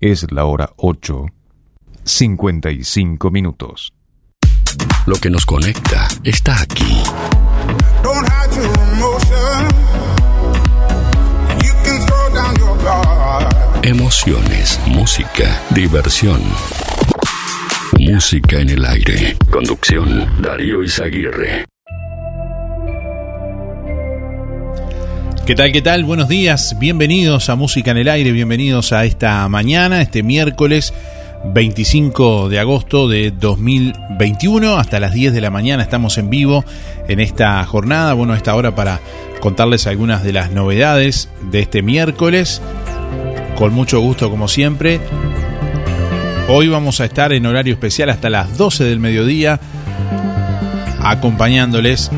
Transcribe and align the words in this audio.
Es 0.00 0.30
la 0.32 0.44
hora 0.44 0.70
8, 0.76 1.26
55 2.04 3.30
minutos. 3.30 3.92
Lo 5.06 5.16
que 5.16 5.30
nos 5.30 5.46
conecta 5.46 6.08
está 6.22 6.60
aquí. 6.60 7.02
Emociones, 13.82 14.80
música, 14.86 15.62
diversión. 15.70 16.40
Música 17.98 18.60
en 18.60 18.70
el 18.70 18.84
aire. 18.84 19.36
Conducción, 19.50 20.26
Darío 20.42 20.82
Izaguirre. 20.82 21.66
¿Qué 25.46 25.54
tal, 25.54 25.72
qué 25.72 25.82
tal? 25.82 26.04
Buenos 26.04 26.30
días, 26.30 26.74
bienvenidos 26.78 27.50
a 27.50 27.54
Música 27.54 27.90
en 27.90 27.98
el 27.98 28.08
Aire, 28.08 28.32
bienvenidos 28.32 28.94
a 28.94 29.04
esta 29.04 29.46
mañana, 29.50 30.00
este 30.00 30.22
miércoles 30.22 30.94
25 31.44 32.48
de 32.48 32.60
agosto 32.60 33.08
de 33.08 33.30
2021, 33.30 34.78
hasta 34.78 35.00
las 35.00 35.12
10 35.12 35.34
de 35.34 35.42
la 35.42 35.50
mañana 35.50 35.82
estamos 35.82 36.16
en 36.16 36.30
vivo 36.30 36.64
en 37.08 37.20
esta 37.20 37.62
jornada, 37.66 38.14
bueno, 38.14 38.34
esta 38.34 38.54
hora 38.54 38.74
para 38.74 39.00
contarles 39.40 39.86
algunas 39.86 40.24
de 40.24 40.32
las 40.32 40.50
novedades 40.50 41.28
de 41.50 41.60
este 41.60 41.82
miércoles, 41.82 42.62
con 43.54 43.74
mucho 43.74 44.00
gusto 44.00 44.30
como 44.30 44.48
siempre. 44.48 44.98
Hoy 46.48 46.68
vamos 46.68 47.02
a 47.02 47.04
estar 47.04 47.34
en 47.34 47.44
horario 47.44 47.74
especial 47.74 48.08
hasta 48.08 48.30
las 48.30 48.56
12 48.56 48.84
del 48.84 48.98
mediodía, 48.98 49.60
acompañándoles 51.02 52.10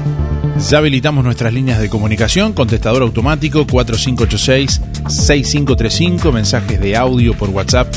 ya 0.58 0.78
habilitamos 0.78 1.22
nuestras 1.24 1.52
líneas 1.52 1.80
de 1.80 1.88
comunicación, 1.88 2.52
contestador 2.52 3.02
automático 3.02 3.66
4586-6535, 3.66 6.32
mensajes 6.32 6.80
de 6.80 6.96
audio 6.96 7.34
por 7.34 7.50
WhatsApp 7.50 7.92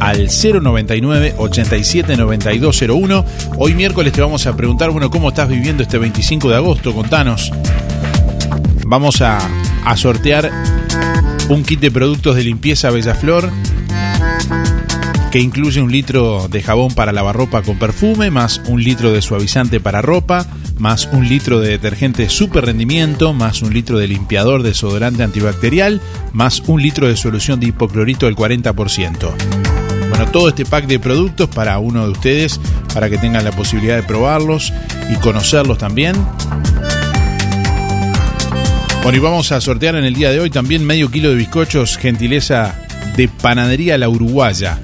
al 0.00 0.28
099 0.28 1.34
879201. 1.38 3.24
Hoy 3.58 3.74
miércoles 3.74 4.12
te 4.12 4.20
vamos 4.20 4.46
a 4.46 4.56
preguntar, 4.56 4.90
bueno, 4.90 5.10
¿cómo 5.10 5.28
estás 5.28 5.48
viviendo 5.48 5.82
este 5.82 5.98
25 5.98 6.48
de 6.48 6.56
agosto? 6.56 6.94
Contanos. 6.94 7.52
Vamos 8.84 9.22
a, 9.22 9.38
a 9.84 9.96
sortear 9.96 10.50
un 11.48 11.62
kit 11.62 11.80
de 11.80 11.90
productos 11.90 12.36
de 12.36 12.44
limpieza 12.44 12.90
Bellaflor 12.90 13.50
que 15.30 15.40
incluye 15.40 15.80
un 15.80 15.90
litro 15.90 16.46
de 16.48 16.62
jabón 16.62 16.92
para 16.92 17.12
lavar 17.12 17.36
ropa 17.36 17.62
con 17.62 17.78
perfume, 17.78 18.30
más 18.30 18.60
un 18.66 18.84
litro 18.84 19.12
de 19.12 19.22
suavizante 19.22 19.80
para 19.80 20.02
ropa, 20.02 20.46
más 20.78 21.08
un 21.12 21.28
litro 21.28 21.60
de 21.60 21.70
detergente 21.70 22.28
super 22.28 22.66
rendimiento, 22.66 23.32
más 23.32 23.62
un 23.62 23.72
litro 23.72 23.98
de 23.98 24.08
limpiador 24.08 24.62
desodorante 24.62 25.22
antibacterial, 25.22 26.00
más 26.32 26.60
un 26.66 26.82
litro 26.82 27.08
de 27.08 27.16
solución 27.16 27.60
de 27.60 27.68
hipoclorito 27.68 28.26
del 28.26 28.36
40%. 28.36 29.30
Bueno, 30.08 30.26
todo 30.30 30.48
este 30.48 30.64
pack 30.64 30.86
de 30.86 30.98
productos 30.98 31.48
para 31.48 31.78
uno 31.78 32.04
de 32.04 32.12
ustedes, 32.12 32.60
para 32.92 33.08
que 33.08 33.18
tengan 33.18 33.44
la 33.44 33.52
posibilidad 33.52 33.96
de 33.96 34.02
probarlos 34.02 34.72
y 35.10 35.16
conocerlos 35.16 35.78
también. 35.78 36.14
Bueno, 39.02 39.18
y 39.18 39.20
vamos 39.20 39.50
a 39.50 39.60
sortear 39.60 39.96
en 39.96 40.04
el 40.04 40.14
día 40.14 40.30
de 40.30 40.38
hoy 40.38 40.50
también 40.50 40.86
medio 40.86 41.10
kilo 41.10 41.30
de 41.30 41.36
bizcochos, 41.36 41.96
gentileza 41.96 42.76
de 43.16 43.28
Panadería 43.28 43.98
La 43.98 44.08
Uruguaya. 44.08 44.78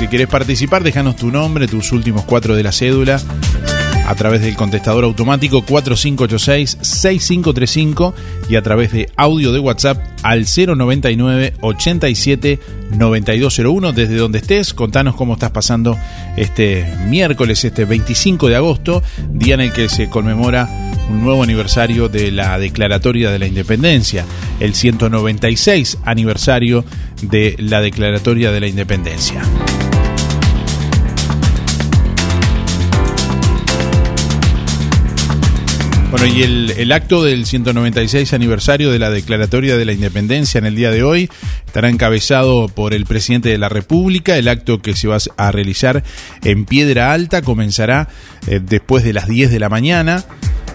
Si 0.00 0.08
querés 0.08 0.26
participar, 0.28 0.82
déjanos 0.82 1.16
tu 1.16 1.30
nombre, 1.30 1.68
tus 1.68 1.92
últimos 1.92 2.24
cuatro 2.24 2.56
de 2.56 2.62
la 2.62 2.72
cédula 2.72 3.20
a 4.06 4.14
través 4.14 4.40
del 4.40 4.56
contestador 4.56 5.04
automático 5.04 5.62
4586-6535 5.62 8.14
y 8.48 8.56
a 8.56 8.62
través 8.62 8.92
de 8.92 9.10
audio 9.14 9.52
de 9.52 9.58
WhatsApp 9.58 10.02
al 10.22 10.46
099 10.46 11.52
87 11.60 12.58
9201 12.96 13.92
desde 13.92 14.16
donde 14.16 14.38
estés. 14.38 14.72
Contanos 14.72 15.16
cómo 15.16 15.34
estás 15.34 15.50
pasando 15.50 15.98
este 16.34 16.86
miércoles, 17.06 17.62
este 17.62 17.84
25 17.84 18.48
de 18.48 18.56
agosto, 18.56 19.02
día 19.30 19.52
en 19.52 19.60
el 19.60 19.70
que 19.70 19.90
se 19.90 20.08
conmemora 20.08 20.66
un 21.10 21.22
nuevo 21.22 21.42
aniversario 21.42 22.08
de 22.08 22.30
la 22.30 22.58
Declaratoria 22.58 23.30
de 23.30 23.38
la 23.38 23.46
Independencia, 23.46 24.24
el 24.60 24.74
196 24.74 25.98
aniversario 26.06 26.86
de 27.20 27.54
la 27.58 27.82
Declaratoria 27.82 28.50
de 28.50 28.60
la 28.60 28.66
Independencia. 28.66 29.42
Bueno, 36.10 36.26
y 36.26 36.42
el, 36.42 36.74
el, 36.76 36.90
acto 36.90 37.22
del 37.22 37.46
196 37.46 38.32
aniversario 38.32 38.90
de 38.90 38.98
la 38.98 39.10
Declaratoria 39.10 39.76
de 39.76 39.84
la 39.84 39.92
Independencia 39.92 40.58
en 40.58 40.66
el 40.66 40.74
día 40.74 40.90
de 40.90 41.04
hoy 41.04 41.30
estará 41.66 41.88
encabezado 41.88 42.68
por 42.68 42.94
el 42.94 43.06
presidente 43.06 43.48
de 43.48 43.58
la 43.58 43.68
República. 43.68 44.36
El 44.36 44.48
acto 44.48 44.82
que 44.82 44.96
se 44.96 45.06
va 45.06 45.18
a 45.36 45.52
realizar 45.52 46.02
en 46.42 46.64
Piedra 46.64 47.12
Alta 47.12 47.42
comenzará 47.42 48.08
eh, 48.48 48.60
después 48.60 49.04
de 49.04 49.12
las 49.12 49.28
10 49.28 49.52
de 49.52 49.60
la 49.60 49.68
mañana. 49.68 50.24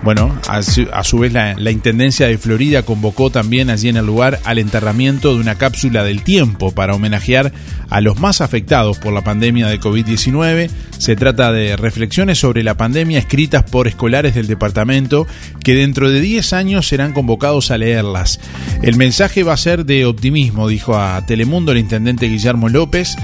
Bueno, 0.04 0.40
a 0.48 0.62
su, 0.62 1.20
vez 1.20 1.34
la, 1.34 1.56
la, 1.56 1.72
Intendencia 1.72 2.28
de 2.28 2.38
Florida 2.38 2.84
convocó 2.84 3.30
también 3.30 3.70
allí 3.70 3.90
en 3.90 3.98
el 3.98 4.06
lugar 4.06 4.40
al 4.44 4.60
enterramiento 4.60 5.34
de 5.34 5.40
una 5.40 5.56
cápsula 5.56 6.04
del 6.04 6.24
tiempo 6.24 6.72
para 6.72 6.94
homenajear 6.94 7.52
a 7.90 8.02
los 8.02 8.20
más 8.20 8.42
afectados 8.42 8.98
por 8.98 9.14
la 9.14 9.24
pandemia 9.24 9.68
de 9.68 9.80
COVID-19. 9.80 10.70
Se 10.98 11.16
trata 11.16 11.52
de 11.52 11.76
reflexiones 11.76 12.40
sobre 12.40 12.64
la 12.64 12.78
pandemia 12.78 13.20
escritas 13.20 13.64
por 13.64 13.88
escolares 13.88 14.36
del 14.36 14.48
departamento 14.48 15.28
que 15.64 15.76
dentro 15.76 16.10
de 16.10 16.22
10 16.22 16.54
años 16.54 16.88
serán 16.88 17.14
convocados 17.14 17.72
a 17.72 17.78
leerlas. 17.78 18.40
El 18.82 18.98
mensaje 18.98 19.44
va 19.44 19.54
a 19.54 19.58
ser 19.58 19.86
de 19.86 20.06
optimismo, 20.06 20.68
dijo 20.68 20.98
a 20.98 21.26
Telemundo 21.26 21.72
el 21.72 21.80
intendente 21.80 22.28
Guillermo 22.28 22.70
López. 22.70 23.16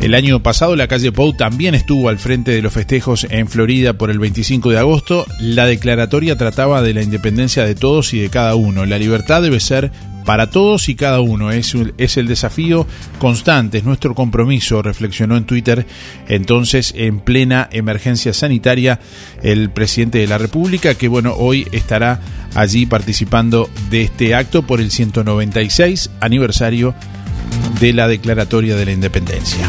El 0.00 0.14
año 0.14 0.42
pasado 0.42 0.76
la 0.76 0.88
calle 0.88 1.12
Pou 1.12 1.32
también 1.32 1.74
estuvo 1.74 2.08
al 2.08 2.18
frente 2.18 2.50
de 2.50 2.60
los 2.60 2.72
festejos 2.72 3.26
en 3.30 3.48
Florida 3.48 3.94
por 3.94 4.10
el 4.10 4.18
25 4.18 4.70
de 4.70 4.78
agosto. 4.78 5.26
La 5.40 5.66
declaratoria 5.66 6.36
trataba 6.36 6.82
de 6.82 6.94
la 6.94 7.02
independencia 7.02 7.64
de 7.64 7.74
todos 7.74 8.12
y 8.12 8.20
de 8.20 8.28
cada 8.28 8.54
uno. 8.54 8.84
La 8.84 8.98
libertad 8.98 9.40
debe 9.40 9.60
ser 9.60 9.90
para 10.24 10.50
todos 10.50 10.88
y 10.88 10.94
cada 10.94 11.20
uno. 11.20 11.50
Es, 11.52 11.74
es, 11.98 12.16
el 12.16 12.26
desafío 12.26 12.86
constante, 13.18 13.78
es 13.78 13.84
nuestro 13.84 14.14
compromiso, 14.14 14.82
reflexionó 14.82 15.36
en 15.36 15.44
Twitter 15.44 15.86
entonces 16.28 16.92
en 16.96 17.20
plena 17.20 17.68
emergencia 17.70 18.32
sanitaria 18.32 19.00
el 19.42 19.70
presidente 19.70 20.18
de 20.18 20.26
la 20.26 20.38
República, 20.38 20.94
que 20.94 21.08
bueno, 21.08 21.34
hoy 21.36 21.66
estará 21.72 22.20
allí 22.54 22.86
participando 22.86 23.68
de 23.90 24.02
este 24.02 24.34
acto 24.34 24.66
por 24.66 24.80
el 24.80 24.90
196 24.90 26.10
aniversario 26.20 26.90
de 26.90 27.13
la 27.92 28.08
Declaratoria 28.08 28.76
de 28.76 28.86
la 28.86 28.92
Independencia. 28.92 29.68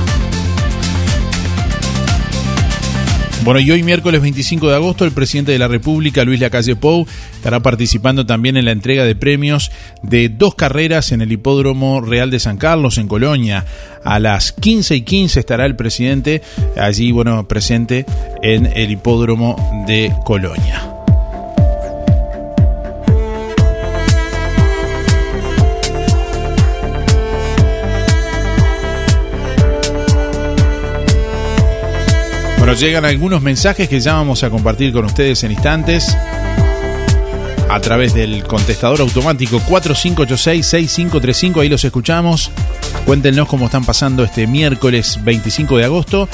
Bueno, 3.43 3.59
y 3.59 3.69
hoy 3.69 3.83
miércoles 3.83 4.21
25 4.21 4.69
de 4.69 4.75
agosto 4.75 5.05
el 5.05 5.11
presidente 5.11 5.51
de 5.51 5.59
la 5.59 5.67
República, 5.67 6.23
Luis 6.23 6.39
Lacalle 6.39 6.75
Pou, 6.75 7.05
estará 7.35 7.59
participando 7.59 8.25
también 8.25 8.57
en 8.57 8.65
la 8.65 8.71
entrega 8.71 9.03
de 9.03 9.15
premios 9.15 9.69
de 10.01 10.29
dos 10.29 10.55
carreras 10.55 11.11
en 11.11 11.21
el 11.21 11.31
Hipódromo 11.31 12.01
Real 12.01 12.31
de 12.31 12.39
San 12.39 12.57
Carlos, 12.57 12.97
en 12.97 13.07
Colonia. 13.07 13.65
A 14.03 14.19
las 14.19 14.51
15 14.51 14.95
y 14.95 15.01
15 15.01 15.41
estará 15.41 15.67
el 15.67 15.75
presidente 15.75 16.41
allí, 16.75 17.11
bueno, 17.11 17.47
presente 17.47 18.07
en 18.41 18.65
el 18.65 18.89
Hipódromo 18.89 19.83
de 19.85 20.11
Colonia. 20.25 20.94
Bueno, 32.65 32.79
llegan 32.79 33.05
algunos 33.05 33.43
mensajes 33.43 33.87
que 33.87 33.99
ya 33.99 34.13
vamos 34.13 34.43
a 34.43 34.49
compartir 34.49 34.91
con 34.91 35.05
ustedes 35.05 35.43
en 35.43 35.51
instantes 35.51 36.17
a 37.69 37.79
través 37.79 38.15
del 38.15 38.43
contestador 38.43 39.01
automático 39.01 39.59
4586-6535. 39.59 41.61
Ahí 41.61 41.69
los 41.69 41.83
escuchamos. 41.83 42.49
Cuéntenos 43.05 43.47
cómo 43.47 43.65
están 43.65 43.85
pasando 43.85 44.23
este 44.23 44.47
miércoles 44.47 45.19
25 45.23 45.77
de 45.77 45.85
agosto 45.85 46.27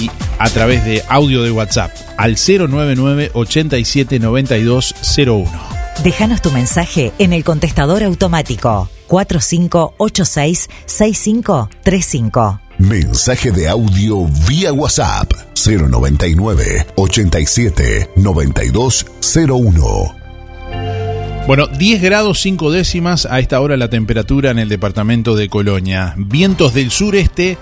y 0.00 0.10
a 0.40 0.50
través 0.50 0.84
de 0.84 1.04
audio 1.08 1.44
de 1.44 1.52
WhatsApp 1.52 1.92
al 2.16 2.34
099 2.34 3.30
87 3.34 4.18
9201. 4.18 5.48
Déjanos 6.02 6.42
tu 6.42 6.50
mensaje 6.50 7.12
en 7.20 7.32
el 7.32 7.44
contestador 7.44 8.02
automático 8.02 8.88
4586 9.06 10.70
6535. 10.86 12.62
Mensaje 12.78 13.50
de 13.50 13.68
audio 13.68 14.26
vía 14.46 14.72
WhatsApp 14.72 15.32
099 15.66 16.86
87 16.94 18.10
9201. 18.14 20.16
Bueno, 21.48 21.66
10 21.66 22.02
grados 22.02 22.40
5 22.40 22.70
décimas 22.70 23.26
a 23.26 23.40
esta 23.40 23.60
hora 23.60 23.76
la 23.76 23.90
temperatura 23.90 24.52
en 24.52 24.60
el 24.60 24.68
departamento 24.68 25.34
de 25.34 25.48
Colonia. 25.48 26.14
Vientos 26.16 26.72
del 26.72 26.92
sureste 26.92 27.58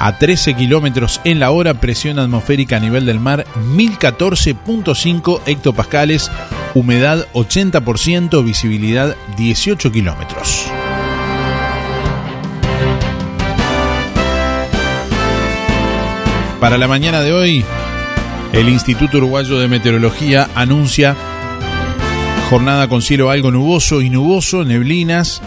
a 0.00 0.18
13 0.18 0.54
kilómetros 0.54 1.20
en 1.22 1.38
la 1.38 1.52
hora, 1.52 1.80
presión 1.80 2.18
atmosférica 2.18 2.78
a 2.78 2.80
nivel 2.80 3.06
del 3.06 3.20
mar 3.20 3.46
1014.5 3.76 5.40
hectopascales, 5.46 6.32
humedad 6.74 7.28
80%, 7.32 8.44
visibilidad 8.44 9.14
18 9.36 9.92
kilómetros. 9.92 10.66
Para 16.60 16.76
la 16.76 16.88
mañana 16.88 17.20
de 17.20 17.32
hoy, 17.32 17.64
el 18.52 18.68
Instituto 18.68 19.18
Uruguayo 19.18 19.58
de 19.58 19.68
Meteorología 19.68 20.48
anuncia 20.56 21.14
jornada 22.50 22.88
con 22.88 23.00
cielo 23.00 23.30
algo 23.30 23.52
nuboso 23.52 24.02
y 24.02 24.10
nuboso, 24.10 24.64
neblinas. 24.64 25.40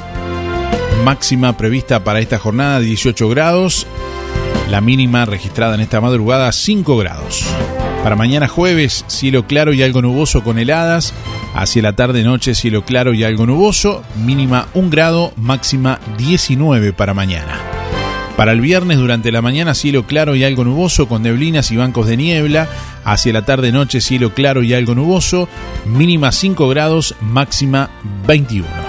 Máxima 1.03 1.57
prevista 1.57 2.05
para 2.05 2.19
esta 2.19 2.39
jornada 2.39 2.79
18 2.79 3.27
grados. 3.27 3.87
La 4.69 4.79
mínima 4.79 5.25
registrada 5.25 5.75
en 5.75 5.81
esta 5.81 5.99
madrugada 5.99 6.49
5 6.51 6.95
grados. 6.97 7.45
Para 8.03 8.15
mañana 8.15 8.47
jueves, 8.47 9.03
cielo 9.07 9.45
claro 9.45 9.73
y 9.73 9.83
algo 9.83 10.01
nuboso 10.01 10.43
con 10.43 10.59
heladas. 10.59 11.13
Hacia 11.53 11.81
la 11.81 11.93
tarde-noche, 11.93 12.55
cielo 12.55 12.85
claro 12.85 13.13
y 13.13 13.25
algo 13.25 13.45
nuboso. 13.45 14.01
Mínima 14.23 14.67
1 14.75 14.89
grado, 14.89 15.33
máxima 15.35 15.99
19 16.17 16.93
para 16.93 17.13
mañana. 17.13 17.80
Para 18.41 18.53
el 18.53 18.61
viernes 18.61 18.97
durante 18.97 19.31
la 19.31 19.43
mañana 19.43 19.75
cielo 19.75 20.07
claro 20.07 20.35
y 20.35 20.43
algo 20.43 20.63
nuboso 20.63 21.07
con 21.07 21.21
neblinas 21.21 21.69
y 21.69 21.77
bancos 21.77 22.07
de 22.07 22.17
niebla. 22.17 22.67
Hacia 23.03 23.33
la 23.33 23.45
tarde-noche 23.45 24.01
cielo 24.01 24.33
claro 24.33 24.63
y 24.63 24.73
algo 24.73 24.95
nuboso. 24.95 25.47
Mínima 25.85 26.31
5 26.31 26.67
grados, 26.67 27.13
máxima 27.21 27.91
21. 28.25 28.80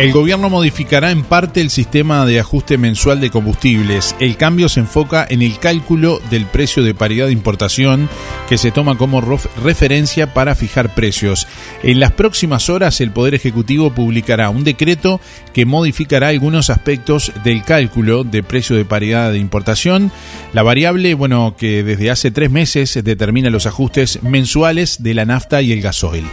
El 0.00 0.12
gobierno 0.12 0.48
modificará 0.48 1.10
en 1.10 1.24
parte 1.24 1.60
el 1.60 1.68
sistema 1.68 2.24
de 2.24 2.40
ajuste 2.40 2.78
mensual 2.78 3.20
de 3.20 3.28
combustibles. 3.28 4.16
El 4.18 4.38
cambio 4.38 4.70
se 4.70 4.80
enfoca 4.80 5.26
en 5.28 5.42
el 5.42 5.58
cálculo 5.58 6.22
del 6.30 6.46
precio 6.46 6.82
de 6.82 6.94
paridad 6.94 7.26
de 7.26 7.32
importación 7.32 8.08
que 8.48 8.56
se 8.56 8.70
toma 8.70 8.96
como 8.96 9.20
referencia 9.20 10.32
para 10.32 10.54
fijar 10.54 10.94
precios. 10.94 11.46
En 11.82 12.00
las 12.00 12.12
próximas 12.12 12.70
horas 12.70 13.02
el 13.02 13.10
Poder 13.10 13.34
Ejecutivo 13.34 13.90
publicará 13.90 14.48
un 14.48 14.64
decreto 14.64 15.20
que 15.52 15.66
modificará 15.66 16.28
algunos 16.28 16.70
aspectos 16.70 17.30
del 17.44 17.62
cálculo 17.62 18.24
de 18.24 18.42
precio 18.42 18.76
de 18.76 18.86
paridad 18.86 19.30
de 19.30 19.38
importación. 19.38 20.10
La 20.54 20.62
variable, 20.62 21.12
bueno, 21.12 21.56
que 21.58 21.82
desde 21.82 22.10
hace 22.10 22.30
tres 22.30 22.50
meses 22.50 22.98
determina 23.04 23.50
los 23.50 23.66
ajustes 23.66 24.22
mensuales 24.22 25.02
de 25.02 25.12
la 25.12 25.26
nafta 25.26 25.60
y 25.60 25.72
el 25.72 25.82
gasoil. 25.82 26.24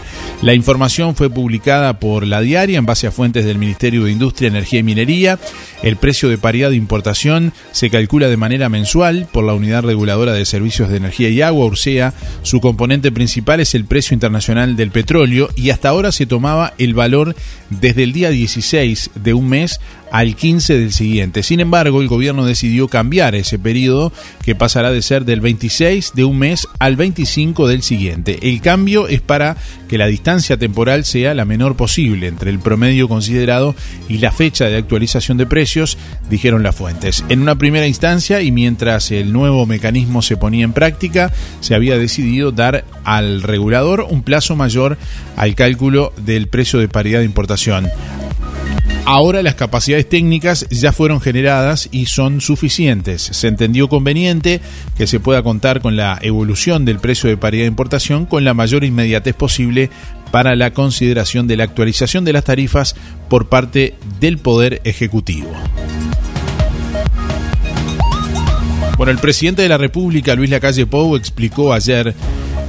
La 0.41 0.53
información 0.53 1.15
fue 1.15 1.29
publicada 1.29 1.99
por 1.99 2.25
la 2.25 2.39
diaria 2.39 2.77
en 2.77 2.85
base 2.85 3.07
a 3.07 3.11
fuentes 3.11 3.43
del 3.43 3.56
Ministerio 3.57 4.05
de 4.05 4.11
Industria, 4.11 4.47
Energía 4.47 4.79
y 4.79 4.83
Minería. 4.83 5.39
El 5.83 5.97
precio 5.97 6.29
de 6.29 6.37
paridad 6.37 6.69
de 6.69 6.75
importación 6.75 7.53
se 7.71 7.89
calcula 7.89 8.27
de 8.27 8.37
manera 8.37 8.69
mensual 8.69 9.27
por 9.31 9.43
la 9.43 9.53
Unidad 9.53 9.83
Reguladora 9.83 10.33
de 10.33 10.45
Servicios 10.45 10.89
de 10.89 10.97
Energía 10.97 11.29
y 11.29 11.41
Agua, 11.41 11.65
Ursea. 11.65 12.13
Su 12.41 12.61
componente 12.61 13.11
principal 13.11 13.59
es 13.59 13.75
el 13.75 13.85
precio 13.85 14.13
internacional 14.13 14.75
del 14.75 14.91
petróleo 14.91 15.49
y 15.55 15.69
hasta 15.69 15.89
ahora 15.89 16.11
se 16.11 16.25
tomaba 16.25 16.73
el 16.77 16.93
valor 16.93 17.35
desde 17.69 18.03
el 18.03 18.13
día 18.13 18.29
16 18.29 19.11
de 19.15 19.33
un 19.33 19.49
mes 19.49 19.79
al 20.11 20.35
15 20.35 20.77
del 20.77 20.93
siguiente. 20.93 21.43
Sin 21.43 21.59
embargo, 21.59 22.01
el 22.01 22.07
gobierno 22.07 22.45
decidió 22.45 22.87
cambiar 22.87 23.35
ese 23.35 23.59
periodo 23.59 24.11
que 24.43 24.55
pasará 24.55 24.91
de 24.91 25.01
ser 25.01 25.25
del 25.25 25.41
26 25.41 26.13
de 26.13 26.23
un 26.23 26.39
mes 26.39 26.67
al 26.79 26.95
25 26.95 27.67
del 27.67 27.83
siguiente. 27.83 28.39
El 28.41 28.61
cambio 28.61 29.07
es 29.07 29.21
para 29.21 29.57
que 29.87 29.97
la 29.97 30.07
distancia 30.07 30.57
temporal 30.57 31.05
sea 31.05 31.33
la 31.33 31.45
menor 31.45 31.75
posible 31.75 32.27
entre 32.27 32.49
el 32.49 32.59
promedio 32.59 33.07
considerado 33.07 33.75
y 34.09 34.17
la 34.17 34.31
fecha 34.31 34.65
de 34.65 34.77
actualización 34.77 35.37
de 35.37 35.45
precios, 35.45 35.97
dijeron 36.29 36.63
las 36.63 36.75
fuentes. 36.75 37.23
En 37.29 37.41
una 37.41 37.57
primera 37.57 37.87
instancia 37.87 38.41
y 38.41 38.51
mientras 38.51 39.11
el 39.11 39.31
nuevo 39.33 39.65
mecanismo 39.65 40.21
se 40.21 40.37
ponía 40.37 40.65
en 40.65 40.73
práctica, 40.73 41.31
se 41.59 41.75
había 41.75 41.97
decidido 41.97 42.51
dar 42.51 42.85
al 43.03 43.41
regulador 43.41 44.05
un 44.09 44.23
plazo 44.23 44.55
mayor 44.55 44.97
al 45.35 45.55
cálculo 45.55 46.13
del 46.17 46.47
precio 46.47 46.79
de 46.79 46.87
paridad 46.87 47.19
de 47.19 47.25
importación. 47.25 47.87
Ahora 49.09 49.41
las 49.41 49.55
capacidades 49.55 50.09
técnicas 50.09 50.67
ya 50.69 50.91
fueron 50.91 51.21
generadas 51.21 51.87
y 51.93 52.07
son 52.07 52.41
suficientes. 52.41 53.21
Se 53.21 53.47
entendió 53.47 53.87
conveniente 53.87 54.59
que 54.97 55.07
se 55.07 55.21
pueda 55.21 55.43
contar 55.43 55.79
con 55.79 55.95
la 55.95 56.19
evolución 56.21 56.83
del 56.83 56.99
precio 56.99 57.29
de 57.29 57.37
paridad 57.37 57.63
de 57.63 57.69
importación 57.69 58.25
con 58.25 58.43
la 58.43 58.53
mayor 58.53 58.83
inmediatez 58.83 59.33
posible 59.33 59.89
para 60.29 60.57
la 60.57 60.73
consideración 60.73 61.47
de 61.47 61.55
la 61.55 61.63
actualización 61.63 62.25
de 62.25 62.33
las 62.33 62.43
tarifas 62.43 62.97
por 63.29 63.47
parte 63.47 63.95
del 64.19 64.39
Poder 64.39 64.81
Ejecutivo. 64.83 65.53
Bueno, 68.97 69.13
el 69.13 69.19
presidente 69.19 69.61
de 69.61 69.69
la 69.69 69.77
República, 69.77 70.35
Luis 70.35 70.49
Lacalle 70.49 70.85
Pou, 70.85 71.15
explicó 71.15 71.71
ayer 71.71 72.13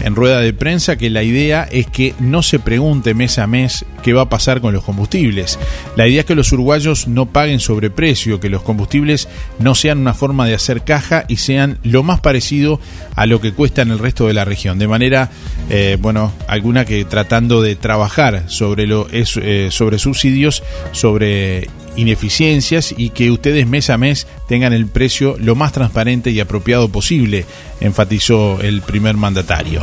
en 0.03 0.15
rueda 0.15 0.41
de 0.41 0.53
prensa 0.53 0.97
que 0.97 1.11
la 1.11 1.23
idea 1.23 1.69
es 1.71 1.87
que 1.87 2.15
no 2.21 2.43
se 2.43 2.59
pregunte 2.59 3.15
mes 3.15 3.39
a 3.39 3.47
mes 3.47 3.85
qué 4.03 4.13
va 4.13 4.23
a 4.23 4.29
pasar 4.29 4.61
con 4.61 4.73
los 4.73 4.85
combustibles. 4.85 5.59
La 5.97 6.07
idea 6.07 6.21
es 6.21 6.27
que 6.27 6.35
los 6.35 6.53
uruguayos 6.53 7.09
no 7.09 7.27
paguen 7.27 7.61
sobreprecio, 7.61 8.41
que 8.41 8.49
los 8.49 8.63
combustibles 8.63 9.29
no 9.59 9.75
sean 9.75 9.99
una 9.99 10.15
forma 10.15 10.47
de 10.47 10.55
hacer 10.55 10.83
caja 10.83 11.25
y 11.29 11.37
sean 11.37 11.79
lo 11.83 12.03
más 12.03 12.21
parecido 12.21 12.81
a 13.15 13.27
lo 13.27 13.41
que 13.41 13.53
cuesta 13.53 13.83
en 13.83 13.91
el 13.91 13.99
resto 13.99 14.27
de 14.27 14.35
la 14.35 14.45
región. 14.45 14.79
De 14.79 14.89
manera, 14.89 15.31
eh, 15.71 15.99
bueno, 16.01 16.33
alguna 16.47 16.85
que 16.85 17.05
tratando 17.05 17.63
de 17.63 17.77
trabajar 17.77 18.45
sobre, 18.47 18.87
lo, 18.87 19.09
eh, 19.11 19.69
sobre 19.71 19.99
subsidios, 19.99 20.63
sobre 20.93 21.69
ineficiencias 21.99 22.95
y 22.97 23.11
que 23.11 23.31
ustedes 23.31 23.67
mes 23.67 23.91
a 23.91 23.99
mes 23.99 24.27
tengan 24.47 24.73
el 24.73 24.87
precio 24.87 25.37
lo 25.39 25.55
más 25.55 25.73
transparente 25.73 26.31
y 26.31 26.41
apropiado 26.41 26.89
posible, 26.89 27.45
enfatizó 27.81 28.61
el 28.61 28.83
primer 28.83 29.17
mandatario. 29.17 29.83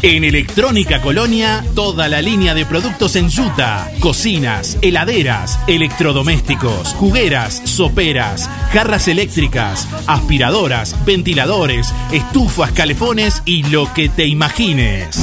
En 0.00 0.22
Electrónica 0.22 1.00
Colonia, 1.00 1.64
toda 1.74 2.06
la 2.06 2.22
línea 2.22 2.54
de 2.54 2.64
productos 2.64 3.16
en 3.16 3.28
yuta, 3.28 3.90
cocinas, 3.98 4.78
heladeras, 4.80 5.58
electrodomésticos, 5.66 6.94
jugueras, 6.94 7.60
soperas, 7.64 8.48
jarras 8.72 9.08
eléctricas, 9.08 9.88
aspiradoras, 10.06 11.04
ventiladores, 11.04 11.92
estufas, 12.12 12.70
calefones 12.70 13.42
y 13.44 13.64
lo 13.64 13.92
que 13.92 14.08
te 14.08 14.26
imagines. 14.26 15.20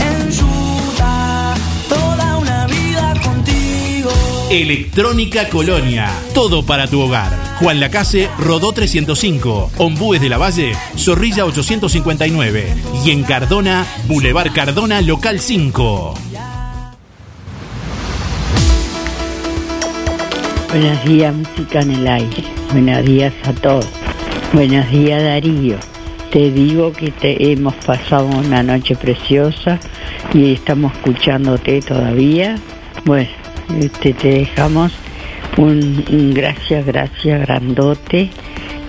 Electrónica 4.61 5.49
Colonia, 5.49 6.09
todo 6.33 6.65
para 6.65 6.87
tu 6.87 7.01
hogar. 7.01 7.29
Juan 7.59 7.81
Lacase, 7.81 8.29
Rodó 8.39 8.71
305, 8.71 9.71
Ombúes 9.77 10.21
de 10.21 10.29
la 10.29 10.37
Valle, 10.37 10.73
Zorrilla 10.97 11.43
859 11.43 12.73
y 13.03 13.11
en 13.11 13.23
Cardona, 13.23 13.85
Boulevard 14.07 14.53
Cardona, 14.53 15.01
Local 15.01 15.41
5. 15.41 16.13
Buenos 20.69 21.05
días, 21.05 21.35
música 21.35 21.81
en 21.81 21.91
el 21.91 22.07
aire. 22.07 22.43
Buenos 22.71 23.05
días 23.05 23.33
a 23.43 23.51
todos. 23.51 23.89
Buenos 24.53 24.89
días, 24.89 25.21
Darío. 25.21 25.77
Te 26.31 26.49
digo 26.51 26.93
que 26.93 27.11
te 27.11 27.51
hemos 27.51 27.75
pasado 27.75 28.27
una 28.27 28.63
noche 28.63 28.95
preciosa 28.95 29.79
y 30.33 30.53
estamos 30.53 30.93
escuchándote 30.93 31.81
todavía. 31.81 32.57
Bueno, 33.03 33.29
este, 33.79 34.13
te 34.13 34.29
dejamos 34.29 34.93
Un, 35.57 36.33
gracias, 36.33 36.85
gracias, 36.85 37.41
grandote, 37.41 38.29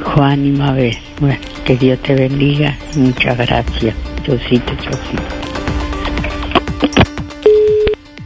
Juan 0.02 0.44
y 0.46 0.50
Mabel. 0.50 0.96
Bueno, 1.20 1.38
que 1.64 1.76
Dios 1.76 2.00
te 2.00 2.14
bendiga. 2.14 2.76
Muchas 2.96 3.36
gracias. 3.38 3.94
Chocito, 4.24 4.72
chocito. 4.76 5.22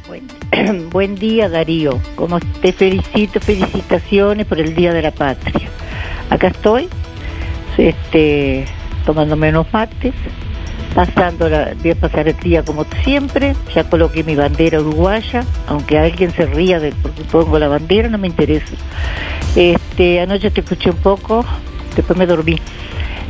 Buen, 0.09 0.88
buen 0.90 1.14
día, 1.16 1.49
Darío. 1.49 2.00
Como 2.16 2.40
te 2.40 2.73
felicito, 2.73 3.40
felicitaciones 3.40 4.47
por 4.47 4.59
el 4.59 4.75
Día 4.75 4.92
de 4.95 5.02
la 5.02 5.11
Patria. 5.11 5.69
Acá 6.30 6.49
estoy, 6.49 6.88
este, 7.76 8.64
tomándome 9.04 9.50
unos 9.50 9.73
mates, 9.73 10.14
pasando 10.94 11.49
la, 11.49 11.75
voy 11.80 11.92
a 11.92 11.94
pasar 11.94 12.28
el 12.28 12.37
día 12.37 12.62
como 12.62 12.85
siempre, 13.04 13.54
ya 13.75 13.85
coloqué 13.85 14.25
mi 14.25 14.35
bandera 14.35 14.80
uruguaya, 14.80 15.44
aunque 15.66 15.99
alguien 15.99 16.32
se 16.32 16.47
ría 16.47 16.80
de 16.80 16.92
porque 17.02 17.23
pongo 17.25 17.59
la 17.59 17.68
bandera, 17.68 18.09
no 18.09 18.18
me 18.18 18.26
interesa. 18.26 18.75
Este, 19.56 20.20
anoche 20.20 20.50
te 20.50 20.61
escuché 20.61 20.90
un 20.90 20.97
poco, 20.97 21.44
después 21.97 22.18
me 22.18 22.26
dormí. 22.26 22.56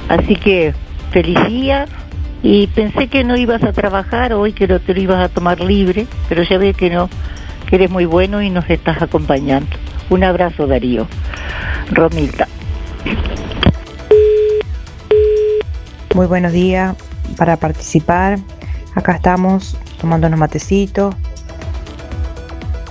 Así 0.09 0.37
que 0.37 0.75
feliz 1.11 1.39
día 1.47 1.87
y 2.43 2.67
pensé 2.69 3.09
que 3.09 3.25
no 3.25 3.37
ibas 3.37 3.63
a 3.63 3.73
trabajar 3.73 4.33
hoy, 4.33 4.53
que 4.53 4.67
no 4.67 4.81
te 4.81 4.95
lo 4.95 5.01
ibas 5.01 5.23
a 5.23 5.29
tomar 5.29 5.61
libre, 5.61 6.07
pero 6.29 6.43
ya 6.43 6.59
ve 6.59 6.75
que 6.75 6.91
no, 6.91 7.09
que 7.67 7.77
eres 7.77 7.91
muy 7.91 8.07
bueno 8.07 8.43
y 8.43 8.51
nos 8.51 8.69
estás 8.71 9.03
acompañando. 9.03 9.77
Un 10.09 10.25
abrazo 10.25 10.67
Darío. 10.67 11.07
Romilda. 11.93 12.49
Muy 16.15 16.27
buenos 16.27 16.53
días 16.53 16.97
para 17.37 17.57
participar. 17.57 18.39
Acá 18.95 19.13
estamos 19.13 19.77
tomando 20.01 20.27
unos 20.27 20.39
matecitos 20.39 21.15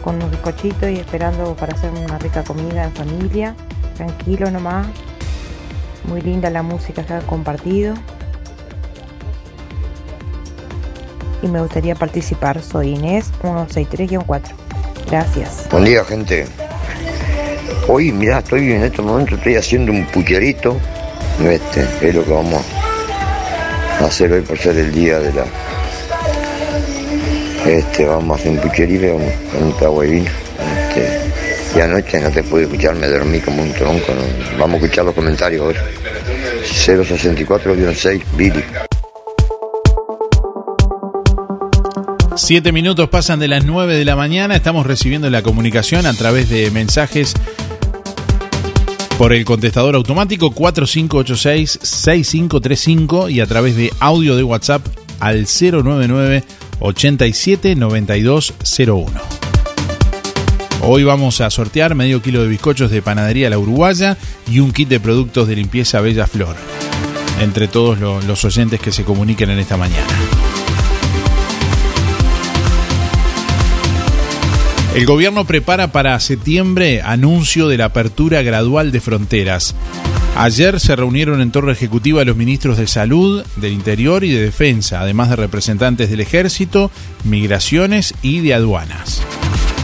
con 0.02 0.16
unos 0.16 0.32
bizcochitos 0.32 0.90
y 0.90 0.96
esperando 0.96 1.56
para 1.56 1.74
hacer 1.76 1.92
una 1.92 2.18
rica 2.18 2.44
comida 2.44 2.86
en 2.86 2.94
familia. 2.94 3.56
Tranquilo 3.96 4.50
nomás. 4.50 4.88
Muy 6.06 6.22
linda 6.22 6.50
la 6.50 6.64
música 6.64 7.04
que 7.06 7.14
ha 7.14 7.20
compartido. 7.20 7.94
Y 11.42 11.48
me 11.48 11.62
gustaría 11.62 11.96
participar. 11.96 12.62
Soy 12.62 12.96
Inés 12.96 13.32
163-4. 13.42 14.42
Gracias. 15.10 15.68
Buen 15.72 15.86
día, 15.86 16.04
gente. 16.04 16.48
Hoy, 17.88 18.12
mira, 18.12 18.40
estoy 18.40 18.72
en 18.72 18.84
este 18.84 19.02
momento 19.02 19.36
estoy 19.36 19.56
haciendo 19.56 19.92
un 19.92 20.06
pucherito. 20.06 20.78
Este, 21.42 21.88
es 22.08 22.16
lo 22.16 22.24
que 22.24 22.32
vamos 22.32 22.54
a 22.54 22.79
hacer 24.06 24.32
hoy 24.32 24.42
por 24.42 24.58
ser 24.58 24.78
el 24.78 24.92
día 24.92 25.20
de 25.20 25.34
la. 25.34 25.46
Este, 27.66 28.06
vamos 28.06 28.38
a 28.38 28.42
hacer 28.42 28.52
un 28.52 28.58
pucherito 28.60 29.14
con, 29.14 29.22
con 29.52 29.64
un 29.64 29.78
trago. 29.78 30.04
Este, 30.04 31.30
y 31.76 31.80
anoche 31.80 32.20
no 32.20 32.32
te 32.32 32.44
pude 32.44 32.64
escuchar, 32.64 32.96
me 32.96 33.08
dormí 33.08 33.40
como 33.40 33.62
un 33.62 33.72
tronco. 33.74 34.14
Vamos 34.58 34.82
a 34.82 34.86
escuchar 34.86 35.06
los 35.06 35.14
comentarios 35.14 35.62
ahora. 35.62 35.82
064-6, 36.64 38.22
Billy. 38.36 38.64
Siete 42.36 42.72
minutos 42.72 43.10
pasan 43.10 43.40
de 43.40 43.50
las 43.50 43.66
9 43.66 43.98
de 43.98 44.06
la 44.06 44.16
mañana. 44.16 44.56
Estamos 44.56 44.88
recibiendo 44.88 45.30
la 45.30 45.42
comunicación 45.42 46.06
a 46.06 46.14
través 46.14 46.50
de 46.50 46.72
mensajes 46.72 47.34
por 49.20 49.34
el 49.34 49.44
contestador 49.44 49.96
automático 49.96 50.50
4586-6535 50.56 53.30
y 53.30 53.42
a 53.42 53.46
través 53.48 53.76
de 53.76 53.92
audio 54.00 54.38
de 54.38 54.44
WhatsApp 54.44 54.82
al 55.20 55.46
099 55.46 56.46
87 56.80 57.76
9201. 57.76 59.12
Hoy 60.82 61.04
vamos 61.04 61.42
a 61.42 61.50
sortear 61.50 61.96
medio 61.96 62.22
kilo 62.22 62.42
de 62.44 62.48
bizcochos 62.48 62.90
de 62.92 63.02
panadería 63.02 63.50
La 63.50 63.60
Uruguaya 63.60 64.18
y 64.50 64.60
un 64.60 64.72
kit 64.72 64.88
de 64.88 65.02
productos 65.02 65.50
de 65.50 65.58
limpieza 65.58 66.00
Bella 66.00 66.26
Flor. 66.26 66.56
Entre 67.42 67.68
todos 67.68 68.00
lo- 68.00 68.22
los 68.22 68.46
oyentes 68.46 68.80
que 68.80 68.94
se 68.94 69.04
comuniquen 69.04 69.50
en 69.50 69.60
esta 69.60 69.76
mañana. 69.76 70.08
El 75.00 75.06
gobierno 75.06 75.46
prepara 75.46 75.94
para 75.94 76.20
septiembre 76.20 77.02
anuncio 77.02 77.70
de 77.70 77.78
la 77.78 77.86
apertura 77.86 78.42
gradual 78.42 78.92
de 78.92 79.00
fronteras. 79.00 79.74
Ayer 80.36 80.82
se 80.82 80.94
reunieron 80.94 81.40
en 81.40 81.52
torre 81.52 81.72
ejecutiva 81.72 82.26
los 82.26 82.36
ministros 82.36 82.78
de 82.78 82.86
Salud, 82.86 83.46
del 83.56 83.72
Interior 83.72 84.26
y 84.26 84.32
de 84.34 84.42
Defensa, 84.42 85.00
además 85.00 85.30
de 85.30 85.38
representantes 85.38 86.10
del 86.10 86.20
Ejército, 86.20 86.92
Migraciones 87.24 88.14
y 88.22 88.42
de 88.42 88.54
Aduanas. 88.54 89.22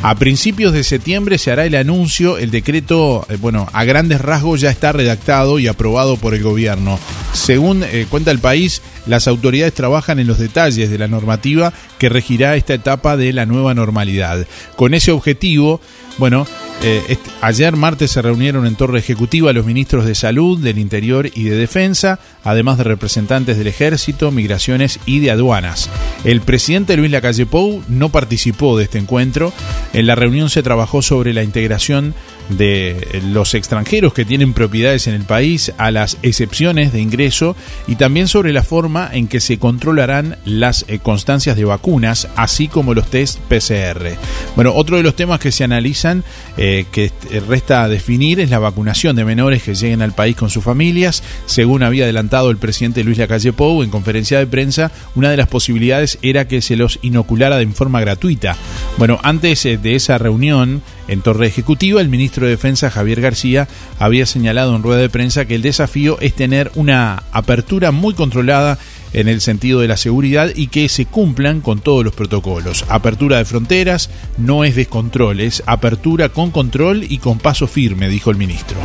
A 0.07 0.13
principios 0.13 0.71
de 0.71 0.83
septiembre 0.83 1.39
se 1.39 1.49
hará 1.49 1.65
el 1.65 1.73
anuncio, 1.73 2.37
el 2.37 2.51
decreto, 2.51 3.25
eh, 3.27 3.37
bueno, 3.41 3.67
a 3.73 3.85
grandes 3.85 4.21
rasgos 4.21 4.61
ya 4.61 4.69
está 4.69 4.91
redactado 4.91 5.57
y 5.57 5.65
aprobado 5.65 6.15
por 6.17 6.35
el 6.35 6.43
gobierno. 6.43 6.99
Según 7.33 7.83
eh, 7.83 8.05
cuenta 8.07 8.29
el 8.29 8.37
país, 8.37 8.83
las 9.07 9.27
autoridades 9.27 9.73
trabajan 9.73 10.19
en 10.19 10.27
los 10.27 10.37
detalles 10.37 10.91
de 10.91 10.99
la 10.99 11.07
normativa 11.07 11.73
que 11.97 12.09
regirá 12.09 12.55
esta 12.55 12.75
etapa 12.75 13.17
de 13.17 13.33
la 13.33 13.47
nueva 13.47 13.73
normalidad. 13.73 14.45
Con 14.75 14.93
ese 14.93 15.11
objetivo, 15.11 15.81
bueno, 16.19 16.45
eh, 16.83 17.17
ayer 17.41 17.75
martes 17.75 18.11
se 18.11 18.21
reunieron 18.21 18.67
en 18.67 18.75
Torre 18.75 18.99
Ejecutiva 18.99 19.53
los 19.53 19.65
ministros 19.65 20.05
de 20.05 20.15
Salud, 20.15 20.59
del 20.59 20.77
Interior 20.77 21.29
y 21.33 21.45
de 21.45 21.55
Defensa, 21.55 22.19
además 22.43 22.77
de 22.77 22.83
representantes 22.83 23.57
del 23.57 23.67
Ejército, 23.67 24.31
Migraciones 24.31 24.99
y 25.05 25.19
de 25.19 25.31
Aduanas. 25.31 25.89
El 26.23 26.41
presidente 26.41 26.97
Luis 26.97 27.11
Lacalle 27.11 27.45
Pou 27.45 27.83
no 27.87 28.09
participó 28.09 28.77
de 28.77 28.85
este 28.85 28.97
encuentro. 28.97 29.53
En 29.93 30.07
la 30.07 30.15
reunión 30.15 30.49
se 30.49 30.63
trabajó 30.63 31.01
sobre 31.01 31.33
la 31.33 31.43
integración 31.43 32.13
de 32.49 33.21
los 33.31 33.53
extranjeros 33.53 34.13
que 34.13 34.25
tienen 34.25 34.53
propiedades 34.53 35.07
en 35.07 35.15
el 35.15 35.23
país 35.23 35.73
a 35.77 35.91
las 35.91 36.17
excepciones 36.21 36.93
de 36.93 37.01
ingreso 37.01 37.55
y 37.87 37.95
también 37.95 38.27
sobre 38.27 38.53
la 38.53 38.63
forma 38.63 39.09
en 39.11 39.27
que 39.27 39.39
se 39.39 39.57
controlarán 39.57 40.37
las 40.45 40.85
eh, 40.87 40.99
constancias 40.99 41.55
de 41.55 41.65
vacunas, 41.65 42.27
así 42.35 42.67
como 42.67 42.93
los 42.93 43.09
test 43.09 43.39
PCR. 43.49 44.17
Bueno, 44.55 44.73
otro 44.75 44.97
de 44.97 45.03
los 45.03 45.15
temas 45.15 45.39
que 45.39 45.51
se 45.51 45.63
analizan, 45.63 46.23
eh, 46.57 46.85
que 46.91 47.11
eh, 47.31 47.39
resta 47.47 47.87
definir, 47.87 48.39
es 48.39 48.49
la 48.49 48.59
vacunación 48.59 49.15
de 49.15 49.25
menores 49.25 49.63
que 49.63 49.75
lleguen 49.75 50.01
al 50.01 50.13
país 50.13 50.35
con 50.35 50.49
sus 50.49 50.63
familias. 50.63 51.23
Según 51.45 51.83
había 51.83 52.03
adelantado 52.03 52.49
el 52.51 52.57
presidente 52.57 53.03
Luis 53.03 53.17
Lacalle 53.17 53.53
Pou 53.53 53.83
en 53.83 53.89
conferencia 53.89 54.39
de 54.39 54.47
prensa, 54.47 54.91
una 55.15 55.29
de 55.29 55.37
las 55.37 55.47
posibilidades 55.47 56.19
era 56.21 56.47
que 56.47 56.61
se 56.61 56.75
los 56.75 56.99
inoculara 57.01 57.57
de 57.57 57.65
forma 57.67 57.99
gratuita. 58.01 58.55
Bueno, 58.97 59.19
antes 59.23 59.63
de 59.63 59.95
esa 59.95 60.17
reunión 60.17 60.81
en 61.07 61.21
Torre 61.21 61.47
Ejecutiva, 61.47 62.01
el 62.01 62.09
ministro 62.09 62.34
de 62.43 62.49
Defensa 62.49 62.91
Javier 62.91 63.21
García 63.21 63.69
había 63.97 64.25
señalado 64.25 64.75
en 64.75 64.83
rueda 64.83 64.99
de 64.99 65.09
prensa 65.09 65.45
que 65.45 65.55
el 65.55 65.61
desafío 65.61 66.19
es 66.19 66.33
tener 66.33 66.71
una 66.75 67.23
apertura 67.31 67.91
muy 67.91 68.13
controlada 68.13 68.77
en 69.13 69.29
el 69.29 69.39
sentido 69.39 69.79
de 69.79 69.87
la 69.87 69.95
seguridad 69.95 70.51
y 70.53 70.67
que 70.67 70.89
se 70.89 71.05
cumplan 71.05 71.61
con 71.61 71.79
todos 71.79 72.03
los 72.03 72.13
protocolos. 72.13 72.83
Apertura 72.89 73.37
de 73.37 73.45
fronteras 73.45 74.09
no 74.37 74.65
es 74.65 74.75
descontrol, 74.75 75.39
es 75.39 75.63
apertura 75.65 76.29
con 76.29 76.51
control 76.51 77.05
y 77.07 77.19
con 77.19 77.39
paso 77.39 77.67
firme, 77.67 78.09
dijo 78.09 78.29
el 78.29 78.37
ministro. 78.37 78.77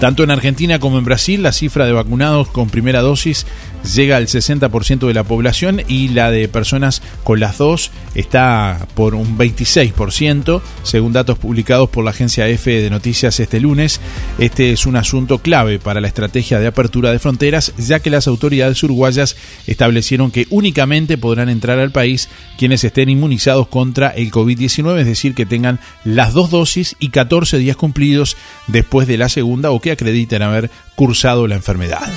Tanto 0.00 0.22
en 0.22 0.30
Argentina 0.30 0.78
como 0.78 0.98
en 0.98 1.06
Brasil, 1.06 1.42
la 1.42 1.52
cifra 1.52 1.86
de 1.86 1.92
vacunados 1.92 2.48
con 2.48 2.68
primera 2.68 3.00
dosis 3.00 3.46
llega 3.94 4.16
al 4.16 4.26
60% 4.26 5.06
de 5.06 5.14
la 5.14 5.24
población 5.24 5.82
y 5.86 6.08
la 6.08 6.30
de 6.30 6.48
personas 6.48 7.02
con 7.24 7.40
las 7.40 7.58
dos 7.58 7.90
está 8.14 8.86
por 8.94 9.14
un 9.14 9.36
26%, 9.38 10.60
según 10.82 11.12
datos 11.12 11.38
publicados 11.38 11.88
por 11.90 12.04
la 12.04 12.10
agencia 12.10 12.48
EFE 12.48 12.82
de 12.82 12.90
Noticias 12.90 13.40
este 13.40 13.60
lunes. 13.60 14.00
Este 14.38 14.72
es 14.72 14.86
un 14.86 14.96
asunto 14.96 15.38
clave 15.38 15.78
para 15.78 16.00
la 16.00 16.08
estrategia 16.08 16.58
de 16.58 16.66
apertura 16.66 17.12
de 17.12 17.18
fronteras, 17.18 17.72
ya 17.78 18.00
que 18.00 18.10
las 18.10 18.26
autoridades 18.26 18.82
uruguayas 18.82 19.36
establecieron 19.66 20.30
que 20.30 20.46
únicamente 20.50 21.18
podrán 21.18 21.48
entrar 21.48 21.78
al 21.78 21.92
país 21.92 22.28
quienes 22.58 22.84
estén 22.84 23.08
inmunizados 23.08 23.68
contra 23.68 24.08
el 24.10 24.30
COVID-19, 24.30 25.00
es 25.00 25.06
decir, 25.06 25.34
que 25.34 25.46
tengan 25.46 25.80
las 26.04 26.32
dos 26.32 26.50
dosis 26.50 26.96
y 26.98 27.10
14 27.10 27.58
días 27.58 27.76
cumplidos 27.76 28.36
después 28.66 29.06
de 29.08 29.18
la 29.18 29.28
segunda 29.28 29.70
o 29.70 29.80
que 29.80 29.90
acrediten 29.90 30.42
haber 30.42 30.70
cursado 30.94 31.46
la 31.46 31.56
enfermedad. 31.56 32.08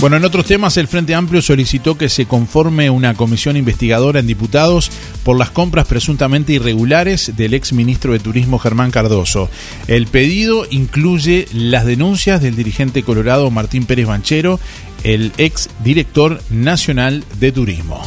Bueno, 0.00 0.16
en 0.16 0.24
otros 0.24 0.46
temas, 0.46 0.76
el 0.76 0.86
Frente 0.86 1.16
Amplio 1.16 1.42
solicitó 1.42 1.98
que 1.98 2.08
se 2.08 2.26
conforme 2.26 2.88
una 2.88 3.14
comisión 3.14 3.56
investigadora 3.56 4.20
en 4.20 4.28
diputados 4.28 4.92
por 5.24 5.36
las 5.36 5.50
compras 5.50 5.88
presuntamente 5.88 6.52
irregulares 6.52 7.32
del 7.36 7.52
ex 7.52 7.72
ministro 7.72 8.12
de 8.12 8.20
Turismo 8.20 8.60
Germán 8.60 8.92
Cardoso. 8.92 9.50
El 9.88 10.06
pedido 10.06 10.66
incluye 10.70 11.48
las 11.52 11.84
denuncias 11.84 12.40
del 12.40 12.54
dirigente 12.54 13.02
colorado 13.02 13.50
Martín 13.50 13.86
Pérez 13.86 14.06
Banchero, 14.06 14.60
el 15.02 15.32
ex 15.36 15.68
director 15.82 16.40
nacional 16.48 17.24
de 17.40 17.50
turismo. 17.50 18.00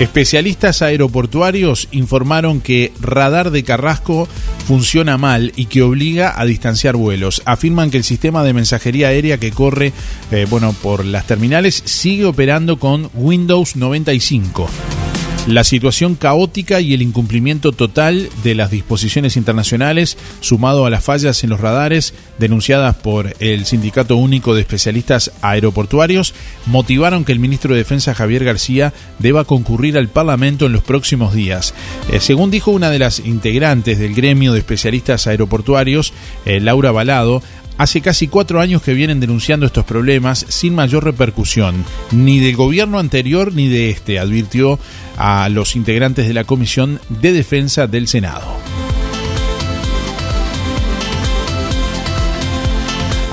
Especialistas 0.00 0.80
aeroportuarios 0.80 1.86
informaron 1.90 2.62
que 2.62 2.90
radar 3.02 3.50
de 3.50 3.64
Carrasco 3.64 4.26
funciona 4.66 5.18
mal 5.18 5.52
y 5.56 5.66
que 5.66 5.82
obliga 5.82 6.40
a 6.40 6.46
distanciar 6.46 6.96
vuelos. 6.96 7.42
Afirman 7.44 7.90
que 7.90 7.98
el 7.98 8.04
sistema 8.04 8.42
de 8.42 8.54
mensajería 8.54 9.08
aérea 9.08 9.36
que 9.36 9.50
corre 9.50 9.92
eh, 10.30 10.46
bueno, 10.48 10.72
por 10.72 11.04
las 11.04 11.26
terminales 11.26 11.82
sigue 11.84 12.24
operando 12.24 12.78
con 12.78 13.10
Windows 13.12 13.76
95. 13.76 14.70
La 15.50 15.64
situación 15.64 16.14
caótica 16.14 16.80
y 16.80 16.94
el 16.94 17.02
incumplimiento 17.02 17.72
total 17.72 18.28
de 18.44 18.54
las 18.54 18.70
disposiciones 18.70 19.36
internacionales, 19.36 20.16
sumado 20.38 20.86
a 20.86 20.90
las 20.90 21.02
fallas 21.02 21.42
en 21.42 21.50
los 21.50 21.58
radares 21.58 22.14
denunciadas 22.38 22.94
por 22.94 23.34
el 23.40 23.66
Sindicato 23.66 24.14
Único 24.14 24.54
de 24.54 24.60
Especialistas 24.60 25.32
Aeroportuarios, 25.42 26.34
motivaron 26.66 27.24
que 27.24 27.32
el 27.32 27.40
ministro 27.40 27.74
de 27.74 27.78
Defensa 27.78 28.14
Javier 28.14 28.44
García 28.44 28.92
deba 29.18 29.42
concurrir 29.42 29.98
al 29.98 30.06
Parlamento 30.06 30.66
en 30.66 30.72
los 30.72 30.84
próximos 30.84 31.34
días. 31.34 31.74
Eh, 32.12 32.20
según 32.20 32.52
dijo 32.52 32.70
una 32.70 32.88
de 32.88 33.00
las 33.00 33.18
integrantes 33.18 33.98
del 33.98 34.14
gremio 34.14 34.52
de 34.52 34.60
especialistas 34.60 35.26
aeroportuarios, 35.26 36.12
eh, 36.44 36.60
Laura 36.60 36.92
Balado, 36.92 37.42
Hace 37.80 38.02
casi 38.02 38.28
cuatro 38.28 38.60
años 38.60 38.82
que 38.82 38.92
vienen 38.92 39.20
denunciando 39.20 39.64
estos 39.64 39.86
problemas 39.86 40.44
sin 40.50 40.74
mayor 40.74 41.02
repercusión, 41.02 41.82
ni 42.10 42.38
del 42.38 42.54
gobierno 42.54 42.98
anterior 42.98 43.54
ni 43.54 43.68
de 43.68 43.88
este, 43.88 44.18
advirtió 44.18 44.78
a 45.16 45.48
los 45.48 45.76
integrantes 45.76 46.28
de 46.28 46.34
la 46.34 46.44
Comisión 46.44 47.00
de 47.08 47.32
Defensa 47.32 47.86
del 47.86 48.06
Senado. 48.06 48.46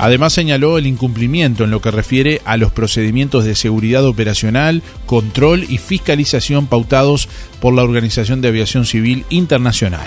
Además 0.00 0.32
señaló 0.32 0.78
el 0.78 0.86
incumplimiento 0.86 1.64
en 1.64 1.70
lo 1.70 1.82
que 1.82 1.90
refiere 1.90 2.40
a 2.46 2.56
los 2.56 2.72
procedimientos 2.72 3.44
de 3.44 3.54
seguridad 3.54 4.06
operacional, 4.06 4.82
control 5.04 5.66
y 5.68 5.76
fiscalización 5.76 6.68
pautados 6.68 7.28
por 7.60 7.74
la 7.74 7.82
Organización 7.82 8.40
de 8.40 8.48
Aviación 8.48 8.86
Civil 8.86 9.26
Internacional. 9.28 10.06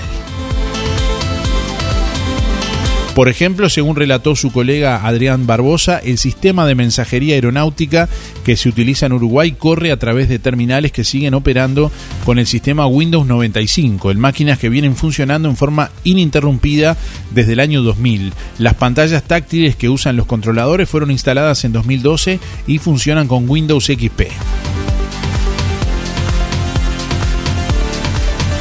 Por 3.15 3.27
ejemplo, 3.27 3.69
según 3.69 3.97
relató 3.97 4.37
su 4.37 4.51
colega 4.51 5.05
Adrián 5.05 5.45
Barbosa, 5.45 5.99
el 5.99 6.17
sistema 6.17 6.65
de 6.65 6.75
mensajería 6.75 7.35
aeronáutica 7.35 8.07
que 8.45 8.55
se 8.55 8.69
utiliza 8.69 9.05
en 9.05 9.11
Uruguay 9.11 9.51
corre 9.51 9.91
a 9.91 9.97
través 9.97 10.29
de 10.29 10.39
terminales 10.39 10.93
que 10.93 11.03
siguen 11.03 11.33
operando 11.33 11.91
con 12.23 12.39
el 12.39 12.47
sistema 12.47 12.87
Windows 12.87 13.27
95, 13.27 14.11
en 14.11 14.19
máquinas 14.19 14.59
que 14.59 14.69
vienen 14.69 14.95
funcionando 14.95 15.49
en 15.49 15.57
forma 15.57 15.91
ininterrumpida 16.05 16.95
desde 17.31 17.53
el 17.53 17.59
año 17.59 17.81
2000. 17.81 18.31
Las 18.59 18.75
pantallas 18.75 19.23
táctiles 19.23 19.75
que 19.75 19.89
usan 19.89 20.15
los 20.15 20.25
controladores 20.25 20.87
fueron 20.87 21.11
instaladas 21.11 21.65
en 21.65 21.73
2012 21.73 22.39
y 22.65 22.77
funcionan 22.77 23.27
con 23.27 23.49
Windows 23.49 23.87
XP. 23.87 24.21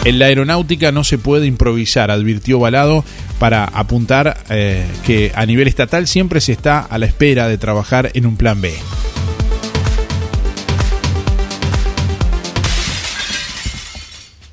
En 0.05 0.19
la 0.19 0.27
aeronáutica 0.27 0.93
no 0.93 1.05
se 1.05 1.19
puede 1.19 1.47
improvisar, 1.47 2.11
advirtió 2.11 2.59
Balado, 2.59 3.05
para 3.39 3.65
apuntar 3.65 4.45
eh, 4.49 4.87
que 5.05 5.31
a 5.35 5.45
nivel 5.45 5.69
estatal 5.69 6.07
siempre 6.07 6.41
se 6.41 6.53
está 6.53 6.81
a 6.81 6.97
la 6.97 7.05
espera 7.05 7.49
de 7.49 7.59
trabajar 7.59 8.11
en 8.15 8.25
un 8.25 8.37
plan 8.37 8.61
B. 8.63 8.73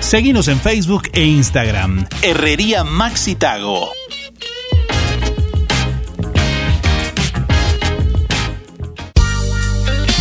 Seguinos 0.00 0.48
en 0.48 0.60
Facebook 0.60 1.08
e 1.12 1.24
Instagram. 1.24 2.06
Herrería 2.22 2.84
Maxitago. 2.84 3.90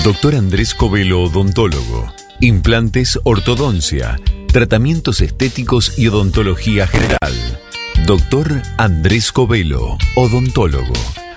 Doctor 0.03 0.35
Andrés 0.35 0.73
Covelo, 0.75 1.23
odontólogo. 1.23 2.13
Implantes, 2.39 3.19
ortodoncia, 3.23 4.19
tratamientos 4.51 5.21
estéticos 5.21 5.97
y 5.97 6.07
odontología 6.07 6.85
general. 6.85 7.33
Doctor 8.05 8.61
Andrés 8.77 9.31
Covelo, 9.31 9.97
odontólogo. 10.15 10.93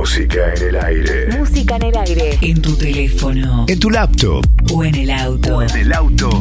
Música 0.02 0.52
en 0.56 0.68
el 0.68 0.84
aire. 0.84 1.38
Música 1.38 1.76
en 1.76 1.82
el 1.84 1.96
aire. 1.96 2.38
En 2.40 2.60
tu 2.60 2.74
teléfono. 2.74 3.66
En 3.68 3.78
tu 3.78 3.88
laptop. 3.88 4.44
O 4.72 4.82
en 4.82 4.96
el 4.96 5.10
auto. 5.12 5.62
En 5.62 5.76
el 5.76 5.92
auto. 5.92 6.40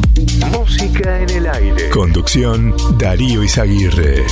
Música 0.50 1.20
en 1.20 1.30
el 1.30 1.46
aire. 1.46 1.88
Conducción 1.90 2.74
Darío 2.98 3.44
Izaguirre. 3.44 4.24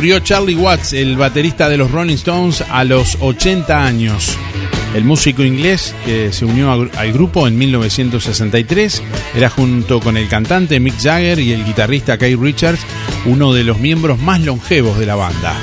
Murió 0.00 0.18
Charlie 0.20 0.54
Watts, 0.54 0.94
el 0.94 1.18
baterista 1.18 1.68
de 1.68 1.76
los 1.76 1.90
Rolling 1.90 2.14
Stones, 2.14 2.64
a 2.70 2.84
los 2.84 3.18
80 3.20 3.84
años. 3.84 4.34
El 4.94 5.04
músico 5.04 5.42
inglés 5.42 5.94
que 6.06 6.32
se 6.32 6.46
unió 6.46 6.72
al 6.72 7.12
grupo 7.12 7.46
en 7.46 7.58
1963 7.58 9.02
era 9.34 9.50
junto 9.50 10.00
con 10.00 10.16
el 10.16 10.26
cantante 10.26 10.80
Mick 10.80 10.98
Jagger 10.98 11.38
y 11.38 11.52
el 11.52 11.66
guitarrista 11.66 12.16
Keith 12.16 12.40
Richards 12.40 12.80
uno 13.26 13.52
de 13.52 13.62
los 13.62 13.78
miembros 13.78 14.18
más 14.18 14.40
longevos 14.40 14.98
de 14.98 15.04
la 15.04 15.16
banda. 15.16 15.54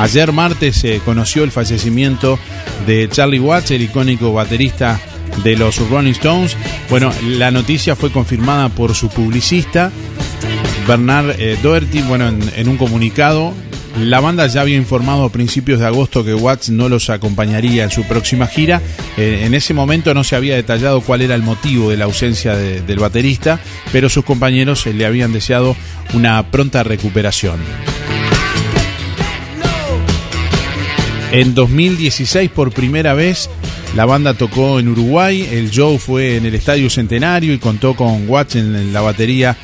Ayer 0.00 0.32
martes 0.32 0.78
se 0.78 0.98
conoció 0.98 1.44
el 1.44 1.52
fallecimiento 1.52 2.40
de 2.88 3.08
Charlie 3.08 3.38
Watts, 3.38 3.70
el 3.70 3.82
icónico 3.82 4.32
baterista 4.32 5.00
de 5.44 5.56
los 5.56 5.78
Rolling 5.88 6.10
Stones. 6.10 6.56
Bueno, 6.90 7.12
la 7.22 7.52
noticia 7.52 7.94
fue 7.94 8.10
confirmada 8.10 8.68
por 8.68 8.96
su 8.96 9.08
publicista, 9.10 9.92
Bernard 10.86 11.40
eh, 11.40 11.58
Doherty, 11.62 12.02
bueno, 12.02 12.28
en, 12.28 12.68
un 12.68 12.76
comunicado. 12.76 13.52
La 13.98 14.20
banda 14.20 14.46
ya 14.46 14.60
había 14.60 14.76
informado 14.76 15.24
a 15.24 15.32
principios 15.32 15.80
de 15.80 15.86
agosto 15.86 16.22
que 16.22 16.34
Watts 16.34 16.68
no 16.68 16.90
los 16.90 17.08
acompañaría 17.08 17.84
en 17.84 17.90
su 17.90 18.04
próxima 18.04 18.46
gira. 18.46 18.82
En 19.16 19.54
ese 19.54 19.72
momento 19.72 20.12
no 20.12 20.22
se 20.22 20.36
había 20.36 20.54
detallado 20.54 21.00
cuál 21.00 21.22
era 21.22 21.34
el 21.34 21.42
motivo 21.42 21.90
de 21.90 21.96
la 21.96 22.04
ausencia 22.04 22.54
del 22.54 22.98
baterista, 22.98 23.58
pero 23.92 24.10
sus 24.10 24.22
compañeros 24.24 24.86
eh, 24.86 24.92
le 24.92 25.06
habían 25.06 25.32
deseado 25.32 25.74
una 26.12 26.50
pronta 26.50 26.82
recuperación. 26.82 27.58
En 31.32 31.54
2016, 31.54 32.50
por 32.50 32.72
primera 32.72 33.14
vez, 33.14 33.48
la 33.94 34.04
banda 34.04 34.34
tocó 34.34 34.78
en 34.78 34.88
Uruguay. 34.88 35.48
El 35.50 35.70
show 35.70 35.98
fue 35.98 36.36
en 36.36 36.44
el 36.44 36.54
Estadio 36.54 36.90
Centenario 36.90 37.54
y 37.54 37.58
contó 37.58 37.94
con 37.96 38.28
Watts 38.28 38.56
en 38.56 38.92
la 38.92 39.00
batería 39.00 39.56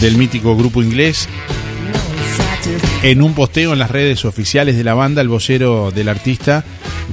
del 0.00 0.18
mítico 0.18 0.54
grupo 0.54 0.82
inglés. 0.82 1.28
En 3.02 3.22
un 3.22 3.32
posteo 3.32 3.72
en 3.72 3.78
las 3.78 3.90
redes 3.90 4.26
oficiales 4.26 4.76
de 4.76 4.84
la 4.84 4.92
banda, 4.92 5.22
el 5.22 5.28
vocero 5.28 5.90
del 5.90 6.10
artista 6.10 6.64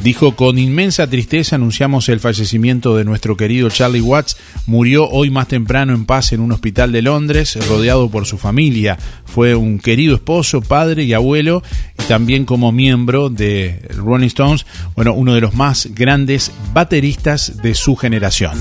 dijo, 0.04 0.36
con 0.36 0.60
inmensa 0.60 1.08
tristeza 1.08 1.56
anunciamos 1.56 2.10
el 2.10 2.20
fallecimiento 2.20 2.98
de 2.98 3.06
nuestro 3.06 3.38
querido 3.38 3.70
Charlie 3.70 4.02
Watts. 4.02 4.36
Murió 4.66 5.08
hoy 5.10 5.30
más 5.30 5.48
temprano 5.48 5.94
en 5.94 6.06
paz 6.06 6.34
en 6.34 6.42
un 6.42 6.52
hospital 6.52 6.92
de 6.92 7.02
Londres, 7.04 7.58
rodeado 7.70 8.10
por 8.10 8.26
su 8.26 8.38
familia. 8.38 8.98
Fue 9.24 9.56
un 9.56 9.80
querido 9.80 10.16
esposo, 10.16 10.62
padre 10.62 11.06
y 11.06 11.14
abuelo, 11.14 11.64
y 11.98 12.04
también 12.04 12.44
como 12.44 12.74
miembro 12.74 13.30
de 13.30 13.80
Rolling 13.96 14.28
Stones, 14.28 14.66
bueno, 14.94 15.14
uno 15.14 15.36
de 15.36 15.42
los 15.42 15.56
más 15.56 15.88
grandes 15.96 16.52
bateristas 16.74 17.62
de 17.62 17.74
su 17.76 17.96
generación. 17.96 18.58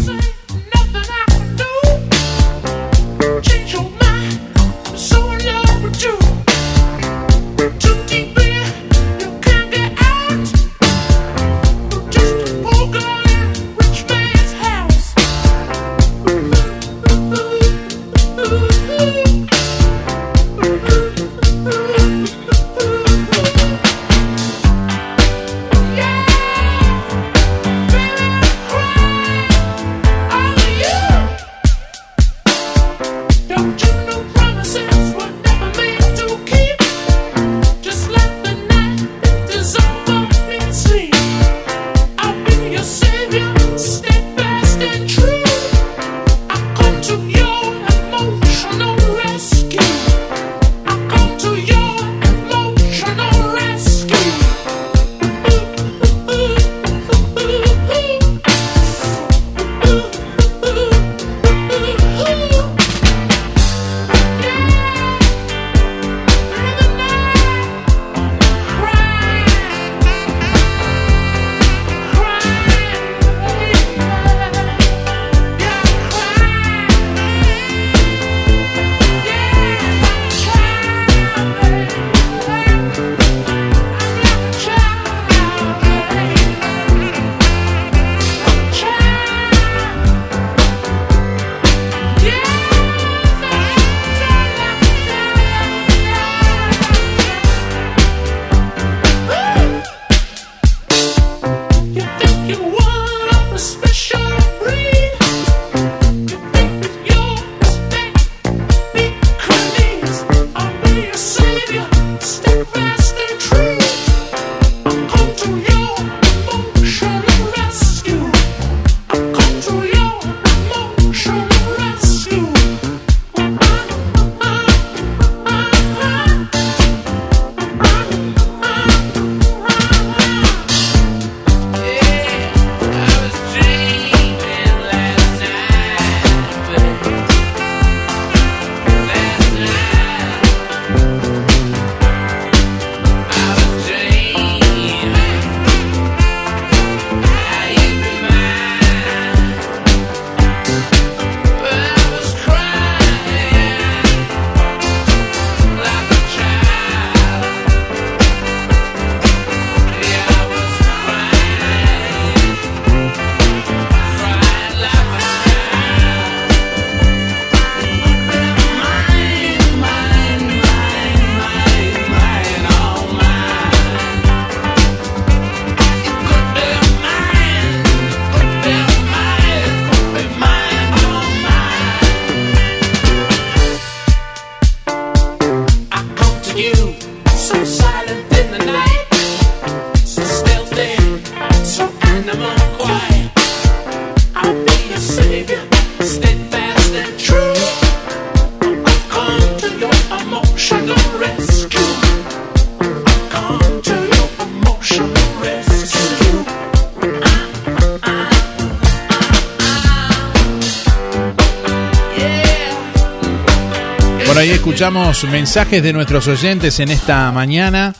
Mensajes 214.97 215.83
de 215.83 215.93
nuestros 215.93 216.27
oyentes 216.27 216.81
en 216.81 216.91
esta 216.91 217.31
mañana. 217.31 217.95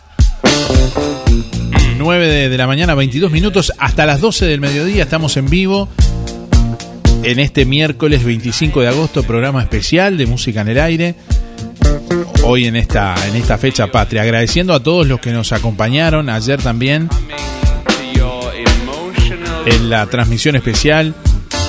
9 1.99 2.27
de, 2.27 2.49
de 2.49 2.57
la 2.57 2.67
mañana, 2.67 2.95
22 2.95 3.31
minutos, 3.31 3.71
hasta 3.79 4.07
las 4.07 4.21
12 4.23 4.47
del 4.47 4.61
mediodía 4.61 5.03
estamos 5.03 5.37
en 5.37 5.51
vivo. 5.51 5.91
En 7.23 7.39
este 7.39 7.67
miércoles 7.67 8.25
25 8.25 8.81
de 8.81 8.89
agosto, 8.89 9.23
programa 9.25 9.61
especial 9.61 10.17
de 10.17 10.25
Música 10.25 10.63
en 10.63 10.69
el 10.69 10.81
Aire. 10.81 11.15
Hoy 12.45 12.67
en 12.67 12.77
esta, 12.77 13.15
en 13.29 13.37
esta 13.37 13.59
fecha 13.59 13.89
patria. 13.89 14.23
Agradeciendo 14.23 14.73
a 14.73 14.81
todos 14.81 15.07
los 15.07 15.21
que 15.21 15.33
nos 15.33 15.53
acompañaron 15.53 16.31
ayer 16.31 16.63
también 16.63 17.11
en 19.67 19.91
la 19.91 20.07
transmisión 20.07 20.57
especial 20.57 21.15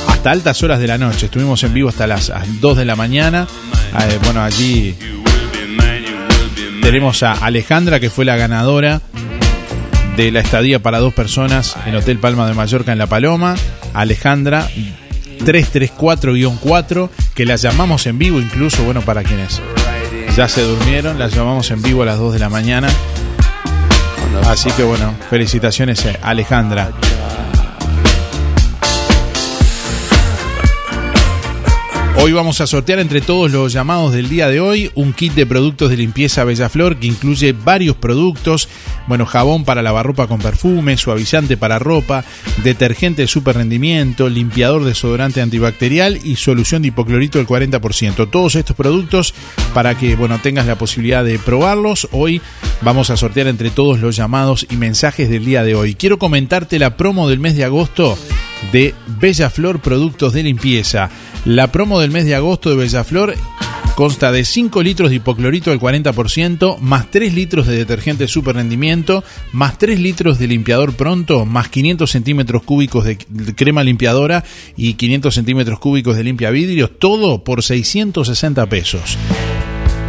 hasta 0.07 0.31
altas 0.31 0.63
horas 0.63 0.79
de 0.79 0.87
la 0.87 0.97
noche. 0.97 1.25
Estuvimos 1.25 1.63
en 1.63 1.73
vivo 1.73 1.89
hasta 1.89 2.07
las 2.07 2.31
2 2.61 2.77
de 2.77 2.85
la 2.85 2.95
mañana. 2.95 3.45
Eh, 3.99 4.19
bueno, 4.23 4.41
allí 4.43 4.95
tenemos 6.87 7.21
a 7.21 7.33
Alejandra, 7.33 7.99
que 7.99 8.09
fue 8.09 8.23
la 8.23 8.37
ganadora 8.37 9.01
de 10.15 10.31
la 10.31 10.39
estadía 10.39 10.81
para 10.81 10.99
dos 10.99 11.13
personas 11.13 11.75
en 11.85 11.93
Hotel 11.97 12.17
Palma 12.17 12.47
de 12.47 12.53
Mallorca 12.53 12.93
en 12.93 12.97
La 12.97 13.07
Paloma. 13.07 13.57
Alejandra 13.93 14.69
334-4, 15.39 17.09
que 17.35 17.45
la 17.45 17.57
llamamos 17.57 18.07
en 18.07 18.17
vivo 18.17 18.39
incluso, 18.39 18.85
bueno, 18.85 19.01
para 19.01 19.23
quienes 19.23 19.61
ya 20.37 20.47
se 20.47 20.61
durmieron, 20.61 21.19
la 21.19 21.27
llamamos 21.27 21.69
en 21.71 21.81
vivo 21.81 22.03
a 22.03 22.05
las 22.05 22.19
2 22.19 22.31
de 22.31 22.39
la 22.39 22.47
mañana. 22.47 22.87
Así 24.45 24.71
que 24.71 24.83
bueno, 24.83 25.13
felicitaciones 25.29 26.05
eh, 26.05 26.17
Alejandra. 26.21 26.91
Hoy 32.19 32.31
vamos 32.31 32.61
a 32.61 32.67
sortear 32.67 32.97
entre 32.97 33.21
todos 33.21 33.51
los 33.51 33.71
llamados 33.71 34.11
del 34.11 34.27
día 34.27 34.49
de 34.49 34.59
hoy 34.59 34.91
un 34.95 35.13
kit 35.13 35.33
de 35.33 35.45
productos 35.45 35.91
de 35.91 35.97
limpieza 35.97 36.43
Bellaflor 36.43 36.97
que 36.97 37.05
incluye 37.05 37.53
varios 37.53 37.95
productos, 37.95 38.67
bueno, 39.05 39.27
jabón 39.27 39.63
para 39.63 39.83
lavar 39.83 40.07
ropa 40.07 40.25
con 40.25 40.39
perfume, 40.39 40.97
suavizante 40.97 41.57
para 41.57 41.77
ropa, 41.77 42.25
detergente 42.63 43.21
de 43.21 43.27
super 43.27 43.55
rendimiento, 43.55 44.29
limpiador 44.29 44.83
desodorante 44.83 45.41
antibacterial 45.41 46.19
y 46.23 46.37
solución 46.37 46.81
de 46.81 46.87
hipoclorito 46.87 47.37
del 47.37 47.47
40%. 47.47 48.29
Todos 48.29 48.55
estos 48.55 48.75
productos 48.75 49.35
para 49.75 49.95
que, 49.95 50.15
bueno, 50.15 50.39
tengas 50.41 50.65
la 50.65 50.75
posibilidad 50.75 51.23
de 51.23 51.37
probarlos. 51.37 52.09
Hoy 52.11 52.41
vamos 52.81 53.11
a 53.11 53.17
sortear 53.17 53.45
entre 53.45 53.69
todos 53.69 53.99
los 53.99 54.15
llamados 54.15 54.65
y 54.71 54.75
mensajes 54.75 55.29
del 55.29 55.45
día 55.45 55.63
de 55.63 55.75
hoy. 55.75 55.93
Quiero 55.93 56.17
comentarte 56.17 56.79
la 56.79 56.97
promo 56.97 57.29
del 57.29 57.39
mes 57.39 57.55
de 57.55 57.63
agosto 57.63 58.17
de 58.71 58.95
Bellaflor 59.19 59.79
Productos 59.79 60.33
de 60.33 60.43
Limpieza. 60.43 61.09
La 61.47 61.71
promo 61.71 62.01
del 62.01 62.11
mes 62.11 62.25
de 62.25 62.35
agosto 62.35 62.69
de 62.69 62.75
Bellaflor 62.75 63.33
consta 63.95 64.33
de 64.33 64.43
5 64.43 64.83
litros 64.83 65.09
de 65.09 65.15
hipoclorito 65.15 65.71
al 65.71 65.79
40%, 65.79 66.77
más 66.79 67.09
3 67.09 67.33
litros 67.33 67.67
de 67.67 67.77
detergente 67.77 68.27
super 68.27 68.57
rendimiento, 68.57 69.23
más 69.53 69.77
3 69.77 69.97
litros 69.97 70.39
de 70.39 70.47
limpiador 70.47 70.93
pronto, 70.93 71.45
más 71.45 71.69
500 71.69 72.11
centímetros 72.11 72.63
cúbicos 72.63 73.05
de 73.05 73.17
crema 73.55 73.81
limpiadora 73.81 74.43
y 74.75 74.95
500 74.95 75.33
centímetros 75.33 75.79
cúbicos 75.79 76.17
de 76.17 76.25
limpia 76.25 76.51
vidrio, 76.51 76.89
todo 76.89 77.41
por 77.45 77.63
660 77.63 78.65
pesos. 78.65 79.17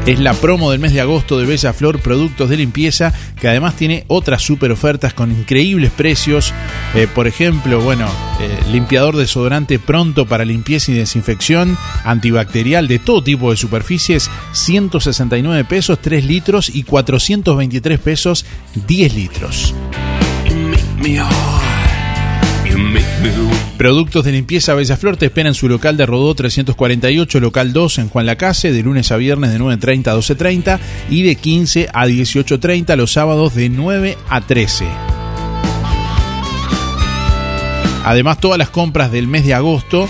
Es 0.08 0.18
la 0.18 0.32
promo 0.32 0.70
del 0.70 0.80
mes 0.80 0.94
de 0.94 1.02
agosto 1.02 1.38
de 1.38 1.44
Bella 1.44 1.74
Flor 1.74 2.00
Productos 2.00 2.48
de 2.48 2.56
Limpieza, 2.56 3.12
que 3.38 3.46
además 3.46 3.76
tiene 3.76 4.04
otras 4.06 4.40
super 4.40 4.72
ofertas 4.72 5.12
con 5.12 5.30
increíbles 5.30 5.90
precios. 5.90 6.54
Eh, 6.94 7.06
por 7.14 7.26
ejemplo, 7.26 7.82
bueno, 7.82 8.08
eh, 8.40 8.58
limpiador 8.72 9.16
desodorante 9.16 9.78
pronto 9.78 10.24
para 10.24 10.46
limpieza 10.46 10.92
y 10.92 10.94
desinfección, 10.94 11.76
antibacterial 12.04 12.88
de 12.88 13.00
todo 13.00 13.22
tipo 13.22 13.50
de 13.50 13.58
superficies, 13.58 14.30
169 14.52 15.64
pesos 15.66 15.98
3 16.00 16.24
litros 16.24 16.74
y 16.74 16.84
423 16.84 18.00
pesos 18.00 18.46
10 18.86 19.14
litros. 19.14 19.74
Productos 23.76 24.24
de 24.24 24.32
limpieza 24.32 24.74
Bellaflor 24.74 25.16
te 25.16 25.26
esperan 25.26 25.48
en 25.48 25.54
su 25.54 25.68
local 25.68 25.96
de 25.96 26.06
Rodó 26.06 26.34
348, 26.34 27.40
local 27.40 27.72
2 27.72 27.98
en 27.98 28.08
Juan 28.08 28.26
Lacase, 28.26 28.72
de 28.72 28.82
lunes 28.82 29.12
a 29.12 29.16
viernes 29.16 29.52
de 29.52 29.60
9.30 29.60 30.08
a 30.08 30.16
12.30 30.16 30.78
y 31.10 31.22
de 31.22 31.36
15 31.36 31.88
a 31.92 32.06
18.30 32.06 32.96
los 32.96 33.12
sábados 33.12 33.54
de 33.54 33.68
9 33.68 34.18
a 34.28 34.40
13. 34.40 34.86
Además, 38.04 38.40
todas 38.40 38.58
las 38.58 38.70
compras 38.70 39.12
del 39.12 39.28
mes 39.28 39.44
de 39.44 39.54
agosto 39.54 40.08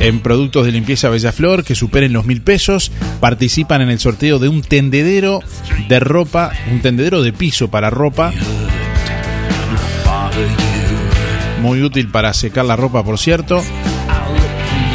en 0.00 0.20
productos 0.20 0.64
de 0.64 0.72
limpieza 0.72 1.10
Bellaflor 1.10 1.62
que 1.62 1.74
superen 1.74 2.12
los 2.12 2.24
mil 2.24 2.40
pesos 2.40 2.90
participan 3.20 3.82
en 3.82 3.90
el 3.90 3.98
sorteo 3.98 4.38
de 4.38 4.48
un 4.48 4.62
tendedero 4.62 5.40
de 5.88 6.00
ropa, 6.00 6.52
un 6.70 6.80
tendedero 6.80 7.22
de 7.22 7.34
piso 7.34 7.68
para 7.68 7.90
ropa 7.90 8.32
muy 11.60 11.82
útil 11.82 12.08
para 12.08 12.32
secar 12.34 12.64
la 12.64 12.76
ropa, 12.76 13.04
por 13.04 13.18
cierto. 13.18 13.62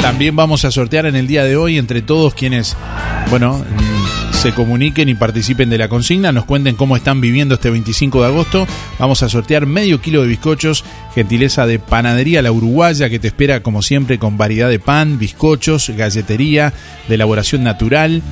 También 0.02 0.36
vamos 0.36 0.64
a 0.64 0.70
sortear 0.70 1.06
en 1.06 1.16
el 1.16 1.26
día 1.26 1.44
de 1.44 1.56
hoy 1.56 1.78
entre 1.78 2.02
todos 2.02 2.34
quienes, 2.34 2.76
bueno, 3.30 3.58
mm, 3.58 4.34
se 4.34 4.52
comuniquen 4.52 5.08
y 5.08 5.14
participen 5.14 5.70
de 5.70 5.78
la 5.78 5.88
consigna, 5.88 6.30
nos 6.30 6.44
cuenten 6.44 6.76
cómo 6.76 6.96
están 6.96 7.20
viviendo 7.20 7.54
este 7.54 7.70
25 7.70 8.20
de 8.20 8.26
agosto. 8.28 8.66
Vamos 8.98 9.22
a 9.22 9.28
sortear 9.28 9.66
medio 9.66 10.00
kilo 10.00 10.22
de 10.22 10.28
bizcochos, 10.28 10.84
gentileza 11.14 11.66
de 11.66 11.78
Panadería 11.78 12.42
La 12.42 12.52
Uruguaya, 12.52 13.08
que 13.08 13.18
te 13.18 13.28
espera 13.28 13.62
como 13.62 13.82
siempre 13.82 14.18
con 14.18 14.36
variedad 14.36 14.68
de 14.68 14.78
pan, 14.78 15.18
bizcochos, 15.18 15.90
galletería, 15.90 16.72
de 17.08 17.14
elaboración 17.14 17.64
natural 17.64 18.22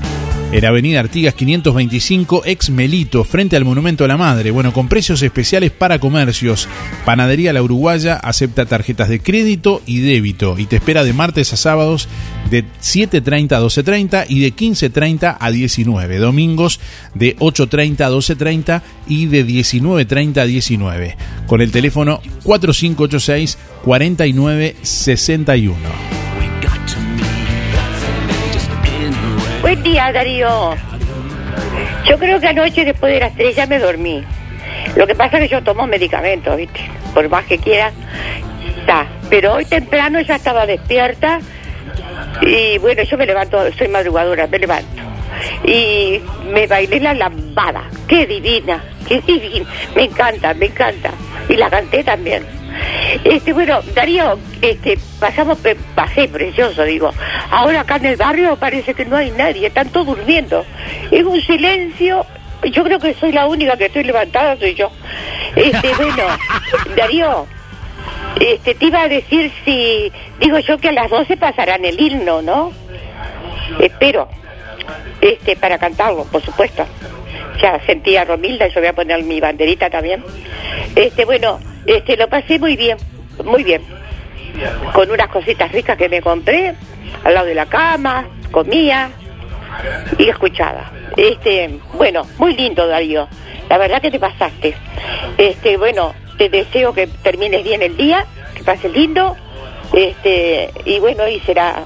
en 0.54 0.64
Avenida 0.64 1.00
Artigas 1.00 1.34
525, 1.34 2.44
ex 2.46 2.70
Melito, 2.70 3.24
frente 3.24 3.56
al 3.56 3.64
Monumento 3.64 4.04
a 4.04 4.08
la 4.08 4.16
Madre. 4.16 4.52
Bueno, 4.52 4.72
con 4.72 4.88
precios 4.88 5.20
especiales 5.20 5.72
para 5.72 5.98
comercios. 5.98 6.68
Panadería 7.04 7.52
La 7.52 7.60
Uruguaya 7.60 8.14
acepta 8.14 8.64
tarjetas 8.64 9.08
de 9.08 9.18
crédito 9.18 9.82
y 9.84 9.98
débito 9.98 10.56
y 10.56 10.66
te 10.66 10.76
espera 10.76 11.02
de 11.02 11.12
martes 11.12 11.52
a 11.52 11.56
sábados 11.56 12.06
de 12.50 12.64
7.30 12.64 13.50
a 13.50 13.60
12.30 13.60 14.26
y 14.28 14.42
de 14.42 14.54
15.30 14.54 15.38
a 15.40 15.50
19. 15.50 16.18
Domingos 16.18 16.78
de 17.14 17.36
8.30 17.38 18.02
a 18.02 18.10
12.30 18.10 18.82
y 19.08 19.26
de 19.26 19.44
19.30 19.44 20.38
a 20.38 20.44
19. 20.44 21.16
Con 21.48 21.62
el 21.62 21.72
teléfono 21.72 22.20
4586 22.44 23.58
4961. 23.82 26.13
Buen 29.64 29.82
día, 29.82 30.12
Darío. 30.12 30.74
Yo 32.06 32.18
creo 32.18 32.38
que 32.38 32.48
anoche 32.48 32.84
después 32.84 33.14
de 33.14 33.20
las 33.20 33.34
tres 33.34 33.56
ya 33.56 33.64
me 33.66 33.78
dormí. 33.78 34.22
Lo 34.94 35.06
que 35.06 35.14
pasa 35.14 35.38
es 35.38 35.44
que 35.44 35.48
yo 35.48 35.62
tomo 35.62 35.86
medicamentos, 35.86 36.54
¿viste? 36.54 36.80
Por 37.14 37.30
más 37.30 37.46
que 37.46 37.56
quiera, 37.56 37.90
está. 38.78 39.06
Pero 39.30 39.54
hoy 39.54 39.64
temprano 39.64 40.20
ya 40.20 40.34
estaba 40.34 40.66
despierta 40.66 41.40
y 42.42 42.76
bueno, 42.76 43.04
yo 43.04 43.16
me 43.16 43.24
levanto, 43.24 43.72
soy 43.72 43.88
madrugadora, 43.88 44.46
me 44.48 44.58
levanto. 44.58 45.02
Y 45.64 46.20
me 46.52 46.66
bailé 46.66 47.00
la 47.00 47.14
lambada. 47.14 47.84
¡Qué 48.06 48.26
divina! 48.26 48.84
¡Qué 49.08 49.22
divina! 49.22 49.66
Me 49.96 50.04
encanta, 50.04 50.52
me 50.52 50.66
encanta. 50.66 51.10
Y 51.48 51.56
la 51.56 51.70
canté 51.70 52.04
también. 52.04 52.44
Este, 53.22 53.52
bueno, 53.52 53.80
Darío, 53.94 54.38
este, 54.60 54.98
pasamos, 55.20 55.58
pasé 55.94 56.28
precioso, 56.28 56.82
digo. 56.84 57.12
Ahora 57.50 57.80
acá 57.80 57.96
en 57.96 58.06
el 58.06 58.16
barrio 58.16 58.56
parece 58.56 58.94
que 58.94 59.04
no 59.04 59.16
hay 59.16 59.30
nadie, 59.30 59.68
están 59.68 59.88
todos 59.90 60.06
durmiendo. 60.06 60.64
Es 61.10 61.22
un 61.22 61.40
silencio, 61.40 62.26
yo 62.62 62.82
creo 62.82 62.98
que 62.98 63.14
soy 63.14 63.32
la 63.32 63.46
única 63.46 63.76
que 63.76 63.86
estoy 63.86 64.04
levantada, 64.04 64.56
soy 64.56 64.74
yo. 64.74 64.90
Este, 65.54 65.94
bueno, 65.96 66.24
Darío, 66.96 67.46
este, 68.40 68.74
te 68.74 68.86
iba 68.86 69.02
a 69.02 69.08
decir 69.08 69.52
si, 69.64 70.10
digo 70.40 70.58
yo 70.58 70.78
que 70.78 70.88
a 70.88 70.92
las 70.92 71.10
12 71.10 71.36
pasarán 71.36 71.84
el 71.84 72.00
himno, 72.00 72.42
¿no? 72.42 72.72
Espero, 73.78 74.28
este, 75.20 75.56
para 75.56 75.78
cantarlo, 75.78 76.24
por 76.24 76.42
supuesto. 76.42 76.84
Ya 77.62 77.80
sentí 77.86 78.16
a 78.16 78.24
Romilda, 78.24 78.66
yo 78.66 78.80
voy 78.80 78.88
a 78.88 78.92
poner 78.92 79.22
mi 79.22 79.40
banderita 79.40 79.88
también. 79.88 80.24
Este, 80.96 81.24
bueno, 81.24 81.60
este, 81.86 82.16
lo 82.16 82.28
pasé 82.28 82.58
muy 82.58 82.76
bien, 82.76 82.98
muy 83.44 83.64
bien. 83.64 83.82
Con 84.92 85.10
unas 85.10 85.28
cositas 85.28 85.70
ricas 85.72 85.96
que 85.96 86.08
me 86.08 86.22
compré, 86.22 86.74
al 87.24 87.34
lado 87.34 87.46
de 87.46 87.54
la 87.54 87.66
cama, 87.66 88.28
comía 88.50 89.10
y 90.18 90.28
escuchaba. 90.28 90.92
Este, 91.16 91.78
bueno, 91.94 92.26
muy 92.38 92.54
lindo, 92.56 92.86
Darío. 92.86 93.28
La 93.68 93.78
verdad 93.78 94.00
que 94.00 94.10
te 94.10 94.18
pasaste. 94.18 94.74
Este, 95.38 95.76
bueno, 95.76 96.14
te 96.38 96.48
deseo 96.48 96.92
que 96.92 97.06
termines 97.06 97.64
bien 97.64 97.82
el 97.82 97.96
día, 97.96 98.24
que 98.54 98.62
pases 98.62 98.92
lindo. 98.92 99.36
Este, 99.92 100.70
y 100.84 100.98
bueno, 100.98 101.26
y 101.28 101.40
será 101.40 101.84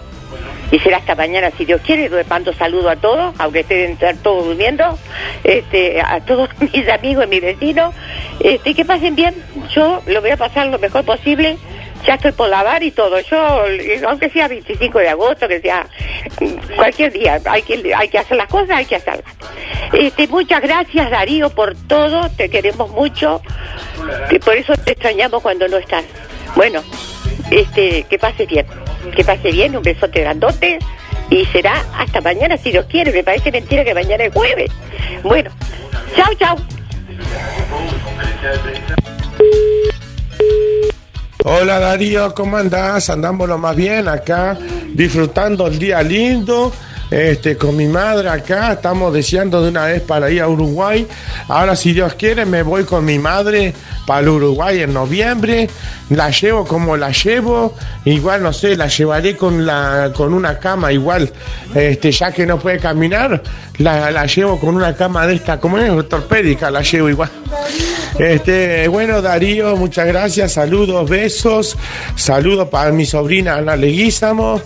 y 0.71 0.79
será 0.81 0.99
hasta 0.99 1.15
mañana 1.15 1.51
si 1.57 1.65
Dios 1.65 1.81
quiere. 1.83 2.09
Les 2.09 2.29
mando 2.29 2.53
saludo 2.53 2.91
a 2.91 2.97
todos, 2.97 3.35
aunque 3.39 3.61
estén 3.61 3.97
todos 4.23 4.47
durmiendo, 4.47 4.99
este, 5.45 6.01
a 6.01 6.21
todos 6.21 6.49
mis 6.73 6.89
amigos 6.89 7.25
y 7.27 7.29
mis 7.29 7.43
vecinos, 7.43 7.95
este, 8.41 8.75
que 8.75 8.85
pasen 8.85 9.15
bien. 9.15 9.35
Yo 9.75 10.03
lo 10.07 10.21
voy 10.21 10.31
a 10.31 10.37
pasar 10.37 10.67
lo 10.67 10.79
mejor 10.79 11.05
posible 11.05 11.57
ya 12.07 12.15
estoy 12.15 12.33
por 12.33 12.49
lavar 12.49 12.83
y 12.83 12.91
todo. 12.91 13.21
Yo, 13.21 13.65
aunque 14.07 14.31
sea 14.31 14.49
25 14.49 14.99
de 14.99 15.09
agosto, 15.09 15.49
que 15.49 15.61
sea 15.61 15.87
cualquier 16.77 17.13
día, 17.13 17.41
hay 17.45 17.63
que, 17.63 18.19
hacer 18.19 18.37
las 18.37 18.49
cosas, 18.49 18.71
hay 18.71 18.87
que 18.87 18.97
hacerlas. 18.97 19.35
Este, 19.93 20.29
muchas 20.29 20.61
gracias 20.61 21.11
Darío 21.11 21.51
por 21.51 21.75
todo, 21.87 22.29
te 22.31 22.49
queremos 22.49 22.91
mucho, 22.91 23.43
por 24.45 24.57
eso 24.57 24.75
te 24.75 24.93
extrañamos 24.93 25.43
cuando 25.43 25.69
no 25.69 25.79
estás. 25.79 26.05
Bueno, 26.55 26.83
este, 27.51 28.05
que 28.05 28.19
pase 28.19 28.47
bien, 28.47 28.67
que 29.11 29.25
pase 29.25 29.51
bien, 29.53 29.77
un 29.77 29.83
besote 29.83 30.21
grandote 30.21 30.79
y 31.31 31.45
será 31.47 31.85
hasta 31.97 32.21
mañana 32.21 32.57
si 32.57 32.71
Dios 32.71 32.87
quiere, 32.89 33.13
me 33.13 33.23
parece 33.23 33.53
mentira 33.53 33.85
que 33.85 33.95
mañana 33.95 34.25
es 34.25 34.33
jueves. 34.33 34.71
Bueno, 35.23 35.51
chao, 36.17 36.35
chao. 36.39 36.57
Hola 41.45 41.79
Darío, 41.79 42.35
¿cómo 42.35 42.57
andás? 42.57 43.11
Andamos 43.11 43.49
lo 43.49 43.59
más 43.59 43.77
bien 43.77 44.09
acá, 44.09 44.59
disfrutando 44.93 45.67
el 45.67 45.79
día 45.79 46.03
lindo. 46.03 46.73
Este, 47.11 47.57
con 47.57 47.77
mi 47.77 47.87
madre 47.87 48.29
acá, 48.29 48.73
estamos 48.73 49.13
deseando 49.15 49.63
de 49.63 49.71
una 49.71 49.87
vez 49.87 50.03
para 50.03 50.31
ir 50.31 50.43
a 50.43 50.49
Uruguay. 50.49 51.07
Ahora, 51.49 51.75
si 51.75 51.93
Dios 51.93 52.15
quiere, 52.15 52.45
me 52.45 52.63
voy 52.63 52.85
con 52.85 53.05
mi 53.05 53.19
madre 53.19 53.73
para 54.07 54.21
el 54.21 54.29
Uruguay 54.29 54.83
en 54.83 54.93
noviembre. 54.93 55.69
La 56.11 56.31
llevo 56.31 56.67
como 56.67 56.97
la 56.97 57.11
llevo. 57.11 57.75
Igual, 58.05 58.43
no 58.43 58.53
sé, 58.53 58.77
la 58.77 58.89
llevaré 58.89 59.37
con, 59.37 59.65
la, 59.65 60.13
con 60.15 60.35
una 60.35 60.59
cama 60.59 60.93
igual. 60.93 61.31
Este, 61.75 62.13
ya 62.13 62.33
que 62.33 62.47
no 62.47 62.59
puede 62.59 62.79
caminar, 62.79 63.43
la, 63.79 64.11
la 64.11 64.27
llevo 64.27 64.59
con 64.59 64.77
una 64.77 64.95
cama 64.95 65.27
de 65.27 65.35
esta, 65.35 65.59
como 65.59 65.79
es 65.79 65.91
ortopédica, 65.91 66.71
la 66.71 66.83
llevo 66.83 67.09
igual. 67.09 67.31
Este, 68.19 68.89
bueno, 68.89 69.23
Darío, 69.23 69.77
muchas 69.77 70.07
gracias, 70.07 70.53
saludos, 70.53 71.09
besos, 71.09 71.77
saludos 72.17 72.69
para 72.69 72.91
mi 72.91 73.07
sobrina 73.07 73.55
Ana 73.55 73.77
Leguízamo, 73.77 74.61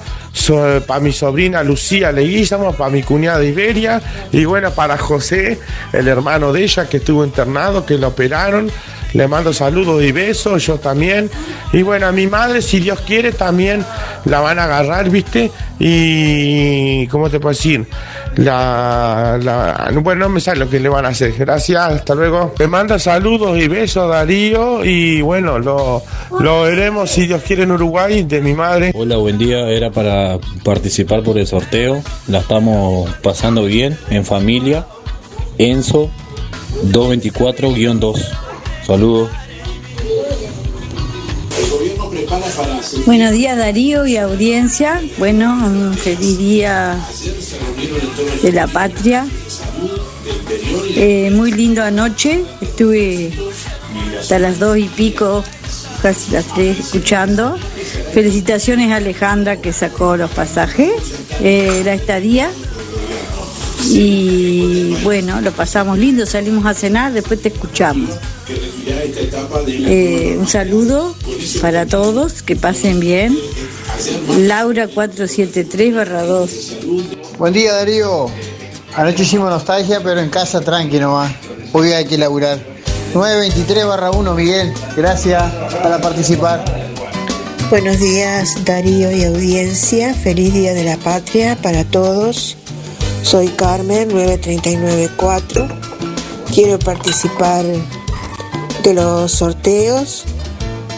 para 0.87 1.01
mi 1.01 1.13
sobrina 1.13 1.63
Lucía 1.63 2.13
Leguízamo, 2.13 2.32
para 2.77 2.91
mi 2.91 3.03
cuñada 3.03 3.45
Iberia, 3.45 4.01
y 4.31 4.45
bueno, 4.45 4.71
para 4.73 4.97
José, 4.99 5.61
el 5.93 6.09
hermano 6.09 6.53
de 6.53 6.65
ella 6.65 6.89
que 6.89 6.99
estuvo 6.99 7.25
internado, 7.25 7.85
que 7.85 7.99
lo 7.99 8.09
operaron. 8.09 8.71
Le 9.15 9.29
mando 9.29 9.53
saludos 9.53 10.03
y 10.03 10.13
besos, 10.13 10.65
yo 10.65 10.79
también. 10.79 11.31
Y 11.73 11.83
bueno, 11.83 12.07
a 12.07 12.13
mi 12.13 12.27
madre, 12.27 12.63
si 12.63 12.81
Dios 12.81 13.01
quiere, 13.01 13.33
también 13.33 13.85
la 14.25 14.41
van 14.41 14.59
a 14.59 14.65
agarrar, 14.65 15.11
¿viste? 15.11 15.51
Y, 15.79 17.07
¿cómo 17.09 17.29
te 17.29 17.39
puedo 17.39 17.55
decir? 17.55 17.87
La, 18.37 19.91
bueno, 20.03 20.27
no 20.27 20.29
me 20.31 20.41
sale 20.41 20.61
lo 20.61 20.71
que 20.71 20.81
le 20.81 20.89
van 20.89 21.05
a 21.05 21.09
hacer. 21.09 21.35
Gracias, 21.35 21.81
hasta 21.81 22.15
luego. 22.15 22.55
Me 22.59 22.67
manda 22.67 22.99
saludos 22.99 23.59
y 23.59 23.69
besos, 23.69 24.09
Darío. 24.09 24.85
Y 24.85 25.21
bueno, 25.21 25.59
lo, 25.59 26.03
lo 26.41 26.63
veremos, 26.63 27.11
si 27.11 27.27
Dios 27.27 27.43
quiere, 27.43 27.65
en 27.65 27.73
Uruguay, 27.73 28.23
de 28.23 28.41
mi 28.41 28.55
madre. 28.55 28.93
Hola, 28.95 29.17
buen 29.17 29.37
día. 29.37 29.69
Era 29.69 29.91
para 29.91 30.39
participar 30.65 31.23
por 31.23 31.37
el 31.37 31.47
sorteo. 31.47 32.03
La 32.29 32.39
estamos 32.39 33.11
pasando 33.23 33.65
bien, 33.65 33.99
en 34.09 34.25
familia. 34.25 34.87
Enzo 35.59 36.11
224-2. 36.91 38.42
Saludos. 38.87 39.31
Buenos 43.07 43.33
días 43.33 43.57
Darío 43.57 44.07
y 44.07 44.17
audiencia. 44.17 45.01
Bueno, 45.19 45.55
un 45.55 45.95
feliz 45.95 46.39
día 46.39 46.99
de 48.43 48.53
la 48.53 48.67
patria. 48.67 49.27
Eh, 50.97 51.31
muy 51.33 51.53
lindo 51.53 51.83
anoche. 51.83 52.45
Estuve 52.61 53.33
hasta 54.19 54.39
las 54.39 54.59
dos 54.59 54.79
y 54.79 54.85
pico, 54.85 55.45
casi 56.03 56.33
las 56.33 56.47
tres, 56.47 56.79
escuchando. 56.81 57.57
Felicitaciones 58.13 58.91
a 58.93 58.97
Alejandra 58.97 59.61
que 59.61 59.73
sacó 59.73 60.17
los 60.17 60.31
pasajes, 60.31 60.93
eh, 61.41 61.83
la 61.85 61.95
estadía. 61.95 62.51
Y 63.91 64.97
bueno, 65.03 65.41
lo 65.41 65.53
pasamos 65.53 65.99
lindo, 65.99 66.27
salimos 66.27 66.67
a 66.67 66.75
cenar, 66.75 67.13
después 67.13 67.41
te 67.43 67.49
escuchamos. 67.49 68.11
Eh, 69.67 70.37
un 70.39 70.47
saludo 70.47 71.15
para 71.61 71.87
todos, 71.87 72.43
que 72.43 72.57
pasen 72.57 73.01
bien. 73.01 73.37
Laura 74.39 74.89
473 74.89 75.95
barra 75.95 76.23
2. 76.23 76.51
Buen 77.39 77.53
día 77.53 77.73
Darío. 77.75 78.27
Anoche 78.95 79.23
hicimos 79.23 79.51
nostalgia, 79.51 80.01
pero 80.03 80.21
en 80.21 80.29
casa 80.29 80.61
tranqui 80.61 80.99
nomás. 80.99 81.33
Hoy 81.73 81.93
hay 81.93 82.05
que 82.05 82.19
laburar. 82.19 82.59
923 83.15 83.87
barra 83.87 84.11
1, 84.11 84.35
Miguel. 84.35 84.73
Gracias 84.97 85.43
para 85.83 86.01
participar. 86.01 86.65
Buenos 87.71 87.99
días 88.01 88.67
Darío 88.67 89.11
y 89.11 89.25
audiencia, 89.25 90.13
feliz 90.13 90.53
Día 90.53 90.75
de 90.75 90.85
la 90.85 90.99
Patria 90.99 91.57
para 91.57 91.85
todos. 91.85 92.59
Soy 93.23 93.49
Carmen 93.49 94.09
9394. 94.09 95.69
Quiero 96.53 96.79
participar 96.79 97.65
de 98.83 98.95
los 98.95 99.31
sorteos. 99.31 100.25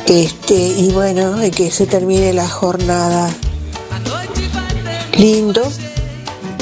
Este, 0.06 0.54
y 0.54 0.90
bueno, 0.92 1.36
que 1.54 1.70
se 1.70 1.86
termine 1.86 2.32
la 2.32 2.48
jornada 2.48 3.30
lindo, 5.16 5.62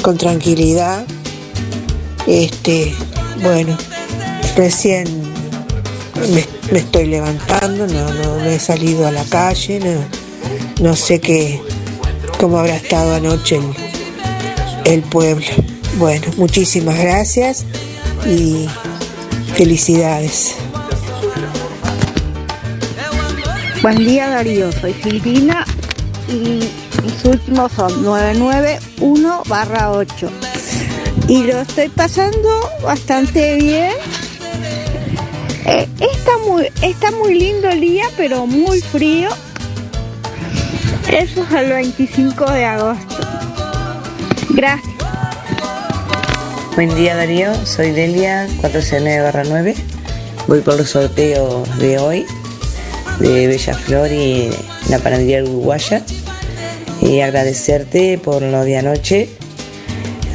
con 0.01 0.17
tranquilidad. 0.17 1.05
Este, 2.27 2.93
bueno, 3.41 3.77
recién 4.55 5.05
me, 6.33 6.77
estoy 6.77 7.07
levantando, 7.07 7.87
no, 7.87 8.13
no, 8.13 8.37
no 8.37 8.45
he 8.45 8.59
salido 8.59 9.07
a 9.07 9.11
la 9.11 9.23
calle, 9.25 9.79
no, 9.79 10.85
no 10.89 10.95
sé 10.95 11.19
qué, 11.19 11.61
cómo 12.39 12.59
habrá 12.59 12.75
estado 12.75 13.15
anoche 13.15 13.59
el 14.85 15.01
pueblo. 15.01 15.45
Bueno, 15.97 16.25
muchísimas 16.37 16.97
gracias 16.97 17.65
y 18.25 18.67
felicidades. 19.55 20.55
Buen 23.81 23.97
día 23.97 24.29
Darío, 24.29 24.71
soy 24.71 24.93
Silvina 24.93 25.65
y 26.29 26.69
mis 27.03 27.25
últimos 27.25 27.71
son 27.73 28.03
991 28.03 29.43
barra 29.47 29.91
8. 29.91 30.29
Y 31.27 31.43
lo 31.43 31.61
estoy 31.61 31.89
pasando 31.89 32.49
bastante 32.81 33.55
bien. 33.55 33.93
Eh, 35.65 35.87
está, 35.99 36.37
muy, 36.45 36.67
está 36.81 37.11
muy 37.11 37.37
lindo 37.37 37.69
el 37.69 37.81
día, 37.81 38.05
pero 38.17 38.45
muy 38.45 38.81
frío. 38.81 39.29
Eso 41.11 41.43
es 41.43 41.51
el 41.53 41.69
25 41.69 42.51
de 42.51 42.65
agosto. 42.65 43.42
Gracias. 44.53 44.93
Buen 46.75 46.93
día 46.95 47.15
Darío, 47.15 47.53
soy 47.65 47.91
Delia 47.91 48.47
409-9. 48.61 49.75
Voy 50.47 50.61
por 50.61 50.77
los 50.77 50.89
sorteos 50.89 51.77
de 51.79 51.99
hoy 51.99 52.25
de 53.19 53.47
Bella 53.47 53.73
Flor 53.75 54.11
y 54.11 54.49
la 54.89 54.99
panadería 54.99 55.43
uruguaya. 55.43 56.03
Y 57.01 57.19
agradecerte 57.21 58.17
por 58.17 58.41
lo 58.41 58.63
de 58.63 58.77
anoche. 58.77 59.29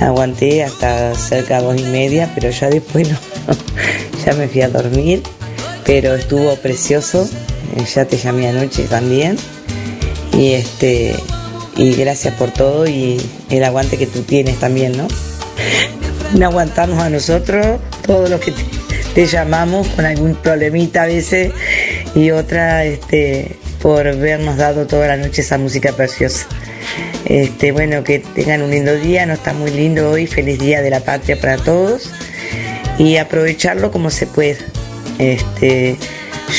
Aguanté 0.01 0.63
hasta 0.63 1.15
cerca 1.15 1.59
de 1.61 1.67
dos 1.67 1.81
y 1.81 1.85
media, 1.85 2.31
pero 2.35 2.51
ya 2.51 2.69
después 2.69 3.09
no, 3.09 3.19
ya 4.25 4.33
me 4.35 4.47
fui 4.49 4.63
a 4.63 4.69
dormir. 4.69 5.23
Pero 5.85 6.15
estuvo 6.15 6.55
precioso. 6.57 7.29
Eh, 7.77 7.85
Ya 7.95 8.05
te 8.05 8.17
llamé 8.17 8.49
anoche 8.49 8.85
también. 8.85 9.37
Y 10.33 10.53
este 10.53 11.17
y 11.79 11.95
gracias 11.95 12.35
por 12.35 12.51
todo 12.53 12.87
y 12.87 13.19
el 13.49 13.65
aguante 13.65 13.97
que 13.97 14.07
tú 14.07 14.23
tienes 14.23 14.59
también, 14.59 14.97
¿no? 14.97 15.09
No 16.37 16.47
aguantarnos 16.47 16.99
a 16.99 17.09
nosotros, 17.09 17.81
todos 18.05 18.29
los 18.29 18.41
que 18.41 18.51
te, 18.51 18.65
te 19.15 19.27
llamamos 19.27 19.87
con 19.89 20.05
algún 20.05 20.35
problemita 20.35 21.05
a 21.05 21.07
veces 21.07 21.53
y 22.15 22.33
otra 22.33 22.85
este 22.85 23.57
por 23.81 24.05
vernos 24.17 24.57
dado 24.57 24.87
toda 24.87 25.07
la 25.07 25.17
noche 25.17 25.43
esa 25.43 25.57
música 25.57 25.93
preciosa. 25.93 26.47
Este, 27.25 27.73
bueno, 27.73 28.03
que 28.05 28.19
tengan 28.21 28.63
un 28.63 28.71
lindo 28.71 28.95
día, 28.95 29.25
no 29.27 29.35
está 29.35 29.53
muy 29.53 29.71
lindo 29.71 30.11
hoy, 30.11 30.27
feliz 30.27 30.59
día 30.59 30.83
de 30.83 30.91
la 30.91 31.01
patria 31.01 31.39
para 31.41 31.57
todos 31.57 32.11
y 32.99 33.17
aprovecharlo 33.19 33.93
como 33.93 34.11
se 34.11 34.27
pueda. 34.27 34.59
Este, 35.19 35.97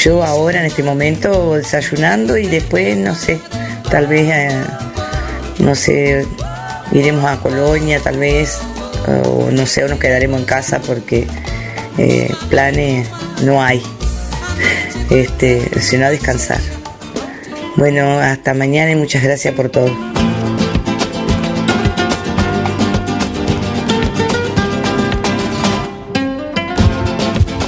yo 0.04 0.24
ahora 0.24 0.60
en 0.60 0.68
este 0.68 0.84
momento 0.84 1.56
desayunando 1.56 2.38
y 2.38 2.48
después 2.48 2.96
no 2.98 3.16
sé, 3.16 3.40
tal 3.90 4.08
vez 4.08 4.30
eh, 4.30 4.62
no 5.60 5.76
sé, 5.76 6.26
iremos 6.91 7.26
a 7.26 7.38
Colonia 7.38 7.99
tal 7.99 8.18
vez 8.18 8.60
o 9.26 9.49
no 9.51 9.66
sé, 9.66 9.84
o 9.84 9.88
nos 9.88 9.99
quedaremos 9.99 10.39
en 10.39 10.45
casa 10.45 10.80
porque 10.80 11.28
eh, 11.97 12.34
planes 12.49 13.07
no 13.43 13.62
hay. 13.62 13.82
Este, 15.10 15.80
sino 15.80 16.05
a 16.05 16.10
descansar. 16.10 16.60
Bueno, 17.76 18.20
hasta 18.20 18.53
mañana 18.53 18.91
y 18.91 18.95
muchas 18.95 19.24
gracias 19.24 19.53
por 19.53 19.70
todo. 19.70 19.89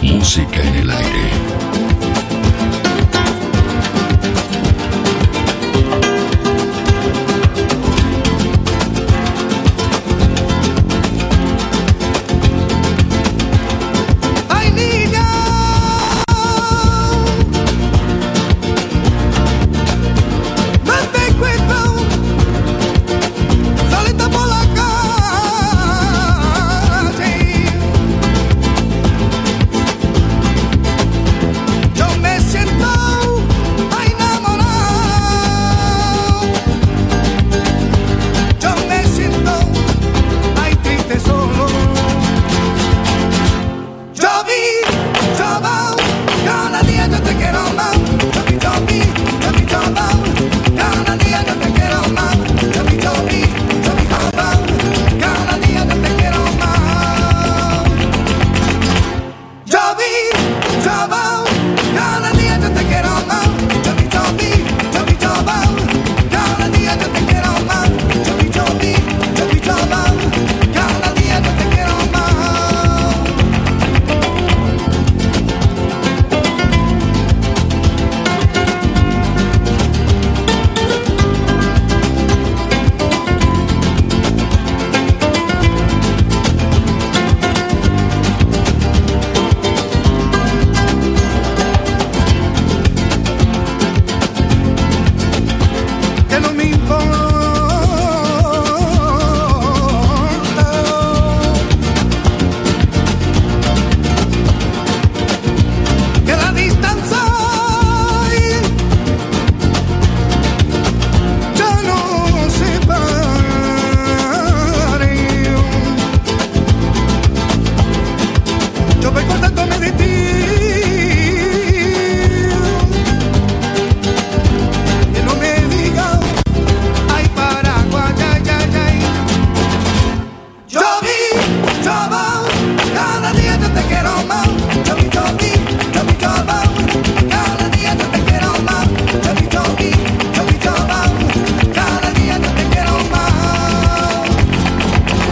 Música 0.03 0.70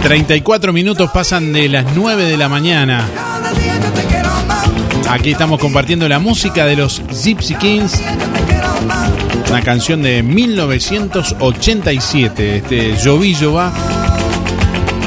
34 0.09 0.73
minutos 0.73 1.09
pasan 1.11 1.53
de 1.53 1.69
las 1.69 1.85
9 1.95 2.25
de 2.25 2.35
la 2.35 2.49
mañana. 2.49 3.07
Aquí 5.07 5.33
estamos 5.33 5.59
compartiendo 5.59 6.09
la 6.09 6.17
música 6.17 6.65
de 6.65 6.75
los 6.75 7.03
Gypsy 7.23 7.53
Kings. 7.53 8.01
Una 9.51 9.61
canción 9.61 10.01
de 10.01 10.23
1987. 10.23 12.57
Este 12.57 12.97
Jovi 12.97 13.35
va 13.55 13.71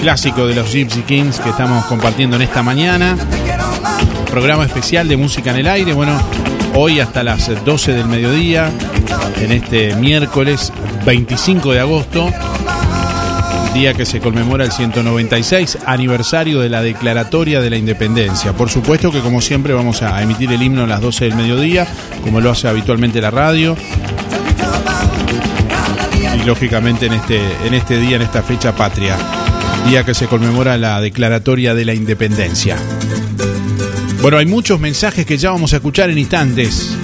clásico 0.03 0.47
de 0.47 0.55
los 0.55 0.73
Gypsy 0.73 1.03
Kings 1.03 1.41
que 1.41 1.51
estamos 1.51 1.85
compartiendo 1.87 2.37
en 2.37 2.43
esta 2.43 2.63
mañana. 2.63 3.17
Programa 4.31 4.67
especial 4.67 5.09
de 5.09 5.17
música 5.17 5.51
en 5.51 5.57
el 5.57 5.67
aire. 5.67 5.95
Bueno, 5.95 6.17
hoy 6.77 7.01
hasta 7.01 7.25
las 7.25 7.51
12 7.65 7.93
del 7.93 8.07
mediodía, 8.07 8.71
en 9.41 9.51
este 9.51 9.97
miércoles 9.97 10.73
25 11.05 11.73
de 11.73 11.81
agosto, 11.81 12.33
día 13.73 13.95
que 13.95 14.05
se 14.05 14.21
conmemora 14.21 14.65
el 14.65 14.73
196 14.73 15.79
aniversario 15.87 16.61
de 16.61 16.69
la 16.69 16.83
Declaratoria 16.83 17.61
de 17.61 17.71
la 17.71 17.77
Independencia. 17.77 18.53
Por 18.53 18.69
supuesto 18.69 19.11
que 19.11 19.21
como 19.21 19.41
siempre 19.41 19.73
vamos 19.73 20.03
a 20.03 20.23
emitir 20.23 20.53
el 20.53 20.63
himno 20.63 20.85
a 20.85 20.87
las 20.87 21.01
12 21.01 21.25
del 21.27 21.35
mediodía, 21.35 21.87
como 22.23 22.41
lo 22.41 22.51
hace 22.51 22.69
habitualmente 22.69 23.21
la 23.21 23.31
radio. 23.31 23.77
Y 26.35 26.45
lógicamente 26.45 27.07
en 27.07 27.15
este, 27.15 27.41
en 27.65 27.75
este 27.75 27.99
día, 27.99 28.17
en 28.17 28.23
esta 28.23 28.43
fecha 28.43 28.75
patria, 28.75 29.17
día 29.89 30.05
que 30.05 30.15
se 30.15 30.27
conmemora 30.27 30.77
la 30.77 31.01
Declaratoria 31.01 31.75
de 31.75 31.85
la 31.85 31.95
Independencia. 31.95 32.77
Bueno, 34.21 34.39
hay 34.39 34.47
muchos 34.47 34.81
mensajes 34.81 35.25
que 35.25 35.39
ya 35.39 35.51
vamos 35.51 35.73
a 35.73 35.77
escuchar 35.77 36.11
en 36.11 36.19
instantes. 36.19 36.97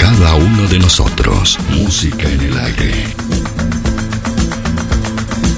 Cada 0.00 0.34
uno 0.34 0.66
de 0.66 0.78
nosotros. 0.78 1.58
Música 1.68 2.26
en 2.26 2.40
el 2.40 2.58
aire. 2.58 3.14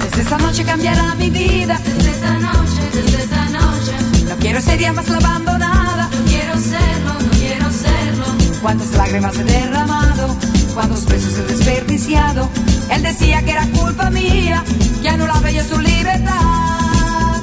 Desde 0.03 0.21
esta 0.21 0.37
noche 0.37 0.63
cambiará 0.65 1.15
mi 1.15 1.29
vida. 1.29 1.79
Desde 1.85 2.11
esta 2.11 2.33
noche, 2.39 2.81
desde 2.93 3.23
esta 3.23 3.45
noche. 3.49 3.93
No 4.29 4.35
quiero 4.37 4.61
ser 4.61 4.93
más 4.93 5.09
abandonada. 5.09 6.09
No 6.11 6.25
quiero 6.25 6.53
serlo, 6.59 7.13
no 7.25 7.31
quiero 7.39 7.71
serlo. 7.71 8.25
Cuántas 8.61 8.91
lágrimas 8.91 9.37
he 9.37 9.43
derramado. 9.45 10.35
Cuántos 10.73 11.05
besos 11.05 11.33
he 11.37 11.43
desperdiciado. 11.43 12.49
Él 12.89 13.01
decía 13.01 13.43
que 13.43 13.51
era 13.51 13.65
culpa 13.67 14.09
mía. 14.09 14.63
Que 15.01 15.09
anulaba 15.09 15.51
yo 15.51 15.63
su 15.63 15.79
libertad. 15.79 17.41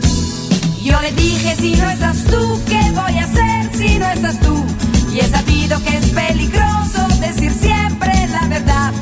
Yo 0.82 1.01
le 1.01 1.12
dije, 1.12 1.57
si 1.57 1.76
no 1.76 1.88
estás 1.88 2.24
tú, 2.24 2.61
¿qué 2.68 2.82
voy 2.92 3.18
a 3.18 3.24
hacer 3.24 3.70
si 3.74 3.98
no 3.98 4.07
estás 4.11 4.38
tú? 4.40 4.79
Y 5.12 5.18
he 5.18 5.28
sabido 5.28 5.82
que 5.82 5.96
es 5.96 6.06
peligroso 6.11 7.08
decir 7.20 7.52
siempre 7.52 8.12
la 8.28 8.46
verdad. 8.46 8.92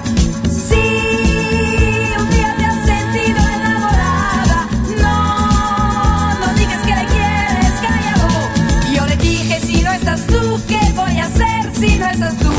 Sí, 0.44 2.12
un 2.18 2.30
día 2.30 2.54
te 2.56 2.64
has 2.64 2.86
sentido 2.86 3.38
enamorada. 3.56 4.68
No, 5.02 6.34
no 6.40 6.54
digas 6.54 6.82
que 6.82 6.94
le 6.96 7.06
quieres, 7.06 7.72
cállalo. 7.82 8.94
Yo 8.94 9.06
le 9.06 9.16
dije, 9.16 9.61
si 9.61 9.82
no 9.82 9.92
estás 9.92 10.26
tú, 10.26 10.61
¿qué 10.66 10.80
voy 10.94 11.18
a 11.18 11.26
hacer 11.26 11.72
si 11.74 11.98
no 11.98 12.06
estás 12.09 12.36
tú? 12.38 12.52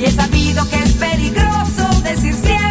Y 0.00 0.04
he 0.04 0.10
sabido 0.12 0.68
que 0.68 0.76
es 0.76 0.92
peligroso 0.92 1.88
decir 2.02 2.34
siempre 2.34 2.63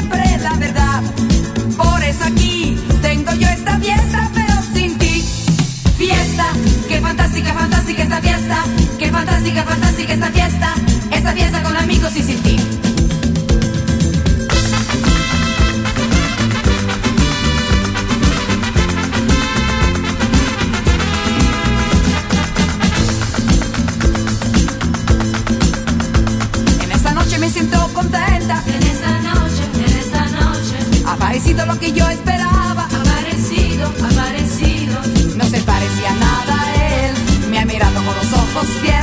fantástica, 9.43 9.63
fantástica 9.63 10.13
esta 10.13 10.31
fiesta. 10.31 10.73
Esta 11.11 11.33
fiesta 11.33 11.63
con 11.63 11.75
amigos 11.75 12.15
y 12.15 12.23
sin 12.23 12.41
ti. 12.43 12.55
En 26.81 26.91
esta 26.91 27.11
noche 27.11 27.37
me 27.37 27.49
siento 27.49 27.89
contenta. 27.93 28.63
En 28.65 28.83
esta 28.83 29.19
noche, 29.19 29.63
en 29.75 29.97
esta 29.97 30.25
noche. 30.27 31.03
Ha 31.05 31.15
parecido 31.17 31.65
lo 31.65 31.77
que 31.79 31.91
yo 31.91 32.07
esperaba. 32.09 32.85
Ha 32.85 33.03
parecido, 33.03 33.87
ha 33.87 34.09
parecido. 34.15 35.01
No 35.35 35.43
se 35.43 35.59
parecía 35.61 36.13
nada 36.13 36.61
a 36.61 37.07
él. 37.07 37.15
Me 37.49 37.59
ha 37.59 37.65
mirado 37.65 37.95
con 37.95 38.15
los 38.15 38.33
ojos 38.33 38.67
tiernos 38.81 39.02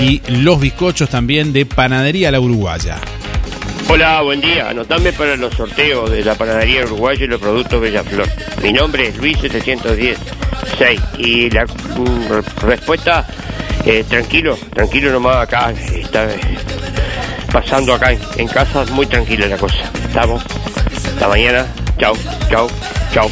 y 0.00 0.20
los 0.28 0.60
bizcochos 0.60 1.08
también 1.08 1.52
de 1.52 1.66
Panadería 1.66 2.30
La 2.30 2.40
Uruguaya. 2.40 3.00
Hola, 3.90 4.20
buen 4.22 4.40
día. 4.40 4.68
Anotame 4.68 5.12
para 5.12 5.36
los 5.36 5.54
sorteos 5.54 6.10
de 6.10 6.22
la 6.22 6.34
panadería 6.34 6.84
uruguaya 6.84 7.24
y 7.24 7.26
los 7.26 7.40
productos 7.40 7.80
Bellaflor. 7.80 8.28
Mi 8.62 8.72
nombre 8.72 9.08
es 9.08 9.16
Luis 9.16 9.38
710 9.38 10.18
6 10.78 11.00
y 11.18 11.50
la 11.50 11.64
mm, 11.64 12.66
respuesta 12.66 13.26
Eh, 13.84 14.04
tranquilo, 14.06 14.58
tranquilo 14.74 15.10
nomás 15.12 15.36
acá, 15.36 15.70
está 15.70 16.24
eh, 16.30 16.38
pasando 17.50 17.94
acá 17.94 18.12
en, 18.12 18.20
en 18.36 18.48
casa, 18.48 18.84
muy 18.92 19.06
tranquila 19.06 19.46
la 19.46 19.56
cosa. 19.56 19.90
Estamos, 20.06 20.42
hasta 20.94 21.28
mañana, 21.28 21.64
chao, 21.98 22.14
chao, 22.50 22.68
chao. 23.14 23.30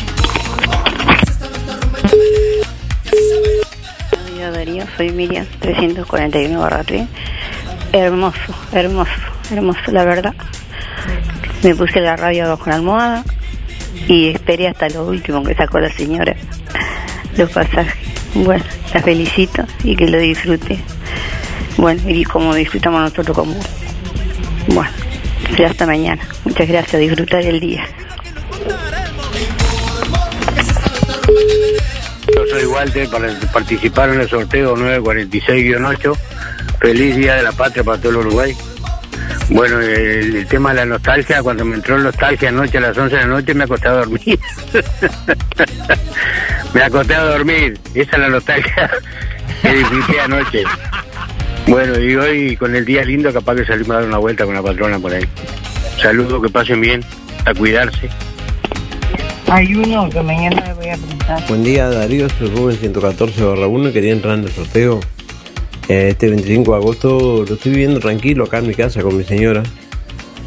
Darío, 4.52 4.84
soy 4.96 5.10
Miriam, 5.10 5.44
341 5.60 6.58
barra 6.60 6.84
3. 6.84 7.02
Hermoso, 7.92 8.54
hermoso, 8.72 9.10
hermoso, 9.50 9.90
la 9.92 10.04
verdad. 10.04 10.34
Me 11.62 11.74
puse 11.74 12.00
la 12.00 12.16
radio 12.16 12.48
bajo 12.48 12.70
la 12.70 12.76
almohada 12.76 13.24
y 14.08 14.28
esperé 14.28 14.68
hasta 14.68 14.88
lo 14.88 15.06
último 15.06 15.42
que 15.42 15.54
sacó 15.54 15.78
la 15.78 15.90
señora, 15.90 16.34
los 17.36 17.50
pasajes. 17.50 17.94
Bueno, 18.34 18.64
la 18.92 19.02
felicito 19.02 19.64
y 19.82 19.96
que 19.96 20.08
lo 20.08 20.18
disfrute. 20.18 20.78
Bueno, 21.78 22.02
y 22.06 22.24
como 22.24 22.54
disfrutamos 22.54 23.00
nosotros 23.00 23.36
con 23.36 23.54
vos. 23.54 23.66
Bueno, 24.68 24.90
será 25.56 25.70
hasta 25.70 25.86
mañana. 25.86 26.22
Muchas 26.44 26.68
gracias, 26.68 27.00
disfrutar 27.00 27.42
el 27.42 27.60
día. 27.60 27.84
Yo 32.34 32.46
soy 32.50 32.66
Walter 32.66 33.08
para 33.08 33.28
participar 33.52 34.10
en 34.10 34.20
el 34.20 34.28
sorteo 34.28 34.76
946-8. 34.76 36.16
Feliz 36.80 37.16
Día 37.16 37.36
de 37.36 37.42
la 37.42 37.52
Patria 37.52 37.82
para 37.82 37.98
todo 37.98 38.10
el 38.10 38.16
Uruguay. 38.18 38.56
Bueno, 39.48 39.80
el, 39.80 40.36
el 40.36 40.46
tema 40.46 40.70
de 40.70 40.76
la 40.76 40.86
nostalgia, 40.86 41.42
cuando 41.42 41.64
me 41.64 41.76
entró 41.76 41.98
nostalgia 41.98 42.48
anoche 42.48 42.78
a 42.78 42.80
las 42.80 42.98
11 42.98 43.14
de 43.14 43.22
la 43.22 43.28
noche 43.28 43.54
me 43.54 43.64
acosté 43.64 43.88
a 43.88 43.92
dormir. 43.92 44.38
me 46.74 46.82
acosté 46.82 47.14
a 47.14 47.24
dormir. 47.24 47.78
Esa 47.94 48.12
es 48.12 48.18
la 48.18 48.28
nostalgia 48.28 48.90
que 49.62 49.72
disfruté 49.72 50.20
anoche. 50.20 50.64
Bueno, 51.68 51.98
y 51.98 52.16
hoy 52.16 52.56
con 52.56 52.74
el 52.74 52.84
día 52.84 53.04
lindo 53.04 53.32
capaz 53.32 53.56
que 53.56 53.64
salimos 53.64 53.90
a 53.90 53.94
dar 53.94 54.08
una 54.08 54.18
vuelta 54.18 54.44
con 54.44 54.54
la 54.54 54.62
patrona 54.62 54.98
por 54.98 55.12
ahí. 55.12 55.24
Saludos, 56.00 56.42
que 56.42 56.48
pasen 56.48 56.80
bien, 56.80 57.04
a 57.44 57.54
cuidarse. 57.54 58.08
Hay 59.48 59.74
uno 59.74 60.10
que 60.10 60.22
mañana 60.22 60.60
le 60.66 60.74
voy 60.74 60.88
a 60.88 60.96
preguntar. 60.96 61.44
Buen 61.48 61.62
día 61.62 61.88
Darío, 61.88 62.28
soy 62.30 62.50
Rubén 62.50 62.76
114 62.78 63.44
1 63.44 63.88
y 63.88 63.92
quería 63.92 64.12
entrar 64.12 64.38
en 64.38 64.44
el 64.44 64.50
sorteo. 64.50 65.00
Este 65.88 66.28
25 66.28 66.72
de 66.72 66.76
agosto 66.76 67.44
lo 67.46 67.54
estoy 67.54 67.72
viviendo 67.72 68.00
tranquilo 68.00 68.44
acá 68.44 68.58
en 68.58 68.66
mi 68.66 68.74
casa 68.74 69.02
con 69.02 69.16
mi 69.16 69.24
señora. 69.24 69.62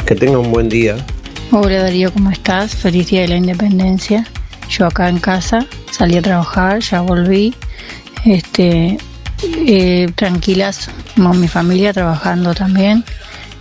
Que 0.05 0.15
tenga 0.15 0.37
un 0.37 0.51
buen 0.51 0.67
día. 0.67 0.97
Hola 1.51 1.83
Darío, 1.83 2.11
¿cómo 2.11 2.29
estás? 2.29 2.75
Feliz 2.75 3.07
día 3.09 3.21
de 3.21 3.29
la 3.29 3.37
independencia. 3.37 4.25
Yo 4.69 4.85
acá 4.85 5.07
en 5.07 5.19
casa, 5.19 5.65
salí 5.91 6.17
a 6.17 6.21
trabajar, 6.21 6.79
ya 6.81 7.01
volví. 7.01 7.55
Este, 8.25 8.97
eh, 9.65 10.11
tranquilas, 10.15 10.89
con 11.15 11.39
mi 11.39 11.47
familia 11.47 11.93
trabajando 11.93 12.53
también. 12.53 13.05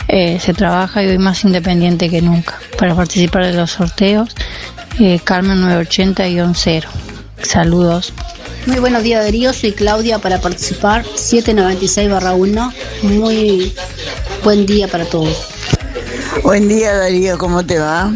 Eh, 0.09 0.41
se 0.41 0.55
trabaja 0.55 1.03
y 1.03 1.07
hoy 1.07 1.19
más 1.19 1.45
independiente 1.45 2.11
que 2.11 2.23
nunca. 2.23 2.59
Para 2.77 2.95
participar 2.95 3.45
de 3.45 3.53
los 3.53 3.71
sorteos, 3.71 4.35
eh, 4.99 5.21
Carmen 5.23 5.63
980-0. 5.63 6.89
Saludos. 7.43 8.13
Muy 8.67 8.79
buenos 8.81 9.03
días 9.03 9.25
Darío, 9.25 9.53
soy 9.53 9.73
Claudia 9.73 10.19
para 10.19 10.41
participar 10.41 11.05
796 11.05 12.11
1. 12.37 12.73
Muy 13.03 13.75
buen 14.45 14.67
día 14.67 14.89
para 14.89 15.05
todos. 15.05 15.49
Buen 16.43 16.69
día 16.69 16.95
Darío, 16.95 17.39
¿cómo 17.39 17.65
te 17.65 17.79
va? 17.79 18.13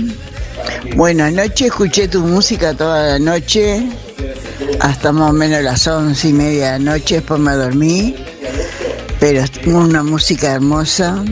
Bueno, 0.96 1.24
anoche 1.24 1.66
escuché 1.66 2.08
tu 2.08 2.20
música 2.20 2.74
toda 2.74 3.06
la 3.12 3.18
noche, 3.18 3.82
hasta 4.80 5.12
más 5.12 5.30
o 5.30 5.32
menos 5.32 5.62
las 5.62 5.86
once 5.86 6.28
y 6.28 6.32
media 6.32 6.72
de 6.72 6.78
la 6.78 6.92
noche, 6.92 7.16
después 7.16 7.40
me 7.40 7.52
dormí, 7.52 8.14
pero 9.18 9.40
es 9.40 9.50
una 9.66 10.02
música 10.02 10.52
hermosa. 10.52 11.24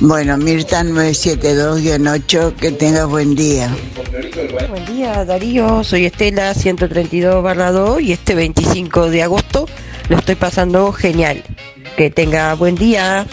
Bueno, 0.00 0.38
Mirta 0.38 0.82
972-8, 0.82 2.54
que 2.54 2.72
tengas 2.72 3.06
buen 3.06 3.34
día. 3.34 3.70
Buen 4.70 4.86
día 4.86 5.24
Darío, 5.24 5.82
soy 5.82 6.06
Estela 6.06 6.54
132 6.54 7.42
barra 7.42 7.72
2 7.72 8.02
y 8.02 8.12
este 8.12 8.36
25 8.36 9.10
de 9.10 9.24
agosto 9.24 9.66
lo 10.08 10.16
estoy 10.16 10.36
pasando 10.36 10.92
genial. 10.92 11.42
Que 11.96 12.08
tenga 12.08 12.54
buen 12.54 12.76
día. 12.76 13.26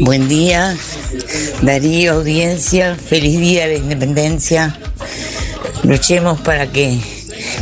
Buen 0.00 0.26
día, 0.26 0.74
Darío, 1.60 2.14
audiencia, 2.14 2.96
feliz 2.96 3.38
día 3.38 3.68
de 3.68 3.76
independencia. 3.76 4.74
Luchemos 5.82 6.40
para 6.40 6.68
que 6.68 6.98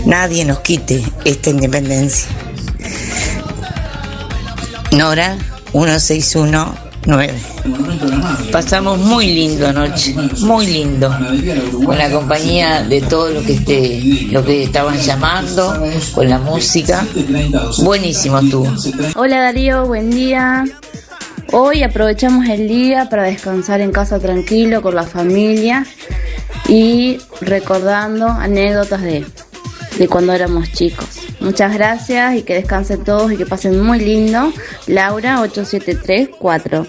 nadie 0.07 0.45
nos 0.45 0.61
quite 0.61 1.03
esta 1.25 1.51
independencia. 1.51 2.31
Nora 4.93 5.37
1619. 7.07 8.53
Pasamos 8.53 8.99
muy 8.99 9.27
lindo 9.27 9.67
anoche, 9.67 10.15
muy 10.41 10.67
lindo, 10.67 11.11
con 11.85 11.99
la 11.99 12.11
compañía 12.11 12.83
de 12.83 13.01
todo 13.01 13.31
lo 13.31 13.43
que 13.43 13.55
este, 13.55 14.29
lo 14.31 14.45
que 14.45 14.65
estaban 14.65 14.99
llamando, 14.99 15.83
con 16.15 16.29
la 16.29 16.39
música, 16.39 17.05
buenísimo 17.83 18.39
estuvo. 18.39 18.73
Hola 19.17 19.41
Darío, 19.41 19.87
buen 19.87 20.11
día. 20.11 20.65
Hoy 21.53 21.83
aprovechamos 21.83 22.49
el 22.49 22.69
día 22.69 23.09
para 23.11 23.25
descansar 23.25 23.81
en 23.81 23.93
casa 23.93 24.19
tranquilo 24.19 24.81
con 24.81 24.95
la 24.95 25.03
familia 25.03 25.85
y 26.69 27.19
recordando 27.41 28.29
anécdotas 28.29 29.03
de, 29.03 29.27
de 29.99 30.09
cuando 30.09 30.33
éramos 30.33 30.71
chicos. 30.73 31.21
Muchas 31.41 31.75
gracias 31.75 32.37
y 32.37 32.43
que 32.43 32.55
descansen 32.55 33.05
todos 33.05 33.33
y 33.33 33.37
que 33.37 33.47
pasen 33.47 33.81
muy 33.81 33.99
lindo. 34.01 34.53
Laura 34.87 35.41
8734. 35.43 36.87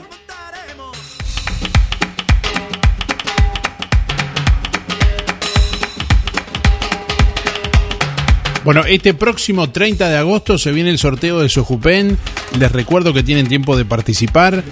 Bueno, 8.64 8.86
este 8.86 9.14
próximo 9.14 9.70
30 9.72 10.08
de 10.08 10.18
agosto 10.18 10.58
se 10.58 10.72
viene 10.72 10.90
el 10.90 10.98
sorteo 10.98 11.42
de 11.42 11.50
Sojupen. 11.50 12.18
Les 12.58 12.72
recuerdo 12.72 13.14
que 13.14 13.22
tienen 13.22 13.48
tiempo 13.48 13.76
de 13.76 13.84
participar. 13.84 14.64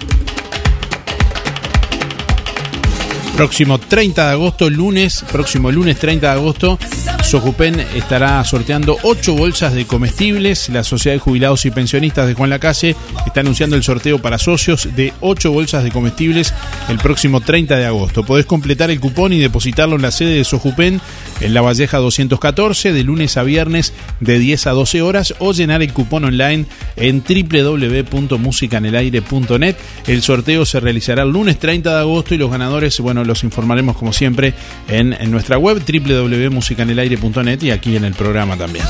Próximo 3.36 3.78
30 3.78 4.26
de 4.26 4.32
agosto, 4.32 4.68
lunes, 4.68 5.24
próximo 5.32 5.72
lunes 5.72 5.98
30 5.98 6.26
de 6.26 6.32
agosto, 6.32 6.78
Sojupen 7.24 7.80
estará 7.94 8.44
sorteando 8.44 8.98
8 9.04 9.34
bolsas 9.34 9.72
de 9.72 9.86
comestibles. 9.86 10.68
La 10.68 10.84
Sociedad 10.84 11.16
de 11.16 11.20
Jubilados 11.20 11.64
y 11.64 11.70
Pensionistas 11.70 12.26
de 12.26 12.34
Juan 12.34 12.50
Lacase 12.50 12.94
está 13.26 13.40
anunciando 13.40 13.74
el 13.74 13.82
sorteo 13.82 14.20
para 14.20 14.36
socios 14.36 14.86
de 14.94 15.14
8 15.20 15.50
bolsas 15.50 15.82
de 15.82 15.90
comestibles 15.90 16.52
el 16.90 16.98
próximo 16.98 17.40
30 17.40 17.74
de 17.76 17.86
agosto. 17.86 18.22
Podés 18.22 18.44
completar 18.44 18.90
el 18.90 19.00
cupón 19.00 19.32
y 19.32 19.38
depositarlo 19.38 19.96
en 19.96 20.02
la 20.02 20.10
sede 20.10 20.34
de 20.34 20.44
Sojupen 20.44 21.00
en 21.40 21.54
La 21.54 21.62
Valleja 21.62 21.96
214 21.98 22.92
de 22.92 23.02
lunes 23.02 23.38
a 23.38 23.44
viernes 23.44 23.94
de 24.20 24.38
10 24.38 24.66
a 24.66 24.72
12 24.72 25.00
horas 25.00 25.34
o 25.38 25.52
llenar 25.52 25.80
el 25.80 25.94
cupón 25.94 26.24
online 26.24 26.66
en 26.96 27.24
www.musicanelaire.net. 27.26 29.76
El 30.06 30.22
sorteo 30.22 30.66
se 30.66 30.80
realizará 30.80 31.22
el 31.22 31.30
lunes 31.30 31.58
30 31.58 31.94
de 31.94 32.00
agosto 32.00 32.34
y 32.34 32.38
los 32.38 32.50
ganadores, 32.50 33.00
bueno, 33.00 33.21
los 33.24 33.44
informaremos 33.44 33.96
como 33.96 34.12
siempre 34.12 34.54
en, 34.88 35.16
nuestra 35.30 35.58
web 35.58 35.82
www.musicanelaire.net 35.84 37.62
y 37.62 37.70
aquí 37.70 37.96
en 37.96 38.04
el 38.04 38.14
programa 38.14 38.56
también. 38.56 38.84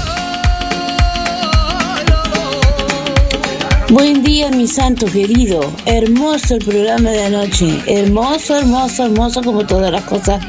Buen 3.91 4.23
día, 4.23 4.51
mi 4.51 4.67
santo 4.67 5.07
querido. 5.07 5.61
Hermoso 5.85 6.55
el 6.55 6.65
programa 6.65 7.11
de 7.11 7.25
anoche. 7.25 7.79
Hermoso, 7.87 8.57
hermoso, 8.57 9.05
hermoso 9.05 9.43
como 9.43 9.67
todas 9.67 9.93
las 9.93 10.05
cosas 10.05 10.43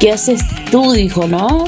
que 0.00 0.10
haces 0.10 0.40
tú, 0.70 0.92
dijo, 0.92 1.28
¿no? 1.28 1.66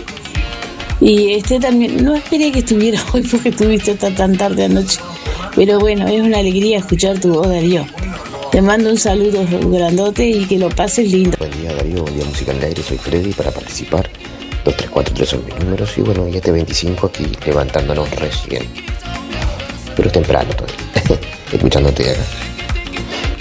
Y 1.00 1.32
este 1.32 1.58
también, 1.58 2.04
no 2.04 2.14
esperé 2.14 2.52
que 2.52 2.58
estuviera 2.58 3.00
hoy 3.12 3.22
porque 3.22 3.50
estuviste 3.50 3.92
hasta 3.92 4.14
tan 4.14 4.36
tarde 4.36 4.64
anoche. 4.64 4.98
Pero 5.54 5.78
bueno, 5.78 6.06
es 6.08 6.20
una 6.20 6.38
alegría 6.38 6.78
escuchar 6.78 7.18
tu 7.20 7.32
voz, 7.32 7.48
Darío. 7.48 7.86
Te 8.52 8.60
mando 8.60 8.90
un 8.90 8.98
saludo 8.98 9.46
grandote 9.70 10.28
y 10.28 10.44
que 10.46 10.58
lo 10.58 10.68
pases 10.68 11.10
lindo. 11.10 11.38
Darío, 11.80 12.02
buen 12.02 12.14
día 12.14 12.26
Música 12.26 12.52
en 12.52 12.58
el 12.58 12.64
Aire, 12.64 12.82
soy 12.82 12.98
Freddy 12.98 13.32
para 13.32 13.50
participar. 13.50 14.10
2343 14.66 15.28
son 15.30 15.46
mis 15.46 15.64
números 15.64 15.96
y 15.96 16.02
bueno, 16.02 16.28
y 16.28 16.36
este 16.36 16.52
25 16.52 17.06
aquí 17.06 17.32
levantándonos 17.46 18.10
recién. 18.16 18.68
Pero 19.96 20.08
es 20.08 20.12
temprano 20.12 20.50
todavía, 20.50 21.18
escuchándote 21.52 22.10
acá. 22.10 22.20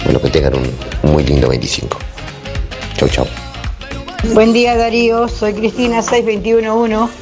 Bueno, 0.05 0.21
que 0.21 0.29
tengan 0.29 0.53
un 0.55 0.71
muy 1.11 1.25
lindo 1.25 1.49
25. 1.49 1.97
Chau, 2.95 3.09
chau. 3.09 3.25
Buen 4.33 4.53
día 4.53 4.77
Darío, 4.77 5.27
soy 5.27 5.53
Cristina 5.53 6.01
6211. 6.01 7.13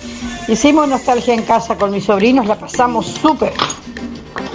Hicimos 0.49 0.87
nostalgia 0.87 1.33
en 1.33 1.41
casa 1.41 1.77
con 1.77 1.89
mis 1.89 2.05
sobrinos, 2.05 2.45
la 2.45 2.59
pasamos 2.59 3.07
súper, 3.07 3.53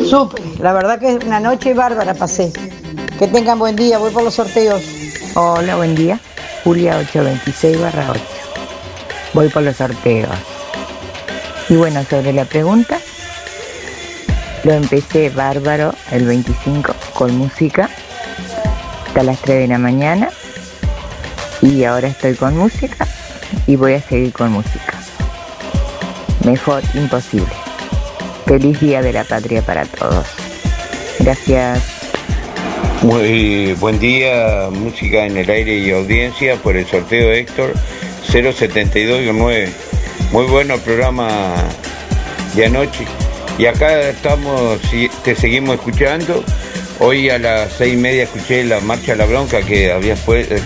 súper. 0.09 0.41
La 0.61 0.73
verdad 0.73 1.01
que 1.01 1.17
es 1.17 1.25
una 1.25 1.41
noche 1.41 1.75
bárbara 1.75 2.15
pasé. 2.15 2.53
Que 3.19 3.27
tengan 3.27 3.59
buen 3.59 3.75
día, 3.75 3.99
voy 3.99 4.13
por 4.13 4.23
los 4.23 4.35
sorteos. 4.35 4.85
Hola, 5.35 5.75
buen 5.75 5.97
día. 5.97 6.21
Julia 6.65 6.97
826 6.99 7.81
barra 7.81 8.11
8. 8.11 8.23
Voy 9.35 9.49
por 9.49 9.63
los 9.63 9.77
sorteos. 9.77 10.31
Y 11.69 11.77
bueno, 11.77 12.05
sobre 12.09 12.33
la 12.33 12.45
pregunta, 12.45 12.99
Lo 14.65 14.73
empecé 14.75 15.29
bárbaro 15.31 15.93
el 16.13 16.25
25 16.25 16.95
con 17.15 17.37
música 17.37 17.91
hasta 19.07 19.23
las 19.25 19.41
3 19.41 19.63
de 19.63 19.67
la 19.67 19.79
mañana 19.79 20.31
y 21.61 21.83
ahora 21.85 22.09
estoy 22.09 22.35
con 22.35 22.57
música 22.57 23.07
y 23.67 23.77
voy 23.77 23.95
a 23.95 24.01
seguir 24.01 24.33
con 24.33 24.53
música. 24.53 24.95
Mejor 26.45 26.83
imposible. 26.95 27.53
Feliz 28.47 28.81
Día 28.81 29.03
de 29.03 29.13
la 29.13 29.25
Patria 29.25 29.63
para 29.63 29.85
todos. 29.85 30.27
Gracias. 31.19 32.02
Muy 33.03 33.73
buen 33.75 33.99
día, 33.99 34.69
música 34.71 35.27
en 35.27 35.37
el 35.37 35.51
aire 35.51 35.77
y 35.79 35.91
audiencia 35.91 36.57
por 36.57 36.77
el 36.77 36.87
sorteo 36.87 37.33
Héctor 37.33 37.75
072-9. 38.31 39.69
Muy 40.31 40.45
bueno 40.47 40.75
el 40.75 40.81
programa 40.81 41.29
de 42.55 42.67
anoche. 42.67 43.05
Y 43.59 43.67
acá 43.67 44.01
estamos, 44.09 44.79
te 45.25 45.35
seguimos 45.35 45.75
escuchando. 45.77 46.45
Hoy 47.01 47.29
a 47.31 47.39
las 47.39 47.73
seis 47.73 47.95
y 47.95 47.97
media 47.97 48.23
escuché 48.25 48.63
la 48.65 48.81
marcha 48.81 49.13
a 49.15 49.17
la 49.17 49.25
bronca 49.27 49.61
que 49.63 49.93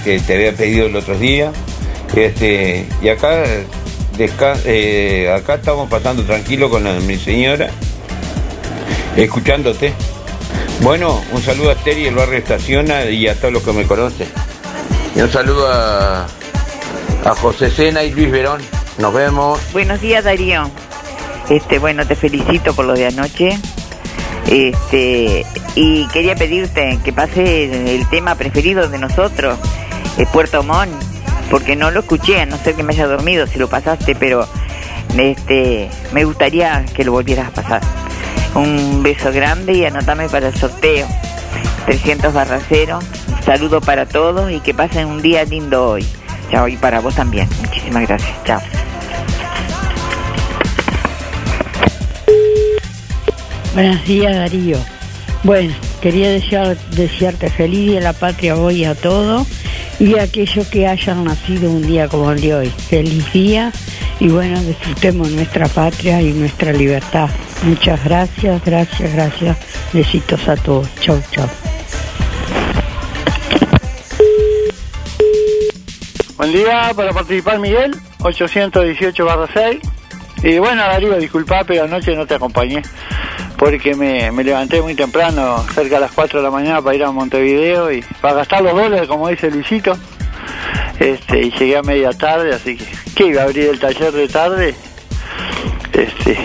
que 0.05 0.18
te 0.20 0.34
había 0.34 0.53
pedido 0.53 0.87
el 0.87 0.97
otro 0.97 1.18
día. 1.18 1.53
Este, 2.14 2.84
y 3.03 3.09
acá 3.09 3.45
eh, 4.66 5.30
acá 5.34 5.55
estamos 5.55 5.89
pasando 5.89 6.22
tranquilo 6.24 6.68
con 6.68 6.84
la- 6.84 7.01
mi 7.01 7.16
señora, 7.16 7.70
escuchándote. 9.16 9.93
Bueno, 10.83 11.22
un 11.33 11.43
saludo 11.43 11.70
a 11.70 11.72
Esther 11.72 11.99
y 11.99 12.07
el 12.07 12.14
barrio 12.14 12.39
Estaciona 12.39 13.05
y 13.07 13.27
a 13.29 13.35
todos 13.35 13.53
los 13.53 13.62
que 13.62 13.72
me 13.72 13.85
conocen. 13.87 14.29
Y 15.14 15.20
un 15.20 15.31
saludo 15.31 15.66
a, 15.72 16.27
a 17.24 17.35
José 17.41 17.70
Sena 17.70 18.03
y 18.05 18.12
Luis 18.12 18.31
Verón. 18.31 18.61
Nos 18.99 19.12
vemos. 19.12 19.61
Buenos 19.72 20.01
días 20.01 20.24
Darío. 20.24 20.70
Este, 21.49 21.79
bueno, 21.79 22.07
te 22.07 22.14
felicito 22.14 22.74
por 22.74 22.85
lo 22.85 22.95
de 22.95 23.07
anoche. 23.07 23.59
Este, 24.49 25.45
y 25.74 26.07
quería 26.09 26.37
pedirte 26.37 26.99
que 27.05 27.12
pase 27.12 27.97
el 27.97 28.09
tema 28.09 28.37
preferido 28.37 28.89
de 28.89 28.99
nosotros, 28.99 29.59
eh, 30.18 30.27
Puerto 30.33 30.62
Montt, 30.62 30.93
porque 31.51 31.74
no 31.74 31.91
lo 31.91 32.01
escuché, 32.01 32.41
a 32.41 32.47
no 32.47 32.57
ser 32.59 32.74
que 32.74 32.85
me 32.85 32.95
haya 32.95 33.07
dormido 33.07 33.47
si 33.49 33.59
lo 33.59 33.68
pasaste, 33.68 34.14
pero 34.14 34.47
este, 35.18 35.91
me 36.12 36.24
gustaría 36.24 36.85
que 36.95 37.05
lo 37.05 37.12
volvieras 37.12 37.49
a 37.49 37.51
pasar. 37.51 38.06
Un 38.57 39.03
beso 39.03 39.31
grande 39.33 39.75
y 39.75 39.85
anotame 39.85 40.31
para 40.31 40.49
el 40.49 40.55
sorteo. 40.55 41.07
300 41.85 42.33
barra 42.33 42.59
cero. 42.67 43.01
Saludo 43.45 43.83
para 43.83 44.07
todos 44.07 44.51
y 44.51 44.61
que 44.61 44.73
pasen 44.73 45.09
un 45.09 45.21
día 45.21 45.45
lindo 45.45 45.91
hoy. 45.91 46.07
Chao, 46.51 46.67
y 46.67 46.77
para 46.77 47.01
vos 47.01 47.15
también. 47.15 47.49
Muchísimas 47.61 48.09
gracias. 48.09 48.45
Chao. 48.45 48.61
Buenos 53.75 54.05
días 54.07 54.35
Darío. 54.35 54.79
Bueno, 55.43 55.75
quería 56.01 56.31
desear, 56.31 56.79
desearte 56.93 57.51
feliz 57.51 57.87
día 57.87 57.95
de 57.97 58.01
la 58.01 58.15
patria 58.15 58.57
hoy 58.57 58.85
a 58.85 58.95
todos 58.95 59.47
y 60.01 60.19
a 60.19 60.23
aquellos 60.23 60.67
que 60.69 60.87
hayan 60.87 61.25
nacido 61.25 61.71
un 61.71 61.83
día 61.83 62.09
como 62.09 62.33
el 62.33 62.41
de 62.41 62.55
hoy. 62.55 62.71
Feliz 62.71 63.31
día 63.35 63.71
y 64.19 64.29
bueno, 64.29 64.61
disfrutemos 64.61 65.31
nuestra 65.31 65.69
patria 65.69 66.23
y 66.23 66.33
nuestra 66.33 66.73
libertad. 66.73 67.29
Muchas 67.62 68.03
gracias, 68.05 68.64
gracias, 68.64 69.12
gracias. 69.12 69.57
Besitos 69.93 70.49
a 70.49 70.57
todos. 70.57 70.89
Chau, 71.01 71.21
chau. 71.31 71.49
Buen 76.37 76.53
día, 76.53 76.93
para 76.95 77.12
participar 77.12 77.59
Miguel, 77.59 77.97
818 78.21 79.49
6. 79.53 79.79
Y 80.43 80.59
bueno, 80.59 80.83
Darío, 80.83 81.17
disculpa, 81.19 81.64
pero 81.64 81.85
anoche 81.85 82.14
no 82.14 82.27
te 82.27 82.35
acompañé, 82.35 82.83
porque 83.57 83.95
me, 83.95 84.31
me 84.31 84.45
levanté 84.45 84.83
muy 84.83 84.95
temprano, 84.95 85.64
cerca 85.75 85.97
de 85.97 86.03
las 86.03 86.12
4 86.12 86.41
de 86.41 86.45
la 86.45 86.51
mañana, 86.51 86.83
para 86.83 86.95
ir 86.95 87.05
a 87.05 87.11
Montevideo 87.11 87.91
y 87.91 88.03
para 88.21 88.35
gastar 88.35 88.62
los 88.62 88.75
dólares, 88.75 89.09
como 89.09 89.29
dice 89.29 89.51
Luisito. 89.51 89.97
Este, 90.99 91.41
y 91.41 91.51
llegué 91.51 91.77
a 91.77 91.83
media 91.83 92.11
tarde, 92.11 92.55
así 92.55 92.77
que, 92.77 92.87
¿qué 93.17 93.27
iba 93.29 93.41
a 93.41 93.45
abrir 93.45 93.71
el 93.71 93.81
taller 93.81 94.12
de 94.12 94.29
tarde? 94.29 94.75
Este, 95.93 96.37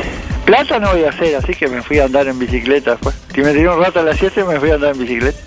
plata 0.46 0.80
no 0.80 0.92
voy 0.92 1.04
a 1.04 1.10
hacer, 1.10 1.36
así 1.36 1.54
que 1.54 1.68
me 1.68 1.84
fui 1.84 2.00
a 2.00 2.06
andar 2.06 2.28
en 2.28 2.40
bicicleta 2.40 2.92
después. 2.92 3.14
Si 3.36 3.42
me 3.42 3.52
tiré 3.52 3.70
un 3.70 3.84
rato 3.84 4.00
a 4.00 4.04
las 4.04 4.18
7, 4.18 4.44
me 4.46 4.60
fui 4.60 4.72
a 4.72 4.76
andar 4.76 4.94
en 4.94 5.00
bicicleta. 5.00 5.38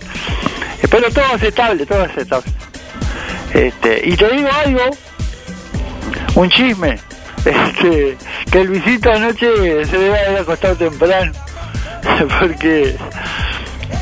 Eh, 0.82 0.86
Pero 0.88 1.10
todo 1.10 1.24
aceptable, 1.34 1.86
todo 1.86 2.02
aceptable. 2.02 2.52
Este, 3.54 4.02
y 4.04 4.16
te 4.16 4.28
digo 4.30 4.48
algo, 4.52 4.82
un 6.34 6.50
chisme, 6.50 6.98
este, 7.44 8.16
que 8.50 8.60
el 8.60 8.68
visito 8.68 9.10
anoche 9.10 9.86
se 9.86 9.98
debe 9.98 10.18
haber 10.18 10.42
acostado 10.42 10.76
temprano, 10.76 11.32
porque, 12.40 12.96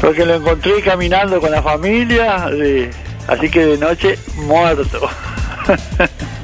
porque 0.00 0.26
lo 0.26 0.34
encontré 0.34 0.82
caminando 0.82 1.40
con 1.40 1.52
la 1.52 1.62
familia, 1.62 2.48
así 3.28 3.48
que 3.48 3.66
de 3.66 3.78
noche 3.78 4.18
muerto. 4.34 5.08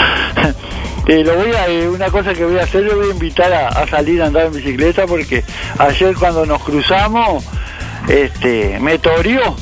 Eh, 1.06 1.24
lo 1.24 1.34
voy 1.34 1.50
a, 1.52 1.66
eh, 1.66 1.88
una 1.88 2.08
cosa 2.08 2.32
que 2.34 2.44
voy 2.44 2.58
a 2.58 2.62
hacer, 2.62 2.84
lo 2.84 2.94
voy 2.94 3.08
a 3.08 3.12
invitar 3.12 3.52
a, 3.52 3.84
salir 3.88 4.22
a 4.22 4.26
andar 4.26 4.46
en 4.46 4.52
bicicleta 4.52 5.06
porque 5.06 5.42
ayer 5.78 6.14
cuando 6.14 6.46
nos 6.46 6.62
cruzamos, 6.62 7.44
este, 8.06 8.78
me 8.78 8.96
torió 8.98 9.56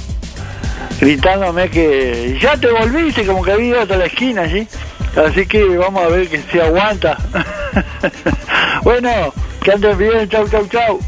gritándome 1.01 1.71
que 1.71 2.39
ya 2.39 2.57
te 2.59 2.67
volviste, 2.71 3.25
como 3.25 3.43
que 3.43 3.53
había 3.53 3.67
ido 3.69 3.81
hasta 3.81 3.97
la 3.97 4.07
esquina, 4.07 4.47
¿sí? 4.47 4.69
Así 5.17 5.47
que 5.47 5.65
vamos 5.79 6.05
a 6.05 6.09
ver 6.09 6.29
que 6.29 6.39
se 6.39 6.61
aguanta. 6.61 7.17
bueno, 8.83 9.33
que 9.63 9.73
anden 9.73 9.97
bien, 9.97 10.29
chau, 10.29 10.47
chau, 10.49 10.67
chau. 10.69 11.01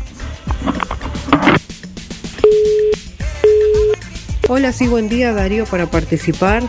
Hola, 4.49 4.73
sí, 4.73 4.89
buen 4.89 5.09
día 5.09 5.33
Darío 5.33 5.65
para 5.65 5.87
participar. 5.87 6.63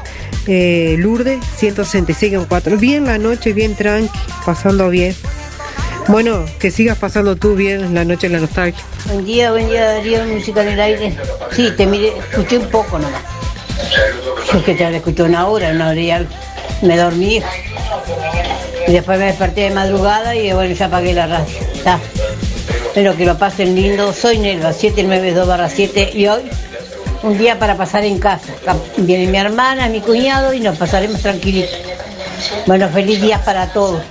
Eh, 0.47 0.95
Lourdes, 0.99 1.39
165 1.57 2.35
en 2.35 2.45
4. 2.45 2.77
Bien 2.77 3.05
la 3.05 3.17
noche, 3.17 3.53
bien 3.53 3.75
tranqui, 3.75 4.09
pasando 4.45 4.89
bien. 4.89 5.15
Bueno, 6.07 6.45
que 6.59 6.71
sigas 6.71 6.97
pasando 6.97 7.35
tú 7.35 7.55
bien 7.55 7.93
la 7.93 8.05
noche 8.05 8.27
en 8.27 8.33
la 8.33 8.39
nostalgia. 8.39 8.83
Buen 9.07 9.25
día, 9.25 9.51
buen 9.51 9.69
día 9.69 9.85
Darío, 9.85 10.25
música 10.25 10.61
en 10.63 10.69
el 10.69 10.81
aire. 10.81 11.17
Sí, 11.51 11.71
te 11.75 11.85
miré, 11.85 12.13
escuché 12.29 12.57
un 12.57 12.69
poco 12.69 12.99
nomás. 12.99 13.21
Yo 14.51 14.63
que 14.63 14.75
te 14.75 14.95
escuché 14.95 15.23
una 15.23 15.47
hora, 15.47 15.69
una 15.69 15.89
hora 15.89 15.99
y. 15.99 16.85
Me 16.85 16.97
dormí. 16.97 17.41
Y 18.87 18.91
después 18.91 19.17
me 19.17 19.25
desperté 19.25 19.61
de 19.61 19.71
madrugada 19.71 20.35
y 20.35 20.51
bueno, 20.53 20.73
ya 20.73 20.85
apagué 20.87 21.13
la 21.13 21.27
radio. 21.27 21.55
Está. 21.73 21.99
Espero 22.87 23.15
que 23.15 23.25
lo 23.25 23.37
pasen 23.37 23.75
lindo. 23.75 24.11
Soy 24.11 24.37
Nelva, 24.39 24.71
792-7 24.71 26.13
y 26.15 26.27
hoy 26.27 26.41
un 27.23 27.37
día 27.37 27.59
para 27.59 27.77
pasar 27.77 28.03
en 28.03 28.19
casa. 28.19 28.53
Viene 28.97 29.27
mi 29.27 29.37
hermana, 29.37 29.87
mi 29.89 30.01
cuñado 30.01 30.53
y 30.53 30.59
nos 30.59 30.77
pasaremos 30.77 31.21
tranquilitos. 31.21 31.77
Bueno, 32.65 32.89
feliz 32.89 33.21
día 33.21 33.43
para 33.43 33.71
todos. 33.71 34.01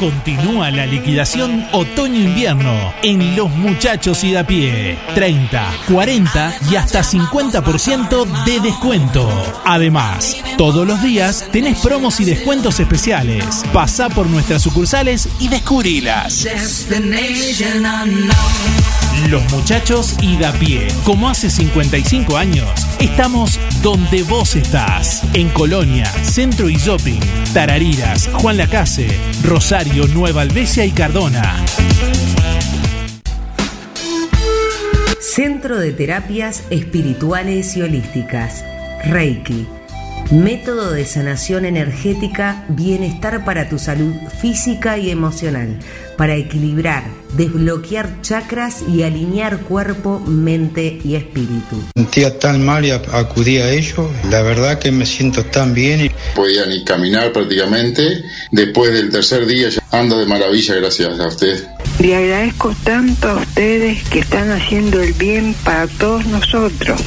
Continúa 0.00 0.70
la 0.70 0.86
liquidación 0.86 1.68
otoño-invierno 1.72 2.94
en 3.02 3.36
Los 3.36 3.50
Muchachos 3.50 4.24
y 4.24 4.30
de 4.30 4.38
a 4.38 4.46
pie. 4.46 4.98
30, 5.14 5.70
40 5.92 6.54
y 6.70 6.76
hasta 6.76 7.02
50% 7.02 8.44
de 8.46 8.60
descuento. 8.60 9.28
Además, 9.66 10.38
todos 10.56 10.86
los 10.86 11.02
días 11.02 11.46
tenés 11.52 11.80
promos 11.80 12.18
y 12.20 12.24
descuentos 12.24 12.80
especiales. 12.80 13.44
Pasá 13.74 14.08
por 14.08 14.26
nuestras 14.26 14.62
sucursales 14.62 15.28
y 15.38 15.48
descubrilas. 15.48 16.46
Los 19.28 19.50
Muchachos 19.52 20.16
y 20.20 20.36
de 20.36 20.46
a 20.46 20.52
pie. 20.52 20.88
Como 21.04 21.28
hace 21.28 21.50
55 21.50 22.36
años, 22.36 22.68
estamos 22.98 23.58
donde 23.82 24.22
vos 24.22 24.56
estás. 24.56 25.22
En 25.34 25.48
Colonia, 25.50 26.06
Centro 26.22 26.68
y 26.68 26.76
Shopping, 26.76 27.20
Tarariras, 27.52 28.28
Juan 28.34 28.56
Lacase, 28.56 29.08
Rosario, 29.44 30.06
Nueva 30.08 30.42
Albesia 30.42 30.84
y 30.84 30.90
Cardona. 30.90 31.56
Centro 35.20 35.78
de 35.78 35.92
Terapias 35.92 36.64
Espirituales 36.70 37.76
y 37.76 37.82
Holísticas. 37.82 38.64
Reiki. 39.04 39.79
Método 40.30 40.92
de 40.92 41.04
sanación 41.06 41.64
energética, 41.64 42.64
bienestar 42.68 43.44
para 43.44 43.68
tu 43.68 43.80
salud 43.80 44.14
física 44.40 44.96
y 44.96 45.10
emocional, 45.10 45.80
para 46.16 46.36
equilibrar, 46.36 47.02
desbloquear 47.36 48.22
chakras 48.22 48.76
y 48.88 49.02
alinear 49.02 49.58
cuerpo, 49.58 50.20
mente 50.20 51.00
y 51.04 51.16
espíritu. 51.16 51.82
sentía 51.96 52.38
tan 52.38 52.64
mal 52.64 52.84
y 52.84 52.90
ac- 52.90 53.12
acudí 53.12 53.58
a 53.58 53.70
ello. 53.72 54.08
La 54.30 54.42
verdad 54.42 54.78
que 54.78 54.92
me 54.92 55.04
siento 55.04 55.44
tan 55.46 55.74
bien. 55.74 56.00
y- 56.06 56.10
podía 56.36 56.64
ni 56.66 56.84
caminar 56.84 57.32
prácticamente. 57.32 58.22
Después 58.52 58.92
del 58.92 59.10
tercer 59.10 59.46
día 59.46 59.68
ya 59.68 59.82
ando 59.90 60.16
de 60.20 60.26
maravilla 60.26 60.76
gracias 60.76 61.18
a 61.18 61.26
usted. 61.26 61.64
Le 61.98 62.14
agradezco 62.14 62.72
tanto 62.84 63.28
a 63.28 63.36
ustedes 63.38 64.02
que 64.08 64.20
están 64.20 64.50
haciendo 64.52 65.02
el 65.02 65.12
bien 65.14 65.54
para 65.64 65.88
todos 65.88 66.24
nosotros. 66.26 67.00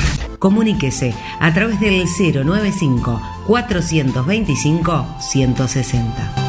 Comuníquese 0.44 1.14
a 1.40 1.54
través 1.54 1.80
del 1.80 2.04
095 2.04 3.22
425 3.48 5.08
160. 5.18 6.43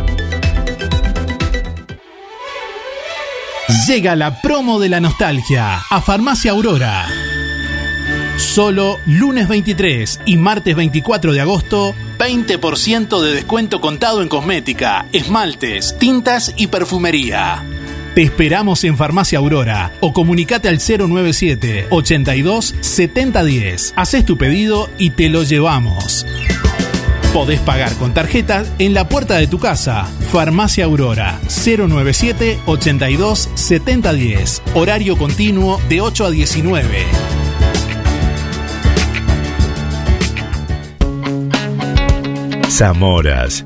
Llega 3.88 4.16
la 4.16 4.40
promo 4.40 4.80
de 4.80 4.90
la 4.90 5.00
nostalgia 5.00 5.82
a 5.90 6.02
Farmacia 6.02 6.52
Aurora. 6.52 7.08
Solo 8.38 9.00
lunes 9.08 9.48
23 9.48 10.20
y 10.28 10.38
martes 10.38 10.76
24 10.76 11.34
de 11.34 11.42
agosto, 11.42 11.96
20% 12.20 13.22
de 13.22 13.34
descuento 13.34 13.82
contado 13.82 14.22
en 14.22 14.30
cosmética, 14.30 15.08
esmaltes, 15.14 15.98
tintas 15.98 16.54
y 16.58 16.68
perfumería. 16.68 17.81
Te 18.16 18.24
esperamos 18.24 18.84
en 18.84 18.98
Farmacia 18.98 19.40
Aurora 19.40 19.94
o 20.02 20.12
comunicate 20.12 20.68
al 20.68 20.80
097 20.80 21.88
82 21.92 22.76
7010. 22.82 23.94
Haces 23.96 24.26
tu 24.26 24.38
pedido 24.38 24.90
y 24.98 25.12
te 25.12 25.30
lo 25.30 25.44
llevamos. 25.44 26.26
Podés 27.34 27.62
pagar 27.62 27.94
con 27.94 28.14
tarjeta 28.14 28.66
en 28.80 28.94
la 28.94 29.08
puerta 29.08 29.38
de 29.38 29.48
tu 29.48 29.60
casa. 29.60 30.04
Farmacia 30.30 30.84
Aurora 30.84 31.40
097 31.48 32.60
82 32.66 33.50
7010. 33.56 34.62
Horario 34.74 35.18
continuo 35.18 35.80
de 35.88 36.02
8 36.02 36.26
a 36.26 36.32
19. 36.32 37.06
Zamoras. 42.68 43.66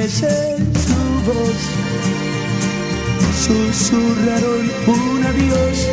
En 0.05 0.11
su 0.11 0.93
voz 1.25 1.61
susurraron 3.41 4.71
un 4.85 5.23
adiós. 5.23 5.87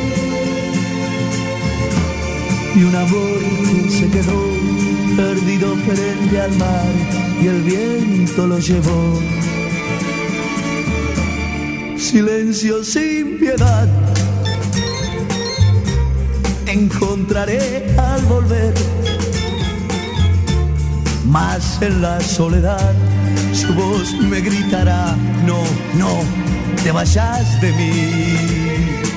Y 2.74 2.84
un 2.84 2.94
amor 2.94 3.38
que 3.84 3.90
se 3.90 4.10
quedó 4.10 4.42
perdido 5.16 5.76
frente 5.76 6.40
al 6.42 6.52
mar 6.58 6.92
y 7.42 7.46
el 7.46 7.62
viento 7.62 8.46
lo 8.46 8.58
llevó. 8.58 9.18
Silencio 11.96 12.84
sin 12.84 13.38
piedad. 13.38 13.88
Encontraré 16.66 17.94
al 17.96 18.20
volver, 18.26 18.74
más 21.24 21.80
en 21.80 22.02
la 22.02 22.20
soledad 22.20 23.11
su 23.62 23.72
voz 23.74 24.12
me 24.14 24.40
gritará, 24.40 25.16
no, 25.46 25.62
no, 25.94 26.20
te 26.82 26.90
vayas 26.90 27.60
de 27.60 27.72
mí. 27.72 29.11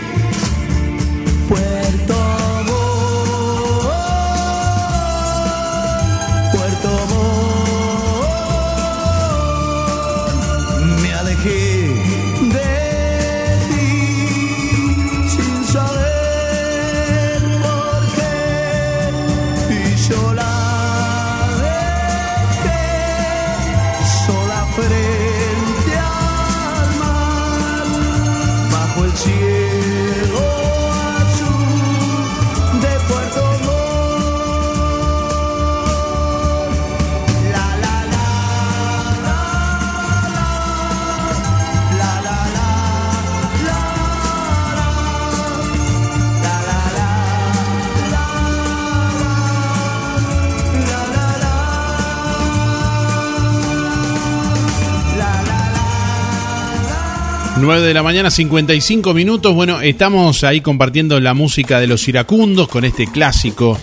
9 57.66 57.88
de 57.88 57.95
la 57.95 58.03
mañana, 58.03 58.30
55 58.30 59.16
minutos. 59.16 59.55
Bueno, 59.55 59.82
estamos 59.82 60.43
ahí 60.43 60.61
compartiendo 60.61 61.20
la 61.20 61.34
música 61.34 61.80
de 61.80 61.88
los 61.88 62.07
iracundos 62.07 62.68
con 62.68 62.86
este 62.86 63.07
clásico 63.07 63.80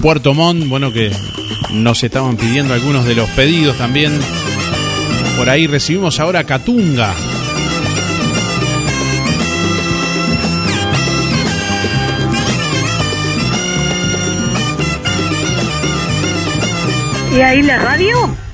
Puerto 0.00 0.32
Montt. 0.32 0.66
Bueno, 0.66 0.90
que 0.90 1.12
nos 1.72 2.02
estaban 2.02 2.38
pidiendo 2.38 2.72
algunos 2.72 3.04
de 3.04 3.14
los 3.14 3.28
pedidos 3.30 3.76
también. 3.76 4.18
Por 5.36 5.50
ahí 5.50 5.66
recibimos 5.66 6.18
ahora 6.18 6.44
Catunga. 6.44 7.12
¿Y 17.36 17.40
ahí 17.42 17.62
la 17.62 17.78
radio? 17.78 18.49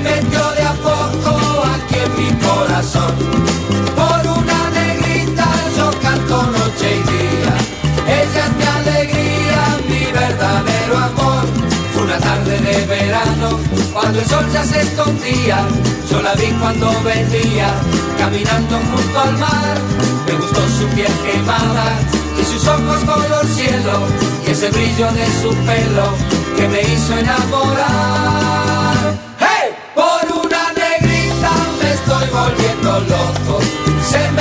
Metió 0.00 0.50
de 0.52 0.62
a 0.62 0.72
poco 0.74 1.64
aquí 1.74 1.96
en 2.04 2.12
mi 2.18 2.30
corazón. 2.44 3.14
Por 3.94 4.38
una 4.38 4.70
negrita 4.70 5.46
yo 5.76 5.90
canto 6.00 6.42
noche 6.42 6.88
y 6.96 7.02
día. 7.12 7.54
Ella 8.20 8.46
es 8.46 8.56
mi 8.56 8.64
alegría, 8.64 9.62
mi 9.88 10.12
verdadero 10.12 10.98
amor. 10.98 11.44
Fue 11.92 12.02
una 12.02 12.18
tarde 12.18 12.58
de 12.58 12.86
verano, 12.86 13.58
cuando 13.92 14.18
el 14.18 14.26
sol 14.26 14.46
ya 14.52 14.64
se 14.64 14.80
escondía. 14.80 15.58
Yo 16.10 16.22
la 16.22 16.34
vi 16.34 16.46
cuando 16.60 16.90
venía, 17.02 17.68
caminando 18.18 18.78
junto 18.90 19.20
al 19.20 19.38
mar. 19.38 19.76
Me 20.26 20.32
gustó 20.34 20.60
su 20.68 20.86
piel 20.94 21.12
quemada 21.24 21.98
y 22.40 22.44
sus 22.44 22.66
ojos 22.66 23.04
color 23.04 23.46
cielo 23.46 24.06
y 24.46 24.50
ese 24.50 24.70
brillo 24.70 25.10
de 25.12 25.26
su 25.40 25.54
pelo 25.66 26.14
que 26.56 26.68
me 26.68 26.80
hizo 26.82 27.16
enamorar. 27.18 28.79
loco. 32.98 33.60
Se 34.02 34.39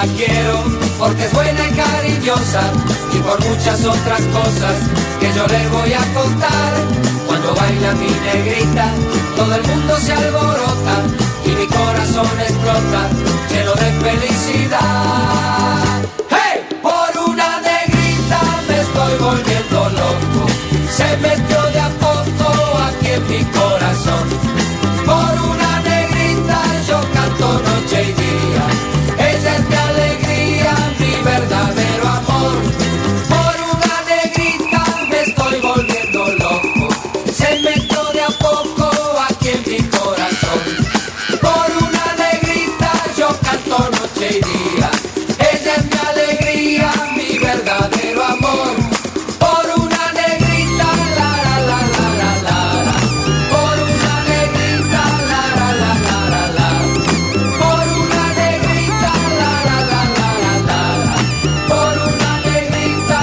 la 0.00 0.12
quiero 0.14 0.64
porque 0.98 1.24
es 1.24 1.32
buena 1.32 1.66
y 1.66 1.72
cariñosa 1.72 2.62
y 3.12 3.18
por 3.18 3.38
muchas 3.44 3.84
otras 3.84 4.22
cosas 4.32 4.74
que 5.20 5.32
yo 5.34 5.46
le 5.46 5.68
voy 5.68 5.92
a 5.92 6.04
contar. 6.14 6.72
Cuando 7.26 7.54
baila 7.54 7.92
mi 7.92 8.08
negrita, 8.08 8.86
todo 9.36 9.54
el 9.54 9.62
mundo 9.66 9.96
se 9.98 10.12
alborota 10.12 10.94
y 11.44 11.50
mi 11.50 11.66
corazón 11.66 12.40
explota 12.40 13.00
lleno 13.50 13.74
de 13.74 13.90
felicidad. 14.06 14.78
¡Hey! 16.30 16.66
Por 16.82 17.28
una 17.28 17.60
negrita 17.60 18.40
me 18.68 18.80
estoy 18.80 19.14
volviendo 19.20 19.88
loco. 20.00 20.46
Se 20.96 21.16
metió 21.18 21.62
de 21.74 21.80
a 21.80 21.90
poco 22.00 22.78
aquí 22.88 23.08
en 23.08 23.28
mi 23.28 23.44
corazón. 23.44 23.59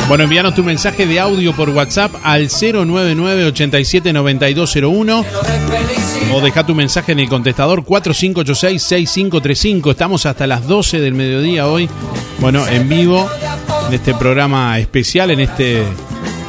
Bueno, 0.08 0.24
envíanos 0.24 0.56
tu 0.56 0.64
mensaje 0.64 1.06
de 1.06 1.20
audio 1.20 1.54
por 1.54 1.70
WhatsApp 1.70 2.16
al 2.24 2.48
099 2.48 3.44
87 3.48 4.14
9201 4.14 5.26
o 6.34 6.40
deja 6.40 6.66
tu 6.66 6.74
mensaje 6.74 7.12
en 7.12 7.20
el 7.20 7.28
contestador 7.28 7.84
4586-6535. 7.84 9.92
Estamos 9.92 10.26
hasta 10.26 10.48
las 10.48 10.66
12 10.66 11.02
del 11.02 11.14
mediodía 11.14 11.68
hoy, 11.68 11.90
bueno, 12.40 12.66
en 12.68 12.88
vivo, 12.88 13.30
en 13.90 13.96
este 13.96 14.14
programa 14.14 14.80
especial, 14.80 15.32
en 15.32 15.42
este 15.42 15.84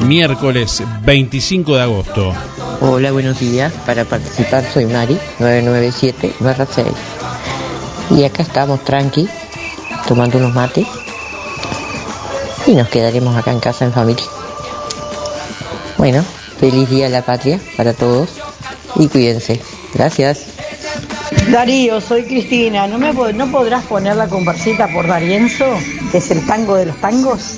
miércoles 0.07 0.85
25 1.05 1.75
de 1.75 1.83
agosto. 1.83 2.33
Hola, 2.81 3.11
buenos 3.11 3.41
días. 3.41 3.73
Para 3.85 4.05
participar 4.05 4.65
soy 4.73 4.87
Mari, 4.87 5.19
997 5.41 6.33
6. 6.75 6.87
Y 8.11 8.23
acá 8.23 8.45
estamos 8.45 8.85
tranqui, 8.85 9.29
tomando 10.07 10.39
unos 10.39 10.55
mates. 10.55 10.87
Y 12.69 12.75
nos 12.75 12.89
quedaremos 12.89 13.35
acá 13.35 13.51
en 13.51 13.61
casa 13.61 13.87
en 13.87 13.95
familia. 13.95 14.27
Bueno, 15.97 16.23
feliz 16.61 16.91
día 16.91 17.07
a 17.07 17.09
la 17.09 17.23
patria 17.23 17.59
para 17.79 17.95
todos. 17.95 18.29
Y 18.97 19.09
cuídense. 19.09 19.59
Gracias. 19.95 20.45
Darío, 21.51 21.99
soy 22.03 22.25
Cristina. 22.25 22.87
¿No, 22.87 22.99
me, 22.99 23.15
¿No 23.33 23.51
podrás 23.51 23.87
poner 23.87 24.17
la 24.17 24.29
conversita 24.29 24.87
por 24.93 25.07
Darienzo, 25.07 25.65
que 26.13 26.19
es 26.19 26.31
el 26.31 26.45
tango 26.45 26.75
de 26.75 26.85
los 26.85 26.97
tangos? 27.01 27.57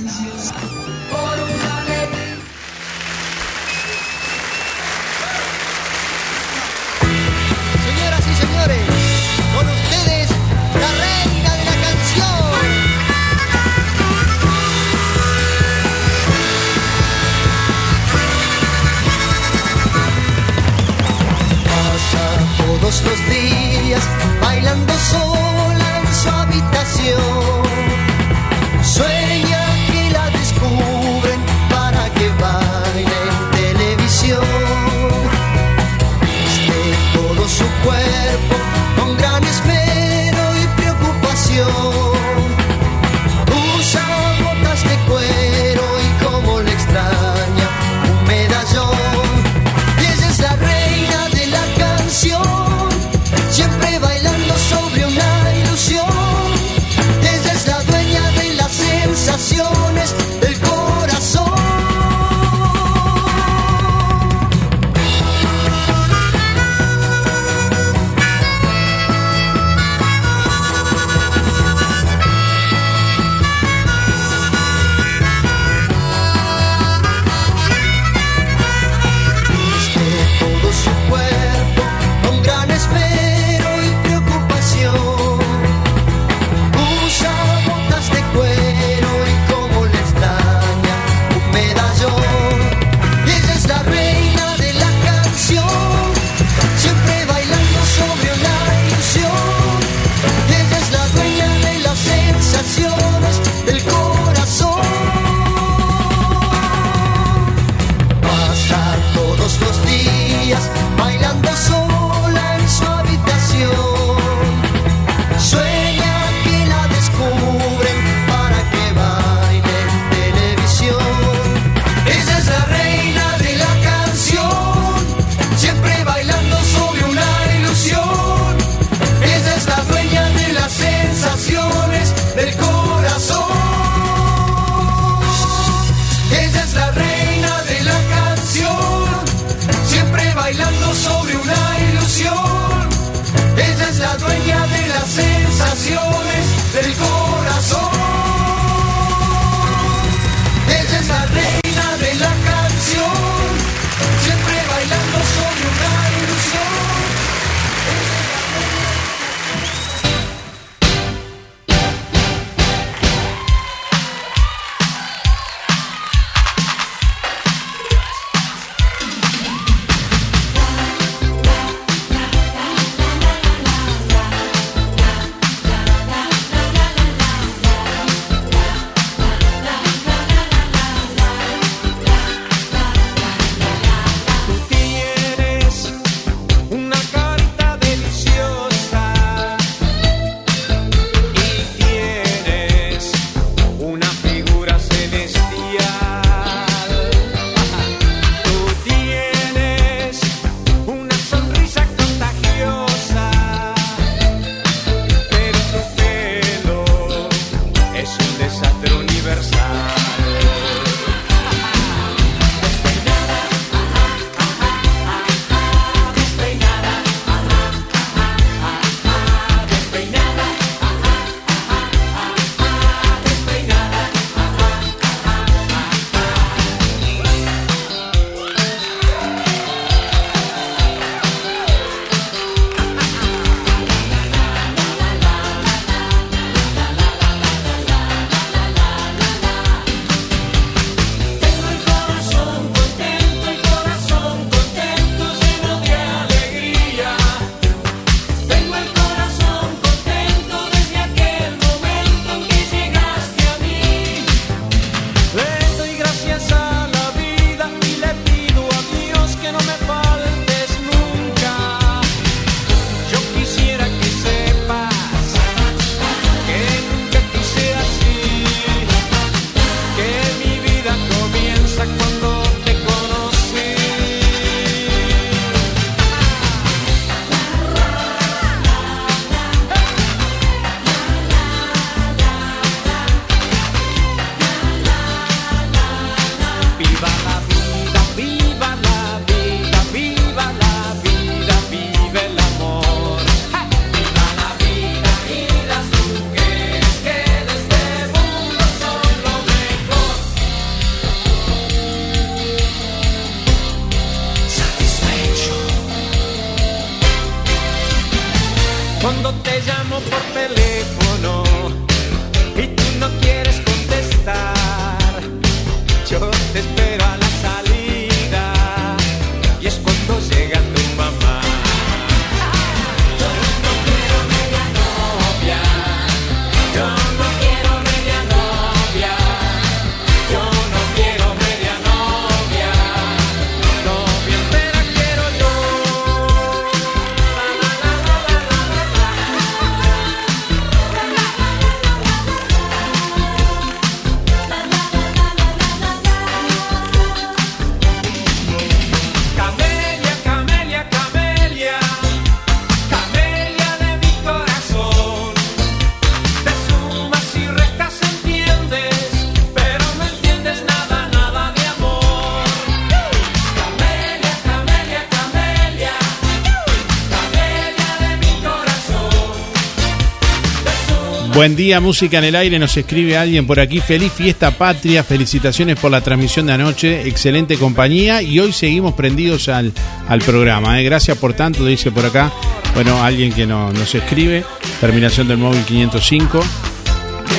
Buen 371.41 371.57
día, 371.57 371.81
música 371.81 372.19
en 372.19 372.25
el 372.25 372.37
aire. 372.37 372.59
Nos 372.59 372.77
escribe 372.77 373.17
alguien 373.17 373.47
por 373.47 373.61
aquí. 373.61 373.81
Feliz 373.81 374.13
fiesta 374.13 374.51
patria. 374.51 375.03
Felicitaciones 375.03 375.79
por 375.81 375.91
la 375.91 376.03
transmisión 376.03 376.45
de 376.45 376.53
anoche. 376.53 377.09
Excelente 377.09 377.57
compañía. 377.57 378.21
Y 378.21 378.39
hoy 378.41 378.53
seguimos 378.53 378.93
prendidos 378.93 379.49
al, 379.49 379.73
al 380.07 380.21
programa. 380.21 380.79
¿eh? 380.79 380.85
Gracias 380.85 381.17
por 381.17 381.33
tanto, 381.33 381.65
dice 381.65 381.91
por 381.91 382.05
acá. 382.05 382.31
Bueno, 382.75 383.03
alguien 383.03 383.33
que 383.33 383.47
no- 383.47 383.73
nos 383.73 383.95
escribe. 383.95 384.45
Terminación 384.83 385.29
del 385.29 385.39
móvil 385.39 385.63
505. 385.65 386.45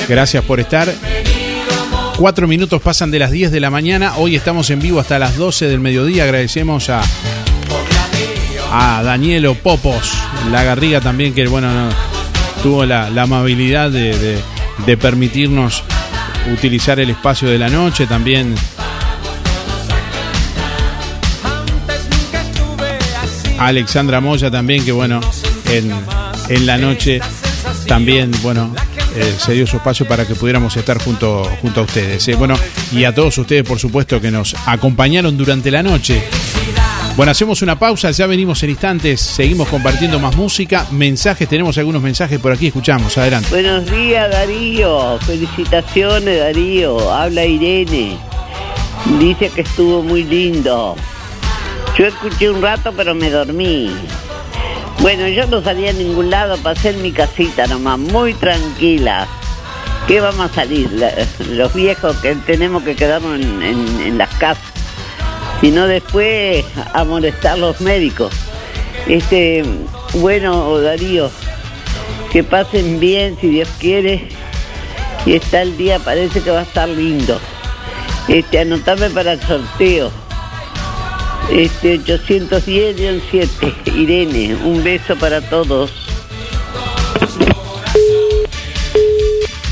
Gracias 0.08 0.42
por 0.46 0.58
estar. 0.58 0.92
Cuatro 2.16 2.48
minutos 2.48 2.82
pasan 2.82 3.12
de 3.12 3.20
las 3.20 3.30
10 3.30 3.52
de 3.52 3.60
la 3.60 3.70
mañana. 3.70 4.16
Hoy 4.16 4.34
estamos 4.34 4.68
en 4.70 4.80
vivo 4.80 4.98
hasta 4.98 5.20
las 5.20 5.36
12 5.36 5.68
del 5.68 5.78
mediodía. 5.78 6.24
Agradecemos 6.24 6.90
a, 6.90 7.02
a 8.72 9.00
Danielo 9.04 9.54
Popos, 9.54 10.12
la 10.50 10.64
garriga 10.64 11.00
también, 11.00 11.32
que 11.34 11.46
bueno, 11.46 11.72
no- 11.72 12.11
tuvo 12.62 12.84
la, 12.86 13.06
amabilidad 13.06 13.90
de, 13.90 14.96
permitirnos 14.96 15.82
utilizar 16.52 17.00
el 17.00 17.10
espacio 17.10 17.48
de 17.48 17.58
la 17.58 17.68
noche. 17.68 18.06
También 18.06 18.54
Alexandra 23.58 24.20
Moya 24.20 24.50
también, 24.50 24.84
que 24.84 24.92
bueno, 24.92 25.20
en, 25.70 25.92
en 26.48 26.66
la 26.66 26.78
noche 26.78 27.20
también, 27.86 28.30
bueno, 28.42 28.74
eh, 29.14 29.34
se 29.38 29.52
dio 29.52 29.66
su 29.66 29.76
espacio 29.76 30.06
para 30.06 30.26
que 30.26 30.34
pudiéramos 30.34 30.74
estar 30.76 31.02
junto, 31.02 31.44
junto 31.60 31.80
a 31.80 31.84
ustedes. 31.84 32.26
eh. 32.28 32.34
Bueno, 32.34 32.54
y 32.92 33.04
a 33.04 33.14
todos 33.14 33.36
ustedes, 33.38 33.62
por 33.62 33.78
supuesto, 33.78 34.20
que 34.20 34.30
nos 34.30 34.54
acompañaron 34.66 35.36
durante 35.36 35.70
la 35.70 35.82
noche. 35.82 36.22
Bueno, 37.16 37.30
hacemos 37.32 37.60
una 37.60 37.78
pausa, 37.78 38.10
ya 38.10 38.26
venimos 38.26 38.62
en 38.62 38.70
instantes, 38.70 39.20
seguimos 39.20 39.68
compartiendo 39.68 40.18
más 40.18 40.34
música, 40.34 40.86
mensajes, 40.92 41.46
tenemos 41.46 41.76
algunos 41.76 42.00
mensajes 42.00 42.40
por 42.40 42.52
aquí, 42.52 42.68
escuchamos, 42.68 43.16
adelante. 43.18 43.48
Buenos 43.50 43.84
días 43.90 44.30
Darío, 44.30 45.18
felicitaciones 45.20 46.38
Darío, 46.40 47.12
habla 47.12 47.44
Irene, 47.44 48.16
dice 49.18 49.50
que 49.50 49.60
estuvo 49.60 50.02
muy 50.02 50.24
lindo. 50.24 50.96
Yo 51.98 52.06
escuché 52.06 52.48
un 52.48 52.62
rato 52.62 52.92
pero 52.96 53.14
me 53.14 53.28
dormí. 53.28 53.94
Bueno, 55.00 55.28
yo 55.28 55.46
no 55.48 55.62
salí 55.62 55.86
a 55.88 55.92
ningún 55.92 56.30
lado, 56.30 56.56
pasé 56.58 56.90
en 56.90 57.02
mi 57.02 57.12
casita 57.12 57.66
nomás, 57.66 57.98
muy 57.98 58.32
tranquila. 58.34 59.28
¿Qué 60.08 60.20
vamos 60.20 60.50
a 60.50 60.54
salir? 60.54 60.88
Los 61.50 61.74
viejos 61.74 62.16
que 62.16 62.34
tenemos 62.36 62.82
que 62.84 62.96
quedarnos 62.96 63.38
en- 63.38 64.00
en 64.02 64.16
las 64.18 64.30
casas. 64.36 64.71
Si 65.62 65.70
no 65.70 65.86
después 65.86 66.64
a 66.92 67.04
molestar 67.04 67.56
los 67.56 67.80
médicos. 67.80 68.34
Este, 69.06 69.62
bueno, 70.14 70.80
Darío, 70.80 71.30
que 72.32 72.42
pasen 72.42 72.98
bien 72.98 73.38
si 73.40 73.48
Dios 73.48 73.68
quiere. 73.78 74.28
Y 75.24 75.34
está 75.34 75.62
el 75.62 75.76
día, 75.76 76.00
parece 76.00 76.40
que 76.40 76.50
va 76.50 76.58
a 76.58 76.64
estar 76.64 76.88
lindo. 76.88 77.38
Este, 78.26 78.58
anotame 78.58 79.08
para 79.10 79.34
el 79.34 79.40
sorteo. 79.40 80.10
Este, 81.52 82.00
810-7. 82.00 83.94
Irene, 83.94 84.56
un 84.64 84.82
beso 84.82 85.14
para 85.14 85.40
todos. 85.42 86.11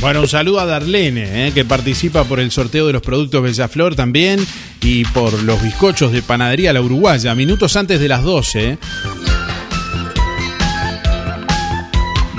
Bueno, 0.01 0.23
un 0.23 0.29
saludo 0.29 0.61
a 0.61 0.65
Darlene, 0.67 1.49
eh, 1.49 1.53
que 1.53 1.67
participa 1.67 2.25
por 2.25 2.41
el 2.41 2.51
sorteo 2.51 2.87
de 2.87 2.95
los 2.95 3.03
productos 3.03 3.43
Bellaflor 3.43 3.95
también 3.95 4.45
y 4.81 5.05
por 5.05 5.43
los 5.43 5.63
bizcochos 5.63 6.11
de 6.11 6.23
panadería 6.23 6.73
La 6.73 6.81
Uruguaya, 6.81 7.35
minutos 7.35 7.77
antes 7.77 8.01
de 8.01 8.09
las 8.09 8.23
12. 8.23 8.71
eh. 8.71 8.79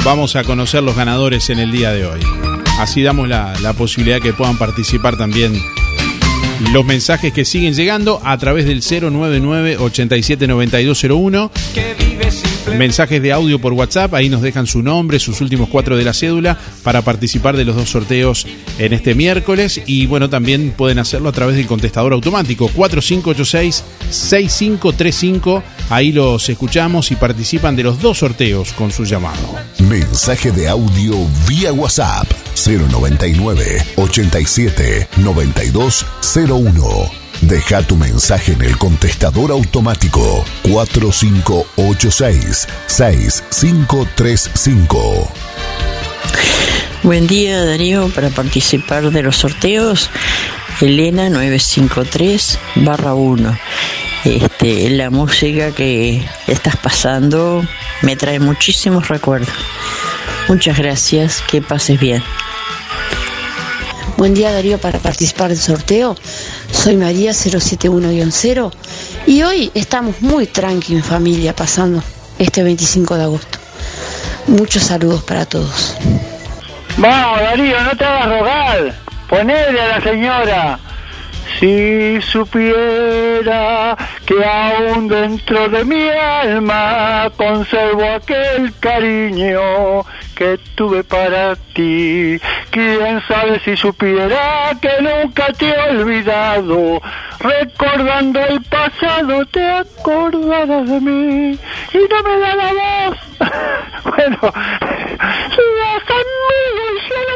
Vamos 0.04 0.36
a 0.36 0.44
conocer 0.44 0.82
los 0.82 0.96
ganadores 0.96 1.52
en 1.52 1.60
el 1.60 1.72
día 1.72 1.92
de 1.92 2.08
hoy. 2.08 2.22
Así 2.80 3.04
damos 3.04 3.28
la, 3.30 3.54
la 3.62 3.74
posibilidad 3.74 4.20
que 4.20 4.34
puedan 4.34 4.58
participar 4.58 5.16
también 5.16 5.54
los 6.74 6.84
mensajes 6.84 7.32
que 7.32 7.46
siguen 7.46 7.76
llegando 7.76 8.20
a 8.24 8.38
través 8.40 8.66
del 8.66 8.82
099 8.82 9.78
879201 9.78 11.52
Mensajes 12.78 13.22
de 13.22 13.32
audio 13.32 13.60
por 13.60 13.74
WhatsApp, 13.74 14.14
ahí 14.14 14.30
nos 14.30 14.42
dejan 14.42 14.68
su 14.68 14.82
nombre, 14.82 15.20
sus 15.20 15.42
últimos 15.42 15.68
cuatro 15.70 15.98
de 15.98 16.04
la 16.04 16.14
cédula 16.14 16.58
para 16.84 17.02
participar 17.02 17.58
de 17.58 17.66
los 17.66 17.76
dos 17.76 17.90
sorteos 17.90 18.46
en 18.80 18.94
este 18.94 19.16
miércoles 19.16 19.82
y 19.86 20.06
bueno, 20.08 20.30
también 20.30 20.74
pueden 20.76 21.00
hacerlo 21.00 21.30
a 21.30 21.34
través 21.34 21.56
del 21.56 21.68
contestador 21.68 22.12
automático 22.14 22.70
4586-6535, 22.70 25.64
ahí 25.90 26.12
los 26.12 26.50
escuchamos 26.50 27.12
y 27.12 27.16
participan 27.16 27.76
de 27.76 27.84
los 27.84 28.02
dos 28.02 28.18
sorteos 28.20 28.74
con 28.74 28.92
su 28.92 29.06
llamado. 29.06 29.56
Mensaje 29.80 30.52
de 30.52 30.70
audio 30.70 31.16
vía 31.48 31.74
WhatsApp 31.74 32.28
099 32.66 33.84
87 33.98 35.08
9201. 35.18 37.21
Deja 37.42 37.82
tu 37.82 37.98
mensaje 37.98 38.54
en 38.54 38.62
el 38.62 38.78
contestador 38.78 39.50
automático 39.50 40.46
4586 40.62 42.68
6535. 42.86 45.32
Buen 47.02 47.26
día 47.26 47.66
Darío, 47.66 48.10
para 48.10 48.30
participar 48.30 49.10
de 49.10 49.24
los 49.24 49.38
sorteos, 49.38 50.12
Elena 50.82 51.32
953 51.32 52.60
barra 52.76 53.16
1. 53.16 53.58
Este, 54.24 54.92
la 54.92 55.10
música 55.10 55.72
que 55.72 56.24
estás 56.46 56.78
pasando 56.78 57.66
me 58.04 58.16
trae 58.16 58.40
muchísimos 58.40 59.08
recuerdos. 59.08 59.50
Muchas 60.48 60.78
gracias, 60.78 61.42
que 61.50 61.64
pases 61.64 62.00
bien. 62.00 62.22
Buen 64.22 64.36
día 64.36 64.52
Darío 64.52 64.78
para 64.78 65.00
participar 65.00 65.50
del 65.50 65.58
sorteo. 65.58 66.16
Soy 66.72 66.96
María 66.96 67.32
071-0 67.32 68.72
y 69.26 69.42
hoy 69.42 69.72
estamos 69.74 70.22
muy 70.22 70.46
tranqui 70.46 70.94
en 70.94 71.04
familia 71.04 71.56
pasando 71.56 72.04
este 72.38 72.62
25 72.62 73.16
de 73.16 73.24
agosto. 73.24 73.58
Muchos 74.46 74.84
saludos 74.84 75.24
para 75.24 75.48
todos. 75.48 75.96
Vamos, 76.98 77.40
Darío, 77.40 77.82
no 77.82 77.98
te 77.98 78.06
hagas 78.06 78.30
rogar. 78.30 78.96
Ponele 79.28 79.82
a 79.82 79.88
la 79.88 80.02
señora. 80.04 80.80
Si 81.60 82.22
supiera 82.22 83.96
que 84.26 84.44
aún 84.44 85.08
dentro 85.08 85.70
de 85.70 85.84
mi 85.86 86.10
alma 86.10 87.32
conservo 87.38 88.04
aquel 88.04 88.74
cariño 88.80 90.04
que 90.36 90.58
tuve 90.74 91.04
para 91.04 91.56
ti. 91.76 92.40
Quién 92.72 93.22
sabe 93.28 93.60
si 93.64 93.78
supiera 93.78 94.72
que 94.82 94.90
nunca 95.00 95.54
te 95.54 95.70
he 95.70 95.90
olvidado. 95.92 97.00
Recordando 97.40 98.40
el 98.48 98.62
pasado 98.64 99.46
te 99.46 99.64
acordarás 99.64 100.90
de 100.90 101.00
mí 101.00 101.60
y 101.94 101.98
no 102.10 102.24
me 102.24 102.40
da 102.40 102.56
la 102.56 102.74
voz. 102.74 103.18
bueno, 104.04 104.40
sigas 105.54 106.04
conmigo 106.10 106.84
y 106.96 107.00
se 107.08 107.20
lo 107.28 107.36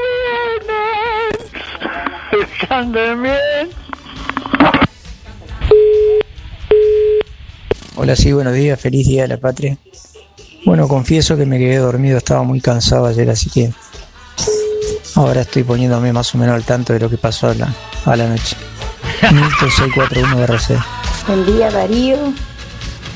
vienen. 3.51 3.75
Hola, 7.97 8.15
sí, 8.15 8.34
buenos 8.34 8.53
días, 8.53 8.80
feliz 8.80 9.07
Día 9.07 9.23
de 9.23 9.30
la 9.30 9.38
Patria. 9.38 9.77
Bueno, 10.65 10.88
confieso 10.88 11.38
que 11.38 11.45
me 11.45 11.57
quedé 11.57 11.77
dormido, 11.77 12.17
estaba 12.17 12.43
muy 12.43 12.61
cansado 12.61 13.05
ayer, 13.05 13.30
así 13.30 13.49
que 13.49 13.72
ahora 15.15 15.41
estoy 15.41 15.63
poniéndome 15.63 16.11
más 16.13 16.35
o 16.35 16.38
menos 16.38 16.55
al 16.55 16.63
tanto 16.63 16.93
de 16.93 16.99
lo 16.99 17.09
que 17.09 17.17
pasó 17.17 17.47
a 17.47 17.53
la, 17.55 17.73
a 18.05 18.15
la 18.15 18.27
noche. 18.27 18.57
Milton 19.31 19.72
641 19.72 20.43
RC. 20.43 20.77
Buen 21.27 21.45
día 21.45 21.72
Darío, 21.72 22.17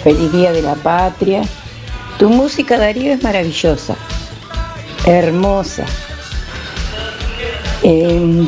feliz 0.03 0.31
día 0.31 0.51
de 0.51 0.61
la 0.61 0.76
patria. 0.76 1.41
Tu 2.18 2.30
música 2.30 2.77
Darío 2.77 3.14
es 3.14 3.22
maravillosa, 3.22 3.95
hermosa. 5.06 5.85
Eh, 7.84 8.47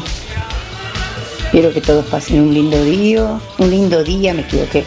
Quiero 1.52 1.74
que 1.74 1.82
todos 1.82 2.06
pasen 2.06 2.42
un 2.42 2.54
lindo 2.54 2.82
día, 2.84 3.40
un 3.58 3.70
lindo 3.70 4.04
día, 4.04 4.34
me 4.34 4.42
equivoqué. 4.42 4.86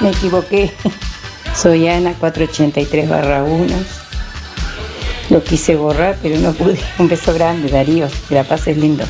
Me 0.00 0.10
equivoqué. 0.10 0.72
Soy 1.56 1.88
Ana 1.88 2.14
483 2.14 3.08
barra 3.08 3.42
1. 3.42 3.66
Lo 5.30 5.42
quise 5.42 5.74
borrar, 5.74 6.16
pero 6.22 6.38
no 6.38 6.52
pude. 6.52 6.78
Un 6.98 7.08
beso 7.08 7.34
grande, 7.34 7.68
Darío. 7.68 8.06
Que 8.28 8.36
la 8.36 8.44
pases 8.44 8.76
lindo. 8.76 9.04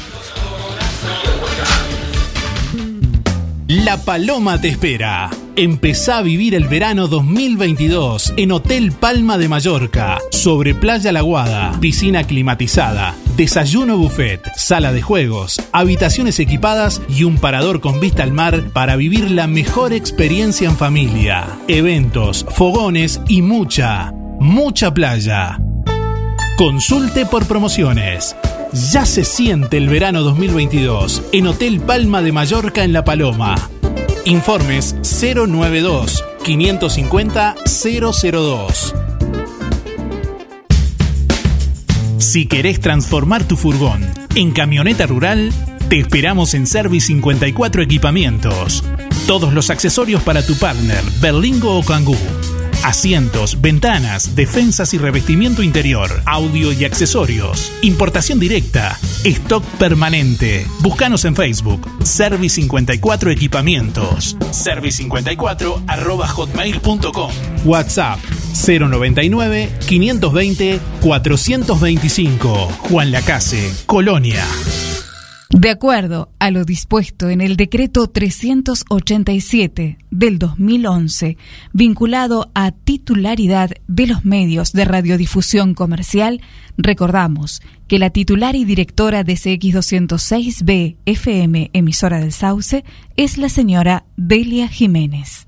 La 3.68 3.98
Paloma 3.98 4.58
te 4.58 4.68
espera. 4.68 5.28
Empezá 5.54 6.18
a 6.18 6.22
vivir 6.22 6.54
el 6.54 6.68
verano 6.68 7.06
2022 7.06 8.32
en 8.38 8.52
Hotel 8.52 8.92
Palma 8.92 9.36
de 9.36 9.48
Mallorca, 9.48 10.18
sobre 10.30 10.74
Playa 10.74 11.12
La 11.12 11.20
Guada, 11.20 11.76
piscina 11.80 12.24
climatizada, 12.24 13.14
desayuno 13.38 13.96
buffet, 13.96 14.40
sala 14.56 14.92
de 14.92 15.00
juegos, 15.00 15.62
habitaciones 15.70 16.40
equipadas 16.40 17.00
y 17.08 17.22
un 17.22 17.38
parador 17.38 17.80
con 17.80 18.00
vista 18.00 18.24
al 18.24 18.32
mar 18.32 18.64
para 18.72 18.96
vivir 18.96 19.30
la 19.30 19.46
mejor 19.46 19.92
experiencia 19.92 20.68
en 20.68 20.76
familia. 20.76 21.46
Eventos, 21.68 22.44
fogones 22.50 23.20
y 23.28 23.42
mucha, 23.42 24.12
mucha 24.40 24.92
playa. 24.92 25.60
Consulte 26.56 27.26
por 27.26 27.46
promociones. 27.46 28.34
Ya 28.90 29.06
se 29.06 29.24
siente 29.24 29.76
el 29.76 29.88
verano 29.88 30.22
2022 30.22 31.22
en 31.30 31.46
Hotel 31.46 31.80
Palma 31.80 32.22
de 32.22 32.32
Mallorca 32.32 32.82
en 32.82 32.92
La 32.92 33.04
Paloma. 33.04 33.54
Informes 34.24 34.96
092 35.22 36.24
550 36.42 37.54
002. 37.64 38.94
Si 42.18 42.46
querés 42.46 42.80
transformar 42.80 43.46
tu 43.46 43.56
furgón 43.56 44.04
en 44.34 44.50
camioneta 44.50 45.06
rural, 45.06 45.52
te 45.88 46.00
esperamos 46.00 46.52
en 46.54 46.66
Service 46.66 47.06
54 47.06 47.82
Equipamientos. 47.82 48.82
Todos 49.28 49.52
los 49.54 49.70
accesorios 49.70 50.22
para 50.22 50.44
tu 50.44 50.58
partner, 50.58 51.02
Berlingo 51.20 51.78
o 51.78 51.84
Kangoo 51.84 52.16
Asientos, 52.84 53.60
ventanas, 53.60 54.36
defensas 54.36 54.94
y 54.94 54.98
revestimiento 54.98 55.62
interior, 55.62 56.10
audio 56.26 56.72
y 56.72 56.84
accesorios. 56.84 57.72
Importación 57.82 58.38
directa. 58.38 58.96
Stock 59.24 59.64
permanente. 59.78 60.66
Búscanos 60.80 61.24
en 61.24 61.34
Facebook. 61.34 61.86
Service 62.04 62.54
54 62.54 63.30
Equipamientos. 63.30 64.36
Service54 64.52 65.82
arroba 65.88 66.28
hotmail.com. 66.28 67.30
WhatsApp 67.64 68.20
099 68.66 69.70
520 69.86 70.80
425. 71.00 72.54
Juan 72.88 73.10
Lacase, 73.10 73.72
Colonia. 73.86 74.44
De 75.50 75.70
acuerdo 75.70 76.30
a 76.38 76.50
lo 76.50 76.66
dispuesto 76.66 77.30
en 77.30 77.40
el 77.40 77.56
decreto 77.56 78.06
387 78.06 79.96
del 80.10 80.38
2011, 80.38 81.38
vinculado 81.72 82.50
a 82.54 82.70
titularidad 82.70 83.70
de 83.86 84.06
los 84.06 84.26
medios 84.26 84.72
de 84.72 84.84
radiodifusión 84.84 85.72
comercial, 85.72 86.42
recordamos 86.76 87.62
que 87.86 87.98
la 87.98 88.10
titular 88.10 88.56
y 88.56 88.66
directora 88.66 89.24
de 89.24 89.32
CX206B 89.34 90.96
FM, 91.06 91.70
emisora 91.72 92.20
del 92.20 92.32
Sauce, 92.32 92.84
es 93.16 93.38
la 93.38 93.48
señora 93.48 94.04
Delia 94.18 94.68
Jiménez. 94.68 95.47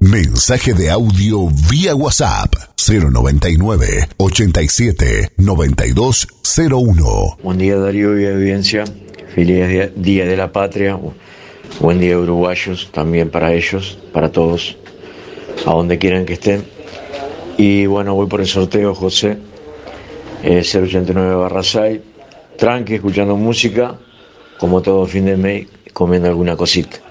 Mensaje 0.00 0.74
de 0.74 0.92
audio 0.92 1.48
vía 1.68 1.96
WhatsApp 1.96 2.54
099 2.76 4.08
87 4.16 5.32
9201. 5.36 7.38
Buen 7.42 7.58
día 7.58 7.76
Darío 7.76 8.16
y 8.16 8.26
audiencia, 8.26 8.84
feliz 9.34 9.90
día, 9.96 10.24
de 10.24 10.36
la 10.36 10.52
patria, 10.52 10.96
buen 11.80 11.98
día 11.98 12.16
uruguayos, 12.16 12.90
también 12.92 13.28
para 13.28 13.52
ellos, 13.52 13.98
para 14.12 14.30
todos, 14.30 14.76
a 15.66 15.72
donde 15.72 15.98
quieran 15.98 16.26
que 16.26 16.34
estén. 16.34 16.64
Y 17.56 17.86
bueno, 17.86 18.14
voy 18.14 18.28
por 18.28 18.40
el 18.40 18.46
sorteo, 18.46 18.94
José, 18.94 19.36
eh, 20.44 20.62
089 20.62 21.34
barra 21.34 21.64
6, 21.64 22.00
tranqui, 22.56 22.94
escuchando 22.94 23.36
música, 23.36 23.98
como 24.58 24.80
todo 24.80 25.06
fin 25.06 25.24
de 25.24 25.36
mes, 25.36 25.66
comiendo 25.92 26.28
alguna 26.28 26.56
cosita. 26.56 27.07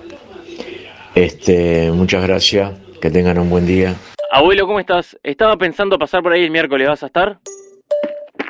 Este, 1.17 1.89
muchas 1.91 2.21
gracias, 2.27 2.73
que 3.01 3.09
tengan 3.09 3.39
un 3.39 3.49
buen 3.49 3.65
día. 3.65 3.95
Abuelo, 4.31 4.67
¿cómo 4.67 4.79
estás? 4.79 5.17
Estaba 5.23 5.57
pensando 5.57 5.97
pasar 5.97 6.21
por 6.21 6.31
ahí 6.31 6.43
el 6.43 6.51
miércoles, 6.51 6.87
¿vas 6.87 7.01
a 7.01 7.07
estar? 7.07 7.39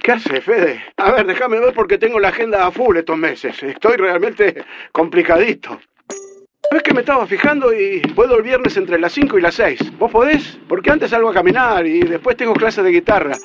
¿Qué 0.04 0.12
hace, 0.12 0.42
Fede? 0.42 0.84
A 0.98 1.14
ver, 1.14 1.26
déjame 1.26 1.62
ver 1.62 1.74
porque 1.74 1.98
tengo 1.98 2.20
la 2.20 2.28
agenda 2.28 2.68
a 2.68 2.72
full 2.72 2.98
estos 2.98 3.18
meses. 3.18 3.64
Estoy 3.64 3.96
realmente 3.96 4.66
complicadito. 4.92 5.80
Es 6.70 6.84
que 6.84 6.94
me 6.94 7.00
estaba 7.00 7.26
fijando 7.26 7.74
y 7.74 8.02
puedo 8.02 8.36
el 8.36 8.44
viernes 8.44 8.76
entre 8.76 9.00
las 9.00 9.14
5 9.14 9.38
y 9.38 9.42
las 9.42 9.56
6. 9.56 9.98
¿Vos 9.98 10.12
podés? 10.12 10.60
Porque 10.68 10.92
antes 10.92 11.12
salgo 11.12 11.30
a 11.30 11.34
caminar 11.34 11.88
y 11.88 12.02
después 12.02 12.36
tengo 12.36 12.54
clases 12.54 12.84
de 12.84 12.92
guitarra. 12.92 13.38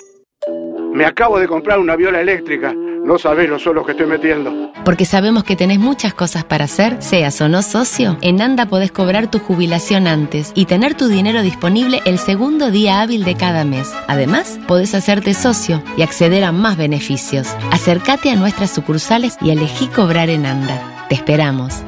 Me 0.93 1.05
acabo 1.05 1.39
de 1.39 1.47
comprar 1.47 1.79
una 1.79 1.95
viola 1.95 2.21
eléctrica. 2.21 2.75
No 3.05 3.19
sabés 3.19 3.49
lo 3.49 3.59
solo 3.59 3.85
que 3.85 3.93
estoy 3.93 4.07
metiendo. 4.07 4.73
Porque 4.85 5.05
sabemos 5.05 5.43
que 5.43 5.57
tenés 5.57 5.81
muchas 5.81 6.15
cosas 6.15 6.45
para 6.45 6.67
hacer, 6.67 7.03
seas 7.03 7.41
o 7.41 7.49
no 7.49 7.63
socio, 7.63 8.17
en 8.21 8.41
ANDA 8.41 8.67
podés 8.67 8.93
cobrar 8.93 9.29
tu 9.29 9.41
jubilación 9.41 10.07
antes 10.07 10.53
y 10.55 10.67
tener 10.67 10.95
tu 10.95 11.09
dinero 11.09 11.43
disponible 11.43 12.01
el 12.05 12.19
segundo 12.19 12.71
día 12.71 13.01
hábil 13.01 13.25
de 13.25 13.35
cada 13.35 13.65
mes. 13.65 13.93
Además, 14.07 14.61
podés 14.69 14.95
hacerte 14.95 15.35
socio 15.35 15.83
y 15.97 16.03
acceder 16.03 16.45
a 16.45 16.53
más 16.53 16.77
beneficios. 16.77 17.49
Acércate 17.73 18.31
a 18.31 18.37
nuestras 18.37 18.71
sucursales 18.71 19.37
y 19.41 19.51
elegí 19.51 19.89
cobrar 19.89 20.31
en 20.31 20.47
ANDA. 20.47 21.07
Te 21.09 21.17
esperamos. 21.17 21.83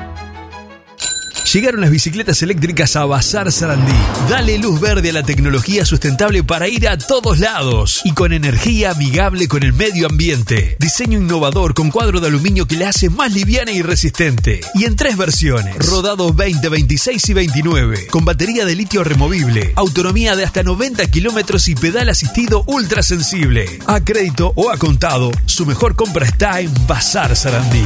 Llegaron 1.53 1.81
las 1.81 1.91
bicicletas 1.91 2.43
eléctricas 2.43 2.97
a 2.97 3.05
Bazar 3.05 3.53
Sarandí. 3.53 3.93
Dale 4.29 4.59
luz 4.59 4.81
verde 4.81 5.11
a 5.11 5.13
la 5.13 5.23
tecnología 5.23 5.85
sustentable 5.85 6.43
para 6.43 6.69
ir 6.69 6.89
a 6.89 6.99
todos 6.99 7.39
lados 7.39 8.01
y 8.05 8.13
con 8.13 8.33
energía 8.33 8.91
amigable 8.91 9.49
con 9.49 9.63
el 9.63 9.73
medio 9.73 10.07
ambiente. 10.07 10.77
Diseño 10.81 11.19
innovador 11.19 11.75
con 11.75 11.91
cuadro 11.91 12.21
de 12.21 12.29
aluminio 12.29 12.67
que 12.67 12.77
le 12.77 12.87
hace 12.87 13.11
más 13.11 13.33
liviana 13.33 13.73
y 13.73 13.83
resistente. 13.83 14.61
Y 14.75 14.85
en 14.85 14.97
tres 14.97 15.17
versiones: 15.17 15.77
rodados 15.87 16.35
20, 16.35 16.69
26 16.69 17.29
y 17.29 17.33
29. 17.35 18.07
Con 18.09 18.25
batería 18.25 18.65
de 18.65 18.75
litio 18.75 19.05
removible, 19.05 19.73
autonomía 19.77 20.37
de 20.37 20.45
hasta 20.45 20.63
90 20.63 21.07
kilómetros 21.07 21.69
y 21.69 21.75
pedal 21.75 22.09
asistido 22.09 22.65
ultra 22.67 23.03
sensible. 23.03 23.79
A 23.87 24.01
crédito 24.01 24.53
o 24.57 24.71
a 24.71 24.77
contado, 24.77 25.31
su 25.47 25.67
mejor 25.67 25.95
compra 25.95 26.27
está 26.27 26.61
en 26.61 26.73
Bazar 26.87 27.37
Sarandí. 27.37 27.85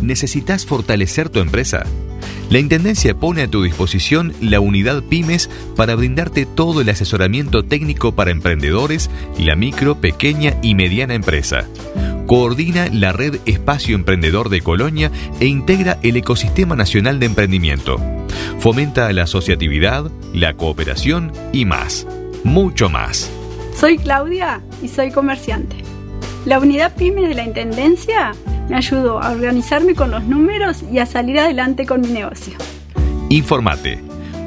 ¿Necesitas 0.00 0.66
fortalecer 0.66 1.28
tu 1.28 1.40
empresa? 1.40 1.84
La 2.50 2.58
Intendencia 2.58 3.14
pone 3.14 3.42
a 3.42 3.48
tu 3.48 3.62
disposición 3.62 4.34
la 4.40 4.60
unidad 4.60 5.02
Pymes 5.02 5.48
para 5.74 5.94
brindarte 5.94 6.44
todo 6.44 6.82
el 6.82 6.88
asesoramiento 6.90 7.64
técnico 7.64 8.12
para 8.12 8.30
emprendedores 8.30 9.10
y 9.38 9.44
la 9.44 9.56
micro, 9.56 10.00
pequeña 10.00 10.54
y 10.60 10.74
mediana 10.74 11.14
empresa. 11.14 11.66
Coordina 12.26 12.88
la 12.92 13.12
red 13.12 13.40
Espacio 13.46 13.96
Emprendedor 13.96 14.48
de 14.48 14.60
Colonia 14.60 15.10
e 15.40 15.46
integra 15.46 15.98
el 16.02 16.16
ecosistema 16.16 16.76
nacional 16.76 17.18
de 17.20 17.26
emprendimiento. 17.26 17.98
Fomenta 18.58 19.12
la 19.12 19.24
asociatividad, 19.24 20.10
la 20.34 20.54
cooperación 20.54 21.32
y 21.52 21.64
más. 21.64 22.06
Mucho 22.44 22.88
más. 22.88 23.30
Soy 23.74 23.98
Claudia 23.98 24.62
y 24.82 24.88
soy 24.88 25.10
comerciante. 25.10 25.76
La 26.44 26.58
unidad 26.58 26.94
PYME 26.96 27.28
de 27.28 27.34
la 27.34 27.44
Intendencia 27.44 28.32
me 28.68 28.76
ayudó 28.76 29.22
a 29.22 29.30
organizarme 29.30 29.94
con 29.94 30.10
los 30.10 30.24
números 30.24 30.82
y 30.92 30.98
a 30.98 31.06
salir 31.06 31.38
adelante 31.38 31.86
con 31.86 32.00
mi 32.00 32.08
negocio. 32.08 32.54
Informate. 33.28 33.98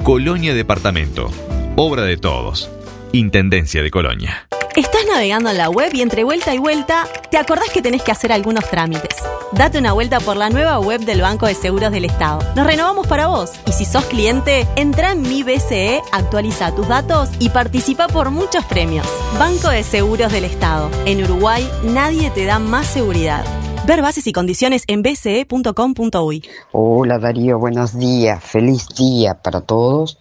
Colonia 0.03 0.53
Departamento. 0.53 1.31
Obra 1.75 2.03
de 2.03 2.17
todos. 2.17 2.69
Intendencia 3.11 3.81
de 3.81 3.91
Colonia. 3.91 4.47
Estás 4.75 5.05
navegando 5.07 5.49
en 5.49 5.57
la 5.57 5.69
web 5.69 5.89
y 5.93 6.01
entre 6.01 6.25
vuelta 6.25 6.53
y 6.53 6.57
vuelta 6.57 7.07
te 7.31 7.37
acordás 7.37 7.69
que 7.69 7.81
tenés 7.81 8.03
que 8.03 8.11
hacer 8.11 8.33
algunos 8.33 8.69
trámites. 8.69 9.15
Date 9.53 9.77
una 9.77 9.93
vuelta 9.93 10.19
por 10.19 10.35
la 10.35 10.49
nueva 10.49 10.79
web 10.79 10.99
del 10.99 11.21
Banco 11.21 11.47
de 11.47 11.55
Seguros 11.55 11.93
del 11.93 12.03
Estado. 12.03 12.39
Nos 12.57 12.67
renovamos 12.67 13.07
para 13.07 13.27
vos 13.27 13.53
y 13.65 13.71
si 13.71 13.85
sos 13.85 14.03
cliente, 14.05 14.67
entra 14.75 15.13
en 15.13 15.21
mi 15.21 15.43
BCE, 15.43 16.01
actualiza 16.11 16.75
tus 16.75 16.89
datos 16.89 17.29
y 17.39 17.49
participa 17.49 18.07
por 18.09 18.31
muchos 18.31 18.65
premios. 18.65 19.07
Banco 19.39 19.69
de 19.69 19.83
Seguros 19.83 20.33
del 20.33 20.43
Estado. 20.43 20.91
En 21.05 21.23
Uruguay 21.23 21.65
nadie 21.83 22.29
te 22.31 22.43
da 22.43 22.59
más 22.59 22.85
seguridad. 22.85 23.45
Ver 23.87 24.01
bases 24.01 24.25
y 24.25 24.33
condiciones 24.33 24.83
en 24.87 25.03
bce.com.uy. 25.03 26.43
Hola 26.71 27.19
Darío, 27.19 27.59
buenos 27.59 27.95
días, 27.99 28.43
feliz 28.43 28.87
día 28.97 29.35
para 29.35 29.61
todos. 29.61 30.17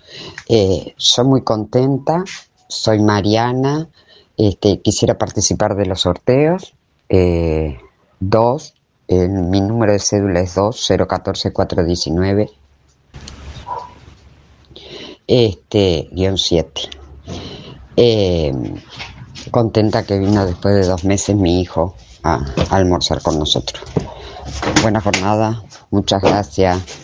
Eh, 0.50 0.92
soy 0.98 1.24
muy 1.24 1.42
contenta, 1.42 2.24
soy 2.68 3.00
Mariana, 3.00 3.88
este, 4.36 4.82
quisiera 4.82 5.16
participar 5.16 5.76
de 5.76 5.86
los 5.86 6.02
sorteos. 6.02 6.74
Eh, 7.08 7.78
dos, 8.20 8.74
eh, 9.08 9.28
mi 9.28 9.62
número 9.62 9.92
de 9.92 9.98
cédula 9.98 10.40
es 10.40 10.54
2 10.54 10.92
014 11.08 11.52
419 11.54 12.50
este, 15.26 16.08
guion 16.12 16.36
7. 16.36 16.82
Eh, 17.96 18.52
contenta 19.50 20.04
que 20.04 20.18
vino 20.18 20.44
después 20.44 20.74
de 20.74 20.86
dos 20.86 21.04
meses 21.04 21.34
mi 21.34 21.62
hijo 21.62 21.94
a, 22.24 22.40
almorzar 22.70 23.22
con 23.22 23.38
nosotros. 23.38 23.82
Buena 24.82 25.00
jornada, 25.00 25.62
muchas 25.90 26.22
gracias. 26.22 27.03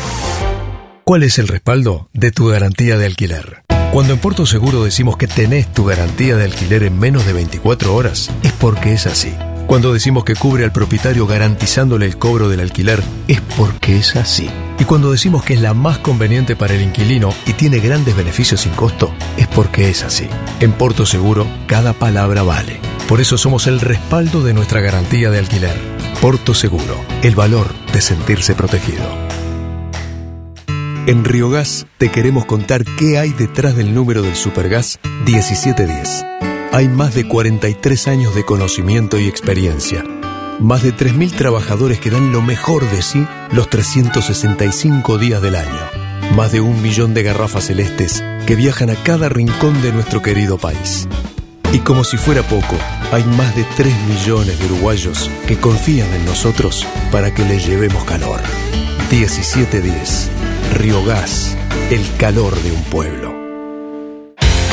¿Cuál 1.11 1.23
es 1.23 1.39
el 1.39 1.49
respaldo 1.49 2.07
de 2.13 2.31
tu 2.31 2.47
garantía 2.47 2.97
de 2.97 3.05
alquiler? 3.05 3.65
Cuando 3.91 4.13
en 4.13 4.19
Puerto 4.19 4.45
Seguro 4.45 4.85
decimos 4.85 5.17
que 5.17 5.27
tenés 5.27 5.69
tu 5.73 5.83
garantía 5.83 6.37
de 6.37 6.45
alquiler 6.45 6.83
en 6.83 6.97
menos 6.97 7.25
de 7.25 7.33
24 7.33 7.93
horas, 7.93 8.31
es 8.43 8.53
porque 8.53 8.93
es 8.93 9.07
así. 9.07 9.35
Cuando 9.67 9.91
decimos 9.91 10.23
que 10.23 10.37
cubre 10.37 10.63
al 10.63 10.71
propietario 10.71 11.27
garantizándole 11.27 12.05
el 12.05 12.17
cobro 12.17 12.47
del 12.47 12.61
alquiler, 12.61 13.03
es 13.27 13.41
porque 13.57 13.97
es 13.97 14.15
así. 14.15 14.49
Y 14.79 14.85
cuando 14.85 15.11
decimos 15.11 15.43
que 15.43 15.55
es 15.55 15.59
la 15.59 15.73
más 15.73 15.97
conveniente 15.97 16.55
para 16.55 16.75
el 16.75 16.81
inquilino 16.81 17.33
y 17.45 17.51
tiene 17.51 17.79
grandes 17.79 18.15
beneficios 18.15 18.61
sin 18.61 18.71
costo, 18.71 19.13
es 19.35 19.47
porque 19.47 19.89
es 19.89 20.03
así. 20.03 20.29
En 20.61 20.71
Porto 20.71 21.05
Seguro, 21.05 21.45
cada 21.67 21.91
palabra 21.91 22.43
vale. 22.43 22.79
Por 23.09 23.19
eso 23.19 23.37
somos 23.37 23.67
el 23.67 23.81
respaldo 23.81 24.43
de 24.43 24.53
nuestra 24.53 24.79
garantía 24.79 25.29
de 25.29 25.39
alquiler. 25.39 25.77
Porto 26.21 26.53
Seguro, 26.53 26.95
el 27.21 27.35
valor 27.35 27.67
de 27.91 27.99
sentirse 27.99 28.55
protegido. 28.55 29.30
En 31.07 31.25
Río 31.25 31.49
Gas 31.49 31.87
te 31.97 32.11
queremos 32.11 32.45
contar 32.45 32.85
qué 32.85 33.17
hay 33.17 33.31
detrás 33.31 33.75
del 33.75 33.95
número 33.95 34.21
del 34.21 34.35
Supergas 34.35 34.99
1710. 35.25 36.23
Hay 36.71 36.89
más 36.89 37.15
de 37.15 37.27
43 37.27 38.07
años 38.07 38.35
de 38.35 38.45
conocimiento 38.45 39.17
y 39.17 39.27
experiencia. 39.27 40.03
Más 40.59 40.83
de 40.83 40.93
3.000 40.93 41.35
trabajadores 41.35 41.99
que 41.99 42.11
dan 42.11 42.31
lo 42.31 42.43
mejor 42.43 42.87
de 42.91 43.01
sí 43.01 43.25
los 43.51 43.67
365 43.67 45.17
días 45.17 45.41
del 45.41 45.55
año. 45.55 45.79
Más 46.35 46.51
de 46.51 46.61
un 46.61 46.79
millón 46.83 47.15
de 47.15 47.23
garrafas 47.23 47.65
celestes 47.65 48.23
que 48.45 48.55
viajan 48.55 48.91
a 48.91 48.95
cada 48.95 49.27
rincón 49.27 49.81
de 49.81 49.91
nuestro 49.91 50.21
querido 50.21 50.59
país. 50.59 51.07
Y 51.73 51.79
como 51.79 52.03
si 52.03 52.17
fuera 52.17 52.43
poco, 52.43 52.77
hay 53.11 53.23
más 53.23 53.55
de 53.55 53.65
3 53.75 53.91
millones 54.07 54.59
de 54.59 54.65
uruguayos 54.67 55.31
que 55.47 55.57
confían 55.57 56.13
en 56.13 56.25
nosotros 56.25 56.85
para 57.11 57.33
que 57.33 57.43
les 57.43 57.65
llevemos 57.65 58.03
calor. 58.03 58.39
1710. 59.09 60.50
Río 60.73 61.03
el 61.89 62.17
calor 62.17 62.55
de 62.61 62.71
un 62.71 62.83
pueblo. 62.85 63.30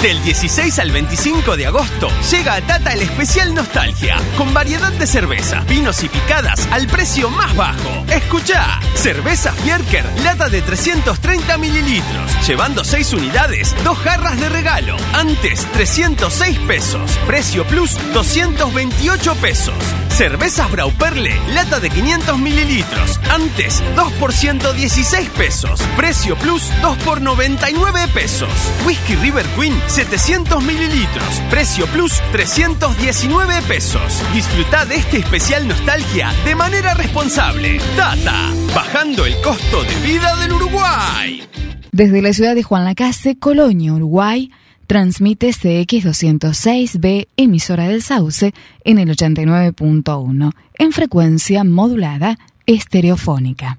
Del 0.03 0.23
16 0.23 0.79
al 0.79 0.93
25 0.93 1.57
de 1.57 1.67
agosto 1.67 2.09
llega 2.31 2.55
a 2.55 2.61
Tata 2.61 2.93
el 2.93 3.03
especial 3.03 3.53
Nostalgia, 3.53 4.17
con 4.37 4.55
variedad 4.55 4.93
de 4.93 5.09
cervezas, 5.09 5.67
vinos 5.67 6.05
y 6.05 6.09
picadas 6.09 6.69
al 6.71 6.87
precio 6.87 7.31
más 7.31 7.57
bajo. 7.57 8.05
Escucha, 8.09 8.79
cerveza 8.95 9.53
Bierker, 9.65 10.07
lata 10.23 10.49
de 10.51 10.63
330 10.63 11.59
mililitros, 11.59 12.47
llevando 12.47 12.85
6 12.85 13.13
unidades, 13.15 13.75
dos 13.83 13.99
jarras 13.99 14.39
de 14.39 14.49
regalo. 14.49 14.97
Antes 15.15 15.67
306 15.73 16.61
pesos, 16.61 17.19
precio 17.27 17.67
plus 17.67 17.99
228 18.13 19.35
pesos. 19.35 19.75
Cervezas 20.11 20.71
Brauperle, 20.71 21.41
lata 21.55 21.81
de 21.81 21.91
500 21.91 22.39
mililitros, 22.39 23.21
antes 23.31 23.83
2 23.97 24.13
por 24.15 24.33
116 24.33 25.29
pesos, 25.31 25.81
precio 25.97 26.37
plus 26.37 26.71
2 26.83 26.99
por 26.99 27.21
99 27.21 28.07
pesos. 28.15 28.49
Whisky 28.85 29.17
River 29.17 29.47
Queen 29.57 29.81
700 29.89 30.63
mililitros, 30.63 31.41
precio 31.51 31.87
plus 31.87 32.21
319 32.33 33.63
pesos. 33.63 34.23
Disfruta 34.33 34.85
de 34.85 34.97
este 34.97 35.19
especial 35.19 35.67
nostalgia 35.67 36.31
de 36.45 36.55
manera 36.55 36.95
responsable. 36.95 37.79
Tata, 37.97 38.53
bajando 38.75 39.25
el 39.25 39.35
costo 39.41 39.83
de 39.83 39.95
vida 40.07 40.37
del 40.37 40.53
Uruguay. 40.53 41.43
Desde 41.91 42.23
la 42.23 42.33
ciudad 42.33 42.55
de 42.55 42.63
Juan 42.63 42.85
Lacase, 42.85 43.39
Colonia, 43.39 43.95
Uruguay, 43.95 44.51
transmite 44.87 45.49
CX206B, 45.51 47.29
emisora 47.37 47.89
del 47.89 48.03
Sauce, 48.03 48.53
en 48.85 48.99
el 48.99 49.09
89.1, 49.09 50.53
en 50.79 50.93
frecuencia 50.93 51.65
modulada 51.65 52.39
estereofónica. 52.67 53.79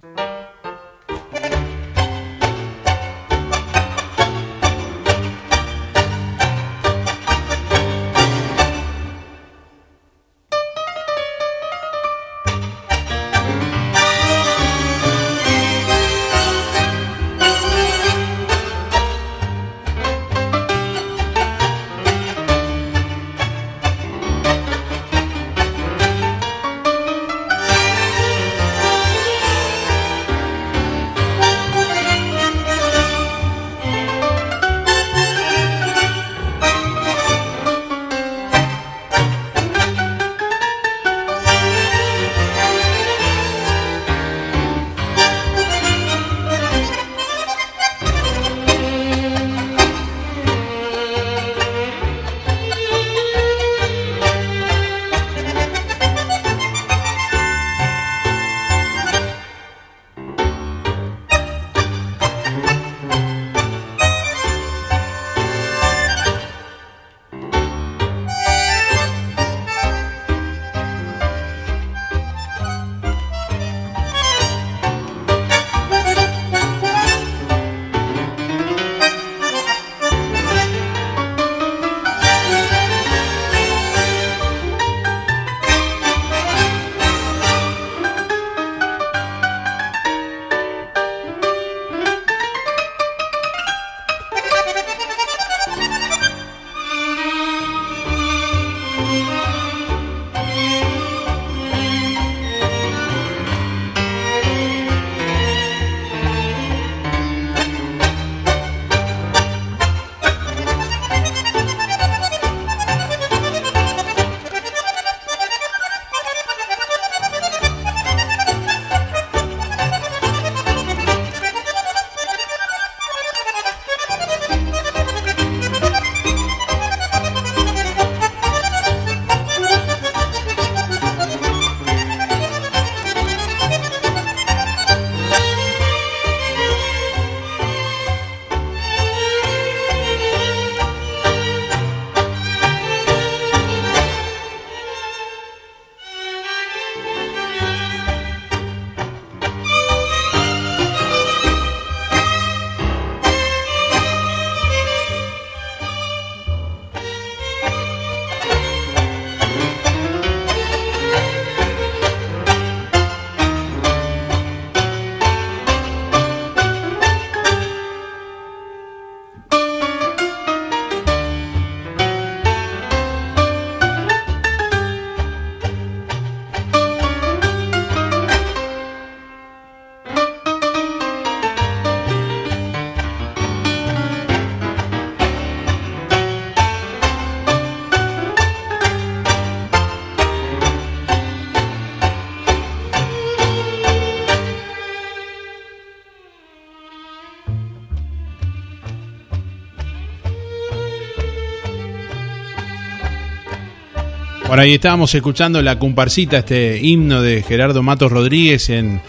Por 204.60 204.66
ahí 204.66 204.74
estábamos 204.74 205.16
escuchando 205.16 205.62
la 205.62 205.80
comparsita, 205.80 206.40
este 206.40 206.86
himno 206.86 207.22
de 207.22 207.44
Gerardo 207.44 207.82
Matos 207.82 208.12
Rodríguez 208.12 208.70
en 208.70 209.00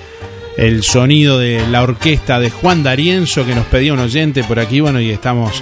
el 0.56 0.84
sonido 0.84 1.40
de 1.40 1.66
la 1.66 1.82
orquesta 1.82 2.38
de 2.38 2.50
Juan 2.50 2.84
D'Arienzo 2.84 3.44
que 3.44 3.56
nos 3.56 3.66
pedía 3.66 3.92
un 3.92 3.98
oyente 3.98 4.44
por 4.44 4.60
aquí. 4.60 4.78
Bueno, 4.78 5.00
y 5.00 5.10
estamos 5.10 5.60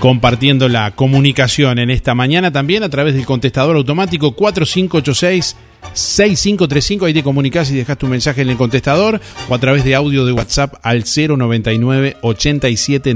compartiendo 0.00 0.68
la 0.68 0.90
comunicación 0.90 1.78
en 1.78 1.88
esta 1.88 2.14
mañana 2.14 2.52
también 2.52 2.82
a 2.82 2.90
través 2.90 3.14
del 3.14 3.24
contestador 3.24 3.76
automático 3.76 4.32
4586 4.32 5.56
6535. 5.96 7.06
Ahí 7.06 7.14
te 7.14 7.22
comunicas 7.22 7.70
y 7.70 7.76
dejas 7.76 7.96
tu 7.96 8.06
mensaje 8.06 8.42
en 8.42 8.50
el 8.50 8.58
contestador 8.58 9.18
o 9.48 9.54
a 9.54 9.58
través 9.58 9.82
de 9.82 9.94
audio 9.94 10.26
de 10.26 10.32
WhatsApp 10.32 10.74
al 10.82 11.04
099 11.04 12.16
87 12.20 13.14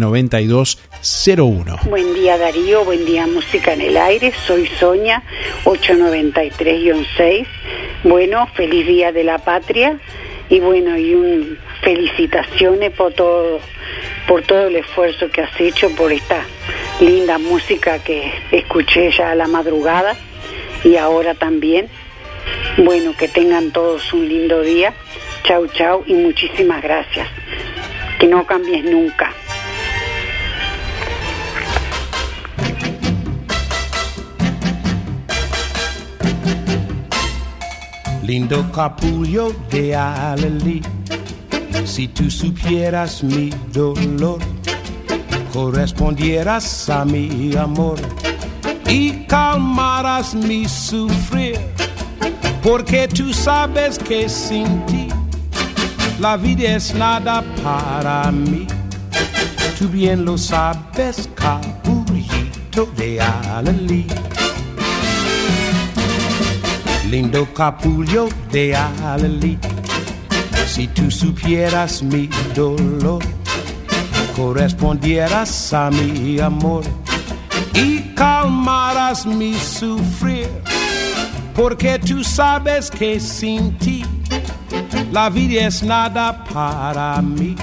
Buen 1.88 2.14
día 2.14 2.38
Darío, 2.38 2.84
buen 2.84 3.04
día 3.04 3.26
Música 3.26 3.74
en 3.74 3.82
el 3.82 3.98
Aire. 3.98 4.32
Soy 4.46 4.66
Soña 4.78 5.22
893-6. 5.64 7.46
Bueno, 8.04 8.46
feliz 8.54 8.86
día 8.86 9.12
de 9.12 9.24
la 9.24 9.38
patria 9.38 10.00
y 10.48 10.60
bueno, 10.60 10.96
y 10.96 11.14
un 11.14 11.58
felicitaciones 11.82 12.92
por 12.92 13.12
todo 13.12 13.60
por 14.26 14.42
todo 14.42 14.68
el 14.68 14.76
esfuerzo 14.76 15.28
que 15.30 15.42
has 15.42 15.60
hecho 15.60 15.90
por 15.96 16.12
esta 16.12 16.44
linda 17.00 17.38
música 17.38 17.98
que 17.98 18.32
escuché 18.52 19.10
ya 19.10 19.32
a 19.32 19.34
la 19.34 19.48
madrugada 19.48 20.16
y 20.84 20.96
ahora 20.96 21.34
también 21.34 21.88
bueno, 22.78 23.14
que 23.16 23.28
tengan 23.28 23.70
todos 23.70 24.12
un 24.12 24.28
lindo 24.28 24.60
día. 24.62 24.94
Chau, 25.44 25.66
chau 25.68 26.02
y 26.06 26.14
muchísimas 26.14 26.82
gracias. 26.82 27.28
Que 28.18 28.26
no 28.26 28.46
cambies 28.46 28.84
nunca. 28.84 29.32
Lindo 38.22 38.70
capullo 38.72 39.52
de 39.70 39.96
Alelí, 39.96 40.80
si 41.84 42.06
tú 42.06 42.30
supieras 42.30 43.24
mi 43.24 43.50
dolor, 43.72 44.38
correspondieras 45.52 46.88
a 46.90 47.04
mi 47.04 47.56
amor 47.56 47.98
y 48.86 49.24
calmaras 49.26 50.34
mi 50.36 50.68
sufrir 50.68 51.58
porque 52.62 53.08
tú 53.08 53.32
sabes 53.32 53.98
que 53.98 54.28
sin 54.28 54.84
ti 54.86 55.08
la 56.18 56.36
vida 56.36 56.76
es 56.76 56.94
nada 56.94 57.42
para 57.62 58.30
mí. 58.30 58.66
Tú 59.78 59.88
bien 59.88 60.26
lo 60.26 60.36
sabes, 60.36 61.30
capullito 61.34 62.86
de 62.96 63.20
Alelí. 63.20 64.06
Lindo 67.08 67.48
capullo 67.54 68.28
de 68.52 68.76
Alelí. 68.76 69.58
Si 70.66 70.86
tú 70.88 71.10
supieras 71.10 72.02
mi 72.02 72.28
dolor, 72.54 73.22
correspondieras 74.36 75.72
a 75.72 75.90
mi 75.90 76.38
amor 76.38 76.84
y 77.72 78.14
calmaras 78.14 79.24
mi 79.24 79.54
sufrir 79.54 80.69
porque 81.54 81.98
tú 81.98 82.22
sabes 82.24 82.90
que 82.90 83.20
sin 83.20 83.76
ti 83.78 84.04
la 85.12 85.28
vida 85.28 85.66
es 85.66 85.82
nada 85.82 86.44
para 86.44 87.20
mí. 87.20 87.56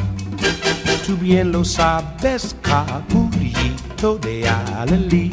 Tú 1.06 1.16
bien 1.16 1.52
lo 1.52 1.64
sabes, 1.64 2.56
capullito 2.62 4.18
de 4.18 4.48
Alelí. 4.50 5.32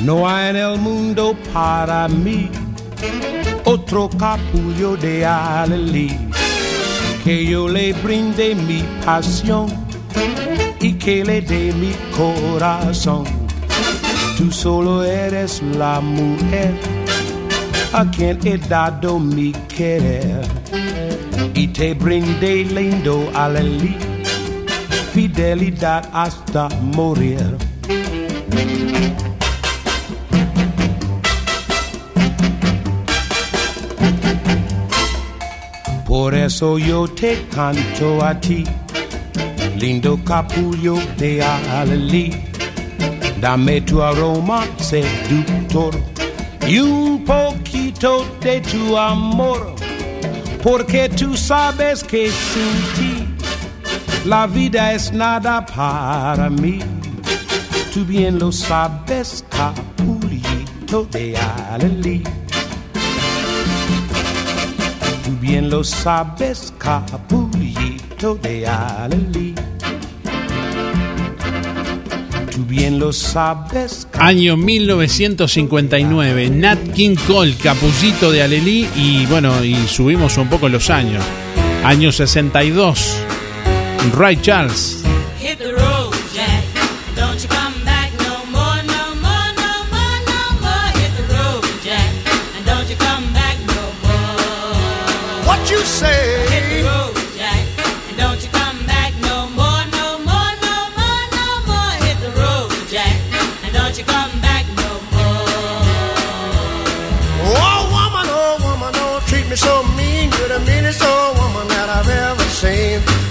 No 0.00 0.28
hay 0.28 0.50
en 0.50 0.56
el 0.56 0.78
mundo 0.78 1.36
para 1.52 2.08
mí 2.08 2.50
otro 3.64 4.10
capullo 4.10 4.96
de 4.96 5.24
Alelí 5.24 6.18
que 7.22 7.46
yo 7.46 7.68
le 7.68 7.92
brinde 7.92 8.56
mi 8.56 8.82
pasión 9.04 9.66
y 10.80 10.94
que 10.94 11.24
le 11.24 11.40
dé 11.40 11.72
mi 11.72 11.92
corazón 12.16 13.41
Tú 14.42 14.50
solo 14.50 15.04
eres 15.04 15.62
la 15.62 16.00
mujer 16.00 16.74
a 17.92 18.10
quien 18.10 18.44
he 18.44 18.58
dado 18.58 19.20
mi 19.20 19.52
querer 19.68 20.42
y 21.54 21.68
te 21.68 21.94
brindé 21.94 22.64
lindo 22.64 23.30
alelí, 23.34 23.96
fidelidad 25.12 26.10
hasta 26.12 26.68
morir. 26.80 27.56
Por 36.04 36.34
eso 36.34 36.78
yo 36.80 37.06
te 37.06 37.46
canto 37.54 38.24
a 38.24 38.40
ti, 38.40 38.64
lindo 39.78 40.18
capullo 40.24 40.96
de 41.16 41.44
alelí 41.44 42.51
Dame 43.42 43.80
tu 43.80 44.00
aroma 44.00 44.64
seductor 44.76 45.92
y 46.64 46.78
un 46.78 47.24
poquito 47.24 48.24
de 48.40 48.60
tu 48.60 48.96
amor, 48.96 49.74
porque 50.62 51.08
tú 51.08 51.36
sabes 51.36 52.04
que 52.04 52.30
sin 52.30 52.94
ti 52.94 53.26
la 54.26 54.46
vida 54.46 54.92
es 54.92 55.12
nada 55.12 55.66
para 55.66 56.48
mí. 56.50 56.78
Tú 57.92 58.04
bien 58.04 58.38
lo 58.38 58.52
sabes, 58.52 59.44
capullito 59.50 61.04
de 61.10 61.36
Alelí. 61.36 62.22
Tú 65.24 65.36
bien 65.40 65.68
lo 65.68 65.82
sabes, 65.82 66.72
capullito 66.78 68.36
de 68.36 68.68
Alelí. 68.68 69.51
Lo 72.98 73.12
sabes. 73.12 74.08
Año 74.14 74.56
1959, 74.56 76.50
Nat 76.50 76.78
King 76.94 77.16
Cole, 77.26 77.54
Capullito 77.54 78.30
de 78.30 78.42
Alelí 78.42 78.88
y 78.96 79.26
bueno, 79.26 79.64
y 79.64 79.74
subimos 79.86 80.36
un 80.38 80.48
poco 80.48 80.68
los 80.68 80.90
años. 80.90 81.22
Año 81.84 82.12
62, 82.12 83.16
Ray 84.16 84.36
Charles. 84.40 85.02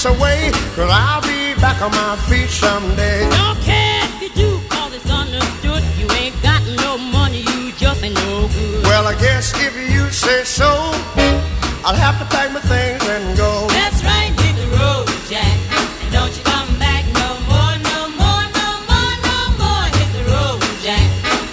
this 0.00 0.18
away, 0.18 0.50
cause 0.74 0.90
I'll 0.90 1.20
be 1.22 1.54
back 1.60 1.82
on 1.82 1.90
my 1.92 2.16
feet 2.28 2.48
someday. 2.48 3.28
Don't 3.30 3.60
care 3.60 4.00
if 4.04 4.22
you 4.22 4.30
do, 4.30 4.60
cause 4.68 4.94
it's 4.94 5.10
understood. 5.10 5.82
You 5.98 6.06
ain't 6.16 6.40
got 6.42 6.62
no 6.84 6.96
money, 6.96 7.40
you 7.40 7.72
just 7.72 8.02
ain't 8.02 8.14
no 8.14 8.48
good. 8.48 8.84
Well, 8.84 9.06
I 9.06 9.14
guess 9.20 9.52
if 9.56 9.74
you 9.92 10.10
say 10.10 10.44
so, 10.44 10.68
I'll 11.84 11.94
have 11.94 12.18
to 12.18 12.26
pack 12.34 12.52
my 12.52 12.60
things 12.60 13.02
and 13.08 13.36
go. 13.36 13.66
That's 13.68 14.02
right, 14.04 14.32
hit 14.40 14.56
the 14.56 14.68
road, 14.78 15.06
Jack. 15.28 15.56
And 16.02 16.12
don't 16.12 16.32
you 16.36 16.44
come 16.44 16.70
back 16.78 17.04
no 17.20 17.28
more, 17.50 17.74
no 17.90 18.00
more, 18.20 18.44
no 18.56 18.68
more, 18.88 19.14
no 19.28 19.38
more. 19.60 19.84
Hit 20.00 20.10
the 20.16 20.24
road, 20.32 20.60
Jack. 20.80 21.06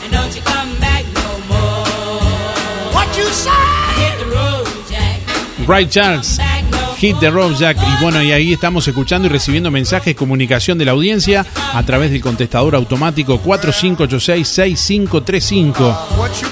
And 0.03 0.11
don't 0.11 0.33
you 0.35 0.43
come 0.43 0.71
back 0.79 1.03
no 1.19 1.29
more. 1.51 2.93
What 2.95 3.09
you 3.17 3.27
say? 3.27 3.51
Hit 4.03 4.15
the 4.23 4.29
road, 4.31 4.67
Jack. 4.87 5.67
Ray 5.67 5.85
Charles. 5.85 6.39
Hit 6.97 7.17
the 7.19 7.29
Road 7.29 7.55
Jack. 7.55 7.77
Y 7.77 8.03
bueno, 8.03 8.23
y 8.23 8.31
ahí 8.31 8.53
estamos 8.53 8.87
escuchando 8.87 9.27
y 9.27 9.31
recibiendo 9.31 9.69
mensajes, 9.69 10.15
comunicación 10.15 10.77
de 10.77 10.85
la 10.85 10.93
audiencia 10.93 11.45
a 11.73 11.83
través 11.83 12.11
del 12.11 12.21
contestador 12.21 12.73
automático 12.75 13.41
4586-6535 13.43 15.97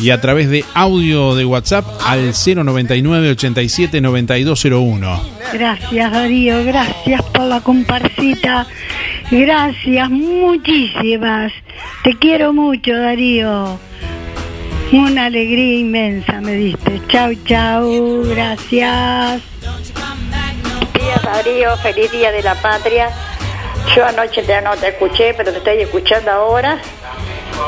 y 0.01 0.09
a 0.11 0.21
través 0.21 0.49
de 0.49 0.63
audio 0.73 1.35
de 1.35 1.45
WhatsApp 1.45 1.85
al 2.05 2.33
099 2.33 3.29
87 3.31 4.01
9201. 4.01 5.21
Gracias 5.53 6.11
Darío, 6.11 6.63
gracias 6.63 7.21
por 7.23 7.45
la 7.45 7.61
comparsita. 7.61 8.67
Gracias, 9.31 10.09
muchísimas. 10.09 11.51
Te 12.03 12.13
quiero 12.19 12.53
mucho 12.53 12.93
Darío. 12.93 13.79
Una 14.91 15.25
alegría 15.25 15.79
inmensa 15.79 16.39
me 16.41 16.53
diste. 16.53 17.01
Chau, 17.07 17.33
chau. 17.45 18.23
Gracias. 18.29 19.41
Días, 20.99 21.21
Darío. 21.23 21.77
Feliz 21.77 22.11
Día 22.11 22.31
de 22.31 22.41
la 22.41 22.55
Patria. 22.55 23.09
Yo 23.95 24.05
anoche 24.05 24.43
ya 24.43 24.61
no 24.61 24.75
te 24.75 24.89
escuché, 24.89 25.33
pero 25.33 25.51
te 25.51 25.59
estoy 25.59 25.81
escuchando 25.81 26.31
ahora. 26.31 26.79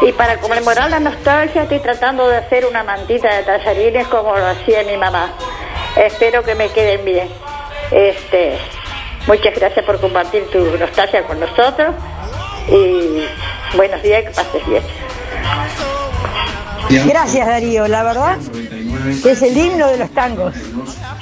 Y 0.02 0.12
para 0.12 0.38
conmemorar 0.38 0.90
la 0.90 1.00
nostalgia 1.00 1.64
estoy 1.64 1.80
tratando 1.80 2.28
de 2.28 2.38
hacer 2.38 2.66
una 2.66 2.84
mantita 2.84 3.34
de 3.36 3.44
tallarines 3.44 4.08
como 4.08 4.36
lo 4.36 4.48
hacía 4.48 4.84
mi 4.84 4.98
mamá. 4.98 5.32
Espero 5.96 6.44
que 6.44 6.56
me 6.56 6.70
queden 6.70 7.06
bien. 7.06 7.30
Este, 7.92 8.58
muchas 9.28 9.56
gracias 9.56 9.86
por 9.86 10.00
compartir 10.00 10.50
tu 10.52 10.60
nostalgia 10.78 11.24
con 11.24 11.40
nosotros. 11.40 11.96
Y 12.70 13.26
buenos 13.76 14.02
días, 14.04 14.24
que 14.24 14.30
pases 14.32 14.68
bien. 14.68 14.84
Gracias 16.90 17.48
Darío, 17.48 17.88
la 17.88 18.04
verdad 18.04 18.38
es 19.26 19.42
el 19.42 19.58
himno 19.58 19.88
de 19.88 19.98
los 19.98 20.10
tangos. 20.12 20.54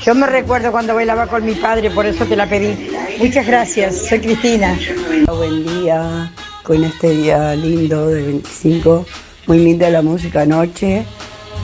Yo 0.06 0.14
me 0.14 0.27
recuerdo 0.27 0.72
cuando 0.72 0.94
bailaba 0.94 1.26
con 1.26 1.44
mi 1.44 1.56
padre, 1.56 1.90
por 1.90 2.06
eso 2.06 2.26
te 2.26 2.36
la 2.36 2.48
pedí. 2.48 2.91
Muchas 3.18 3.48
gracias, 3.48 4.06
soy 4.07 4.19
Cristina. 4.19 4.77
Buen 5.26 5.65
día, 5.65 6.32
con 6.61 6.84
este 6.84 7.10
día 7.10 7.56
lindo 7.56 8.10
de 8.10 8.22
25. 8.22 9.03
Muy 9.48 9.57
linda 9.57 9.90
la 9.90 10.03
música 10.03 10.41
anoche 10.41 11.03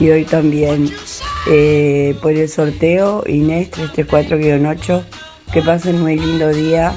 y 0.00 0.10
hoy 0.10 0.24
también. 0.24 0.90
Eh, 1.46 2.16
por 2.20 2.32
el 2.32 2.48
sorteo, 2.48 3.22
Inés 3.28 3.70
334-8. 3.70 5.04
Que 5.52 5.62
pasen 5.62 6.00
muy 6.00 6.18
lindo 6.18 6.48
día. 6.48 6.92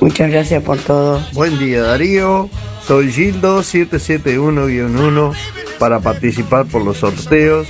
Muchas 0.00 0.30
gracias 0.30 0.62
por 0.62 0.76
todo. 0.76 1.24
Buen 1.32 1.58
día 1.58 1.84
Darío, 1.84 2.50
soy 2.86 3.10
Gildo 3.10 3.60
771-1 3.60 5.32
para 5.78 6.00
participar 6.00 6.66
por 6.66 6.84
los 6.84 6.98
sorteos 6.98 7.66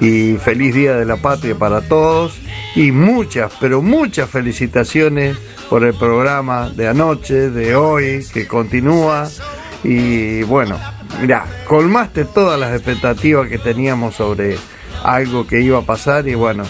y 0.00 0.34
feliz 0.36 0.74
Día 0.74 0.96
de 0.96 1.04
la 1.04 1.16
Patria 1.16 1.54
para 1.54 1.80
todos. 1.80 2.38
Y 2.74 2.92
muchas, 2.92 3.52
pero 3.60 3.82
muchas 3.82 4.30
felicitaciones 4.30 5.36
por 5.68 5.84
el 5.84 5.94
programa 5.94 6.70
de 6.70 6.88
anoche, 6.88 7.50
de 7.50 7.74
hoy, 7.74 8.24
que 8.32 8.46
continúa. 8.46 9.28
Y 9.84 10.42
bueno, 10.44 10.78
mira, 11.20 11.46
colmaste 11.66 12.24
todas 12.24 12.58
las 12.58 12.72
expectativas 12.72 13.48
que 13.48 13.58
teníamos 13.58 14.14
sobre 14.14 14.56
algo 15.02 15.46
que 15.46 15.60
iba 15.60 15.78
a 15.78 15.82
pasar. 15.82 16.28
Y 16.28 16.34
bueno, 16.34 16.64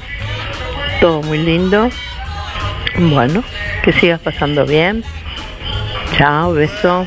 Todo 1.01 1.23
muy 1.23 1.39
lindo. 1.39 1.89
Bueno, 2.99 3.43
que 3.83 3.93
sigas 3.93 4.21
pasando 4.21 4.67
bien. 4.67 5.05
Chao, 6.17 6.53
beso. 6.53 7.07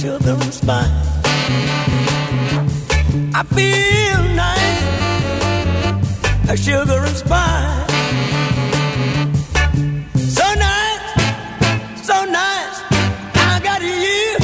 Sugar 0.00 0.30
and 0.30 0.54
spice. 0.54 0.88
I 3.34 3.42
feel 3.54 4.22
nice, 4.34 4.82
like 6.48 6.58
sugar 6.58 7.04
and 7.04 7.16
spice. 7.16 7.86
So 10.36 10.46
nice, 10.54 11.04
so 12.02 12.24
nice. 12.24 12.76
I 13.34 13.60
got 13.62 13.82
you. 13.82 14.38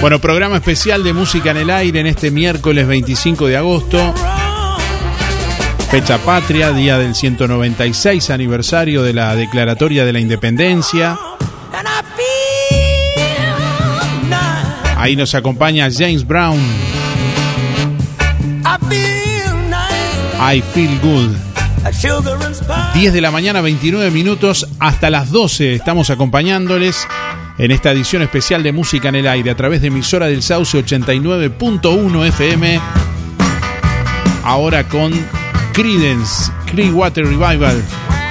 Bueno, 0.00 0.20
programa 0.20 0.58
especial 0.58 1.02
de 1.02 1.12
música 1.12 1.50
en 1.50 1.56
el 1.56 1.70
aire 1.70 1.98
en 1.98 2.06
este 2.06 2.30
miércoles 2.30 2.86
25 2.86 3.48
de 3.48 3.56
agosto. 3.56 4.14
Fecha 5.90 6.18
patria, 6.18 6.72
día 6.72 6.98
del 6.98 7.14
196 7.14 8.28
aniversario 8.28 9.02
de 9.02 9.14
la 9.14 9.34
Declaratoria 9.34 10.04
de 10.04 10.12
la 10.12 10.20
Independencia. 10.20 11.18
Ahí 14.96 15.16
nos 15.16 15.34
acompaña 15.34 15.88
James 15.90 16.26
Brown. 16.26 16.58
I 20.40 20.62
feel 20.72 20.98
Good. 21.00 21.36
like 21.82 21.94
sugar 21.94 22.36
and 22.44 22.54
spice. 22.54 22.92
10 22.94 23.12
de 23.14 23.20
la 23.22 23.30
mañana, 23.30 23.60
29 23.62 24.10
minutos, 24.10 24.68
hasta 24.78 25.08
las 25.08 25.30
12 25.30 25.74
estamos 25.74 26.10
acompañándoles 26.10 27.08
en 27.56 27.70
esta 27.70 27.92
edición 27.92 28.20
especial 28.22 28.62
de 28.62 28.72
Música 28.72 29.08
en 29.08 29.16
el 29.16 29.26
Aire 29.26 29.50
a 29.50 29.56
través 29.56 29.80
de 29.80 29.88
emisora 29.88 30.26
del 30.26 30.42
Sauce 30.42 30.78
89.1 30.78 32.26
FM. 32.26 32.80
Ahora 34.44 34.84
con 34.84 35.12
Credence, 35.78 36.50
Clearwater 36.66 37.24
Revival. 37.24 38.27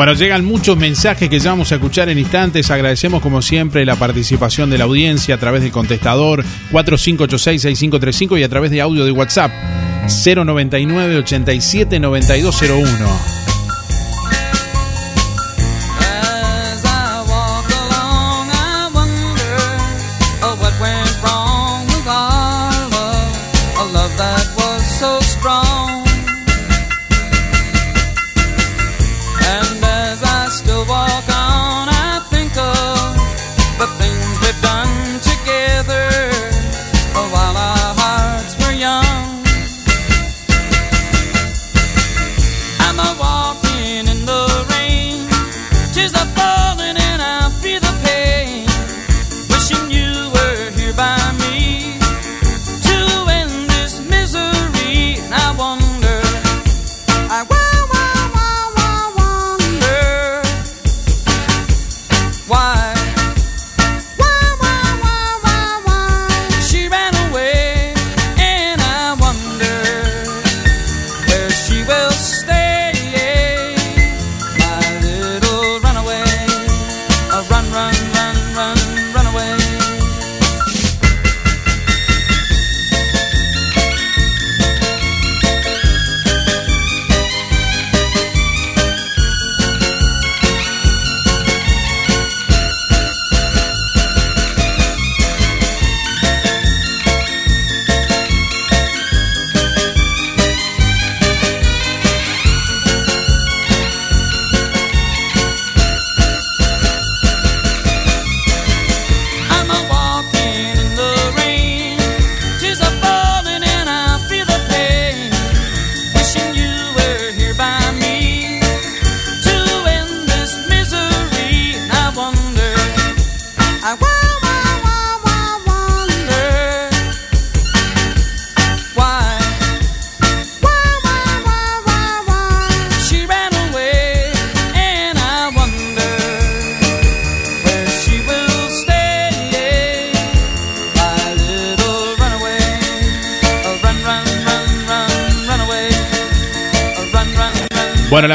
Bueno, 0.00 0.14
llegan 0.14 0.46
muchos 0.46 0.78
mensajes 0.78 1.28
que 1.28 1.38
ya 1.38 1.50
vamos 1.50 1.72
a 1.72 1.74
escuchar 1.74 2.08
en 2.08 2.18
instantes. 2.18 2.70
Agradecemos 2.70 3.20
como 3.20 3.42
siempre 3.42 3.84
la 3.84 3.96
participación 3.96 4.70
de 4.70 4.78
la 4.78 4.84
audiencia 4.84 5.34
a 5.34 5.38
través 5.38 5.60
del 5.60 5.72
contestador 5.72 6.42
4586-6535 6.72 8.40
y 8.40 8.42
a 8.42 8.48
través 8.48 8.70
de 8.70 8.80
audio 8.80 9.04
de 9.04 9.12
WhatsApp 9.12 9.52
099 10.24 11.16
87 11.18 12.00
9201. 12.00 13.39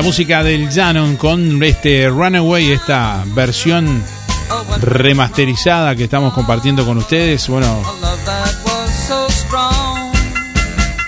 Música 0.06 0.44
del 0.44 0.70
Janon 0.70 1.16
con 1.16 1.64
este 1.64 2.08
Runaway, 2.10 2.72
esta 2.72 3.24
versión 3.34 4.04
remasterizada 4.80 5.96
que 5.96 6.04
estamos 6.04 6.32
compartiendo 6.32 6.86
con 6.86 7.00
ustedes. 7.00 7.48
Bueno, 7.48 7.82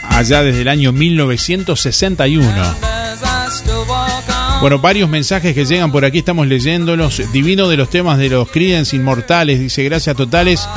allá 0.10 0.41
desde 0.41 0.61
el 0.61 0.68
año 0.68 0.91
1961. 0.94 2.60
As 2.60 3.22
I 3.22 3.52
still 3.52 3.76
walk 3.88 4.10
on, 4.30 4.61
Bueno, 4.61 4.80
varios 4.80 5.07
mensajes 5.07 5.53
que 5.53 5.65
llegan 5.65 5.91
por 5.91 6.03
aquí, 6.03 6.18
estamos 6.18 6.48
leyéndolos. 6.48 7.22
Divino 7.32 7.69
de 7.69 7.78
los 7.78 7.91
temas 7.91 8.18
de 8.18 8.30
los 8.30 8.49
Creedence 8.49 8.95
Inmortales, 8.95 9.60
dice 9.60 9.84
gracias 9.84 10.15
totales. 10.15 10.68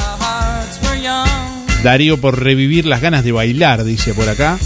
Darío 1.83 2.21
por 2.21 2.39
revivir 2.39 2.85
las 2.85 3.01
ganas 3.01 3.25
de 3.25 3.33
bailar, 3.33 3.83
dice 3.85 4.13
por 4.13 4.29
acá. 4.29 4.59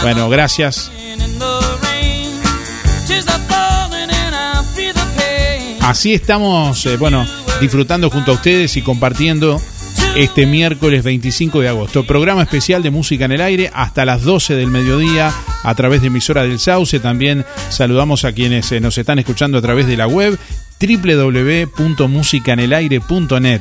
Bueno, 0.00 0.28
gracias. 0.28 0.92
Así 5.90 6.14
estamos, 6.14 6.86
eh, 6.86 6.96
bueno, 6.96 7.26
disfrutando 7.60 8.08
junto 8.10 8.30
a 8.30 8.34
ustedes 8.34 8.76
y 8.76 8.82
compartiendo 8.82 9.60
este 10.14 10.46
miércoles 10.46 11.02
25 11.02 11.62
de 11.62 11.68
agosto. 11.68 12.06
Programa 12.06 12.44
especial 12.44 12.84
de 12.84 12.92
música 12.92 13.24
en 13.24 13.32
el 13.32 13.40
aire 13.40 13.72
hasta 13.74 14.04
las 14.04 14.22
12 14.22 14.54
del 14.54 14.68
mediodía 14.68 15.32
a 15.64 15.74
través 15.74 16.00
de 16.00 16.06
emisora 16.06 16.44
del 16.44 16.60
Sauce. 16.60 17.00
También 17.00 17.44
saludamos 17.70 18.24
a 18.24 18.32
quienes 18.32 18.70
eh, 18.70 18.78
nos 18.78 18.98
están 18.98 19.18
escuchando 19.18 19.58
a 19.58 19.62
través 19.62 19.88
de 19.88 19.96
la 19.96 20.06
web 20.06 20.38
www.musicanelaire.net. 20.80 23.60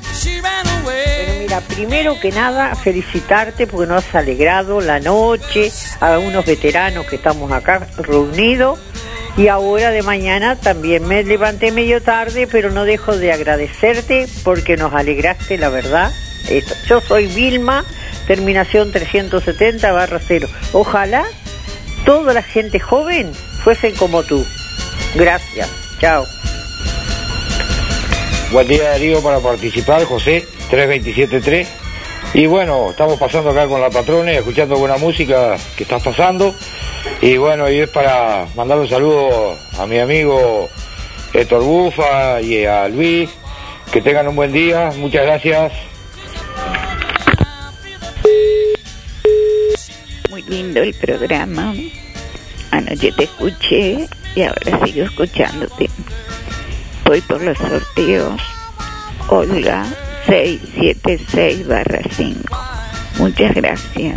Bueno, 0.83 1.33
mira, 1.39 1.61
primero 1.61 2.19
que 2.19 2.31
nada, 2.31 2.75
felicitarte 2.75 3.65
porque 3.65 3.87
nos 3.87 4.05
has 4.05 4.13
alegrado 4.13 4.81
la 4.81 4.99
noche 4.99 5.71
a 5.99 6.19
unos 6.19 6.45
veteranos 6.45 7.07
que 7.07 7.15
estamos 7.15 7.51
acá 7.51 7.87
reunidos. 7.97 8.77
Y 9.39 9.47
ahora 9.47 9.91
de 9.91 10.01
mañana 10.01 10.57
también 10.57 11.07
me 11.07 11.23
levanté 11.23 11.71
medio 11.71 12.01
tarde, 12.01 12.45
pero 12.45 12.71
no 12.71 12.83
dejo 12.83 13.15
de 13.15 13.31
agradecerte 13.31 14.27
porque 14.43 14.75
nos 14.75 14.93
alegraste, 14.93 15.57
la 15.57 15.69
verdad. 15.69 16.11
Esto. 16.49 16.75
Yo 16.85 16.99
soy 16.99 17.27
Vilma, 17.27 17.85
terminación 18.27 18.91
370 18.91 19.93
barra 19.93 20.19
0. 20.21 20.49
Ojalá 20.73 21.23
toda 22.03 22.33
la 22.33 22.43
gente 22.43 22.81
joven 22.81 23.31
fuesen 23.63 23.95
como 23.95 24.23
tú. 24.23 24.45
Gracias. 25.15 25.69
Chao. 26.01 26.25
Buen 28.51 28.67
día 28.67 28.89
Darío 28.89 29.23
para 29.23 29.39
participar, 29.39 30.03
José, 30.03 30.45
3273. 30.69 31.78
Y 32.33 32.45
bueno, 32.45 32.91
estamos 32.91 33.17
pasando 33.17 33.49
acá 33.49 33.67
con 33.67 33.81
la 33.81 33.89
patrona, 33.89 34.31
escuchando 34.31 34.77
buena 34.77 34.97
música 34.97 35.57
que 35.75 35.83
estás 35.83 36.03
pasando. 36.03 36.53
Y 37.21 37.37
bueno, 37.37 37.69
y 37.69 37.79
es 37.79 37.89
para 37.89 38.47
mandar 38.55 38.77
un 38.77 38.87
saludo 38.87 39.57
a 39.79 39.85
mi 39.87 39.97
amigo 39.97 40.69
Héctor 41.33 41.63
Bufa 41.63 42.39
y 42.41 42.65
a 42.65 42.87
Luis. 42.87 43.29
Que 43.91 44.01
tengan 44.01 44.27
un 44.27 44.35
buen 44.35 44.51
día, 44.51 44.91
muchas 44.97 45.23
gracias. 45.23 45.73
Muy 50.29 50.43
lindo 50.43 50.83
el 50.83 50.93
programa. 50.93 51.73
Anoche 52.69 53.11
te 53.13 53.23
escuché 53.23 54.07
y 54.35 54.43
ahora 54.43 54.85
sigo 54.85 55.05
escuchándote. 55.05 55.89
Voy 57.05 57.21
por 57.21 57.41
los 57.41 57.57
sorteos. 57.57 58.39
Olga 59.29 59.85
676 60.29 61.67
barra 61.67 62.01
5. 62.15 62.39
Muchas 63.17 63.55
gracias. 63.55 64.15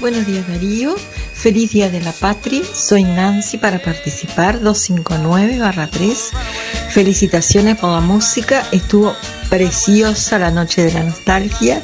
Buenos 0.00 0.26
días 0.26 0.48
Darío, 0.48 0.96
feliz 1.34 1.70
día 1.70 1.90
de 1.90 2.00
la 2.00 2.10
patria, 2.10 2.62
soy 2.74 3.04
Nancy 3.04 3.58
para 3.58 3.78
participar 3.80 4.60
259-3. 4.62 6.16
Felicitaciones 6.88 7.78
por 7.78 7.90
la 7.90 8.00
música, 8.00 8.66
estuvo 8.72 9.14
preciosa 9.48 10.40
la 10.40 10.50
noche 10.50 10.82
de 10.82 10.92
la 10.92 11.04
nostalgia, 11.04 11.80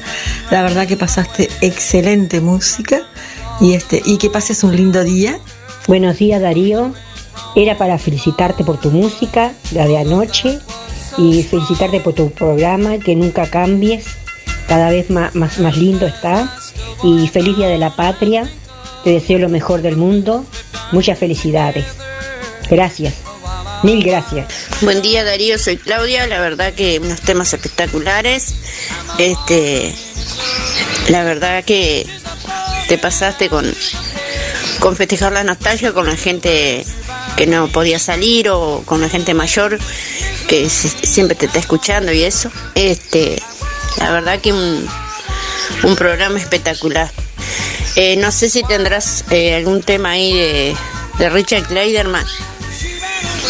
la 0.51 0.63
verdad 0.63 0.89
que 0.89 0.97
pasaste 0.97 1.49
excelente 1.61 2.41
música 2.41 3.03
y, 3.61 3.75
este, 3.75 4.03
y 4.05 4.19
que 4.19 4.31
pases 4.31 4.65
un 4.65 4.75
lindo 4.75 5.05
día. 5.05 5.39
Buenos 5.87 6.19
días 6.19 6.43
Darío, 6.43 6.93
era 7.55 7.77
para 7.79 7.99
felicitarte 7.99 8.65
por 8.65 8.79
tu 8.79 8.91
música, 8.91 9.53
la 9.73 9.87
de 9.87 9.99
anoche, 9.99 10.59
y 11.19 11.43
felicitarte 11.43 12.01
por 12.01 12.15
tu 12.15 12.31
programa, 12.31 12.99
que 12.99 13.17
nunca 13.17 13.49
cambies, 13.49 14.07
cada 14.69 14.91
vez 14.91 15.11
más, 15.11 15.35
más, 15.35 15.59
más 15.59 15.77
lindo 15.77 16.07
está, 16.07 16.55
y 17.03 17.29
feliz 17.29 17.57
Día 17.57 17.69
de 17.69 17.79
la 17.79 17.95
Patria, 17.95 18.51
te 19.05 19.11
deseo 19.11 19.39
lo 19.39 19.49
mejor 19.49 19.83
del 19.83 19.97
mundo. 19.97 20.45
Muchas 20.91 21.17
felicidades. 21.17 21.87
Gracias. 22.69 23.15
Mil 23.83 24.03
gracias. 24.03 24.49
Buen 24.81 25.01
día 25.01 25.23
Darío, 25.23 25.59
soy 25.59 25.77
Claudia, 25.77 26.27
la 26.27 26.41
verdad 26.41 26.73
que 26.73 26.99
unos 26.99 27.21
temas 27.21 27.53
espectaculares. 27.55 28.57
Este 29.19 29.95
la 31.09 31.23
verdad 31.23 31.63
que 31.63 32.05
te 32.89 32.99
pasaste 32.99 33.49
con 33.49 33.73
con 34.81 34.97
festejar 34.97 35.33
la 35.33 35.45
nostalgia 35.45 35.93
con 35.93 36.07
la 36.07 36.17
gente 36.17 36.85
que 37.37 37.47
no 37.47 37.69
podía 37.69 37.99
salir 37.99 38.49
o 38.49 38.83
con 38.85 39.01
la 39.01 39.09
gente 39.09 39.35
mayor 39.35 39.79
que 40.49 40.69
siempre 40.69 41.37
te 41.37 41.47
está 41.47 41.59
escuchando 41.59 42.13
y 42.13 42.23
eso. 42.23 42.51
Este, 42.75 43.41
la 43.99 44.11
verdad 44.11 44.41
que 44.41 44.53
un, 44.53 44.89
programa 45.97 46.39
espectacular. 46.39 47.11
Eh, 47.95 48.17
no 48.17 48.31
sé 48.31 48.51
si 48.51 48.63
tendrás 48.63 49.25
eh, 49.31 49.55
algún 49.55 49.83
tema 49.83 50.11
ahí 50.11 50.33
de, 51.19 51.31
Richard 51.31 51.67
Kleiderman, 51.67 52.27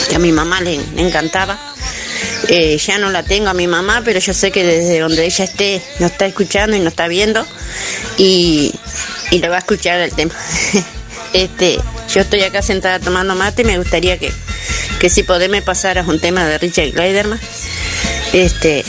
que 0.09 0.17
a 0.17 0.19
mi 0.19 0.33
mamá 0.33 0.61
le, 0.61 0.81
encantaba. 0.97 1.59
Eh, 2.49 2.79
ya 2.79 2.99
no 2.99 3.11
la 3.11 3.23
tengo 3.23 3.49
a 3.49 3.55
mi 3.55 3.67
mamá, 3.67 4.03
pero 4.05 4.21
yo 4.21 4.33
sé 4.33 4.51
que 4.51 4.65
desde 4.65 5.01
donde 5.01 5.25
ella 5.25 5.45
esté 5.45 5.83
nos 5.99 6.13
está 6.13 6.27
escuchando 6.27 6.77
y 6.77 6.81
nos 6.81 6.93
está 6.93 7.09
viendo 7.09 7.45
y, 8.19 8.73
y 9.31 9.39
le 9.39 9.49
va 9.49 9.57
a 9.57 9.61
escuchar 9.61 10.01
el 10.01 10.13
tema. 10.13 10.35
este, 11.33 11.79
yo 12.13 12.21
estoy 12.21 12.43
acá 12.43 12.63
sentada 12.63 13.01
tomando 13.01 13.35
mate 13.35 13.63
y 13.63 13.65
me 13.65 13.79
gustaría 13.79 14.19
que, 14.19 14.33
que 15.01 15.11
si 15.11 15.23
podés 15.23 15.51
me 15.51 15.63
pasaras 15.63 16.07
un 16.07 16.21
tema 16.21 16.45
de 16.47 16.59
Richard 16.59 16.93
Kleiderman. 16.93 17.41
Este, 18.33 18.85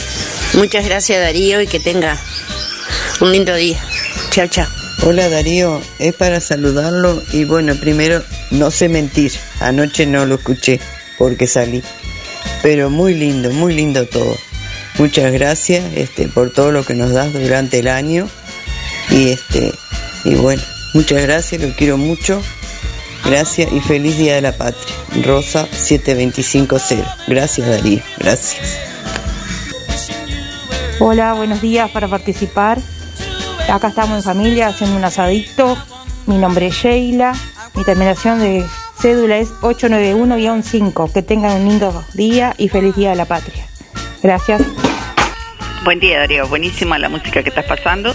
muchas 0.54 0.84
gracias 0.84 1.20
Darío 1.20 1.60
y 1.60 1.66
que 1.66 1.80
tenga 1.80 2.18
un 3.20 3.32
lindo 3.32 3.54
día. 3.54 3.78
Chao, 4.30 4.46
chao. 4.46 4.66
Hola 5.02 5.28
Darío, 5.28 5.80
es 5.98 6.14
para 6.14 6.40
saludarlo 6.40 7.22
y 7.32 7.44
bueno, 7.44 7.74
primero 7.76 8.22
no 8.50 8.70
sé 8.70 8.88
mentir, 8.88 9.32
anoche 9.60 10.06
no 10.06 10.26
lo 10.26 10.36
escuché 10.36 10.80
porque 11.18 11.46
salí, 11.46 11.82
pero 12.62 12.90
muy 12.90 13.14
lindo, 13.14 13.50
muy 13.50 13.74
lindo 13.74 14.06
todo. 14.06 14.36
Muchas 14.98 15.32
gracias 15.32 15.84
este, 15.94 16.26
por 16.26 16.50
todo 16.50 16.72
lo 16.72 16.84
que 16.84 16.94
nos 16.94 17.12
das 17.12 17.32
durante 17.32 17.78
el 17.78 17.88
año 17.88 18.28
y 19.10 19.30
este 19.30 19.72
y 20.24 20.34
bueno, 20.34 20.62
muchas 20.94 21.22
gracias, 21.22 21.62
lo 21.62 21.72
quiero 21.74 21.96
mucho. 21.96 22.42
Gracias 23.28 23.70
y 23.70 23.80
feliz 23.80 24.16
Día 24.16 24.36
de 24.36 24.40
la 24.40 24.52
Patria. 24.52 24.94
Rosa 25.22 25.66
7250. 25.66 27.16
Gracias 27.26 27.68
Darío, 27.68 28.00
gracias. 28.16 28.80
Hola, 30.98 31.34
buenos 31.34 31.60
días 31.60 31.90
para 31.90 32.08
participar. 32.08 32.78
Acá 33.70 33.88
estamos 33.88 34.16
en 34.16 34.22
familia 34.22 34.68
haciendo 34.68 34.96
un 34.96 35.04
asadito. 35.04 35.76
Mi 36.26 36.38
nombre 36.38 36.68
es 36.68 36.74
Sheila. 36.74 37.34
Mi 37.74 37.84
terminación 37.84 38.38
de 38.40 38.64
cédula 38.98 39.36
es 39.36 39.50
891-5. 39.60 41.12
Que 41.12 41.20
tengan 41.20 41.60
un 41.60 41.68
lindo 41.68 42.04
día 42.14 42.54
y 42.56 42.70
feliz 42.70 42.96
Día 42.96 43.10
de 43.10 43.16
la 43.16 43.26
Patria. 43.26 43.66
Gracias. 44.22 44.62
Buen 45.84 46.00
día, 46.00 46.18
Darío. 46.20 46.48
Buenísima 46.48 46.98
la 46.98 47.10
música 47.10 47.42
que 47.42 47.50
estás 47.50 47.66
pasando. 47.66 48.14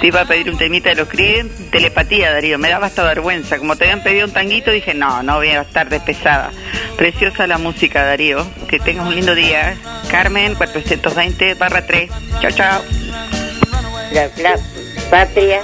Te 0.00 0.06
iba 0.06 0.22
a 0.22 0.24
pedir 0.24 0.48
un 0.48 0.56
temita 0.56 0.88
de 0.88 0.94
los 0.94 1.08
Creen, 1.08 1.50
telepatía, 1.70 2.32
Darío. 2.32 2.58
Me 2.58 2.70
daba 2.70 2.86
hasta 2.86 3.04
vergüenza. 3.04 3.58
Como 3.58 3.76
te 3.76 3.84
habían 3.84 4.02
pedido 4.02 4.26
un 4.26 4.32
tanguito, 4.32 4.70
dije, 4.70 4.94
no, 4.94 5.22
no 5.22 5.36
voy 5.36 5.48
a 5.48 5.60
estar 5.60 5.90
de 5.90 6.00
pesada. 6.00 6.52
Preciosa 6.96 7.46
la 7.46 7.58
música, 7.58 8.02
Darío. 8.02 8.46
Que 8.66 8.78
tengas 8.78 9.06
un 9.06 9.14
lindo 9.14 9.34
día. 9.34 9.76
Carmen, 10.10 10.54
420 10.54 11.52
barra 11.54 11.86
3. 11.86 12.10
Chao, 12.40 12.50
chao. 12.50 12.82
La, 14.12 14.30
la 14.38 14.58
patria. 15.10 15.60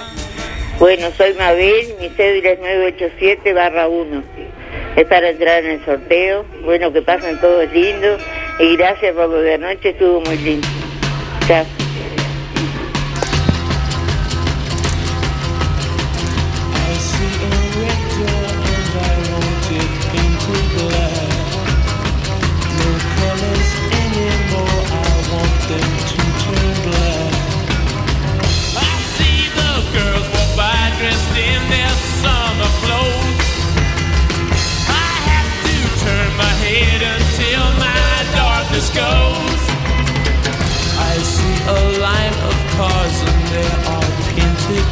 Bueno, 0.78 1.08
soy 1.16 1.32
Mabel, 1.32 1.94
mi 1.98 2.10
cédula 2.10 2.50
es 2.50 2.58
987 2.58 3.54
barra 3.54 3.88
1. 3.88 4.22
Es 4.96 5.06
para 5.06 5.30
entrar 5.30 5.64
en 5.64 5.80
el 5.80 5.84
sorteo. 5.86 6.44
Bueno, 6.62 6.92
que 6.92 7.00
pasen 7.00 7.40
todos 7.40 7.72
lindos. 7.72 8.20
Y 8.58 8.76
gracias 8.76 9.14
por 9.14 9.30
lo 9.30 9.40
de 9.40 9.54
anoche, 9.54 9.90
estuvo 9.90 10.20
muy 10.20 10.36
lindo. 10.36 10.68
Chao. 11.48 11.64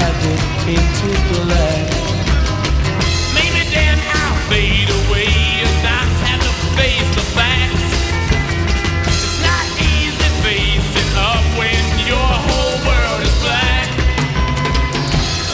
I 0.00 0.08
must 0.08 0.24
have 0.24 0.32
it 0.32 0.40
painted 0.64 1.20
black. 1.34 1.88
Maybe 3.34 3.62
then 3.70 3.98
I'll 3.98 4.38
fade 4.48 4.88
away 4.88 5.28
and 5.60 5.76
not 5.84 6.08
have 6.24 6.40
to 6.40 6.52
face 6.76 7.10
the 7.14 7.24
facts. 7.36 7.88
It's 9.06 9.40
not 9.44 9.66
easy 9.76 10.30
facing 10.44 11.12
up 11.16 11.44
when 11.58 11.84
your 12.08 12.32
whole 12.48 12.76
world 12.88 13.20
is 13.22 13.36
black. 13.44 13.88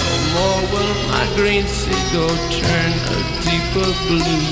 No 0.07 0.15
more 0.35 0.61
will 0.73 0.95
my 1.11 1.27
green 1.37 1.67
seagull 1.67 2.37
turn 2.51 2.93
a 3.15 3.19
deeper 3.43 3.91
blue. 4.07 4.47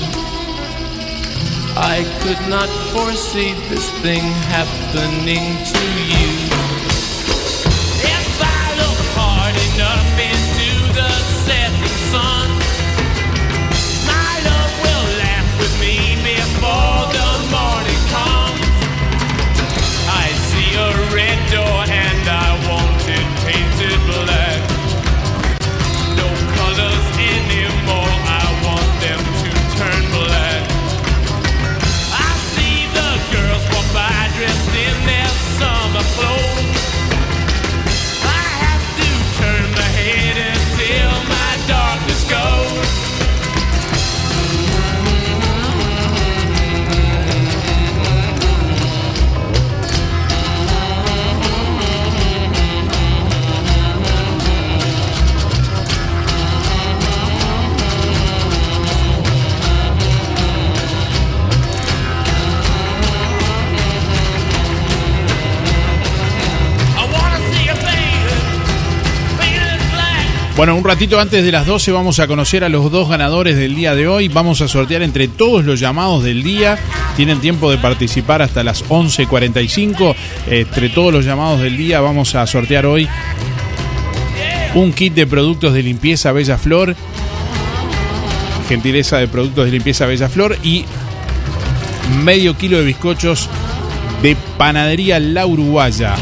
I 1.77 2.03
could 2.21 2.49
not 2.49 2.69
foresee 2.91 3.53
this 3.69 3.89
thing 4.01 4.23
happening 4.51 5.45
to 5.71 5.83
you. 6.11 6.74
Bueno, 70.55 70.75
un 70.75 70.85
ratito 70.85 71.19
antes 71.19 71.43
de 71.43 71.51
las 71.51 71.65
12 71.65 71.91
vamos 71.91 72.19
a 72.19 72.27
conocer 72.27 72.63
a 72.63 72.69
los 72.69 72.89
dos 72.89 73.09
ganadores 73.09 73.57
del 73.57 73.75
día 73.75 73.93
de 73.93 74.07
hoy. 74.07 74.29
Vamos 74.29 74.61
a 74.61 74.69
sortear 74.69 75.01
entre 75.01 75.27
todos 75.27 75.65
los 75.65 75.81
llamados 75.81 76.23
del 76.23 76.43
día. 76.43 76.79
Tienen 77.17 77.41
tiempo 77.41 77.69
de 77.69 77.77
participar 77.77 78.41
hasta 78.41 78.63
las 78.63 78.85
11.45. 78.87 80.15
Entre 80.47 80.89
todos 80.89 81.11
los 81.11 81.25
llamados 81.25 81.59
del 81.59 81.75
día 81.75 81.99
vamos 81.99 82.35
a 82.35 82.47
sortear 82.47 82.85
hoy 82.85 83.09
un 84.75 84.93
kit 84.93 85.13
de 85.13 85.27
productos 85.27 85.73
de 85.73 85.83
limpieza 85.83 86.31
Bella 86.31 86.57
Flor 86.57 86.95
gentileza 88.65 89.17
de 89.17 89.27
productos 89.27 89.65
de 89.65 89.71
limpieza 89.71 90.05
Bella 90.05 90.29
Flor 90.29 90.57
y 90.63 90.85
medio 92.23 92.57
kilo 92.57 92.77
de 92.77 92.83
bizcochos 92.83 93.49
de 94.21 94.35
panadería 94.57 95.19
La 95.19 95.45
Uruguaya. 95.45 96.15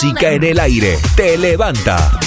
Música 0.00 0.30
en 0.30 0.44
el 0.44 0.60
aire. 0.60 0.96
Te 1.16 1.36
levanta. 1.36 2.20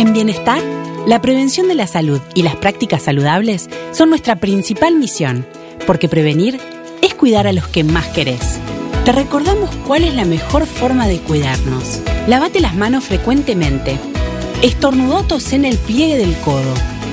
En 0.00 0.14
Bienestar, 0.14 0.62
la 1.06 1.20
prevención 1.20 1.68
de 1.68 1.74
la 1.74 1.86
salud 1.86 2.22
y 2.34 2.42
las 2.42 2.56
prácticas 2.56 3.02
saludables 3.02 3.68
son 3.92 4.08
nuestra 4.08 4.36
principal 4.36 4.96
misión, 4.96 5.44
porque 5.86 6.08
prevenir 6.08 6.58
es 7.02 7.12
cuidar 7.12 7.46
a 7.46 7.52
los 7.52 7.68
que 7.68 7.84
más 7.84 8.06
querés. 8.06 8.58
Te 9.04 9.12
recordamos 9.12 9.68
cuál 9.86 10.04
es 10.04 10.14
la 10.14 10.24
mejor 10.24 10.64
forma 10.64 11.06
de 11.06 11.18
cuidarnos. 11.18 12.00
Lavate 12.26 12.60
las 12.60 12.74
manos 12.74 13.04
frecuentemente. 13.04 13.98
Estornudó 14.62 15.22
en 15.52 15.66
el 15.66 15.76
pliegue 15.76 16.16
del 16.16 16.34
codo. 16.38 16.72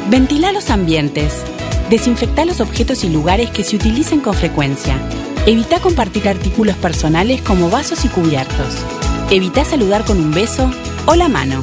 Ventila 0.10 0.54
los 0.54 0.70
ambientes. 0.70 1.44
Desinfecta 1.90 2.46
los 2.46 2.62
objetos 2.62 3.04
y 3.04 3.10
lugares 3.10 3.50
que 3.50 3.66
se 3.66 3.76
utilicen 3.76 4.22
con 4.22 4.34
frecuencia. 4.34 4.98
Evita 5.46 5.82
compartir 5.82 6.30
artículos 6.30 6.78
personales 6.78 7.42
como 7.42 7.70
vasos 7.70 8.06
y 8.06 8.08
cubiertos. 8.08 8.78
Evita 9.30 9.66
saludar 9.66 10.06
con 10.06 10.20
un 10.20 10.32
beso 10.32 10.72
o 11.06 11.16
la 11.16 11.28
mano. 11.28 11.60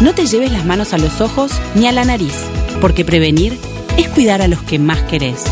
No 0.00 0.14
te 0.14 0.26
lleves 0.26 0.52
las 0.52 0.66
manos 0.66 0.92
a 0.92 0.98
los 0.98 1.22
ojos 1.22 1.52
ni 1.74 1.86
a 1.86 1.92
la 1.92 2.04
nariz, 2.04 2.34
porque 2.82 3.02
prevenir 3.02 3.58
es 3.96 4.08
cuidar 4.08 4.42
a 4.42 4.48
los 4.48 4.62
que 4.62 4.78
más 4.78 5.02
querés. 5.04 5.42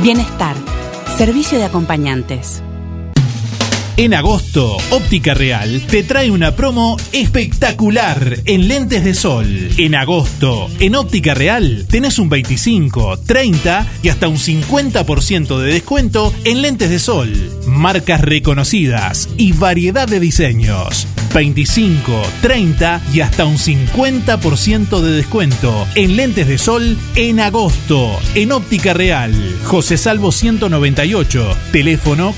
Bienestar. 0.00 0.54
Servicio 1.16 1.58
de 1.58 1.64
acompañantes. 1.64 2.62
En 3.98 4.14
agosto, 4.14 4.76
Óptica 4.90 5.34
Real 5.34 5.82
te 5.90 6.04
trae 6.04 6.30
una 6.30 6.54
promo 6.54 6.96
espectacular 7.10 8.38
en 8.44 8.68
lentes 8.68 9.02
de 9.02 9.12
sol. 9.12 9.70
En 9.76 9.96
agosto, 9.96 10.70
en 10.78 10.94
Óptica 10.94 11.34
Real 11.34 11.84
tenés 11.90 12.20
un 12.20 12.28
25, 12.28 13.18
30 13.26 13.86
y 14.04 14.08
hasta 14.10 14.28
un 14.28 14.36
50% 14.36 15.58
de 15.58 15.72
descuento 15.72 16.32
en 16.44 16.62
lentes 16.62 16.90
de 16.90 17.00
sol. 17.00 17.32
Marcas 17.66 18.20
reconocidas 18.20 19.30
y 19.36 19.50
variedad 19.50 20.06
de 20.06 20.20
diseños. 20.20 21.08
25, 21.34 22.22
30 22.40 23.02
y 23.12 23.20
hasta 23.20 23.44
un 23.44 23.58
50% 23.58 25.00
de 25.00 25.10
descuento 25.12 25.86
en 25.94 26.16
lentes 26.16 26.48
de 26.48 26.58
sol 26.58 26.96
en 27.16 27.40
agosto 27.40 28.18
en 28.34 28.52
Óptica 28.52 28.94
Real. 28.94 29.32
José 29.64 29.96
Salvo 29.98 30.32
198, 30.32 31.56
teléfono 31.72 32.34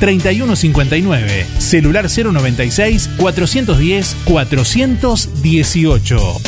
4586-3159, 0.00 1.44
celular 1.58 2.08
096 2.08 3.10
410 3.16 4.16
418. 4.24 6.40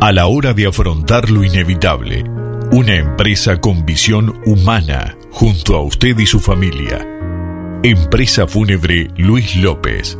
A 0.00 0.12
la 0.12 0.26
hora 0.26 0.52
de 0.52 0.66
afrontar 0.66 1.30
lo 1.30 1.44
inevitable, 1.44 2.24
una 2.72 2.96
empresa 2.96 3.58
con 3.58 3.86
visión 3.86 4.38
humana 4.44 5.16
junto 5.30 5.76
a 5.76 5.80
usted 5.80 6.18
y 6.18 6.26
su 6.26 6.40
familia. 6.40 7.06
Empresa 7.82 8.46
Fúnebre 8.46 9.08
Luis 9.16 9.56
López. 9.56 10.18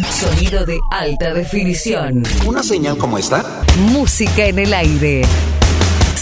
Sonido 0.09 0.65
de 0.65 0.79
alta 0.89 1.33
definición. 1.33 2.23
¿Una 2.45 2.63
señal 2.63 2.97
como 2.97 3.17
esta? 3.17 3.65
Música 3.91 4.45
en 4.45 4.59
el 4.59 4.73
aire. 4.73 5.23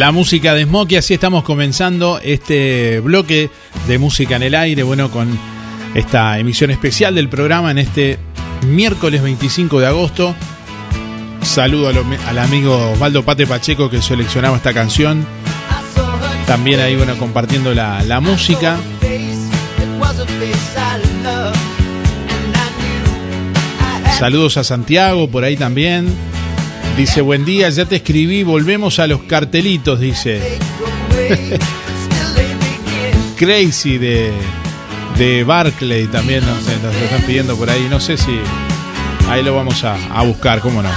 La 0.00 0.12
música 0.12 0.54
de 0.54 0.64
Smokey, 0.64 0.96
así 0.96 1.12
estamos 1.12 1.44
comenzando 1.44 2.20
este 2.24 3.00
bloque 3.00 3.50
de 3.86 3.98
música 3.98 4.36
en 4.36 4.42
el 4.44 4.54
aire, 4.54 4.82
bueno, 4.82 5.10
con 5.10 5.38
esta 5.94 6.38
emisión 6.38 6.70
especial 6.70 7.14
del 7.14 7.28
programa 7.28 7.70
en 7.70 7.76
este 7.76 8.18
miércoles 8.66 9.22
25 9.22 9.78
de 9.78 9.86
agosto. 9.86 10.34
Saludo 11.42 11.90
al 11.90 12.38
amigo 12.38 12.92
Osvaldo 12.92 13.26
Pate 13.26 13.46
Pacheco 13.46 13.90
que 13.90 14.00
seleccionaba 14.00 14.56
esta 14.56 14.72
canción. 14.72 15.26
También 16.46 16.80
ahí, 16.80 16.96
bueno, 16.96 17.18
compartiendo 17.18 17.74
la, 17.74 18.02
la 18.02 18.20
música. 18.20 18.78
Saludos 24.18 24.56
a 24.56 24.64
Santiago 24.64 25.28
por 25.30 25.44
ahí 25.44 25.58
también. 25.58 26.29
Dice, 27.00 27.22
buen 27.22 27.46
día, 27.46 27.70
ya 27.70 27.86
te 27.86 27.96
escribí, 27.96 28.42
volvemos 28.42 28.98
a 28.98 29.06
los 29.06 29.22
cartelitos, 29.22 30.00
dice. 30.00 30.58
Crazy 33.38 33.96
de, 33.96 34.30
de 35.16 35.42
Barclay 35.42 36.08
también 36.08 36.44
nos, 36.44 36.62
nos 36.62 36.94
están 36.94 37.22
pidiendo 37.22 37.56
por 37.56 37.70
ahí. 37.70 37.86
No 37.88 38.00
sé 38.00 38.18
si 38.18 38.38
ahí 39.30 39.42
lo 39.42 39.54
vamos 39.54 39.82
a, 39.82 39.94
a 40.14 40.24
buscar, 40.24 40.60
cómo 40.60 40.82
no. 40.82 40.90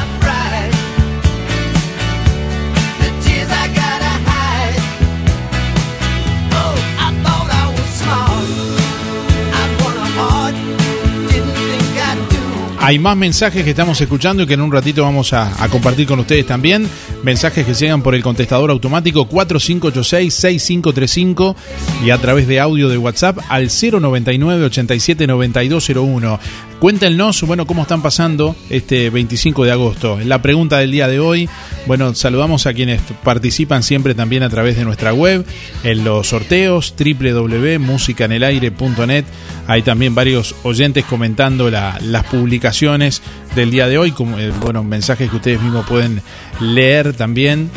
Hay 12.86 13.00
más 13.00 13.16
mensajes 13.16 13.64
que 13.64 13.70
estamos 13.70 14.02
escuchando 14.02 14.44
y 14.44 14.46
que 14.46 14.56
en 14.56 14.62
un 14.62 14.70
ratito 14.70 15.04
vamos 15.04 15.32
a, 15.32 15.50
compartir 15.70 16.06
con 16.06 16.20
ustedes 16.20 16.46
también. 16.46 16.86
Mensajes 17.24 17.66
que 17.66 17.74
llegan 17.74 18.02
por 18.02 18.14
el 18.14 18.22
contestador 18.22 18.72
automático 18.72 19.26
4586-6535 19.30 21.56
y 22.04 22.10
a 22.10 22.18
través 22.18 22.46
de 22.46 22.60
audio 22.60 22.90
de 22.90 22.98
WhatsApp 22.98 23.38
al 23.48 23.70
099-879201. 23.70 26.40
Cuéntenos, 26.80 27.42
bueno, 27.44 27.66
cómo 27.66 27.84
están 27.84 28.02
pasando 28.02 28.58
este 28.70 29.10
25 29.10 29.64
de 29.64 29.72
agosto. 29.72 30.20
La 30.26 30.42
pregunta 30.42 30.80
del 30.80 30.92
día 30.92 31.08
de 31.08 31.22
hoy, 31.22 31.48
bueno, 31.88 32.14
saludamos 32.14 32.68
a 32.68 32.74
quienes 32.74 33.00
participan 33.24 33.84
siempre 33.84 34.14
también 34.16 34.44
a 34.44 34.50
través 34.50 34.76
de 34.76 34.84
nuestra 34.84 35.14
web, 35.14 35.46
en 35.86 36.04
los 36.04 36.28
sorteos, 36.28 36.94
www.musicanelaire.net. 36.98 39.24
Hay 39.68 39.82
también 39.82 40.14
varios 40.14 40.56
oyentes 40.64 41.06
comentando 41.06 41.72
la- 41.72 41.98
las 42.02 42.26
publicaciones 42.26 43.22
del 43.56 43.72
día 43.72 43.88
de 43.88 43.98
hoy, 43.98 44.12
como, 44.12 44.38
eh, 44.38 44.52
bueno, 44.60 44.84
mensajes 44.84 45.30
que 45.30 45.38
ustedes 45.38 45.62
mismos 45.62 45.86
pueden 45.88 46.22
leer 46.60 47.14
también. 47.14 47.72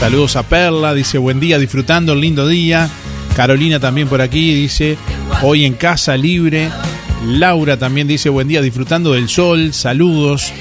Saludos 0.00 0.34
a 0.36 0.42
Perla, 0.42 0.94
dice 0.94 1.18
buen 1.18 1.40
día, 1.40 1.58
disfrutando 1.58 2.14
el 2.14 2.22
lindo 2.22 2.48
día. 2.48 2.88
Carolina 3.36 3.78
también 3.78 4.08
por 4.08 4.22
aquí 4.22 4.54
dice 4.54 4.96
hoy 5.42 5.66
en 5.66 5.74
casa 5.74 6.16
libre. 6.16 6.70
Laura 7.26 7.76
también 7.76 8.08
dice 8.08 8.30
buen 8.30 8.48
día, 8.48 8.62
disfrutando 8.62 9.12
del 9.12 9.28
sol. 9.28 9.74
Saludos. 9.74 10.54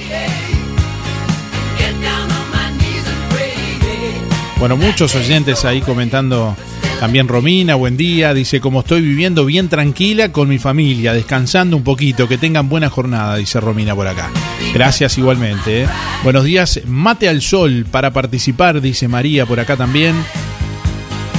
Bueno, 4.59 4.75
muchos 4.75 5.15
oyentes 5.15 5.63
ahí 5.63 5.79
comentando. 5.79 6.57
También 6.99 7.29
Romina, 7.29 7.75
buen 7.75 7.95
día. 7.95 8.33
Dice, 8.33 8.59
como 8.59 8.81
estoy 8.81 9.01
viviendo 9.01 9.45
bien 9.45 9.69
tranquila 9.69 10.33
con 10.33 10.49
mi 10.49 10.59
familia, 10.59 11.13
descansando 11.13 11.77
un 11.77 11.83
poquito, 11.83 12.27
que 12.27 12.37
tengan 12.37 12.67
buena 12.67 12.89
jornada, 12.89 13.37
dice 13.37 13.61
Romina 13.61 13.95
por 13.95 14.05
acá. 14.05 14.29
Gracias 14.73 15.17
igualmente. 15.17 15.83
¿eh? 15.83 15.87
Buenos 16.23 16.43
días, 16.43 16.81
mate 16.85 17.27
al 17.27 17.41
sol 17.41 17.85
para 17.89 18.11
participar, 18.11 18.81
dice 18.81 19.07
María 19.07 19.45
por 19.45 19.59
acá 19.59 19.75
también. 19.75 20.15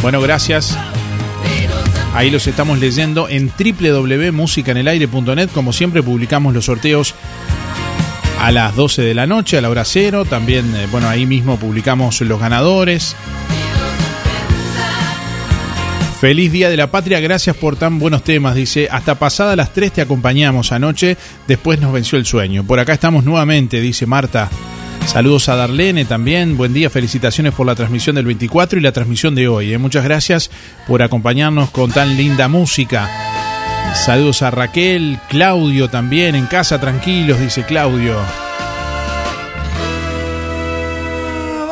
Bueno, 0.02 0.20
gracias. 0.20 0.76
Ahí 2.14 2.30
los 2.30 2.46
estamos 2.46 2.78
leyendo 2.78 3.28
en 3.28 3.50
www.musicanelaire.net. 3.56 5.50
Como 5.54 5.72
siempre, 5.72 6.02
publicamos 6.02 6.52
los 6.52 6.64
sorteos 6.64 7.14
a 8.40 8.50
las 8.50 8.74
12 8.74 9.02
de 9.02 9.14
la 9.14 9.26
noche, 9.26 9.58
a 9.58 9.60
la 9.60 9.70
hora 9.70 9.84
cero. 9.84 10.24
También, 10.24 10.74
eh, 10.74 10.88
bueno, 10.90 11.08
ahí 11.08 11.24
mismo 11.26 11.56
publicamos 11.58 12.20
los 12.22 12.40
ganadores. 12.40 13.14
Feliz 16.20 16.52
Día 16.52 16.68
de 16.68 16.76
la 16.76 16.90
Patria, 16.90 17.18
gracias 17.18 17.56
por 17.56 17.76
tan 17.76 17.98
buenos 17.98 18.22
temas. 18.22 18.54
Dice, 18.54 18.88
hasta 18.90 19.14
pasada 19.14 19.56
las 19.56 19.72
3 19.72 19.90
te 19.90 20.00
acompañamos 20.02 20.70
anoche, 20.70 21.16
después 21.48 21.80
nos 21.80 21.94
venció 21.94 22.18
el 22.18 22.26
sueño. 22.26 22.62
Por 22.62 22.78
acá 22.78 22.92
estamos 22.92 23.24
nuevamente, 23.24 23.80
dice 23.80 24.04
Marta. 24.04 24.50
Saludos 25.06 25.48
a 25.48 25.56
Darlene 25.56 26.04
también. 26.04 26.58
Buen 26.58 26.74
día, 26.74 26.90
felicitaciones 26.90 27.54
por 27.54 27.66
la 27.66 27.74
transmisión 27.74 28.16
del 28.16 28.26
24 28.26 28.78
y 28.78 28.82
la 28.82 28.92
transmisión 28.92 29.34
de 29.34 29.48
hoy. 29.48 29.72
¿eh? 29.72 29.78
Muchas 29.78 30.04
gracias 30.04 30.50
por 30.86 31.02
acompañarnos 31.02 31.70
con 31.70 31.90
tan 31.90 32.14
linda 32.18 32.48
música. 32.48 33.08
Saludos 33.94 34.42
a 34.42 34.50
Raquel, 34.50 35.18
Claudio 35.30 35.88
también, 35.88 36.34
en 36.34 36.44
casa 36.44 36.78
tranquilos, 36.78 37.40
dice 37.40 37.64
Claudio. 37.64 38.18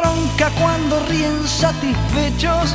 bronca 0.00 0.48
cuando 0.58 1.06
ríen 1.06 1.46
satisfechos 1.46 2.74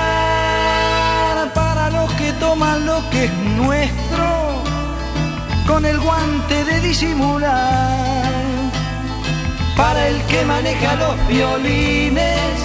lo 2.77 3.09
que 3.09 3.25
es 3.25 3.33
nuestro 3.57 4.61
con 5.67 5.85
el 5.85 5.99
guante 5.99 6.65
de 6.65 6.81
disimular, 6.81 8.31
para 9.77 10.07
el 10.07 10.21
que 10.23 10.43
maneja 10.45 10.95
los 10.95 11.27
violines 11.27 12.59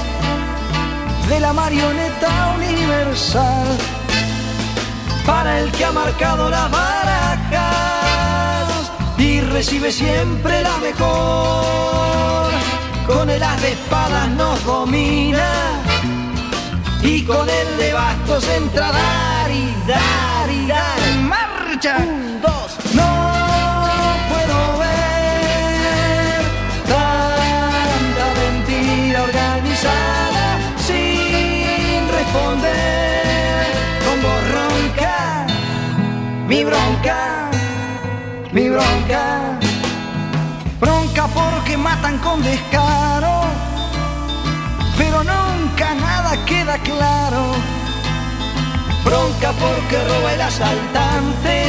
de 1.28 1.40
la 1.40 1.52
marioneta 1.52 2.54
universal, 2.56 3.66
para 5.24 5.60
el 5.60 5.70
que 5.72 5.84
ha 5.84 5.92
marcado 5.92 6.50
las 6.50 6.70
barajas 6.70 7.96
y 9.18 9.40
recibe 9.40 9.92
siempre 9.92 10.62
la 10.62 10.76
mejor. 10.78 12.50
Con 13.06 13.30
el 13.30 13.42
as 13.42 13.62
de 13.62 13.72
espadas 13.72 14.28
nos 14.30 14.64
domina 14.64 15.48
y 17.02 17.22
con 17.22 17.48
el 17.48 17.78
de 17.78 17.92
bastos 17.92 18.48
entra 18.48 18.88
a 18.88 19.35
dar 19.86 20.50
y 20.50 20.66
dar 20.66 20.98
en 21.12 21.28
marcha. 21.28 21.96
Un, 21.98 22.40
dos, 22.40 22.70
no 22.94 23.10
puedo 24.30 24.78
ver 24.78 26.42
tanta 26.86 28.26
mentira 28.40 29.22
organizada 29.22 30.58
sin 30.86 32.08
responder 32.18 33.66
con 34.04 34.22
voz 34.22 34.42
ronca, 34.56 35.46
mi 36.48 36.64
bronca, 36.64 37.50
mi 38.52 38.68
bronca. 38.68 39.58
Bronca 40.80 41.26
porque 41.28 41.76
matan 41.78 42.18
con 42.18 42.42
descaro, 42.42 43.44
pero 44.98 45.24
nunca 45.24 45.94
nada 45.94 46.36
queda 46.44 46.76
claro. 46.78 47.75
Bronca 49.06 49.52
porque 49.52 50.04
roba 50.04 50.34
el 50.34 50.40
asaltante, 50.40 51.62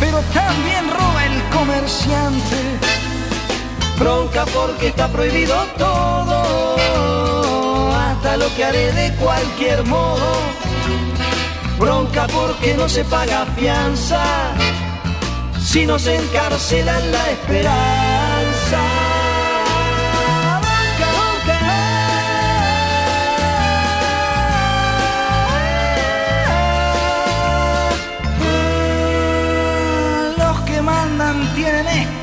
pero 0.00 0.18
también 0.32 0.90
roba 0.90 1.26
el 1.26 1.42
comerciante. 1.50 2.56
Bronca 3.98 4.46
porque 4.46 4.86
está 4.88 5.08
prohibido 5.08 5.54
todo, 5.76 7.14
hasta 7.94 8.38
lo 8.38 8.48
que 8.56 8.64
haré 8.64 8.92
de 8.92 9.14
cualquier 9.16 9.84
modo. 9.84 10.38
Bronca 11.78 12.26
porque 12.28 12.72
no 12.72 12.88
se 12.88 13.04
paga 13.04 13.44
fianza 13.54 14.24
si 15.62 15.84
nos 15.84 16.06
encarcelan 16.06 17.12
la 17.12 17.30
esperanza. 17.30 18.23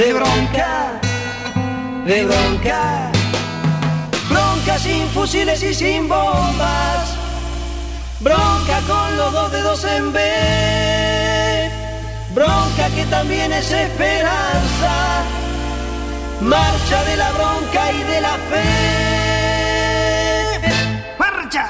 De 0.00 0.14
bronca, 0.14 0.98
de 2.06 2.24
bronca. 2.24 3.12
Bronca 4.30 4.78
sin 4.78 5.06
fusiles 5.08 5.62
y 5.62 5.74
sin 5.74 6.08
bombas. 6.08 7.16
Bronca 8.20 8.80
con 8.86 9.16
los 9.18 9.30
dos 9.30 9.52
dedos 9.52 9.84
en 9.84 10.10
B. 10.10 10.20
Bronca 12.34 12.88
que 12.96 13.04
también 13.10 13.52
es 13.52 13.70
esperanza. 13.70 15.22
Marcha 16.40 17.04
de 17.04 17.16
la 17.18 17.30
bronca 17.32 17.92
y 17.92 18.02
de 18.04 18.20
la 18.22 18.38
fe. 18.50 18.64
Marcha. 21.18 21.68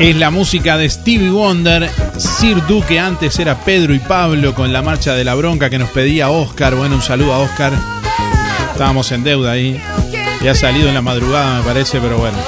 Es 0.00 0.16
la 0.16 0.30
música 0.30 0.76
de 0.78 0.88
Stevie 0.88 1.30
Wonder, 1.30 1.90
Sir 2.16 2.66
Duque, 2.66 2.98
antes 2.98 3.38
era 3.38 3.62
Pedro 3.66 3.94
y 3.94 3.98
Pablo 3.98 4.54
con 4.54 4.72
la 4.72 4.80
marcha 4.80 5.14
de 5.14 5.24
la 5.24 5.34
bronca 5.34 5.68
que 5.68 5.78
nos 5.78 5.90
pedía 5.90 6.30
Oscar. 6.30 6.74
Bueno, 6.74 6.94
un 6.94 7.02
saludo 7.02 7.34
a 7.34 7.40
Oscar. 7.40 7.74
Estábamos 8.72 9.12
en 9.12 9.24
deuda 9.24 9.50
ahí. 9.50 9.78
Ya 10.42 10.52
ha 10.52 10.54
salido 10.54 10.88
en 10.88 10.94
la 10.94 11.02
madrugada, 11.02 11.58
me 11.58 11.64
parece, 11.64 12.00
pero 12.00 12.16
bueno. 12.16 12.38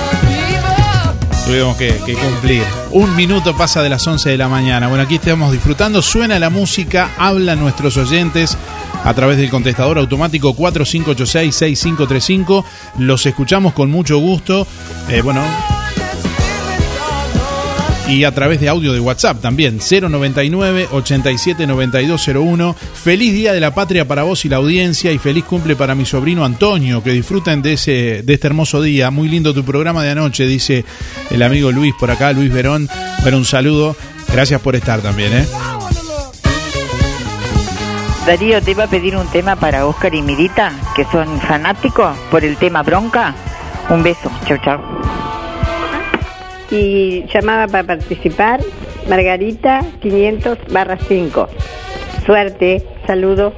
Tuvimos 1.44 1.76
que, 1.76 1.92
cumplir. 2.14 2.62
Un 2.90 3.14
minuto 3.14 3.54
pasa 3.54 3.82
de 3.82 3.90
las 3.90 4.06
11 4.06 4.30
de 4.30 4.38
la 4.38 4.48
mañana. 4.48 4.88
Bueno, 4.88 5.04
aquí 5.04 5.16
estamos 5.16 5.52
disfrutando. 5.52 6.00
Suena 6.00 6.38
la 6.38 6.48
música, 6.48 7.10
hablan 7.18 7.60
nuestros 7.60 7.98
oyentes 7.98 8.56
a 9.04 9.12
través 9.12 9.36
del 9.36 9.50
contestador 9.50 9.98
automático 9.98 10.56
4586-6535. 10.56 12.64
Los 12.96 13.26
escuchamos 13.26 13.74
con 13.74 13.90
mucho 13.90 14.16
gusto. 14.16 14.66
Eh, 15.10 15.20
bueno, 15.20 15.42
y 18.12 18.24
a 18.24 18.32
través 18.32 18.60
de 18.60 18.68
audio 18.68 18.92
de 18.92 19.00
WhatsApp 19.00 19.40
también. 19.40 19.78
099 19.78 20.88
87 20.92 21.66
9201 21.66 22.76
feliz 22.94 23.32
día 23.32 23.52
de 23.54 23.60
la 23.60 23.74
patria 23.74 24.06
para 24.06 24.22
vos 24.22 24.44
y 24.44 24.50
la 24.50 24.56
audiencia 24.56 25.12
y 25.12 25.18
feliz 25.18 25.44
cumple 25.44 25.76
para 25.76 25.94
mi 25.94 26.04
sobrino 26.04 26.44
Antonio. 26.44 27.02
Que 27.02 27.12
disfruten 27.12 27.62
de 27.62 27.74
ese 27.74 28.22
de 28.22 28.34
este 28.34 28.46
hermoso 28.46 28.82
día. 28.82 29.10
Muy 29.10 29.28
lindo 29.28 29.54
tu 29.54 29.64
programa 29.64 30.02
de 30.02 30.10
anoche 30.10 30.46
dice 30.46 30.84
el 31.30 31.42
amigo 31.42 31.72
Luis 31.72 31.94
por 31.98 32.10
acá 32.10 32.32
Luis 32.32 32.52
Verón. 32.52 32.88
Bueno 33.22 33.38
un 33.38 33.46
saludo. 33.46 33.96
Gracias 34.30 34.60
por 34.60 34.76
estar 34.76 35.00
también, 35.00 35.32
¿eh? 35.32 35.46
Darío, 38.26 38.62
te 38.62 38.70
iba 38.70 38.84
a 38.84 38.86
pedir 38.86 39.16
un 39.16 39.26
tema 39.26 39.56
para 39.56 39.86
Oscar 39.86 40.14
y 40.14 40.22
Mirita, 40.22 40.72
que 40.94 41.04
son 41.06 41.40
fanáticos 41.40 42.16
por 42.30 42.44
el 42.44 42.56
tema 42.56 42.82
bronca. 42.82 43.34
Un 43.88 44.02
beso, 44.02 44.30
chau 44.46 44.58
chau. 44.62 45.21
Y 46.72 47.24
llamaba 47.26 47.68
para 47.68 47.84
participar 47.84 48.60
Margarita 49.08 49.84
500 50.00 50.58
barra 50.72 50.96
5. 50.96 51.48
Suerte, 52.24 52.82
saludos. 53.06 53.52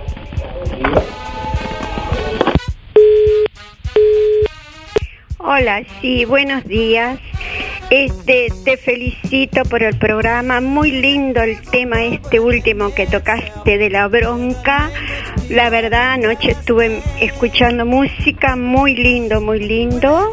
Hola, 5.39 5.85
sí, 6.01 6.24
buenos 6.24 6.65
días. 6.65 7.20
Este, 7.91 8.49
te 8.65 8.77
felicito 8.77 9.62
por 9.65 9.82
el 9.82 9.97
programa, 9.99 10.61
muy 10.61 10.91
lindo 10.91 11.43
el 11.43 11.61
tema 11.61 12.03
este 12.03 12.41
último 12.41 12.93
que 12.95 13.07
tocaste 13.07 13.78
de 13.78 13.91
la 13.91 14.09
bronca. 14.09 14.91
La 15.51 15.70
verdad, 15.70 16.15
anoche 16.15 16.53
estuve 16.53 17.03
escuchando 17.20 17.85
música, 17.86 18.57
muy 18.57 18.97
lindo, 18.97 19.41
muy 19.41 19.61
lindo. 19.61 20.32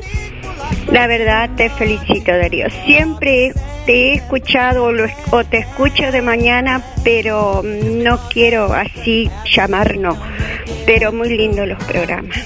La 0.90 1.08
verdad, 1.08 1.50
te 1.56 1.70
felicito, 1.70 2.32
Darío. 2.32 2.68
Siempre 2.86 3.54
te 3.86 3.94
he 3.94 4.14
escuchado 4.16 4.92
o, 5.32 5.44
te 5.44 5.60
escucho 5.60 6.12
de 6.12 6.22
mañana, 6.22 6.84
pero 7.04 7.62
no 7.64 8.20
quiero 8.30 8.74
así 8.74 9.30
llamar, 9.46 9.98
no. 9.98 10.18
Pero 10.86 11.12
muy 11.12 11.30
lindo 11.38 11.66
los 11.66 11.82
programas. 11.84 12.38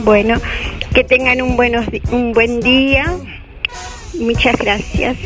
Bueno, 0.00 0.40
que 0.92 1.04
tengan 1.04 1.40
un, 1.40 1.56
buenos, 1.56 1.86
un 2.10 2.32
buen 2.32 2.60
día. 2.60 3.16
Muchas 4.18 4.56
gracias. 4.56 5.16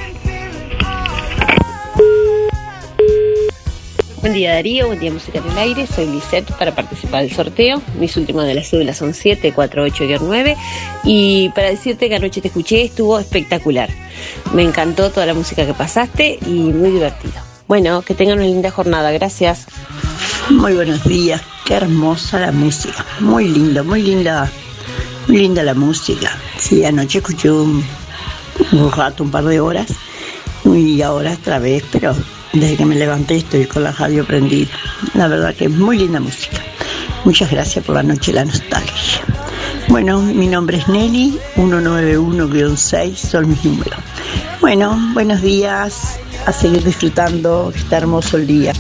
Buen 4.21 4.33
día 4.33 4.55
Darío, 4.55 4.89
buen 4.89 4.99
día 4.99 5.13
Música 5.13 5.39
en 5.39 5.49
el 5.49 5.59
Aire, 5.59 5.87
soy 5.87 6.07
Lisette 6.07 6.51
para 6.59 6.75
participar 6.75 7.23
del 7.23 7.33
sorteo. 7.33 7.81
Mis 8.01 8.17
últimas 8.17 8.47
de 8.47 8.55
las 8.55 8.69
cédulas 8.69 8.97
son 8.97 9.13
748-9 9.13 10.57
y 11.05 11.51
para 11.51 11.69
decirte 11.69 12.09
que 12.09 12.17
anoche 12.17 12.41
te 12.41 12.49
escuché 12.49 12.83
estuvo 12.83 13.17
espectacular. 13.17 13.89
Me 14.53 14.65
encantó 14.65 15.11
toda 15.11 15.25
la 15.25 15.35
música 15.35 15.65
que 15.65 15.73
pasaste 15.73 16.41
y 16.45 16.51
muy 16.51 16.91
divertido. 16.91 17.35
Bueno, 17.69 18.03
que 18.03 18.15
tengan 18.15 18.39
una 18.39 18.49
linda 18.49 18.73
jornada, 18.73 19.13
gracias. 19.13 19.67
Muy 20.51 20.75
buenos 20.75 21.05
días, 21.05 21.41
qué 21.65 21.75
hermosa 21.75 22.41
la 22.41 22.51
música, 22.51 23.07
muy 23.21 23.47
linda, 23.47 23.85
muy 23.85 24.03
linda, 24.03 24.51
muy 25.29 25.37
linda 25.39 25.63
la 25.63 25.75
música. 25.75 26.37
Sí, 26.59 26.85
anoche 26.85 27.19
escuché 27.19 27.53
un 27.53 27.85
rato, 28.97 29.23
un 29.23 29.31
par 29.31 29.45
de 29.45 29.61
horas, 29.61 29.87
y 30.65 31.03
ahora 31.03 31.35
otra 31.35 31.61
vez, 31.61 31.85
pero 31.93 32.17
desde 32.61 32.77
que 32.77 32.85
me 32.85 32.95
levanté 32.95 33.37
estoy 33.37 33.67
con 33.67 33.85
la 33.85 33.93
radio 33.93 34.25
prendida. 34.25 34.71
La 35.15 35.29
verdad 35.29 35.55
que 35.55 35.67
es 35.67 35.71
muy 35.71 35.99
linda 35.99 36.21
música. 36.21 36.59
Muchas 37.25 37.51
gracias 37.51 37.85
por 37.85 37.95
la 37.97 38.03
noche 38.03 38.33
la 38.33 38.45
nostalgia. 38.45 39.21
Bueno, 39.89 40.21
mi 40.21 40.47
nombre 40.47 40.79
es 40.79 40.89
Nelly, 40.89 41.39
191-6 41.57 43.15
son 43.15 43.49
mis 43.49 43.65
números. 43.65 43.99
Bueno, 44.61 44.99
buenos 45.15 45.41
días, 45.41 46.19
a 46.47 46.53
seguir 46.53 46.85
disfrutando, 46.85 47.73
está 47.75 47.99
hermoso 47.99 48.39
día. 48.39 48.73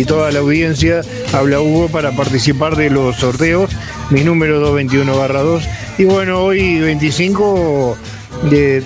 Y 0.00 0.04
toda 0.06 0.32
la 0.32 0.38
audiencia. 0.38 1.02
Habla 1.32 1.60
Hugo 1.60 1.88
para 1.88 2.12
participar 2.12 2.74
de 2.74 2.88
los 2.88 3.16
sorteos, 3.16 3.70
mi 4.08 4.24
número 4.24 4.58
221 4.60 5.28
2. 5.28 5.68
Y 5.98 6.04
bueno, 6.04 6.42
hoy 6.42 6.80
25 6.80 7.98
de, 8.50 8.82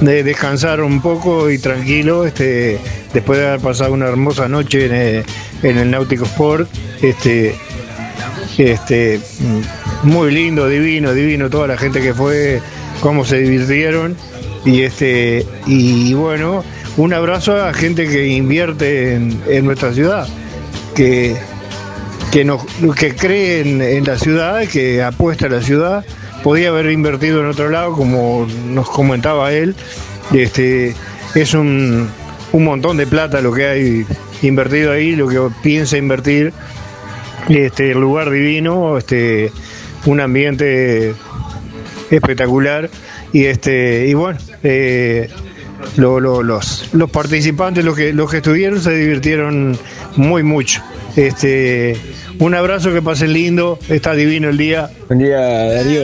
de 0.00 0.24
descansar 0.24 0.80
un 0.80 1.00
poco 1.00 1.48
y 1.48 1.58
tranquilo, 1.58 2.26
este, 2.26 2.80
después 3.14 3.38
de 3.38 3.46
haber 3.46 3.60
pasado 3.60 3.92
una 3.92 4.08
hermosa 4.08 4.48
noche 4.48 4.86
en 4.86 4.94
el, 4.94 5.24
en 5.62 5.78
el 5.78 5.90
Náutico 5.90 6.24
Sport. 6.24 6.68
Este, 7.00 7.54
este, 8.58 9.20
mm, 9.38 10.08
muy 10.08 10.32
lindo, 10.32 10.68
divino, 10.68 11.14
divino, 11.14 11.50
toda 11.50 11.68
la 11.68 11.78
gente 11.78 12.00
que 12.00 12.14
fue, 12.14 12.60
cómo 13.00 13.24
se 13.24 13.38
divirtieron. 13.38 14.16
Y 14.64 14.82
este, 14.82 15.46
y 15.66 16.14
bueno, 16.14 16.64
un 16.96 17.12
abrazo 17.12 17.56
a 17.56 17.72
gente 17.72 18.06
que 18.06 18.26
invierte 18.28 19.14
en, 19.14 19.64
nuestra 19.64 19.92
ciudad, 19.92 20.28
que, 20.94 21.36
que, 22.30 22.50
que 22.98 23.14
cree 23.14 23.60
en, 23.60 23.80
en 23.80 24.04
la 24.04 24.18
ciudad, 24.18 24.66
que 24.68 25.02
apuesta 25.02 25.46
a 25.46 25.50
la 25.50 25.62
ciudad. 25.62 26.04
Podía 26.42 26.68
haber 26.70 26.90
invertido 26.90 27.40
en 27.40 27.46
otro 27.46 27.70
lado, 27.70 27.92
como 27.92 28.46
nos 28.68 28.90
comentaba 28.90 29.52
él. 29.52 29.74
Este, 30.32 30.94
es 31.34 31.54
un, 31.54 32.10
un 32.52 32.64
montón 32.64 32.96
de 32.96 33.06
plata 33.06 33.40
lo 33.40 33.52
que 33.52 33.66
hay 33.66 34.06
invertido 34.42 34.92
ahí, 34.92 35.14
lo 35.16 35.28
que 35.28 35.40
piensa 35.62 35.96
invertir. 35.96 36.52
Este, 37.48 37.92
el 37.92 37.98
lugar 37.98 38.30
divino, 38.30 38.98
este, 38.98 39.50
un 40.06 40.20
ambiente 40.20 41.14
espectacular 42.10 42.90
y 43.32 43.46
este 43.46 44.06
y 44.06 44.14
bueno 44.14 44.38
eh, 44.62 45.30
lo- 45.96 46.20
lo- 46.20 46.42
los, 46.42 46.88
los 46.92 47.10
participantes 47.10 47.84
los 47.84 47.96
que 47.96 48.12
los 48.12 48.30
que 48.30 48.38
estuvieron 48.38 48.80
se 48.82 48.90
divirtieron 48.94 49.78
muy 50.16 50.42
mucho 50.42 50.82
este 51.16 51.96
un 52.38 52.54
abrazo 52.54 52.92
que 52.92 53.02
pasen 53.02 53.32
lindo 53.32 53.78
está 53.88 54.14
divino 54.14 54.48
el 54.48 54.56
día 54.58 54.90
Buen 55.08 55.18
día, 55.20 55.38
Darío. 55.38 56.02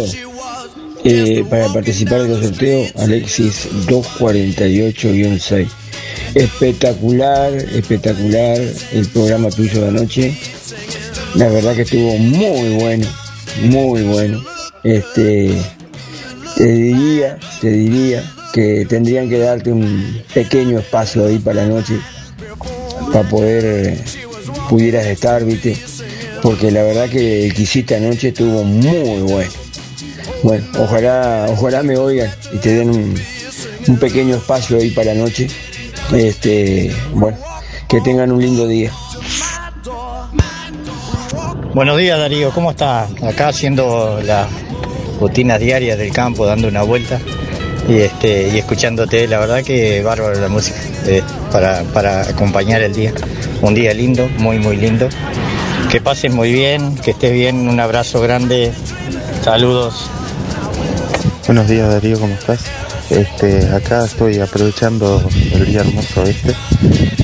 Eh, 1.05 1.44
para 1.48 1.72
participar 1.72 2.22
de 2.22 2.28
los 2.28 2.44
sorteos, 2.44 2.92
Alexis 2.96 3.68
248-6. 3.86 5.68
Espectacular, 6.34 7.52
espectacular 7.55 8.59
el 8.92 9.06
programa 9.09 9.48
tuyo 9.50 9.80
de 9.82 9.88
anoche. 9.88 10.38
La 11.36 11.48
verdad 11.48 11.74
que 11.76 11.82
estuvo 11.82 12.16
muy 12.18 12.74
bueno, 12.74 13.06
muy 13.62 14.02
bueno. 14.02 14.42
Este, 14.82 15.55
te 16.56 16.64
diría, 16.66 17.38
te 17.60 17.70
diría 17.70 18.24
que 18.52 18.86
tendrían 18.88 19.28
que 19.28 19.38
darte 19.38 19.70
un 19.70 20.22
pequeño 20.32 20.78
espacio 20.78 21.26
ahí 21.26 21.38
para 21.38 21.62
la 21.62 21.68
noche, 21.68 21.98
para 23.12 23.28
poder, 23.28 23.64
eh, 23.64 24.04
pudieras 24.68 25.06
estar, 25.06 25.44
viste, 25.44 25.76
porque 26.42 26.70
la 26.70 26.82
verdad 26.82 27.08
que 27.08 27.46
el 27.46 27.54
que 27.54 27.62
hiciste 27.62 27.96
anoche 27.96 28.28
estuvo 28.28 28.64
muy 28.64 29.22
bueno. 29.22 29.50
Bueno, 30.42 30.64
ojalá, 30.78 31.46
ojalá 31.48 31.82
me 31.82 31.96
oigan 31.96 32.30
y 32.52 32.58
te 32.58 32.74
den 32.74 32.90
un, 32.90 33.98
pequeño 33.98 34.36
espacio 34.36 34.76
ahí 34.76 34.90
para 34.90 35.14
la 35.14 35.20
noche. 35.20 35.48
Este, 36.12 36.94
bueno, 37.12 37.38
que 37.88 38.00
tengan 38.00 38.30
un 38.30 38.40
lindo 38.40 38.66
día. 38.66 38.92
Buenos 41.74 41.98
días 41.98 42.18
Darío, 42.18 42.50
¿cómo 42.50 42.70
estás? 42.70 43.10
Acá 43.22 43.48
haciendo 43.48 44.20
las 44.24 44.48
rutinas 45.20 45.60
diarias 45.60 45.98
del 45.98 46.12
campo, 46.12 46.46
dando 46.46 46.68
una 46.68 46.82
vuelta 46.82 47.20
y 47.89 48.01
este 48.01 48.48
y 48.48 48.59
escuchándote, 48.59 49.27
la 49.27 49.39
verdad 49.39 49.65
que 49.65 50.02
bárbaro 50.02 50.39
la 50.40 50.48
música 50.48 50.78
eh, 51.06 51.23
para, 51.51 51.82
para 51.85 52.23
acompañar 52.23 52.82
el 52.82 52.93
día. 52.93 53.12
Un 53.62 53.74
día 53.74 53.93
lindo, 53.94 54.28
muy 54.39 54.59
muy 54.59 54.77
lindo. 54.77 55.09
Que 55.90 56.01
pasen 56.01 56.35
muy 56.35 56.52
bien, 56.52 56.97
que 56.97 57.12
estés 57.12 57.32
bien, 57.32 57.69
un 57.69 57.81
abrazo 57.81 58.20
grande, 58.20 58.73
saludos. 59.43 60.10
Buenos 61.47 61.66
días 61.66 61.89
Darío, 61.89 62.20
¿cómo 62.20 62.35
estás? 62.35 62.60
Este, 63.10 63.66
acá 63.70 64.05
estoy 64.05 64.39
aprovechando 64.39 65.27
el 65.52 65.65
día 65.65 65.81
hermoso 65.81 66.24
este 66.24 66.55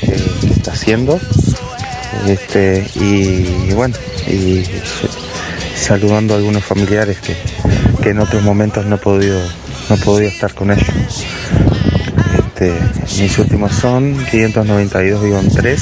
que, 0.00 0.46
que 0.46 0.52
está 0.54 0.72
haciendo. 0.72 1.20
Este, 2.26 2.86
y, 2.94 3.72
bueno, 3.74 3.94
y 4.26 4.62
saludando 5.76 6.32
a 6.34 6.36
algunos 6.38 6.64
familiares 6.64 7.18
que, 7.18 7.36
que 8.02 8.10
en 8.10 8.20
otros 8.20 8.42
momentos 8.42 8.86
no 8.86 8.96
he 8.96 8.98
podido, 8.98 9.38
no 9.88 9.96
podido 9.96 10.28
estar 10.28 10.54
con 10.54 10.70
ellos. 10.70 10.86
Este, 12.38 12.72
mis 13.20 13.38
últimos 13.38 13.72
son 13.72 14.16
592-3. 14.26 15.78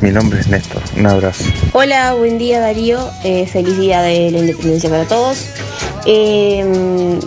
Mi 0.00 0.10
nombre 0.10 0.40
es 0.40 0.48
Néstor. 0.48 0.82
Un 0.96 1.06
abrazo. 1.06 1.44
Hola, 1.72 2.14
buen 2.14 2.38
día 2.38 2.60
Darío, 2.60 3.10
Eh, 3.24 3.46
feliz 3.46 3.78
día 3.78 4.02
de 4.02 4.30
la 4.30 4.38
independencia 4.38 4.90
para 4.90 5.04
todos. 5.04 5.46
Eh, 6.06 6.64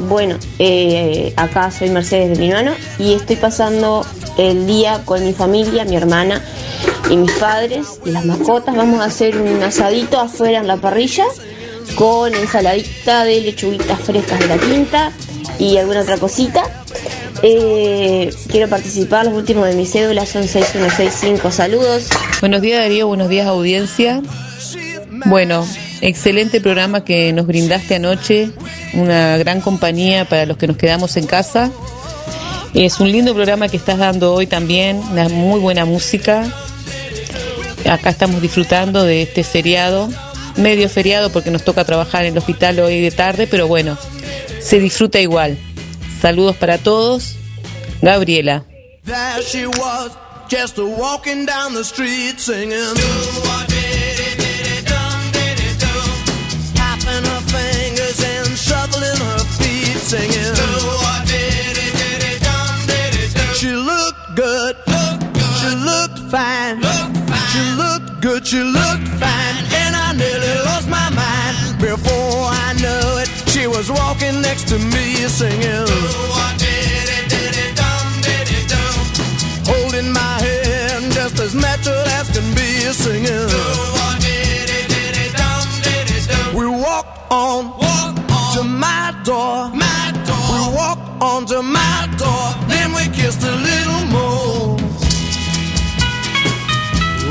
bueno, 0.08 0.38
eh, 0.58 1.34
acá 1.36 1.72
soy 1.72 1.90
Mercedes 1.90 2.38
de 2.38 2.46
mi 2.46 2.52
mano 2.52 2.72
y 2.98 3.14
estoy 3.14 3.36
pasando 3.36 4.06
el 4.38 4.66
día 4.68 5.02
con 5.06 5.24
mi 5.26 5.34
familia, 5.34 5.84
mi 5.84 5.98
hermana 5.98 6.41
y 7.10 7.18
mis 7.18 7.32
padres 7.34 8.00
y 8.06 8.12
las 8.12 8.26
mascotas. 8.26 8.76
Vamos 8.76 9.02
a 9.02 9.06
hacer 9.06 9.38
un 9.38 9.62
asadito 9.64 10.20
afuera 10.20 10.60
en 10.60 10.68
la 10.68 10.78
parrilla 10.78 11.26
con 11.96 12.34
ensaladita 12.34 13.26
de 13.26 13.41
lechuguitas 13.41 14.00
frescas 14.02 14.40
de 14.40 14.48
la 14.48 14.58
quinta 14.58 15.12
y 15.60 15.77
alguna 15.77 16.02
otra 16.02 16.18
cosita. 16.18 16.64
Eh, 17.44 18.34
quiero 18.48 18.68
participar, 18.68 19.26
los 19.26 19.36
últimos 19.36 19.68
de 19.68 19.76
mi 19.76 19.86
cédula 19.86 20.26
son 20.26 20.48
6165. 20.48 21.52
Saludos. 21.52 22.10
Buenos 22.40 22.61
días 22.61 22.81
Darío, 22.81 23.07
buenos 23.07 23.30
días 23.30 23.45
audiencia. 23.48 24.22
Bueno, 25.26 25.68
excelente 26.02 26.61
programa 26.61 27.03
que 27.03 27.31
nos 27.34 27.45
brindaste 27.45 27.95
anoche, 27.95 28.52
una 28.94 29.38
gran 29.38 29.61
compañía 29.61 30.26
para 30.26 30.45
los 30.45 30.57
que 30.57 30.68
nos 30.68 30.77
quedamos 30.77 31.15
en 31.18 31.27
casa. 31.27 31.69
Es 32.73 32.99
un 32.99 33.11
lindo 33.11 33.34
programa 33.34 33.68
que 33.68 33.77
estás 33.77 33.98
dando 33.98 34.34
hoy 34.34 34.48
también, 34.48 35.02
una 35.11 35.27
muy 35.30 35.60
buena 35.60 35.86
música. 35.86 36.45
Acá 37.90 38.10
estamos 38.10 38.41
disfrutando 38.41 39.03
de 39.03 39.23
este 39.23 39.44
feriado, 39.44 40.10
medio 40.57 40.88
feriado 40.90 41.31
porque 41.31 41.52
nos 41.52 41.64
toca 41.64 41.84
trabajar 41.86 42.26
en 42.26 42.34
el 42.34 42.38
hospital 42.38 42.80
hoy 42.80 43.02
de 43.02 43.11
tarde, 43.11 43.48
pero 43.48 43.68
bueno, 43.68 43.98
se 44.61 44.80
disfruta 44.80 45.19
igual. 45.19 45.57
Saludos 46.22 46.56
para 46.56 46.77
todos. 46.77 47.36
Gabriela. 48.02 48.65
She 68.49 68.64
looked 68.64 69.07
fine, 69.19 69.57
and 69.76 69.95
I 69.95 70.11
nearly 70.18 70.65
lost 70.65 70.90
my 70.90 71.07
mind. 71.11 71.80
Before 71.80 72.59
was 73.80 73.91
walking 73.91 74.41
next 74.41 74.68
to 74.68 74.77
me 74.77 75.15
singing. 75.39 75.88
holding 79.72 80.11
my 80.11 80.35
hand 80.43 81.14
just 81.14 81.39
as 81.39 81.56
natural 81.56 82.03
as 82.19 82.27
can 82.35 82.43
be 82.60 82.69
singing. 83.03 83.47
We 86.57 86.68
walk 86.68 87.07
on, 87.31 87.69
walk 87.77 88.15
on 88.30 88.53
to 88.57 88.64
my 88.65 89.15
door. 89.23 89.69
my 89.69 90.11
door. 90.27 90.47
We 90.53 90.61
walk 90.76 90.99
on 91.22 91.45
to 91.45 91.61
my 91.64 91.99
door. 92.18 92.45
Then 92.68 92.91
we 92.91 93.03
kissed 93.15 93.43
a 93.43 93.56
little 93.69 94.03
more. 94.18 94.77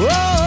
Oh, 0.00 0.37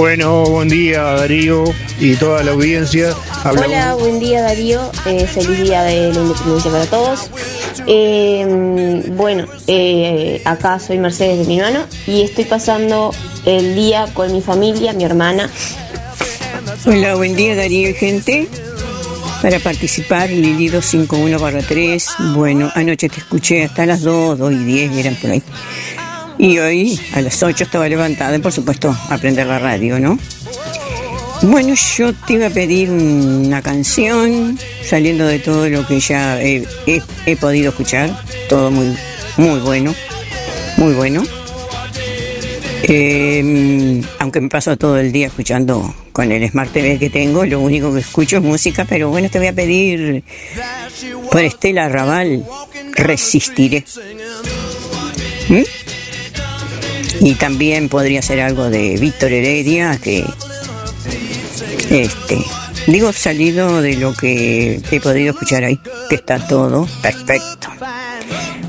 Bueno, 0.00 0.44
buen 0.44 0.70
día 0.70 1.02
Darío 1.02 1.62
y 2.00 2.16
toda 2.16 2.42
la 2.42 2.52
audiencia. 2.52 3.14
Hola, 3.44 3.94
buen 3.96 4.18
día 4.18 4.40
Darío, 4.40 4.80
Eh, 5.04 5.26
feliz 5.26 5.60
día 5.60 5.82
de 5.82 6.10
la 6.14 6.20
independencia 6.20 6.70
para 6.70 6.86
todos. 6.86 7.30
Eh, 7.86 9.04
bueno, 9.14 9.44
eh, 9.66 10.40
acá 10.46 10.78
soy 10.78 10.96
Mercedes 10.96 11.40
de 11.40 11.44
mi 11.44 11.60
mano 11.60 11.84
y 12.06 12.22
estoy 12.22 12.46
pasando 12.46 13.12
el 13.44 13.74
día 13.74 14.06
con 14.14 14.32
mi 14.32 14.40
familia, 14.40 14.94
mi 14.94 15.04
hermana. 15.04 15.50
Hola, 16.86 17.16
buen 17.16 17.36
día 17.36 17.54
Darío 17.54 17.90
y 17.90 17.92
gente. 17.92 18.48
Para 19.42 19.58
participar, 19.58 20.30
Lili 20.30 20.68
251 20.68 21.62
3. 21.68 22.08
Bueno, 22.34 22.72
anoche 22.74 23.10
te 23.10 23.18
escuché 23.18 23.64
hasta 23.64 23.84
las 23.84 24.00
2, 24.00 24.38
2 24.38 24.52
y 24.52 24.64
10 24.64 24.96
eran 24.96 25.14
por 25.16 25.30
ahí. 25.30 25.42
Y 26.40 26.58
hoy 26.58 26.98
a 27.12 27.20
las 27.20 27.42
8 27.42 27.64
estaba 27.64 27.86
levantada 27.86 28.34
y 28.34 28.38
por 28.38 28.50
supuesto 28.50 28.96
aprender 29.10 29.46
la 29.46 29.58
radio, 29.58 30.00
¿no? 30.00 30.18
Bueno, 31.42 31.74
yo 31.74 32.14
te 32.14 32.32
iba 32.32 32.46
a 32.46 32.50
pedir 32.50 32.88
una 32.88 33.60
canción, 33.60 34.58
saliendo 34.82 35.26
de 35.26 35.38
todo 35.38 35.68
lo 35.68 35.86
que 35.86 36.00
ya 36.00 36.40
he, 36.40 36.64
podido 37.38 37.68
escuchar, 37.68 38.18
todo 38.48 38.70
muy, 38.70 38.96
muy 39.36 39.60
bueno, 39.60 39.94
muy 40.78 40.94
bueno. 40.94 41.22
Eh, 42.84 44.02
aunque 44.18 44.40
me 44.40 44.48
paso 44.48 44.78
todo 44.78 44.98
el 44.98 45.12
día 45.12 45.26
escuchando 45.26 45.94
con 46.12 46.32
el 46.32 46.48
Smart 46.48 46.72
TV 46.72 46.98
que 46.98 47.10
tengo, 47.10 47.44
lo 47.44 47.60
único 47.60 47.92
que 47.92 48.00
escucho 48.00 48.38
es 48.38 48.42
música, 48.42 48.86
pero 48.88 49.10
bueno, 49.10 49.28
te 49.28 49.38
voy 49.38 49.48
a 49.48 49.52
pedir 49.52 50.24
por 51.30 51.44
Estela 51.44 51.90
Raval, 51.90 52.46
Resistiré. 52.96 53.84
¿Mm? 55.50 55.79
Y 57.20 57.34
también 57.34 57.88
podría 57.88 58.22
ser 58.22 58.40
algo 58.40 58.70
de 58.70 58.96
Víctor 58.96 59.32
Heredia, 59.32 59.98
que 60.02 60.24
este, 61.90 62.38
digo 62.86 63.12
salido 63.12 63.82
de 63.82 63.96
lo 63.96 64.14
que 64.14 64.80
he 64.90 65.00
podido 65.00 65.32
escuchar 65.32 65.64
ahí, 65.64 65.78
que 66.08 66.14
está 66.14 66.38
todo 66.46 66.88
perfecto. 67.02 67.68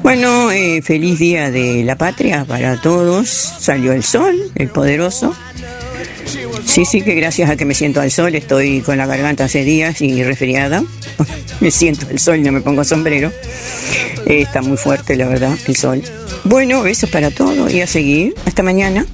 Bueno, 0.03 0.51
eh, 0.51 0.81
feliz 0.81 1.19
día 1.19 1.51
de 1.51 1.83
la 1.83 1.95
patria 1.95 2.43
para 2.45 2.81
todos. 2.81 3.29
Salió 3.29 3.93
el 3.93 4.03
sol, 4.03 4.35
el 4.55 4.69
poderoso. 4.69 5.35
Sí, 6.65 6.85
sí, 6.85 7.01
que 7.01 7.15
gracias 7.15 7.49
a 7.49 7.55
que 7.55 7.65
me 7.65 7.73
siento 7.73 8.01
al 8.01 8.11
sol 8.11 8.35
estoy 8.35 8.81
con 8.81 8.97
la 8.97 9.05
garganta 9.05 9.45
hace 9.45 9.63
días 9.63 10.01
y 10.01 10.23
resfriada. 10.23 10.83
Me 11.59 11.69
siento 11.69 12.07
al 12.09 12.17
sol 12.17 12.41
no 12.41 12.51
me 12.51 12.61
pongo 12.61 12.83
sombrero. 12.83 13.31
Eh, 14.25 14.41
está 14.41 14.63
muy 14.63 14.77
fuerte, 14.77 15.15
la 15.15 15.27
verdad, 15.27 15.55
el 15.67 15.75
sol. 15.75 16.01
Bueno, 16.43 16.81
besos 16.81 17.09
para 17.09 17.29
todos 17.29 17.71
y 17.71 17.81
a 17.81 17.87
seguir. 17.87 18.33
Hasta 18.45 18.63
mañana. 18.63 19.05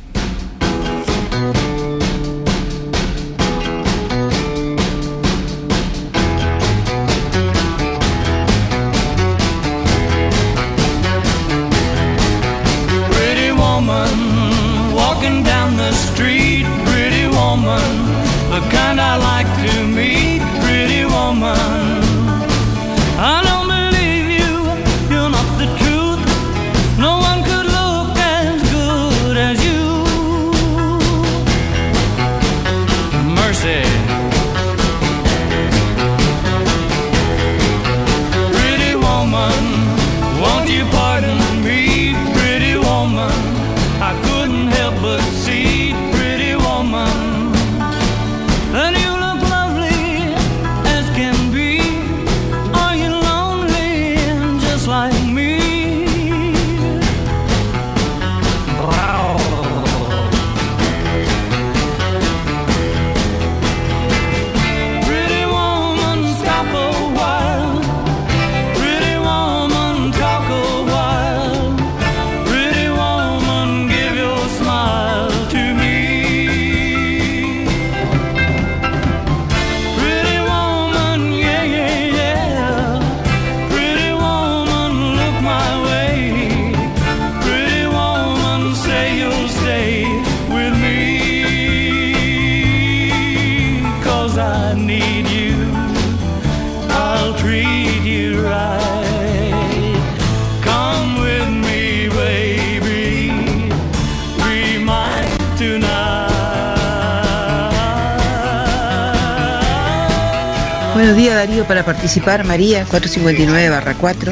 Para 111.68 111.84
participar 111.86 112.44
María 112.46 112.86
459 112.86 113.70
barra 113.70 113.94
4 113.96 114.32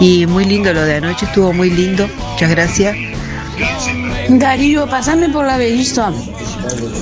y 0.00 0.26
muy 0.26 0.44
lindo 0.44 0.72
lo 0.72 0.82
de 0.82 0.96
anoche, 0.96 1.26
estuvo 1.26 1.52
muy 1.52 1.70
lindo, 1.70 2.08
muchas 2.32 2.50
gracias. 2.50 2.96
Darío, 4.28 4.86
pasame 4.88 5.28
por 5.28 5.46
la 5.46 5.56
bellista. 5.56 6.12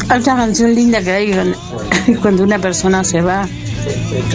Otra 0.05 0.36
canción 0.36 0.75
linda 0.75 1.02
que 1.02 1.10
hay 1.10 1.33
cuando- 2.23 2.44
una 2.44 2.59
persona 2.59 3.02
se 3.05 3.20
va. 3.23 3.49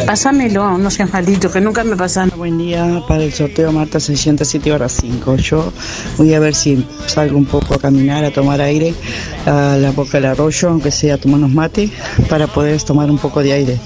Pásamelo, 0.06 0.78
no 0.78 0.92
seas 0.92 1.12
maldito, 1.12 1.52
que 1.52 1.60
nunca 1.60 1.84
me 1.84 1.96
pasan. 1.96 2.32
Buen 2.36 2.58
día 2.60 3.02
para 3.08 3.24
el 3.24 3.34
sorteo 3.34 3.72
Marta 3.72 4.00
607 4.00 4.70
barra 4.72 4.90
5. 4.90 5.36
Yo 5.38 5.74
voy 6.18 6.34
a 6.36 6.40
ver 6.40 6.54
si 6.54 6.86
salgo 7.08 7.36
un 7.38 7.46
poco 7.46 7.74
a 7.74 7.80
caminar, 7.80 8.24
a 8.26 8.32
tomar 8.32 8.62
aire 8.62 8.94
a 9.48 9.76
la 9.80 9.90
boca 9.92 10.14
del 10.20 10.26
arroyo, 10.28 10.70
aunque 10.70 10.92
sea 10.92 11.16
a 11.16 11.18
tomarnos 11.18 11.50
mate, 11.52 11.90
para 12.30 12.46
poder 12.46 12.80
tomar 12.84 13.10
un 13.10 13.18
poco 13.18 13.42
de 13.42 13.54
aire. 13.54 13.80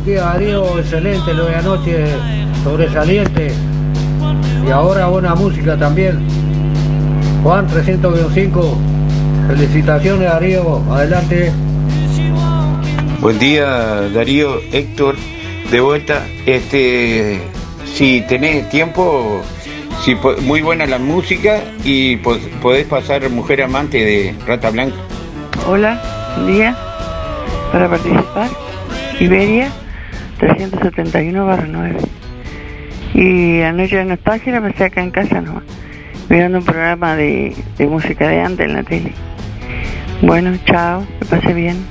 Buen 0.00 0.04
día 0.04 0.24
Darío, 0.24 0.78
excelente 0.78 1.34
lo 1.34 1.46
de 1.46 1.56
anoche, 1.56 2.06
sobresaliente. 2.64 3.52
Y 4.66 4.70
ahora 4.70 5.06
buena 5.08 5.34
música 5.34 5.76
también. 5.76 6.20
Juan 7.42 7.66
300-5, 7.68 8.74
felicitaciones 9.48 10.28
Darío, 10.30 10.82
adelante. 10.92 11.52
Buen 13.20 13.38
día, 13.38 13.66
Darío, 14.14 14.60
Héctor, 14.72 15.16
de 15.70 15.80
vuelta. 15.80 16.26
Este, 16.46 17.42
si 17.84 18.22
tenés 18.22 18.68
tiempo, 18.70 19.42
si 20.02 20.16
muy 20.42 20.62
buena 20.62 20.86
la 20.86 20.98
música 20.98 21.60
y 21.84 22.16
po- 22.16 22.38
podés 22.62 22.86
pasar 22.86 23.28
Mujer 23.28 23.62
Amante 23.62 23.98
de 23.98 24.34
Rata 24.46 24.70
Blanca. 24.70 24.96
Hola, 25.68 26.00
buen 26.38 26.56
día. 26.56 26.76
Para 27.70 27.88
participar, 27.88 28.48
Iberia 29.20 29.70
371 30.40 31.44
barra 31.44 31.66
9. 31.68 31.96
Y 33.14 33.60
anoche 33.60 33.96
de 33.96 34.06
nostalgia 34.06 34.52
la 34.52 34.62
pasé 34.62 34.84
acá 34.84 35.02
en 35.02 35.10
casa 35.10 35.40
nomás, 35.40 35.64
mirando 36.30 36.58
un 36.58 36.64
programa 36.64 37.14
de, 37.14 37.54
de 37.76 37.86
música 37.86 38.26
de 38.26 38.40
antes 38.40 38.66
en 38.66 38.72
la 38.72 38.82
tele. 38.82 39.12
Bueno, 40.22 40.56
chao, 40.64 41.06
que 41.18 41.26
pase 41.26 41.52
bien. 41.52 41.84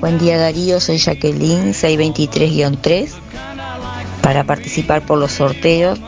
Buen 0.00 0.18
día 0.18 0.38
Darío, 0.38 0.80
soy 0.80 0.96
Jacqueline 0.96 1.72
623-3 1.72 3.10
para 4.22 4.44
participar 4.44 5.02
por 5.02 5.18
los 5.18 5.32
sorteos 5.32 6.00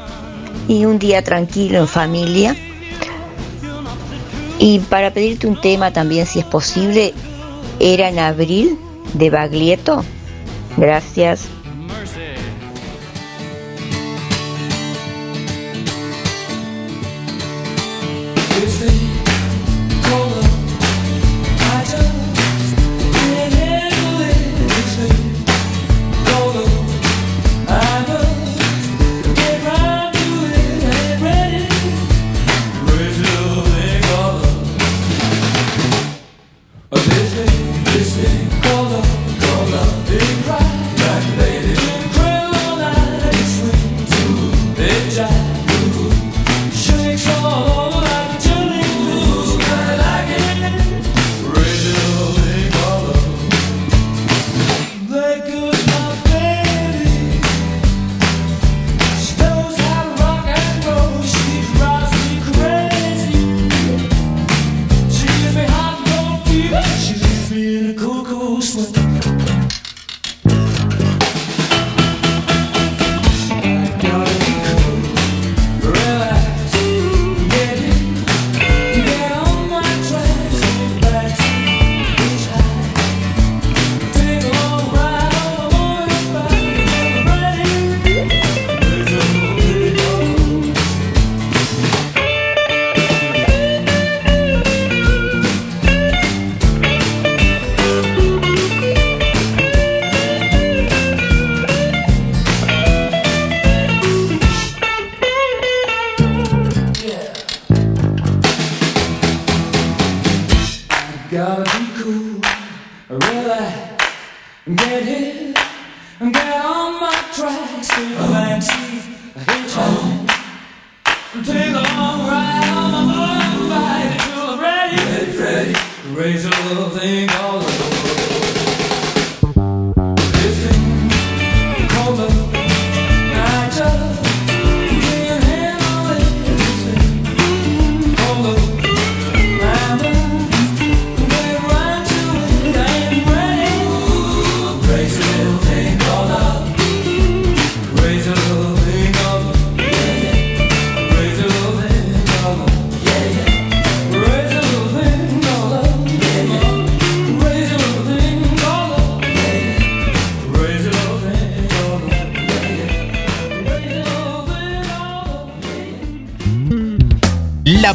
y 0.66 0.86
un 0.86 0.98
día 0.98 1.22
tranquilo 1.22 1.78
en 1.78 1.88
familia. 1.88 2.56
Y 4.58 4.78
para 4.80 5.12
pedirte 5.12 5.46
un 5.46 5.60
tema 5.60 5.92
también 5.92 6.26
si 6.26 6.38
es 6.38 6.44
posible, 6.44 7.12
era 7.80 8.08
en 8.08 8.18
abril 8.18 8.78
de 9.14 9.30
Baglietto. 9.30 10.04
Gracias. 10.76 11.48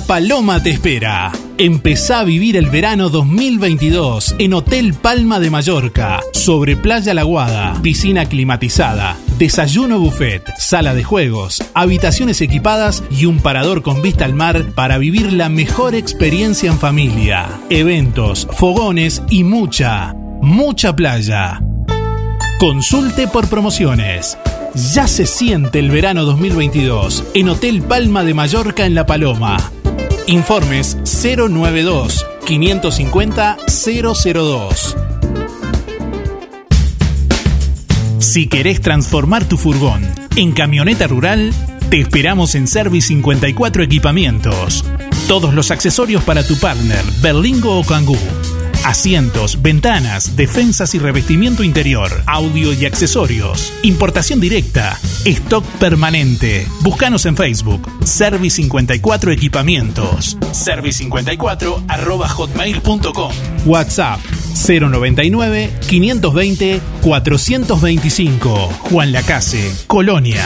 Paloma 0.08 0.64
te 0.64 0.69
espera. 0.69 1.34
Empezá 1.58 2.22
a 2.22 2.24
vivir 2.24 2.56
el 2.56 2.69
verano 2.69 3.10
2022 3.10 4.36
en 4.40 4.53
Hotel 4.53 4.94
Palma 4.94 5.42
de 5.42 5.50
Mallorca, 5.50 6.22
sobre 6.32 6.77
Playa 6.77 7.14
Laguada, 7.14 7.77
piscina 7.82 8.26
climatizada, 8.26 9.18
desayuno 9.38 10.00
buffet, 10.00 10.44
sala 10.58 10.95
de 10.95 11.03
juegos, 11.03 11.61
habitaciones 11.74 12.40
equipadas 12.40 13.03
y 13.11 13.26
un 13.26 13.40
parador 13.40 13.82
con 13.82 14.02
vista 14.02 14.24
al 14.24 14.34
mar 14.34 14.72
para 14.76 14.98
vivir 14.98 15.34
la 15.34 15.50
mejor 15.50 15.94
experiencia 15.94 16.72
en 16.72 16.80
familia. 16.80 17.60
Eventos, 17.69 18.48
fogones 18.53 19.22
y 19.30 19.44
mucha, 19.44 20.14
mucha 20.42 20.95
playa. 20.95 21.61
Consulte 22.60 23.27
por 23.27 23.50
promociones. 23.50 24.38
Ya 24.94 25.08
se 25.08 25.26
siente 25.26 25.80
el 25.80 25.90
verano 25.90 26.24
2022 26.24 27.26
en 27.34 27.50
Hotel 27.50 27.82
Palma 27.82 28.24
de 28.24 28.34
Mallorca 28.34 28.86
en 28.86 28.95
La 28.95 29.06
Paloma. 29.06 29.58
Informes 30.27 30.97
092 31.23 32.25
550 32.45 33.57
002. 33.65 34.97
Si 38.19 38.47
querés 38.47 38.81
transformar 38.81 39.45
tu 39.45 39.57
furgón 39.57 40.06
en 40.35 40.51
camioneta 40.51 41.07
rural, 41.07 41.53
te 41.89 42.01
esperamos 42.01 42.56
en 42.56 42.67
Service 42.67 43.07
54 43.07 43.83
Equipamientos. 43.83 44.83
Todos 45.30 45.53
los 45.53 45.72
accesorios 45.72 46.22
para 46.23 46.45
tu 46.45 46.57
partner, 46.59 47.03
Berlingo 47.22 47.80
o 47.80 47.85
Kangoo. 47.85 48.17
Asientos, 48.88 49.61
ventanas, 49.61 50.38
defensas 50.38 50.95
y 50.95 50.99
revestimiento 50.99 51.61
interior, 51.61 52.09
audio 52.25 52.72
y 52.72 52.85
accesorios. 52.85 53.74
Importación 53.83 54.40
directa. 54.40 54.98
Stock 55.25 55.66
permanente. 55.77 56.66
Búscanos 56.83 57.25
en 57.25 57.35
Facebook. 57.35 57.85
Service 58.06 58.56
54 58.56 59.33
Equipamientos. 59.33 60.38
Service54 60.40 61.83
arroba 61.90 62.30
hotmail.com. 62.30 63.33
WhatsApp 63.66 64.22
099 64.56 65.69
520 65.90 66.82
425. 67.01 68.56
Juan 68.90 69.11
Lacase, 69.11 69.69
Colonia. 69.88 70.45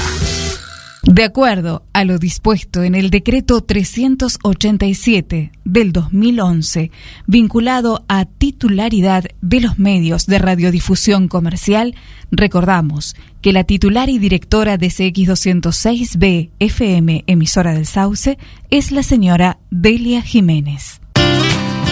De 1.04 1.24
acuerdo 1.24 1.84
a 1.94 2.06
lo 2.06 2.20
dispuesto 2.20 2.84
en 2.84 2.94
el 2.94 3.10
decreto 3.10 3.62
387 3.62 5.52
del 5.66 5.94
2011, 5.94 6.92
vinculado 7.26 8.06
a 8.08 8.26
titularidad 8.26 9.26
de 9.42 9.62
los 9.62 9.80
medios 9.80 10.28
de 10.28 10.38
radiodifusión 10.38 11.28
comercial, 11.28 11.96
recordamos 12.30 13.16
que 13.42 13.52
la 13.52 13.64
titular 13.64 14.10
y 14.10 14.20
directora 14.20 14.78
de 14.78 14.88
CX206B 14.88 16.52
FM, 16.60 17.24
emisora 17.26 17.74
del 17.74 17.88
Sauce, 17.88 18.38
es 18.70 18.92
la 18.92 19.02
señora 19.02 19.58
Delia 19.72 20.22
Jiménez. 20.22 21.01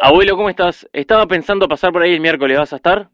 Abuelo, 0.00 0.36
¿cómo 0.36 0.50
estás? 0.50 0.86
Estaba 0.92 1.26
pensando 1.26 1.68
pasar 1.68 1.92
por 1.92 2.02
ahí 2.02 2.14
el 2.14 2.20
miércoles, 2.20 2.58
¿vas 2.58 2.72
a 2.72 2.76
estar? 2.76 3.08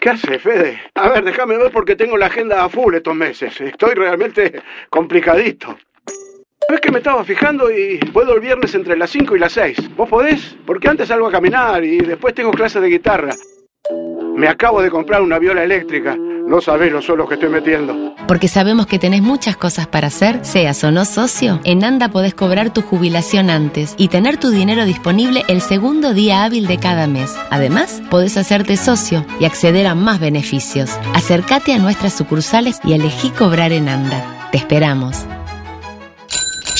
¿Qué 0.00 0.10
hace, 0.10 0.38
Fede? 0.38 0.80
A 0.94 1.08
ver, 1.08 1.24
déjame 1.24 1.56
ver 1.56 1.72
porque 1.72 1.96
tengo 1.96 2.16
la 2.16 2.26
agenda 2.26 2.64
a 2.64 2.68
full 2.68 2.94
estos 2.94 3.14
meses. 3.14 3.60
Estoy 3.60 3.94
realmente 3.94 4.60
complicadito. 4.90 5.76
Es 6.68 6.80
que 6.80 6.90
me 6.90 6.98
estaba 6.98 7.24
fijando 7.24 7.70
y 7.70 7.98
puedo 8.12 8.34
el 8.34 8.40
viernes 8.40 8.74
entre 8.74 8.96
las 8.96 9.10
5 9.10 9.36
y 9.36 9.38
las 9.38 9.52
6. 9.52 9.96
¿Vos 9.96 10.08
podés? 10.08 10.56
Porque 10.64 10.88
antes 10.88 11.08
salgo 11.08 11.26
a 11.26 11.32
caminar 11.32 11.84
y 11.84 11.98
después 11.98 12.34
tengo 12.34 12.50
clases 12.52 12.82
de 12.82 12.88
guitarra. 12.88 13.34
Me 14.36 14.48
acabo 14.48 14.82
de 14.82 14.90
comprar 14.90 15.22
una 15.22 15.38
viola 15.38 15.62
eléctrica. 15.64 16.16
No 16.52 16.60
sabés 16.60 16.92
los 16.92 17.28
que 17.28 17.34
estoy 17.36 17.48
metiendo. 17.48 18.14
Porque 18.28 18.46
sabemos 18.46 18.86
que 18.86 18.98
tenés 18.98 19.22
muchas 19.22 19.56
cosas 19.56 19.86
para 19.86 20.08
hacer, 20.08 20.44
seas 20.44 20.84
o 20.84 20.90
no 20.90 21.06
socio, 21.06 21.58
en 21.64 21.82
ANDA 21.82 22.10
podés 22.10 22.34
cobrar 22.34 22.74
tu 22.74 22.82
jubilación 22.82 23.48
antes 23.48 23.94
y 23.96 24.08
tener 24.08 24.36
tu 24.36 24.50
dinero 24.50 24.84
disponible 24.84 25.44
el 25.48 25.62
segundo 25.62 26.12
día 26.12 26.44
hábil 26.44 26.66
de 26.66 26.76
cada 26.76 27.06
mes. 27.06 27.34
Además, 27.48 28.02
podés 28.10 28.36
hacerte 28.36 28.76
socio 28.76 29.24
y 29.40 29.46
acceder 29.46 29.86
a 29.86 29.94
más 29.94 30.20
beneficios. 30.20 30.90
Acércate 31.14 31.72
a 31.72 31.78
nuestras 31.78 32.12
sucursales 32.12 32.80
y 32.84 32.92
elegí 32.92 33.30
cobrar 33.30 33.72
en 33.72 33.88
ANDA. 33.88 34.50
Te 34.52 34.58
esperamos. 34.58 35.24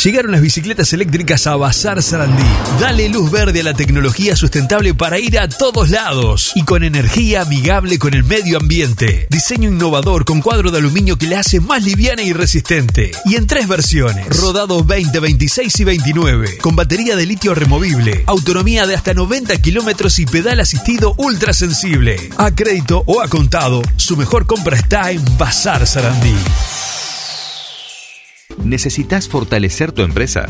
Llegaron 0.02 0.32
las 0.32 0.40
bicicletas 0.40 0.92
eléctricas 0.94 1.46
a 1.46 1.54
Bazar 1.54 2.02
Sarandí. 2.02 2.42
Dale 2.80 3.08
luz 3.08 3.30
verde 3.30 3.60
a 3.60 3.62
la 3.62 3.74
tecnología 3.74 4.34
sustentable 4.34 4.94
para 4.94 5.20
ir 5.20 5.38
a 5.38 5.48
todos 5.48 5.90
lados 5.90 6.50
y 6.56 6.64
con 6.64 6.82
energía 6.82 7.42
amigable 7.42 8.00
con 8.00 8.12
el 8.12 8.24
medio 8.24 8.58
ambiente. 8.58 9.28
Diseño 9.30 9.68
innovador 9.68 10.24
con 10.24 10.40
cuadro 10.42 10.72
de 10.72 10.78
aluminio 10.78 11.18
que 11.18 11.28
le 11.28 11.36
hace 11.36 11.60
más 11.60 11.84
liviana 11.84 12.22
y 12.22 12.32
resistente. 12.32 13.12
Y 13.26 13.36
en 13.36 13.46
tres 13.46 13.68
versiones: 13.68 14.26
rodado 14.26 14.82
20, 14.82 15.20
26 15.20 15.78
y 15.78 15.84
29. 15.84 16.58
Con 16.58 16.74
batería 16.74 17.14
de 17.14 17.24
litio 17.24 17.54
removible, 17.54 18.24
autonomía 18.26 18.88
de 18.88 18.96
hasta 18.96 19.14
90 19.14 19.56
kilómetros 19.58 20.18
y 20.18 20.26
pedal 20.26 20.58
asistido 20.58 21.14
ultra 21.16 21.52
sensible. 21.52 22.16
A 22.38 22.50
crédito 22.50 23.04
o 23.06 23.20
a 23.20 23.28
contado, 23.28 23.82
su 23.94 24.16
mejor 24.16 24.46
compra 24.46 24.76
está 24.76 25.12
en 25.12 25.22
Bazar 25.38 25.86
Sarandí. 25.86 26.34
¿Necesitas 28.64 29.28
fortalecer 29.28 29.92
tu 29.92 30.02
empresa? 30.02 30.46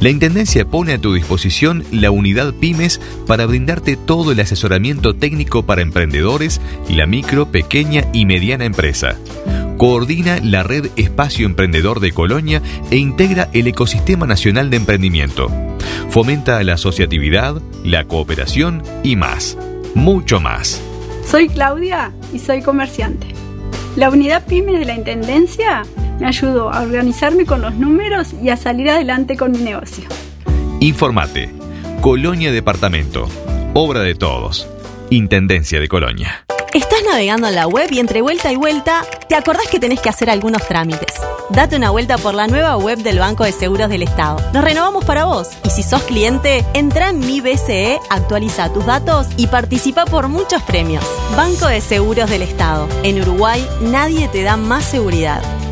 La 0.00 0.08
Intendencia 0.08 0.64
pone 0.64 0.94
a 0.94 0.98
tu 0.98 1.12
disposición 1.12 1.84
la 1.92 2.10
unidad 2.10 2.54
Pymes 2.54 3.00
para 3.26 3.44
brindarte 3.44 3.96
todo 3.96 4.32
el 4.32 4.40
asesoramiento 4.40 5.14
técnico 5.14 5.66
para 5.66 5.82
emprendedores 5.82 6.60
y 6.88 6.94
la 6.94 7.06
micro, 7.06 7.52
pequeña 7.52 8.04
y 8.14 8.24
mediana 8.24 8.64
empresa. 8.64 9.16
Coordina 9.76 10.40
la 10.42 10.62
red 10.62 10.90
Espacio 10.96 11.46
Emprendedor 11.46 12.00
de 12.00 12.12
Colonia 12.12 12.62
e 12.90 12.96
integra 12.96 13.50
el 13.52 13.66
ecosistema 13.66 14.26
nacional 14.26 14.70
de 14.70 14.78
emprendimiento. 14.78 15.50
Fomenta 16.08 16.62
la 16.64 16.74
asociatividad, 16.74 17.60
la 17.84 18.04
cooperación 18.04 18.82
y 19.02 19.16
más. 19.16 19.56
Mucho 19.94 20.40
más. 20.40 20.82
Soy 21.26 21.48
Claudia 21.48 22.12
y 22.32 22.38
soy 22.38 22.62
comerciante. 22.62 23.28
La 23.96 24.08
unidad 24.08 24.46
PYME 24.46 24.78
de 24.78 24.84
la 24.84 24.94
Intendencia 24.94 25.82
me 26.20 26.26
ayudó 26.26 26.72
a 26.72 26.82
organizarme 26.82 27.44
con 27.44 27.60
los 27.60 27.74
números 27.74 28.34
y 28.40 28.50
a 28.50 28.56
salir 28.56 28.88
adelante 28.88 29.36
con 29.36 29.52
mi 29.52 29.58
negocio. 29.58 30.04
Informate. 30.80 31.50
Colonia 32.00 32.52
Departamento. 32.52 33.28
Obra 33.74 34.00
de 34.00 34.14
todos. 34.14 34.68
Intendencia 35.10 35.80
de 35.80 35.88
Colonia. 35.88 36.44
Estás 36.72 37.02
navegando 37.02 37.48
en 37.48 37.56
la 37.56 37.66
web 37.66 37.90
y 37.90 37.98
entre 37.98 38.22
vuelta 38.22 38.52
y 38.52 38.56
vuelta 38.56 39.04
te 39.28 39.34
acordás 39.34 39.66
que 39.66 39.80
tenés 39.80 40.00
que 40.00 40.08
hacer 40.08 40.30
algunos 40.30 40.64
trámites. 40.68 41.14
Date 41.50 41.74
una 41.74 41.90
vuelta 41.90 42.16
por 42.16 42.32
la 42.32 42.46
nueva 42.46 42.76
web 42.76 42.98
del 42.98 43.18
Banco 43.18 43.42
de 43.42 43.50
Seguros 43.50 43.88
del 43.88 44.04
Estado. 44.04 44.36
Nos 44.52 44.62
renovamos 44.62 45.04
para 45.04 45.24
vos 45.24 45.48
y 45.64 45.70
si 45.70 45.82
sos 45.82 46.04
cliente, 46.04 46.64
entra 46.72 47.10
en 47.10 47.18
mi 47.18 47.40
BCE, 47.40 47.98
actualiza 48.08 48.72
tus 48.72 48.86
datos 48.86 49.26
y 49.36 49.48
participa 49.48 50.04
por 50.04 50.28
muchos 50.28 50.62
premios. 50.62 51.04
Banco 51.36 51.66
de 51.66 51.80
Seguros 51.80 52.30
del 52.30 52.42
Estado. 52.42 52.86
En 53.02 53.20
Uruguay 53.20 53.66
nadie 53.80 54.28
te 54.28 54.44
da 54.44 54.56
más 54.56 54.84
seguridad. 54.84 55.42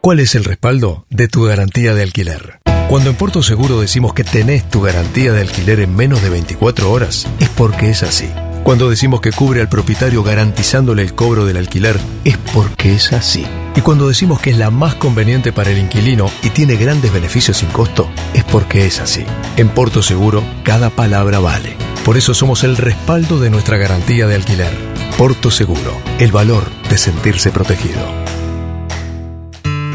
¿Cuál 0.00 0.20
es 0.20 0.34
el 0.34 0.44
respaldo 0.44 1.04
de 1.10 1.28
tu 1.28 1.44
garantía 1.44 1.92
de 1.92 2.02
alquiler? 2.02 2.60
Cuando 2.88 3.10
en 3.10 3.16
Puerto 3.16 3.42
Seguro 3.42 3.82
decimos 3.82 4.14
que 4.14 4.24
tenés 4.24 4.66
tu 4.66 4.80
garantía 4.80 5.30
de 5.30 5.42
alquiler 5.42 5.78
en 5.80 5.94
menos 5.94 6.22
de 6.22 6.30
24 6.30 6.90
horas, 6.90 7.26
es 7.38 7.50
porque 7.50 7.90
es 7.90 8.02
así. 8.02 8.30
Cuando 8.64 8.88
decimos 8.88 9.20
que 9.20 9.30
cubre 9.30 9.60
al 9.60 9.68
propietario 9.68 10.22
garantizándole 10.22 11.02
el 11.02 11.14
cobro 11.14 11.44
del 11.44 11.58
alquiler, 11.58 12.00
es 12.24 12.38
porque 12.54 12.94
es 12.94 13.12
así. 13.12 13.44
Y 13.76 13.82
cuando 13.82 14.08
decimos 14.08 14.40
que 14.40 14.48
es 14.48 14.56
la 14.56 14.70
más 14.70 14.94
conveniente 14.94 15.52
para 15.52 15.70
el 15.70 15.76
inquilino 15.76 16.30
y 16.42 16.48
tiene 16.48 16.76
grandes 16.76 17.12
beneficios 17.12 17.58
sin 17.58 17.68
costo, 17.68 18.08
es 18.32 18.44
porque 18.44 18.86
es 18.86 19.00
así. 19.00 19.26
En 19.58 19.68
Porto 19.68 20.02
Seguro, 20.02 20.42
cada 20.62 20.88
palabra 20.88 21.40
vale. 21.40 21.76
Por 22.06 22.16
eso 22.16 22.32
somos 22.32 22.64
el 22.64 22.78
respaldo 22.78 23.38
de 23.38 23.50
nuestra 23.50 23.76
garantía 23.76 24.26
de 24.26 24.36
alquiler. 24.36 24.72
Porto 25.18 25.50
Seguro, 25.50 25.94
el 26.18 26.32
valor 26.32 26.64
de 26.88 26.96
sentirse 26.96 27.50
protegido. 27.50 28.29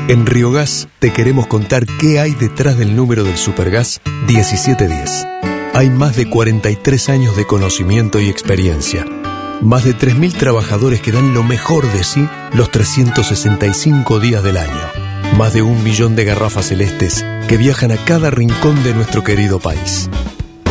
En 0.07 0.27
Riogas 0.27 0.87
te 0.99 1.11
queremos 1.11 1.47
contar 1.47 1.87
qué 1.87 2.19
hay 2.19 2.35
detrás 2.35 2.77
del 2.77 2.95
número 2.95 3.23
del 3.23 3.37
Supergas 3.37 4.01
1710. 4.27 5.25
Hay 5.73 5.89
más 5.89 6.15
de 6.15 6.29
43 6.29 7.09
años 7.09 7.35
de 7.35 7.47
conocimiento 7.47 8.19
y 8.19 8.29
experiencia. 8.29 9.03
Más 9.61 9.83
de 9.83 9.95
3.000 9.95 10.33
trabajadores 10.33 11.01
que 11.01 11.11
dan 11.11 11.33
lo 11.33 11.41
mejor 11.41 11.91
de 11.91 12.03
sí 12.03 12.29
los 12.53 12.69
365 12.69 14.19
días 14.19 14.43
del 14.43 14.57
año. 14.57 14.79
Más 15.37 15.53
de 15.53 15.63
un 15.63 15.83
millón 15.83 16.15
de 16.15 16.23
garrafas 16.23 16.67
celestes 16.67 17.25
que 17.47 17.57
viajan 17.57 17.91
a 17.91 17.97
cada 17.97 18.29
rincón 18.29 18.83
de 18.83 18.93
nuestro 18.93 19.23
querido 19.23 19.59
país. 19.59 20.07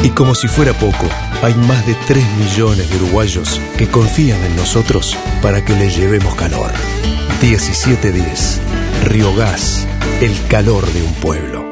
Y 0.04 0.10
como 0.10 0.36
si 0.36 0.46
fuera 0.46 0.74
poco, 0.74 1.08
hay 1.42 1.54
más 1.54 1.84
de 1.88 1.96
3 2.06 2.24
millones 2.38 2.88
de 2.88 2.96
uruguayos 2.98 3.60
que 3.76 3.88
confían 3.88 4.44
en 4.44 4.54
nosotros 4.54 5.16
para 5.42 5.64
que 5.64 5.74
les 5.74 5.96
llevemos 5.96 6.36
calor. 6.36 6.70
1710. 7.42 8.60
Río 9.04 9.34
Gas, 9.34 9.86
el 10.22 10.32
calor 10.48 10.86
de 10.92 11.02
un 11.02 11.12
pueblo. 11.14 11.63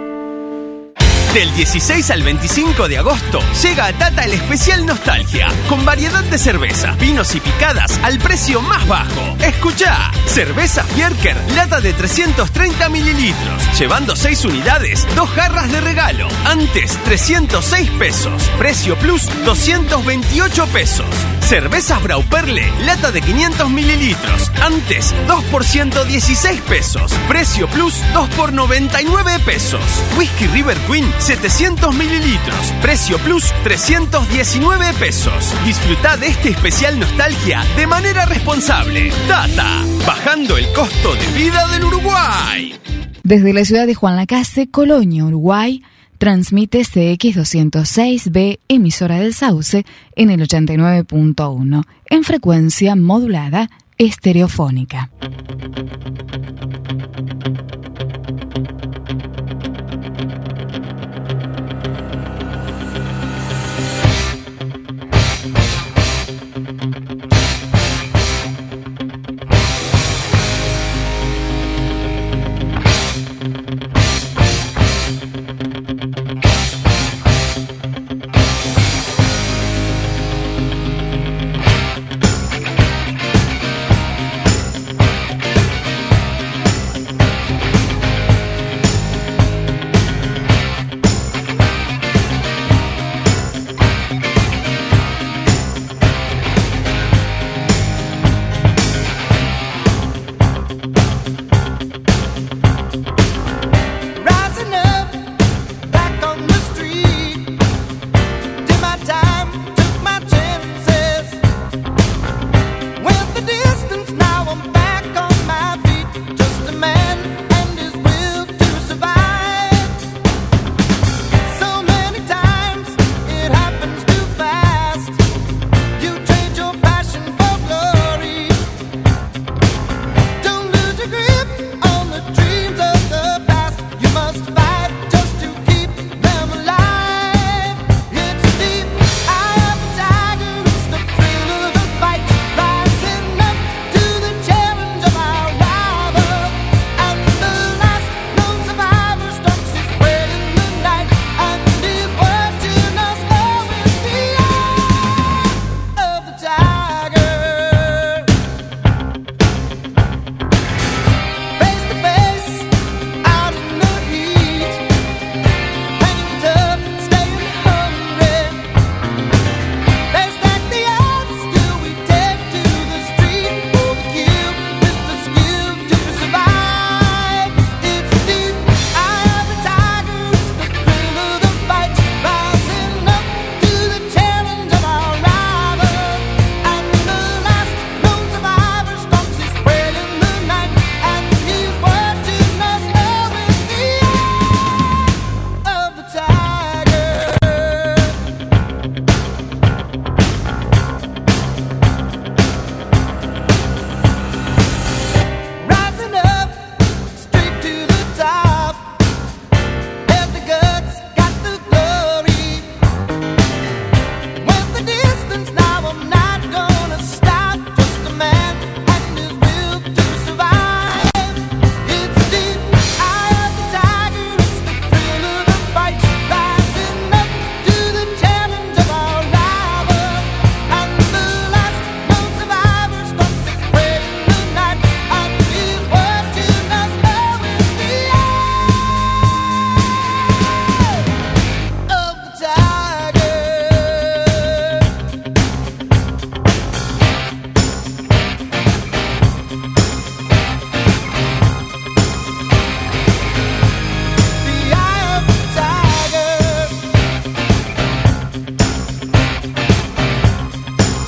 Del 1.34 1.50
16 1.54 2.10
al 2.10 2.22
25 2.22 2.88
de 2.88 2.98
agosto 2.98 3.40
llega 3.62 3.86
a 3.86 3.92
Tata 3.94 4.22
el 4.26 4.34
especial 4.34 4.84
Nostalgia, 4.84 5.48
con 5.66 5.82
variedad 5.82 6.22
de 6.24 6.36
cervezas, 6.36 6.98
vinos 6.98 7.34
y 7.34 7.40
picadas 7.40 7.98
al 8.02 8.18
precio 8.18 8.60
más 8.60 8.86
bajo. 8.86 9.38
Escucha, 9.40 10.10
cerveza 10.26 10.84
Fierker, 10.84 11.38
lata 11.54 11.80
de 11.80 11.94
330 11.94 12.86
mililitros, 12.90 13.78
llevando 13.78 14.14
6 14.14 14.44
unidades, 14.44 15.06
2 15.16 15.30
jarras 15.30 15.72
de 15.72 15.80
regalo. 15.80 16.28
Antes 16.44 16.98
306 17.04 17.90
pesos, 17.92 18.42
precio 18.58 18.98
plus 18.98 19.26
228 19.46 20.66
pesos. 20.66 21.06
Cervezas 21.40 22.02
Brauperle, 22.02 22.70
lata 22.84 23.10
de 23.10 23.22
500 23.22 23.70
mililitros, 23.70 24.50
antes 24.60 25.14
2 25.26 25.44
por 25.44 25.64
116 25.64 26.60
pesos, 26.62 27.12
precio 27.26 27.68
plus 27.68 27.94
2 28.12 28.28
por 28.30 28.52
99 28.52 29.38
pesos. 29.46 29.80
Whisky 30.16 30.46
River 30.48 30.76
Queen 30.86 31.10
700 31.22 31.94
mililitros. 31.94 32.72
Precio 32.82 33.16
plus 33.18 33.52
319 33.62 34.92
pesos. 34.94 35.54
Disfruta 35.64 36.16
de 36.16 36.26
este 36.26 36.48
especial 36.48 36.98
nostalgia 36.98 37.62
de 37.76 37.86
manera 37.86 38.26
responsable. 38.26 39.12
Tata, 39.28 39.84
bajando 40.04 40.56
el 40.56 40.66
costo 40.72 41.14
de 41.14 41.26
vida 41.38 41.66
del 41.68 41.84
Uruguay. 41.84 42.74
Desde 43.22 43.52
la 43.52 43.64
ciudad 43.64 43.86
de 43.86 43.94
Juan 43.94 44.16
Lacase, 44.16 44.68
Colonia, 44.68 45.24
Uruguay, 45.24 45.84
transmite 46.18 46.80
CX206B, 46.80 48.58
emisora 48.66 49.20
del 49.20 49.32
Sauce, 49.32 49.86
en 50.16 50.30
el 50.30 50.40
89.1, 50.40 51.84
en 52.10 52.24
frecuencia 52.24 52.96
modulada 52.96 53.70
estereofónica. 53.96 55.10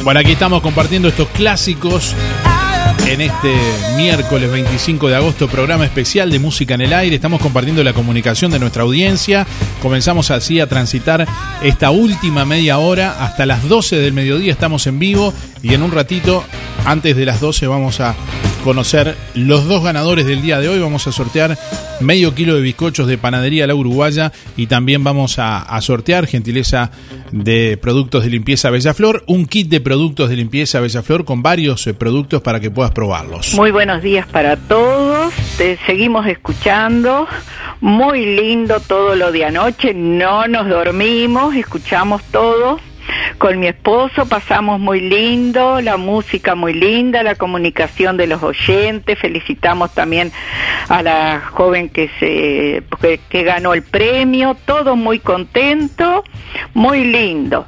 Bueno, 0.04 0.20
aquí 0.20 0.32
estamos 0.32 0.60
compartiendo 0.60 1.08
estos 1.08 1.28
clásicos 1.28 2.14
en 3.08 3.22
este 3.22 3.54
miércoles 3.96 4.52
25 4.52 5.08
de 5.08 5.16
agosto, 5.16 5.48
programa 5.48 5.86
especial 5.86 6.30
de 6.30 6.38
Música 6.38 6.74
en 6.74 6.82
el 6.82 6.92
Aire. 6.92 7.16
Estamos 7.16 7.40
compartiendo 7.40 7.82
la 7.82 7.94
comunicación 7.94 8.50
de 8.50 8.58
nuestra 8.58 8.82
audiencia. 8.82 9.46
Comenzamos 9.80 10.30
así 10.30 10.60
a 10.60 10.66
transitar 10.66 11.26
esta 11.62 11.90
última 11.90 12.44
media 12.44 12.76
hora 12.76 13.24
hasta 13.24 13.46
las 13.46 13.66
12 13.66 13.96
del 13.96 14.12
mediodía. 14.12 14.52
Estamos 14.52 14.86
en 14.86 14.98
vivo 14.98 15.32
y 15.62 15.72
en 15.72 15.82
un 15.82 15.90
ratito, 15.90 16.44
antes 16.84 17.16
de 17.16 17.24
las 17.24 17.40
12, 17.40 17.66
vamos 17.66 18.00
a 18.00 18.14
conocer 18.64 19.14
los 19.34 19.66
dos 19.66 19.84
ganadores 19.84 20.26
del 20.26 20.40
día 20.40 20.58
de 20.58 20.68
hoy. 20.68 20.80
Vamos 20.80 21.06
a 21.06 21.12
sortear 21.12 21.58
medio 22.00 22.34
kilo 22.34 22.54
de 22.54 22.62
bizcochos 22.62 23.06
de 23.06 23.18
panadería 23.18 23.66
La 23.66 23.74
Uruguaya 23.74 24.32
y 24.56 24.66
también 24.66 25.04
vamos 25.04 25.38
a, 25.38 25.78
sortear, 25.82 26.26
gentileza 26.26 26.90
de 27.34 27.76
productos 27.76 28.22
de 28.22 28.30
limpieza 28.30 28.70
Bellaflor, 28.70 29.24
un 29.26 29.46
kit 29.46 29.68
de 29.68 29.80
productos 29.80 30.30
de 30.30 30.36
limpieza 30.36 30.78
Bellaflor 30.78 31.24
con 31.24 31.42
varios 31.42 31.84
eh, 31.88 31.92
productos 31.92 32.40
para 32.42 32.60
que 32.60 32.70
puedas 32.70 32.92
probarlos. 32.92 33.54
Muy 33.54 33.72
buenos 33.72 34.02
días 34.02 34.24
para 34.28 34.56
todos, 34.56 35.34
te 35.58 35.76
seguimos 35.84 36.28
escuchando, 36.28 37.26
muy 37.80 38.24
lindo 38.24 38.78
todo 38.78 39.16
lo 39.16 39.32
de 39.32 39.46
anoche, 39.46 39.92
no 39.94 40.46
nos 40.46 40.68
dormimos, 40.68 41.56
escuchamos 41.56 42.22
todo 42.30 42.78
con 43.44 43.60
mi 43.60 43.66
esposo 43.66 44.24
pasamos 44.24 44.80
muy 44.80 45.00
lindo, 45.00 45.82
la 45.82 45.98
música 45.98 46.54
muy 46.54 46.72
linda, 46.72 47.22
la 47.22 47.34
comunicación 47.34 48.16
de 48.16 48.26
los 48.26 48.42
oyentes, 48.42 49.18
felicitamos 49.18 49.92
también 49.92 50.32
a 50.88 51.02
la 51.02 51.42
joven 51.52 51.90
que 51.90 52.08
se 52.18 52.82
que, 53.28 53.42
ganó 53.42 53.74
el 53.74 53.82
premio, 53.82 54.56
todo 54.64 54.96
muy 54.96 55.18
contento, 55.18 56.24
muy 56.72 57.04
lindo. 57.04 57.66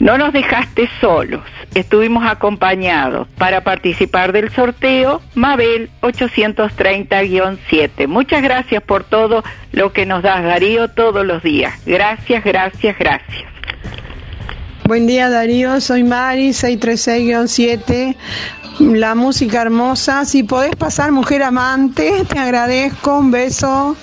No 0.00 0.18
nos 0.18 0.32
dejaste 0.32 0.90
solos, 1.00 1.44
estuvimos 1.76 2.28
acompañados 2.28 3.28
para 3.38 3.62
participar 3.62 4.32
del 4.32 4.50
sorteo 4.50 5.22
Mabel 5.36 5.90
830-7. 6.02 8.08
Muchas 8.08 8.42
gracias 8.42 8.82
por 8.82 9.04
todo 9.04 9.44
lo 9.70 9.92
que 9.92 10.06
nos 10.06 10.24
das, 10.24 10.42
Darío, 10.42 10.88
todos 10.88 11.24
los 11.24 11.44
días. 11.44 11.80
Gracias, 11.86 12.42
gracias, 12.42 12.98
gracias. 12.98 13.57
Buen 14.88 15.06
día 15.06 15.28
Darío, 15.28 15.82
soy 15.82 16.02
Mari, 16.02 16.54
636-7. 16.54 18.16
La 18.78 19.14
música 19.14 19.60
hermosa. 19.60 20.24
Si 20.24 20.44
podés 20.44 20.74
pasar 20.76 21.12
Mujer 21.12 21.42
Amante, 21.42 22.24
te 22.26 22.38
agradezco. 22.38 23.18
Un 23.18 23.30
beso. 23.30 23.96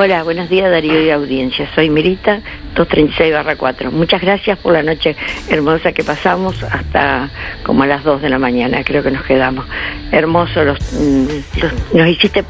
Hola, 0.00 0.22
buenos 0.22 0.48
días 0.48 0.70
Darío 0.70 1.02
y 1.02 1.10
audiencia. 1.10 1.68
Soy 1.74 1.90
Mirita, 1.90 2.40
236-4. 2.76 3.90
Muchas 3.90 4.20
gracias 4.20 4.56
por 4.60 4.72
la 4.72 4.84
noche 4.84 5.16
hermosa 5.48 5.90
que 5.90 6.04
pasamos 6.04 6.62
hasta 6.62 7.28
como 7.64 7.82
a 7.82 7.88
las 7.88 8.04
2 8.04 8.22
de 8.22 8.28
la 8.28 8.38
mañana, 8.38 8.84
creo 8.84 9.02
que 9.02 9.10
nos 9.10 9.24
quedamos. 9.24 9.66
Hermoso, 10.12 10.62
los, 10.62 10.78
mm, 10.92 11.96
nos, 11.96 12.06
hiciste 12.06 12.44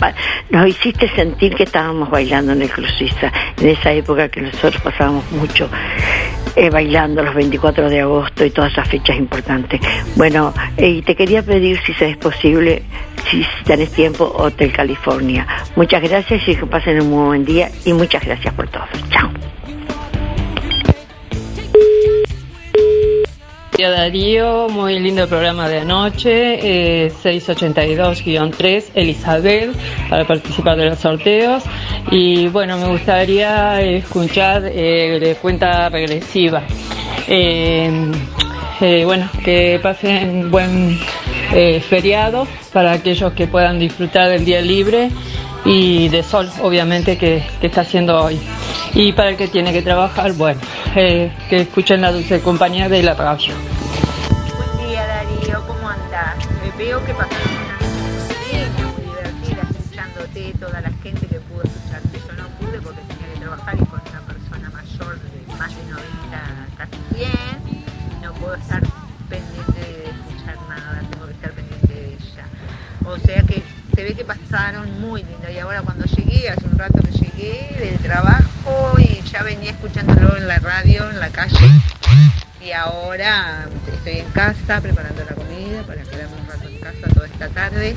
nos 0.50 0.68
hiciste 0.68 1.08
sentir 1.16 1.54
que 1.54 1.62
estábamos 1.62 2.10
bailando 2.10 2.52
en 2.52 2.60
el 2.60 2.70
Crucisa, 2.70 3.32
en 3.58 3.68
esa 3.70 3.92
época 3.94 4.28
que 4.28 4.42
nosotros 4.42 4.82
pasábamos 4.82 5.32
mucho 5.32 5.70
eh, 6.54 6.70
bailando 6.70 7.22
los 7.22 7.34
24 7.34 7.88
de 7.88 8.00
agosto 8.00 8.44
y 8.44 8.50
todas 8.50 8.72
esas 8.72 8.88
fechas 8.88 9.16
importantes. 9.16 9.80
Bueno, 10.16 10.52
eh, 10.76 10.88
y 10.88 11.02
te 11.02 11.14
quería 11.14 11.42
pedir 11.42 11.80
si 11.86 11.92
es 12.04 12.16
posible, 12.16 12.82
si 13.30 13.44
tenés 13.64 13.90
tiempo, 13.92 14.24
Hotel 14.36 14.72
California. 14.72 15.46
Muchas 15.76 16.02
gracias 16.02 16.48
y 16.48 16.56
que 16.56 16.66
pasen 16.66 17.02
un 17.02 17.10
muy 17.10 17.26
buen 17.26 17.44
día 17.44 17.70
y 17.84 17.92
muchas 17.92 18.24
gracias 18.24 18.54
por 18.54 18.68
todo. 18.68 18.84
Chao. 19.10 19.30
Darío, 23.86 24.68
muy 24.68 24.98
lindo 24.98 25.28
programa 25.28 25.68
de 25.68 25.80
anoche, 25.80 27.04
eh, 27.06 27.12
682-3, 27.22 28.90
Elizabeth, 28.94 29.70
para 30.10 30.26
participar 30.26 30.76
de 30.76 30.86
los 30.90 30.98
sorteos. 30.98 31.62
Y 32.10 32.48
bueno, 32.48 32.76
me 32.76 32.88
gustaría 32.88 33.80
escuchar 33.80 34.64
eh, 34.66 35.20
de 35.20 35.36
cuenta 35.36 35.88
regresiva. 35.90 36.64
Eh, 37.28 38.10
eh, 38.80 39.04
bueno, 39.04 39.28
que 39.44 39.78
pasen 39.82 40.50
buen 40.50 40.98
eh, 41.52 41.80
feriado 41.80 42.46
para 42.72 42.92
aquellos 42.92 43.32
que 43.32 43.46
puedan 43.46 43.78
disfrutar 43.78 44.28
del 44.28 44.44
día 44.44 44.60
libre 44.60 45.10
y 45.64 46.08
de 46.08 46.22
sol, 46.22 46.48
obviamente, 46.62 47.18
que, 47.18 47.42
que 47.60 47.66
está 47.66 47.82
haciendo 47.82 48.22
hoy. 48.22 48.38
Y 48.94 49.12
para 49.12 49.30
el 49.30 49.36
que 49.36 49.48
tiene 49.48 49.72
que 49.72 49.82
trabajar, 49.82 50.32
bueno, 50.32 50.60
eh, 50.96 51.30
que 51.48 51.62
escuchen 51.62 52.00
la 52.00 52.12
dulce 52.12 52.40
compañía 52.40 52.88
de 52.88 53.02
la 53.02 53.14
radio. 53.14 53.54
O 73.08 73.18
sea 73.18 73.42
que 73.42 73.62
se 73.94 74.04
ve 74.04 74.14
que 74.14 74.24
pasaron 74.24 75.00
muy 75.00 75.22
lindo 75.22 75.50
y 75.50 75.58
ahora 75.58 75.82
cuando 75.82 76.04
llegué, 76.04 76.50
hace 76.50 76.66
un 76.66 76.78
rato 76.78 77.00
que 77.00 77.10
llegué 77.10 77.76
del 77.80 77.98
trabajo 77.98 78.94
y 78.98 79.22
ya 79.30 79.42
venía 79.42 79.70
escuchándolo 79.70 80.36
en 80.36 80.46
la 80.46 80.58
radio, 80.58 81.08
en 81.10 81.18
la 81.18 81.30
calle. 81.30 81.70
Y 82.60 82.72
ahora 82.72 83.66
estoy 83.92 84.18
en 84.18 84.30
casa 84.30 84.80
preparando 84.82 85.24
la 85.24 85.34
comida 85.34 85.82
para 85.86 86.02
quedarme 86.02 86.36
un 86.36 86.46
rato 86.46 86.68
en 86.68 86.78
casa 86.80 87.14
toda 87.14 87.26
esta 87.26 87.48
tarde, 87.48 87.96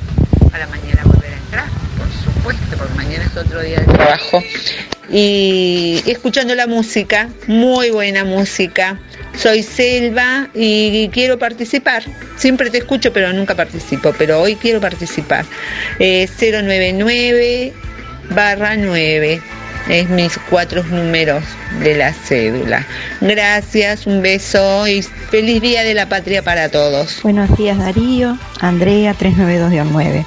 para 0.50 0.66
mañana 0.68 1.04
volver 1.04 1.34
a 1.34 1.38
entrar, 1.38 1.66
por 1.98 2.34
supuesto, 2.34 2.78
porque 2.78 2.94
mañana 2.94 3.26
es 3.26 3.36
otro 3.36 3.62
día 3.62 3.80
de 3.82 3.86
trabajo. 3.86 4.42
Y 5.10 6.02
escuchando 6.06 6.56
la 6.56 6.68
música, 6.68 7.28
muy 7.48 7.90
buena 7.90 8.24
música. 8.24 8.98
Soy 9.38 9.64
Selva 9.64 10.50
y 10.54 11.10
quiero 11.10 11.40
participar. 11.40 12.04
Siempre 12.36 12.70
te 12.70 12.80
escucho, 12.80 13.14
pero 13.14 13.34
nunca 13.34 13.56
participo. 13.56 14.14
Pero 14.18 14.42
hoy 14.42 14.56
quiero 14.56 14.80
participar. 14.80 15.46
Eh, 16.00 16.28
099 16.40 17.74
barra 18.30 18.76
9 18.76 19.42
es 19.90 20.10
mis 20.10 20.38
cuatro 20.50 20.84
números 20.84 21.44
de 21.82 21.96
la 21.96 22.14
cédula. 22.14 22.86
Gracias, 23.20 24.06
un 24.06 24.22
beso 24.22 24.88
y 24.88 25.02
feliz 25.02 25.62
Día 25.62 25.84
de 25.84 25.94
la 25.94 26.08
Patria 26.08 26.44
para 26.44 26.70
todos. 26.70 27.22
Buenos 27.24 27.56
días 27.58 27.78
Darío, 27.78 28.38
Andrea 28.60 29.16
392-9. 29.16 30.26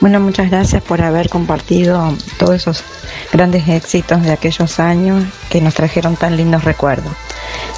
Bueno, 0.00 0.18
muchas 0.18 0.50
gracias 0.50 0.82
por 0.82 1.02
haber 1.02 1.28
compartido 1.28 2.16
todos 2.38 2.54
esos 2.54 2.84
grandes 3.32 3.68
éxitos 3.68 4.22
de 4.22 4.32
aquellos 4.32 4.80
años 4.80 5.24
que 5.50 5.60
nos 5.60 5.74
trajeron 5.74 6.16
tan 6.16 6.38
lindos 6.38 6.64
recuerdos. 6.64 7.12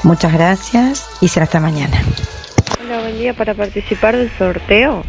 Muchas 0.05 0.33
gracias 0.33 1.09
y 1.21 1.27
será 1.27 1.45
hasta 1.45 1.59
mañana. 1.59 2.01
Hola, 2.81 3.01
buen 3.01 3.19
día 3.19 3.35
para 3.35 3.55
participar 3.55 4.17
del 4.17 4.31
sorteo. 4.39 5.05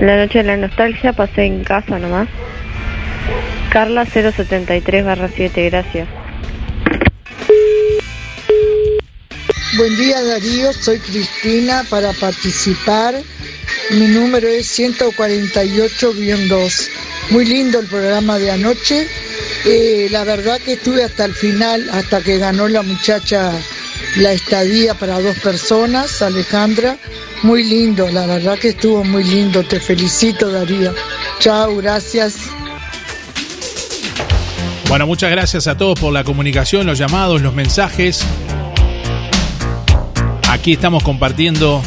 La 0.00 0.16
noche 0.16 0.38
de 0.38 0.44
la 0.44 0.56
nostalgia 0.56 1.12
pasé 1.12 1.44
en 1.44 1.64
casa 1.64 1.98
nomás. 1.98 2.28
Carla 3.70 4.06
073 4.06 5.04
barra 5.04 5.28
7, 5.34 5.70
gracias. 5.70 6.08
Buen 9.76 9.96
día 9.96 10.22
Darío, 10.22 10.72
soy 10.72 10.98
Cristina 11.00 11.84
para 11.90 12.12
participar. 12.12 13.14
Mi 13.90 14.06
número 14.06 14.48
es 14.48 14.78
148-2. 14.78 16.88
Muy 17.30 17.46
lindo 17.46 17.80
el 17.80 17.86
programa 17.86 18.38
de 18.38 18.50
anoche. 18.50 19.08
Eh, 19.64 20.08
la 20.10 20.24
verdad 20.24 20.60
que 20.60 20.74
estuve 20.74 21.02
hasta 21.02 21.24
el 21.24 21.32
final, 21.32 21.88
hasta 21.90 22.20
que 22.20 22.38
ganó 22.38 22.68
la 22.68 22.82
muchacha 22.82 23.52
la 24.16 24.32
estadía 24.32 24.94
para 24.94 25.20
dos 25.20 25.38
personas, 25.38 26.22
Alejandra. 26.22 26.98
Muy 27.42 27.64
lindo, 27.64 28.08
la 28.08 28.26
verdad 28.26 28.58
que 28.58 28.68
estuvo 28.68 29.04
muy 29.04 29.24
lindo. 29.24 29.62
Te 29.62 29.80
felicito 29.80 30.50
Darío. 30.50 30.94
Chao, 31.38 31.76
gracias. 31.76 32.36
Bueno, 34.88 35.06
muchas 35.06 35.30
gracias 35.30 35.66
a 35.66 35.76
todos 35.76 35.98
por 35.98 36.12
la 36.12 36.24
comunicación, 36.24 36.86
los 36.86 36.98
llamados, 36.98 37.40
los 37.40 37.54
mensajes. 37.54 38.24
Aquí 40.48 40.72
estamos 40.72 41.02
compartiendo 41.02 41.82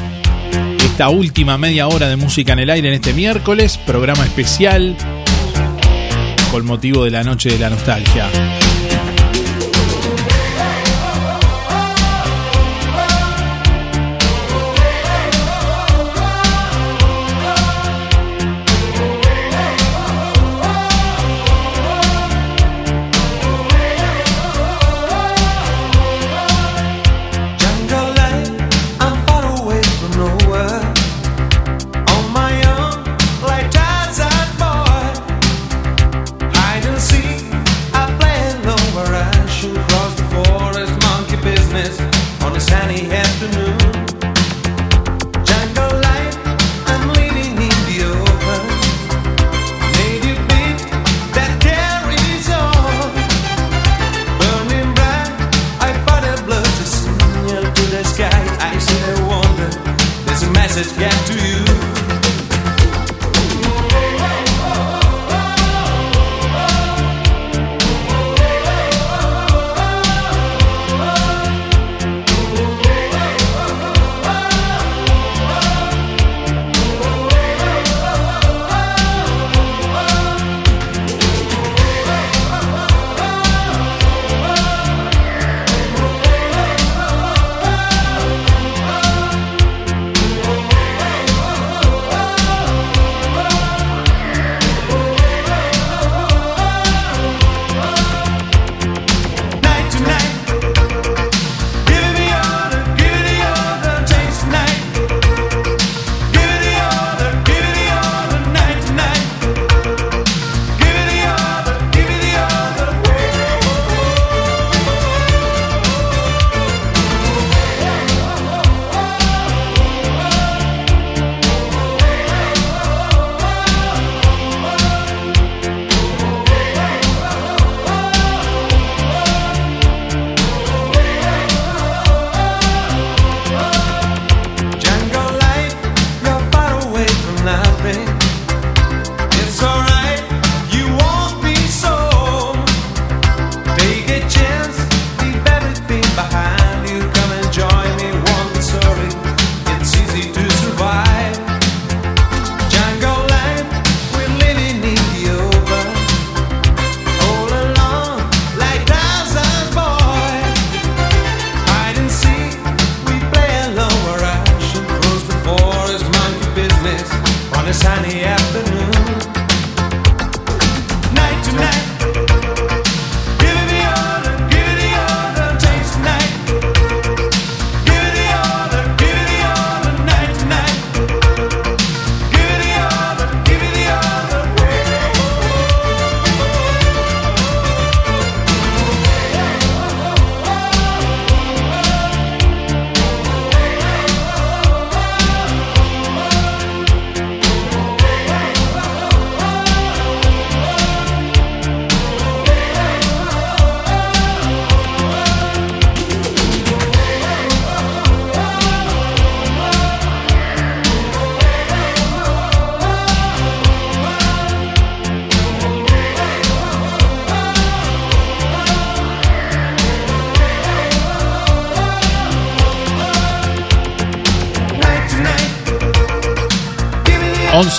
esta 0.91 1.07
última 1.07 1.57
media 1.57 1.87
hora 1.87 2.09
de 2.09 2.17
música 2.17 2.51
en 2.51 2.59
el 2.59 2.69
aire 2.69 2.89
en 2.89 2.95
este 2.95 3.13
miércoles, 3.13 3.77
programa 3.77 4.25
especial 4.25 4.97
con 6.51 6.65
motivo 6.65 7.05
de 7.05 7.11
la 7.11 7.23
noche 7.23 7.49
de 7.49 7.59
la 7.59 7.69
nostalgia. 7.69 8.29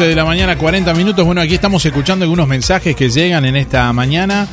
de 0.06 0.14
la 0.14 0.24
mañana, 0.24 0.56
40 0.56 0.94
minutos. 0.94 1.24
Bueno, 1.24 1.40
aquí 1.40 1.54
estamos 1.54 1.84
escuchando 1.84 2.24
algunos 2.24 2.48
mensajes 2.48 2.96
que 2.96 3.08
llegan 3.08 3.44
en 3.44 3.56
esta 3.56 3.92
mañana. 3.92 4.48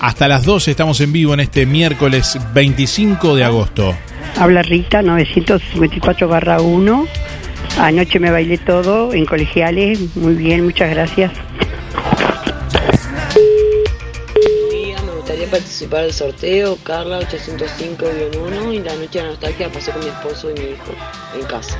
Hasta 0.00 0.28
las 0.28 0.44
12 0.44 0.70
estamos 0.70 1.00
en 1.00 1.12
vivo 1.12 1.34
en 1.34 1.40
este 1.40 1.66
miércoles 1.66 2.38
25 2.54 3.36
de 3.36 3.44
agosto. 3.44 3.94
Habla 4.38 4.62
Rita, 4.62 5.02
954-1. 5.02 7.06
Anoche 7.78 8.20
me 8.20 8.30
bailé 8.30 8.58
todo 8.58 9.12
en 9.12 9.26
colegiales. 9.26 10.16
Muy 10.16 10.34
bien, 10.34 10.64
muchas 10.64 10.90
gracias. 10.90 11.32
me 15.04 15.12
gustaría 15.16 15.50
participar 15.50 16.02
del 16.02 16.12
sorteo, 16.12 16.78
Carla 16.82 17.20
805-1 17.20 18.74
y 18.74 18.78
la 18.78 18.94
noche 18.94 19.18
de 19.18 19.24
la 19.24 19.30
nostalgia 19.30 19.70
pasé 19.70 19.90
con 19.90 20.00
mi 20.00 20.08
esposo 20.08 20.50
y 20.50 20.54
mi 20.54 20.70
hijo 20.70 20.92
en 21.38 21.46
casa. 21.46 21.78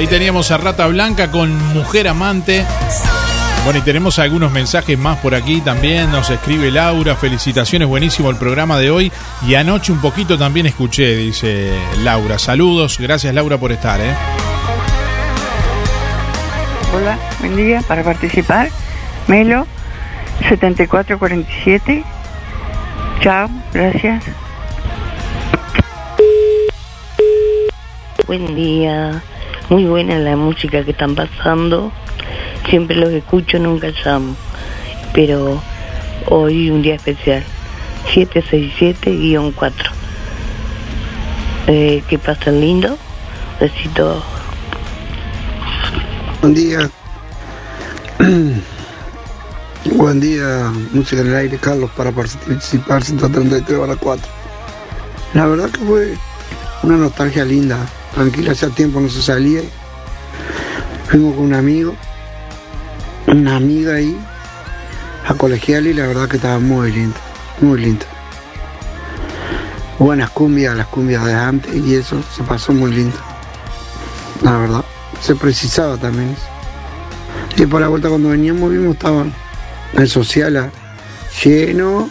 Ahí 0.00 0.06
teníamos 0.06 0.50
a 0.50 0.56
Rata 0.56 0.86
Blanca 0.86 1.30
con 1.30 1.54
Mujer 1.74 2.08
Amante. 2.08 2.64
Bueno, 3.64 3.80
y 3.80 3.82
tenemos 3.82 4.18
algunos 4.18 4.50
mensajes 4.50 4.98
más 4.98 5.18
por 5.18 5.34
aquí 5.34 5.60
también. 5.60 6.10
Nos 6.10 6.30
escribe 6.30 6.70
Laura. 6.70 7.16
Felicitaciones, 7.16 7.86
buenísimo 7.86 8.30
el 8.30 8.36
programa 8.36 8.78
de 8.78 8.90
hoy. 8.90 9.12
Y 9.46 9.56
anoche 9.56 9.92
un 9.92 10.00
poquito 10.00 10.38
también 10.38 10.64
escuché, 10.64 11.16
dice 11.16 11.78
Laura. 11.98 12.38
Saludos, 12.38 12.96
gracias 12.98 13.34
Laura 13.34 13.58
por 13.58 13.72
estar. 13.72 14.00
¿eh? 14.00 14.14
Hola, 16.94 17.18
buen 17.40 17.56
día 17.56 17.82
para 17.86 18.02
participar. 18.02 18.70
Melo, 19.28 19.66
7447. 20.48 22.04
Chao, 23.20 23.50
gracias. 23.74 24.24
Buen 28.26 28.54
día. 28.54 29.22
Muy 29.70 29.84
buena 29.84 30.18
la 30.18 30.34
música 30.34 30.84
que 30.84 30.90
están 30.90 31.14
pasando. 31.14 31.92
Siempre 32.68 32.96
los 32.96 33.10
escucho, 33.10 33.60
nunca 33.60 33.92
llamo. 34.04 34.34
Pero 35.14 35.62
hoy 36.26 36.70
un 36.70 36.82
día 36.82 36.96
especial. 36.96 37.44
767-4. 38.12 39.72
Eh, 41.68 42.02
que 42.08 42.18
pasen 42.18 42.60
lindo. 42.60 42.98
Besito. 43.60 44.20
Buen 46.40 46.54
día. 46.54 46.90
Buen 49.96 50.20
día, 50.20 50.72
música 50.92 51.22
en 51.22 51.28
el 51.28 51.36
aire, 51.36 51.58
Carlos, 51.58 51.90
para 51.96 52.10
participar 52.10 53.04
133 53.04 53.78
horas 53.78 53.96
4. 54.00 54.26
La 55.34 55.46
verdad 55.46 55.70
que 55.70 55.78
fue 55.78 56.18
una 56.82 56.96
nostalgia 56.96 57.44
linda, 57.44 57.86
tranquila, 58.20 58.52
hacía 58.52 58.68
tiempo 58.68 59.00
no 59.00 59.08
se 59.08 59.22
salía. 59.22 59.62
Fuimos 61.08 61.34
con 61.34 61.44
un 61.44 61.54
amigo, 61.54 61.94
una 63.26 63.56
amiga 63.56 63.94
ahí, 63.94 64.16
a 65.26 65.34
colegial 65.34 65.86
y 65.86 65.94
la 65.94 66.06
verdad 66.06 66.28
que 66.28 66.36
estaba 66.36 66.58
muy 66.58 66.92
lindo, 66.92 67.16
muy 67.62 67.80
lindo. 67.80 68.04
Buenas 69.98 70.30
cumbias, 70.30 70.76
las 70.76 70.86
cumbias 70.88 71.24
de 71.24 71.34
antes 71.34 71.74
y 71.74 71.94
eso 71.94 72.22
se 72.36 72.42
pasó 72.42 72.72
muy 72.72 72.92
lindo. 72.92 73.16
La 74.42 74.58
verdad, 74.58 74.84
se 75.22 75.34
precisaba 75.34 75.96
también 75.96 76.30
eso. 76.30 77.62
Y 77.62 77.66
por 77.66 77.80
la 77.80 77.88
vuelta 77.88 78.08
cuando 78.08 78.28
veníamos 78.28 78.70
vimos 78.70 78.96
estaban 78.96 79.32
el 79.94 80.08
social 80.08 80.70
lleno 81.42 82.10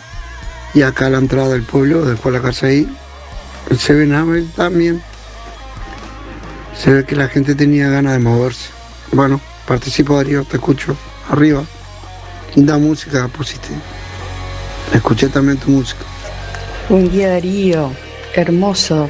y 0.73 0.81
acá 0.81 1.09
la 1.09 1.19
entrada 1.19 1.49
del 1.49 1.63
pueblo, 1.63 2.03
después 2.03 2.33
la 2.33 2.41
casa 2.41 2.67
ahí, 2.67 2.87
se 3.77 3.93
ven 3.93 4.51
también. 4.55 5.03
Se 6.79 6.93
ve 6.93 7.03
que 7.03 7.15
la 7.15 7.27
gente 7.27 7.55
tenía 7.55 7.89
ganas 7.89 8.13
de 8.13 8.19
moverse. 8.19 8.69
Bueno, 9.11 9.41
participo 9.67 10.15
Darío, 10.15 10.45
te 10.45 10.55
escucho. 10.55 10.95
Arriba. 11.29 11.65
Linda 12.55 12.77
música 12.77 13.27
pusiste. 13.27 13.67
Escuché 14.93 15.27
también 15.27 15.57
tu 15.57 15.71
música. 15.71 16.05
Buen 16.87 17.11
día 17.11 17.31
Darío, 17.31 17.91
hermoso, 18.33 19.09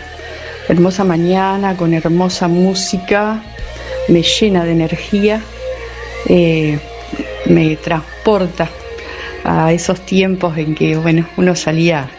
hermosa 0.68 1.04
mañana 1.04 1.78
con 1.78 1.94
hermosa 1.94 2.48
música, 2.48 3.42
me 4.08 4.24
llena 4.24 4.66
de 4.66 4.72
energía, 4.72 5.42
eh, 6.26 6.80
me 7.46 7.76
transporta 7.76 8.68
a 9.44 9.72
esos 9.72 10.04
tiempos 10.08 10.58
en 10.58 10.74
que 10.74 10.98
bueno, 10.98 11.30
uno 11.38 11.56
salía 11.56 12.10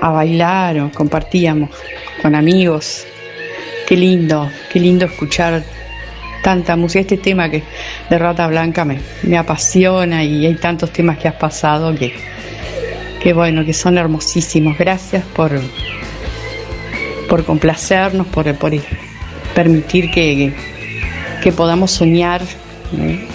a 0.00 0.10
bailar 0.10 0.80
o 0.80 0.90
compartíamos 0.90 1.70
con 2.20 2.34
amigos. 2.34 3.06
Qué 3.90 3.96
lindo, 3.96 4.48
qué 4.72 4.78
lindo 4.78 5.06
escuchar 5.06 5.64
tanta 6.44 6.76
música. 6.76 7.00
Este 7.00 7.16
tema 7.16 7.50
que 7.50 7.64
de 8.08 8.18
Rata 8.20 8.46
Blanca 8.46 8.84
me, 8.84 9.36
apasiona 9.36 10.22
y 10.22 10.46
hay 10.46 10.54
tantos 10.54 10.92
temas 10.92 11.18
que 11.18 11.26
has 11.26 11.34
pasado 11.34 11.92
que, 11.96 12.14
que 13.20 13.32
bueno, 13.32 13.64
que 13.64 13.72
son 13.72 13.98
hermosísimos. 13.98 14.78
Gracias 14.78 15.24
por, 15.34 15.60
por 17.28 17.44
complacernos, 17.44 18.28
por, 18.28 18.54
por 18.54 18.72
permitir 19.56 20.12
que, 20.12 20.52
que 21.42 21.50
podamos 21.50 21.90
soñar. 21.90 22.42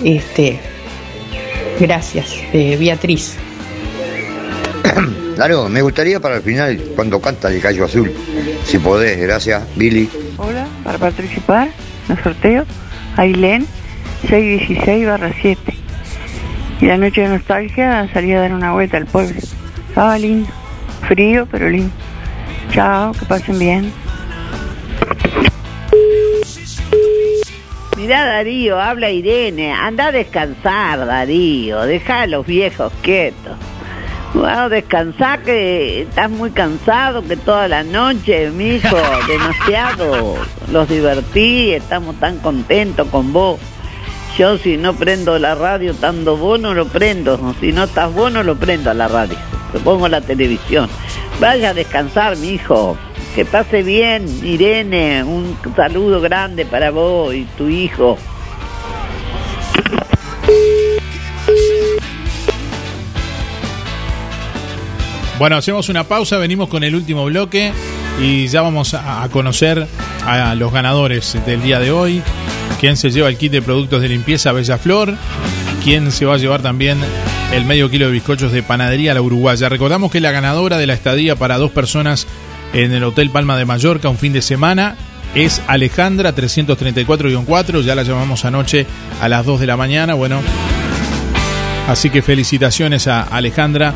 Este, 0.05 0.57
gracias, 1.81 2.33
eh, 2.53 2.77
Beatriz. 2.79 3.35
Claro, 5.35 5.67
me 5.67 5.81
gustaría 5.81 6.21
para 6.21 6.37
el 6.37 6.43
final 6.43 6.81
cuando 6.95 7.19
canta 7.19 7.51
el 7.51 7.59
gallo 7.59 7.83
azul. 7.83 8.09
Si 8.65 8.79
podés, 8.79 9.19
gracias, 9.19 9.63
Billy. 9.75 10.09
Para 10.85 10.99
participar 10.99 11.69
en 12.07 12.15
el 12.15 12.23
sorteo, 12.23 12.65
Ailén 13.17 13.65
616 14.29 15.07
barra 15.07 15.31
7. 15.41 15.73
Y 16.79 16.85
la 16.85 16.97
noche 16.97 17.21
de 17.21 17.29
nostalgia 17.29 18.07
salí 18.13 18.31
a 18.33 18.41
dar 18.41 18.53
una 18.53 18.71
vuelta 18.71 18.97
al 18.97 19.07
pueblo. 19.07 19.35
Estaba 19.89 20.17
lindo, 20.19 20.47
frío 21.07 21.47
pero 21.49 21.69
lindo. 21.69 21.91
Chao, 22.69 23.13
que 23.13 23.25
pasen 23.25 23.57
bien. 23.57 23.91
Mirá 27.97 28.25
Darío, 28.25 28.79
habla 28.79 29.09
Irene, 29.09 29.73
anda 29.73 30.07
a 30.07 30.11
descansar 30.11 31.03
Darío, 31.07 31.81
deja 31.83 32.21
a 32.21 32.27
los 32.27 32.45
viejos 32.45 32.93
quietos. 33.01 33.57
Bueno, 34.35 34.67
descansar 34.67 35.43
que 35.43 36.01
estás 36.01 36.29
muy 36.29 36.51
cansado, 36.51 37.23
que 37.23 37.37
toda 37.37 37.69
la 37.69 37.83
noche, 37.83 38.49
mijo, 38.51 38.97
demasiado. 39.27 40.35
Los 40.73 40.89
divertí, 40.89 41.71
estamos 41.71 42.19
tan 42.19 42.39
contentos 42.39 43.07
con 43.07 43.31
vos. 43.31 43.61
Yo 44.37 44.57
si 44.57 44.75
no 44.75 44.93
prendo 44.93 45.39
la 45.39 45.55
radio 45.55 45.91
estando 45.91 46.35
vos 46.35 46.59
no 46.59 46.73
lo 46.73 46.85
prendo, 46.85 47.39
si 47.61 47.71
no 47.71 47.85
estás 47.85 48.13
vos 48.13 48.29
no 48.29 48.43
lo 48.43 48.57
prendo 48.57 48.91
a 48.91 48.93
la 48.93 49.07
radio, 49.07 49.37
te 49.71 49.79
pongo 49.79 50.09
la 50.09 50.19
televisión. 50.19 50.89
Vaya 51.39 51.69
a 51.69 51.73
descansar, 51.73 52.35
mi 52.35 52.49
hijo. 52.49 52.97
Que 53.35 53.45
pase 53.45 53.83
bien, 53.83 54.25
Irene. 54.43 55.23
Un 55.23 55.57
saludo 55.77 56.19
grande 56.19 56.65
para 56.65 56.91
vos 56.91 57.33
y 57.33 57.45
tu 57.57 57.69
hijo. 57.69 58.17
Bueno, 65.37 65.57
hacemos 65.57 65.89
una 65.89 66.05
pausa, 66.05 66.37
venimos 66.37 66.69
con 66.69 66.85
el 66.85 66.95
último 66.95 67.25
bloque 67.25 67.73
y 68.21 68.47
ya 68.47 68.61
vamos 68.61 68.93
a, 68.93 69.27
conocer 69.31 69.85
a 70.25 70.55
los 70.55 70.71
ganadores 70.71 71.37
del 71.45 71.61
día 71.61 71.79
de 71.79 71.91
hoy. 71.91 72.21
Quién 72.79 72.95
se 72.95 73.09
lleva 73.09 73.27
el 73.27 73.37
kit 73.37 73.51
de 73.51 73.61
productos 73.61 74.01
de 74.01 74.07
limpieza 74.07 74.53
Bella 74.53 74.77
Flor. 74.77 75.13
Quién 75.83 76.13
se 76.13 76.25
va 76.25 76.35
a 76.35 76.37
llevar 76.37 76.61
también 76.61 76.99
el 77.53 77.65
medio 77.65 77.89
kilo 77.91 78.05
de 78.05 78.13
bizcochos 78.13 78.53
de 78.53 78.63
panadería 78.63 79.13
La 79.13 79.21
Uruguaya. 79.21 79.67
Recordamos 79.67 80.09
que 80.09 80.21
la 80.21 80.31
ganadora 80.31 80.77
de 80.77 80.87
la 80.87 80.93
estadía 80.93 81.35
para 81.35 81.57
dos 81.57 81.71
personas 81.71 82.27
en 82.73 82.93
el 82.93 83.03
Hotel 83.03 83.29
Palma 83.29 83.57
de 83.57 83.65
Mallorca 83.65 84.07
un 84.07 84.17
fin 84.17 84.31
de 84.31 84.41
semana 84.41 84.95
es 85.35 85.61
Alejandra 85.67 86.33
334-4. 86.33 87.81
Ya 87.81 87.93
la 87.93 88.03
llamamos 88.03 88.45
anoche 88.45 88.87
a 89.21 89.27
las 89.27 89.45
2 89.45 89.59
de 89.59 89.67
la 89.67 89.75
mañana. 89.75 90.13
Bueno, 90.13 90.39
así 91.89 92.09
que 92.09 92.21
felicitaciones 92.21 93.07
a 93.07 93.23
Alejandra 93.23 93.93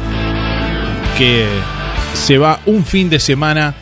que 1.20 1.46
se 2.14 2.38
va 2.38 2.62
un 2.66 2.86
fin 2.86 3.10
de 3.10 3.20
semana 3.20 3.76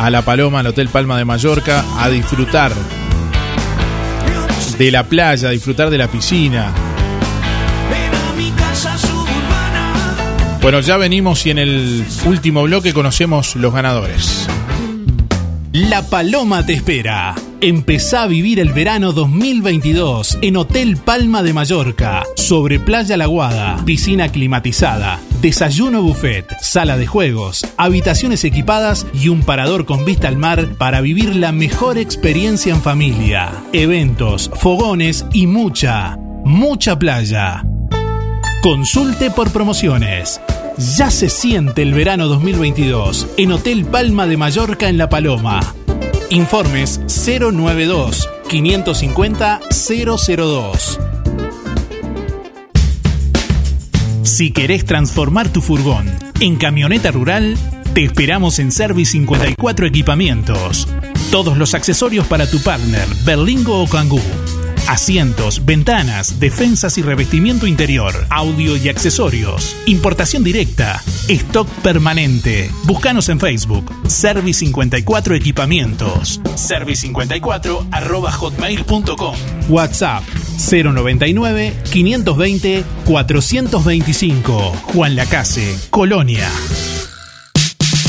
a 0.00 0.10
La 0.10 0.22
Paloma, 0.22 0.58
al 0.58 0.66
Hotel 0.66 0.88
Palma 0.88 1.16
de 1.16 1.24
Mallorca, 1.24 1.84
a 1.96 2.08
disfrutar 2.08 2.72
de 4.76 4.90
la 4.90 5.04
playa, 5.04 5.50
a 5.50 5.52
disfrutar 5.52 5.88
de 5.88 5.98
la 5.98 6.08
piscina. 6.08 6.72
Bueno, 10.60 10.80
ya 10.80 10.96
venimos 10.96 11.46
y 11.46 11.50
en 11.50 11.58
el 11.58 12.04
último 12.24 12.64
bloque 12.64 12.92
conocemos 12.92 13.54
los 13.54 13.72
ganadores. 13.72 14.48
La 15.72 16.02
Paloma 16.02 16.66
te 16.66 16.72
espera. 16.72 17.36
Empezá 17.60 18.24
a 18.24 18.26
vivir 18.26 18.58
el 18.58 18.72
verano 18.72 19.12
2022 19.12 20.38
en 20.42 20.56
Hotel 20.56 20.96
Palma 20.96 21.44
de 21.44 21.52
Mallorca, 21.52 22.24
sobre 22.34 22.80
Playa 22.80 23.16
La 23.16 23.26
Guada, 23.26 23.80
piscina 23.84 24.30
climatizada, 24.30 25.20
desayuno 25.40 26.02
buffet, 26.02 26.44
sala 26.60 26.96
de 26.96 27.06
juegos, 27.06 27.64
habitaciones 27.76 28.42
equipadas 28.42 29.06
y 29.14 29.28
un 29.28 29.42
parador 29.42 29.84
con 29.84 30.04
vista 30.04 30.26
al 30.26 30.38
mar 30.38 30.74
para 30.76 31.00
vivir 31.02 31.36
la 31.36 31.52
mejor 31.52 31.98
experiencia 31.98 32.74
en 32.74 32.82
familia. 32.82 33.52
Eventos, 33.72 34.50
fogones 34.54 35.24
y 35.32 35.46
mucha, 35.46 36.16
mucha 36.44 36.98
playa. 36.98 37.64
Consulte 38.60 39.30
por 39.30 39.52
promociones. 39.52 40.40
Ya 40.80 41.10
se 41.10 41.28
siente 41.28 41.82
el 41.82 41.92
verano 41.92 42.26
2022 42.26 43.26
en 43.36 43.52
Hotel 43.52 43.84
Palma 43.84 44.26
de 44.26 44.38
Mallorca 44.38 44.88
en 44.88 44.96
La 44.96 45.10
Paloma. 45.10 45.60
Informes 46.30 47.02
092 47.06 48.26
550 48.48 49.60
002. 49.68 51.00
Si 54.22 54.52
querés 54.52 54.86
transformar 54.86 55.52
tu 55.52 55.60
furgón 55.60 56.10
en 56.40 56.56
camioneta 56.56 57.10
rural, 57.10 57.58
te 57.92 58.02
esperamos 58.04 58.58
en 58.58 58.72
Service 58.72 59.12
54 59.12 59.86
Equipamientos. 59.86 60.88
Todos 61.30 61.58
los 61.58 61.74
accesorios 61.74 62.26
para 62.26 62.50
tu 62.50 62.58
partner, 62.62 63.06
Berlingo 63.26 63.82
o 63.82 63.86
Kangoo. 63.86 64.22
Asientos, 64.88 65.64
ventanas, 65.64 66.40
defensas 66.40 66.98
y 66.98 67.02
revestimiento 67.02 67.66
interior, 67.66 68.14
audio 68.30 68.76
y 68.76 68.88
accesorios, 68.88 69.76
importación 69.86 70.44
directa, 70.44 71.02
stock 71.28 71.68
permanente. 71.82 72.70
Búscanos 72.84 73.28
en 73.28 73.40
Facebook, 73.40 73.90
Service 74.08 74.60
54 74.60 75.34
Equipamientos, 75.34 76.40
service54 76.42 77.88
arroba 77.90 78.32
hotmail.com, 78.32 79.34
WhatsApp. 79.68 80.22
099 80.60 81.74
520 81.90 82.84
425, 83.06 84.72
Juan 84.92 85.16
Lacase, 85.16 85.78
Colonia. 85.90 86.48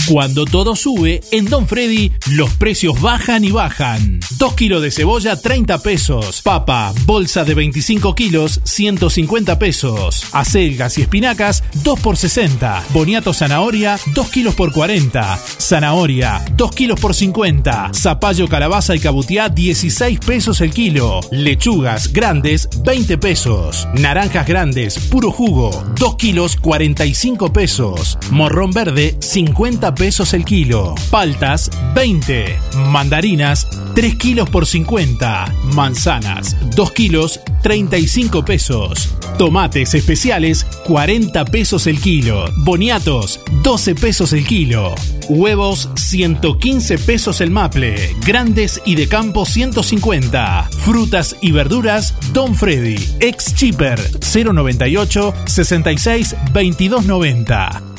Cuando 0.07 0.45
todo 0.45 0.75
sube, 0.75 1.21
en 1.31 1.45
Don 1.45 1.67
Freddy 1.67 2.11
los 2.31 2.51
precios 2.55 2.99
bajan 2.99 3.43
y 3.43 3.51
bajan. 3.51 4.19
2 4.37 4.53
kilos 4.55 4.81
de 4.81 4.91
cebolla, 4.91 5.39
30 5.39 5.77
pesos. 5.83 6.41
Papa, 6.41 6.91
bolsa 7.05 7.45
de 7.45 7.53
25 7.53 8.15
kilos, 8.15 8.61
150 8.63 9.59
pesos. 9.59 10.25
Acelgas 10.31 10.97
y 10.97 11.03
espinacas, 11.03 11.63
2 11.83 11.99
por 11.99 12.17
60. 12.17 12.83
Boniato 12.89 13.33
zanahoria, 13.33 13.99
2 14.13 14.29
kilos 14.29 14.55
por 14.55 14.73
40. 14.73 15.39
Zanahoria, 15.59 16.43
2 16.55 16.71
kilos 16.71 16.99
por 16.99 17.13
50. 17.13 17.91
Zapallo, 17.93 18.47
calabaza 18.47 18.95
y 18.95 18.99
cabutiá, 18.99 19.49
16 19.49 20.19
pesos 20.19 20.61
el 20.61 20.73
kilo. 20.73 21.21
Lechugas 21.31 22.11
grandes, 22.11 22.67
20 22.83 23.17
pesos. 23.19 23.87
Naranjas 23.93 24.47
grandes, 24.47 24.97
puro 24.97 25.31
jugo, 25.31 25.71
2 25.97 26.15
kilos, 26.15 26.55
45 26.57 27.53
pesos. 27.53 28.17
Morrón 28.31 28.71
verde, 28.71 29.15
50 29.19 29.81
pesos 29.81 29.90
el 30.33 30.45
kilo. 30.45 30.95
Paltas, 31.09 31.69
20. 31.95 32.59
Mandarinas, 32.89 33.67
3 33.95 34.15
kilos 34.15 34.49
por 34.49 34.65
50. 34.65 35.53
Manzanas, 35.73 36.55
2 36.75 36.91
kilos, 36.91 37.39
35 37.61 38.43
pesos. 38.43 39.15
Tomates 39.37 39.93
especiales, 39.93 40.65
40 40.85 41.45
pesos 41.45 41.87
el 41.87 41.99
kilo. 41.99 42.45
Boniatos, 42.57 43.39
12 43.63 43.95
pesos 43.95 44.33
el 44.33 44.45
kilo. 44.45 44.95
Huevos, 45.29 45.89
115 45.95 46.97
pesos 46.97 47.41
el 47.41 47.51
maple. 47.51 48.15
Grandes 48.25 48.81
y 48.85 48.95
de 48.95 49.07
campo, 49.07 49.45
150. 49.45 50.69
Frutas 50.83 51.35
y 51.41 51.51
verduras, 51.51 52.15
Don 52.33 52.55
Freddy. 52.55 52.97
Ex 53.19 53.55
Cheaper, 53.55 53.99
098 54.21 55.33
66 55.45 56.35
2290. 56.53 57.90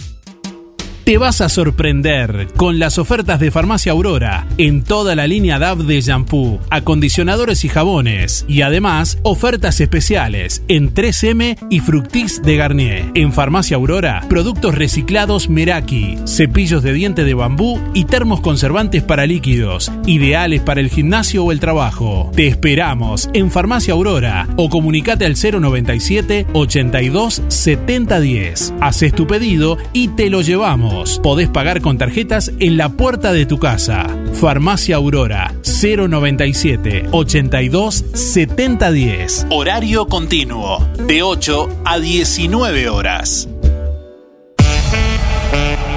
Te 1.04 1.18
vas 1.18 1.40
a 1.40 1.48
sorprender 1.48 2.46
con 2.56 2.78
las 2.78 2.96
ofertas 2.96 3.40
de 3.40 3.50
Farmacia 3.50 3.90
Aurora 3.90 4.46
en 4.56 4.84
toda 4.84 5.16
la 5.16 5.26
línea 5.26 5.58
DAV 5.58 5.78
de 5.78 6.00
shampoo, 6.00 6.60
acondicionadores 6.70 7.64
y 7.64 7.68
jabones. 7.68 8.44
Y 8.46 8.62
además, 8.62 9.18
ofertas 9.24 9.80
especiales 9.80 10.62
en 10.68 10.94
3M 10.94 11.58
y 11.70 11.80
Fructis 11.80 12.40
de 12.42 12.56
Garnier. 12.56 13.10
En 13.14 13.32
Farmacia 13.32 13.78
Aurora, 13.78 14.24
productos 14.28 14.76
reciclados 14.76 15.50
Meraki, 15.50 16.18
cepillos 16.24 16.84
de 16.84 16.92
diente 16.92 17.24
de 17.24 17.34
bambú 17.34 17.80
y 17.94 18.04
termos 18.04 18.40
conservantes 18.40 19.02
para 19.02 19.26
líquidos, 19.26 19.90
ideales 20.06 20.60
para 20.60 20.80
el 20.80 20.88
gimnasio 20.88 21.44
o 21.44 21.50
el 21.50 21.58
trabajo. 21.58 22.30
Te 22.36 22.46
esperamos 22.46 23.28
en 23.34 23.50
Farmacia 23.50 23.94
Aurora 23.94 24.46
o 24.56 24.68
comunicate 24.68 25.26
al 25.26 25.34
097 25.34 26.46
82 26.52 27.42
7010. 27.48 28.74
Haces 28.80 29.12
tu 29.12 29.26
pedido 29.26 29.78
y 29.92 30.06
te 30.06 30.30
lo 30.30 30.42
llevamos. 30.42 30.92
Podés 31.22 31.48
pagar 31.48 31.80
con 31.80 31.98
tarjetas 31.98 32.52
en 32.58 32.76
la 32.76 32.90
puerta 32.90 33.32
de 33.32 33.46
tu 33.46 33.58
casa. 33.58 34.06
Farmacia 34.34 34.96
Aurora 34.96 35.54
097 35.62 37.08
82 37.10 38.04
7010. 38.14 39.46
Horario 39.50 40.06
continuo 40.06 40.86
de 41.06 41.22
8 41.22 41.68
a 41.84 41.98
19 41.98 42.88
horas. 42.88 43.48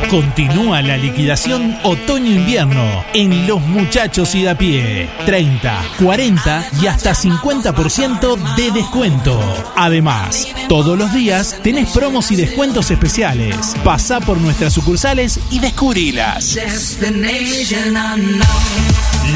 Continúa 0.09 0.81
la 0.83 0.97
liquidación 0.97 1.75
otoño-invierno 1.83 3.03
en 3.13 3.47
Los 3.47 3.61
Muchachos 3.61 4.35
y 4.35 4.43
da 4.43 4.55
pie. 4.55 5.09
30, 5.25 5.83
40 6.03 6.69
y 6.81 6.87
hasta 6.87 7.13
50% 7.13 8.55
de 8.55 8.71
descuento. 8.71 9.39
Además, 9.75 10.47
todos 10.69 10.97
los 10.97 11.11
días 11.13 11.57
tenés 11.63 11.89
promos 11.89 12.31
y 12.31 12.35
descuentos 12.35 12.91
especiales. 12.91 13.75
Pasá 13.83 14.21
por 14.21 14.37
nuestras 14.37 14.73
sucursales 14.73 15.39
y 15.49 15.59
descubrilas. 15.59 16.55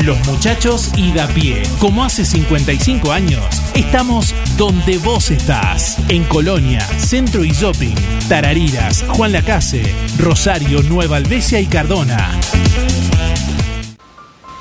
Los 0.04 0.26
Muchachos 0.28 0.92
y 0.96 1.12
da 1.12 1.28
pie. 1.28 1.64
Como 1.80 2.04
hace 2.04 2.24
55 2.24 3.12
años, 3.12 3.44
estamos 3.76 4.34
donde 4.58 4.98
vos 4.98 5.32
estás. 5.32 5.98
En 6.10 6.24
Colonia, 6.26 6.82
Centro 6.98 7.44
y 7.44 7.50
Shopping, 7.50 7.96
Tarariras, 8.28 9.06
Juan 9.10 9.32
Lacase, 9.32 9.84
Rosario, 10.18 10.82
Nueva 10.84 11.18
Albesia 11.18 11.60
y 11.60 11.66
Cardona. 11.66 12.32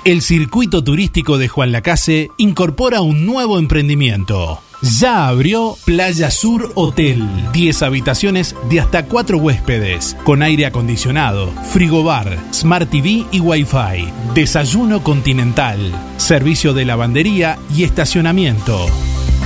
El 0.05 0.23
circuito 0.23 0.83
turístico 0.83 1.39
de 1.39 1.49
Juan 1.49 1.73
Lacase 1.73 2.31
incorpora 2.39 3.01
un 3.03 3.27
nuevo 3.27 3.59
emprendimiento. 3.59 4.63
Ya 4.81 5.27
abrió 5.27 5.77
Playa 5.85 6.31
Sur 6.31 6.71
Hotel. 6.77 7.29
10 7.53 7.83
habitaciones 7.83 8.55
de 8.71 8.79
hasta 8.79 9.07
4 9.07 9.37
huéspedes, 9.39 10.17
con 10.23 10.41
aire 10.41 10.67
acondicionado, 10.67 11.51
frigobar, 11.73 12.39
smart 12.53 12.89
TV 12.89 13.27
y 13.33 13.41
wifi, 13.41 14.09
desayuno 14.35 15.03
continental, 15.03 15.79
servicio 16.17 16.75
de 16.75 16.85
lavandería 16.85 17.59
y 17.75 17.83
estacionamiento. 17.83 18.87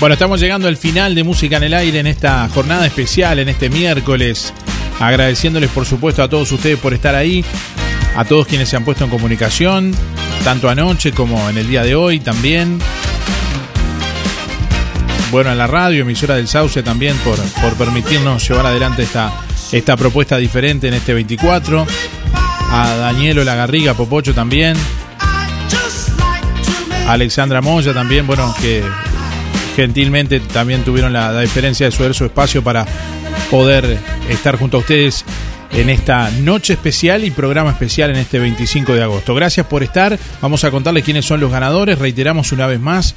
Bueno, 0.00 0.14
estamos 0.14 0.40
llegando 0.40 0.66
al 0.66 0.78
final 0.78 1.14
de 1.14 1.24
Música 1.24 1.58
en 1.58 1.64
el 1.64 1.74
Aire 1.74 1.98
en 1.98 2.06
esta 2.06 2.48
jornada 2.48 2.86
especial, 2.86 3.38
en 3.38 3.50
este 3.50 3.68
miércoles. 3.68 4.50
Agradeciéndoles, 4.98 5.68
por 5.68 5.84
supuesto, 5.84 6.22
a 6.22 6.28
todos 6.28 6.50
ustedes 6.52 6.78
por 6.78 6.94
estar 6.94 7.14
ahí, 7.14 7.44
a 8.16 8.24
todos 8.24 8.46
quienes 8.46 8.70
se 8.70 8.76
han 8.76 8.84
puesto 8.86 9.04
en 9.04 9.10
comunicación, 9.10 9.94
tanto 10.42 10.70
anoche 10.70 11.12
como 11.12 11.50
en 11.50 11.58
el 11.58 11.68
día 11.68 11.82
de 11.82 11.96
hoy 11.96 12.18
también. 12.18 12.78
Bueno, 15.30 15.52
en 15.52 15.58
la 15.58 15.66
radio, 15.66 16.00
emisora 16.00 16.36
del 16.36 16.48
Sauce 16.48 16.82
también, 16.82 17.14
por, 17.18 17.36
por 17.60 17.74
permitirnos 17.74 18.48
llevar 18.48 18.64
adelante 18.64 19.02
esta, 19.02 19.30
esta 19.70 19.98
propuesta 19.98 20.38
diferente 20.38 20.88
en 20.88 20.94
este 20.94 21.12
24. 21.12 21.86
A 22.72 22.96
Danielo 22.96 23.44
Lagarriga, 23.44 23.92
Popocho 23.92 24.32
también. 24.32 24.78
A 27.06 27.12
Alexandra 27.12 27.60
Moya 27.60 27.92
también, 27.92 28.26
bueno, 28.26 28.54
que 28.62 28.82
gentilmente 29.76 30.40
también 30.40 30.84
tuvieron 30.84 31.12
la, 31.12 31.40
diferencia 31.40 31.88
de 31.88 32.14
su 32.14 32.24
espacio 32.24 32.62
para 32.62 32.86
poder 33.50 33.98
estar 34.28 34.56
junto 34.56 34.78
a 34.78 34.80
ustedes 34.80 35.24
en 35.72 35.90
esta 35.90 36.30
noche 36.30 36.74
especial 36.74 37.24
y 37.24 37.30
programa 37.30 37.70
especial 37.70 38.10
en 38.10 38.16
este 38.16 38.38
25 38.38 38.94
de 38.94 39.02
agosto. 39.02 39.34
Gracias 39.34 39.66
por 39.66 39.82
estar. 39.82 40.18
Vamos 40.40 40.64
a 40.64 40.70
contarles 40.70 41.04
quiénes 41.04 41.24
son 41.24 41.40
los 41.40 41.50
ganadores. 41.50 41.98
Reiteramos 41.98 42.52
una 42.52 42.66
vez 42.66 42.80
más, 42.80 43.14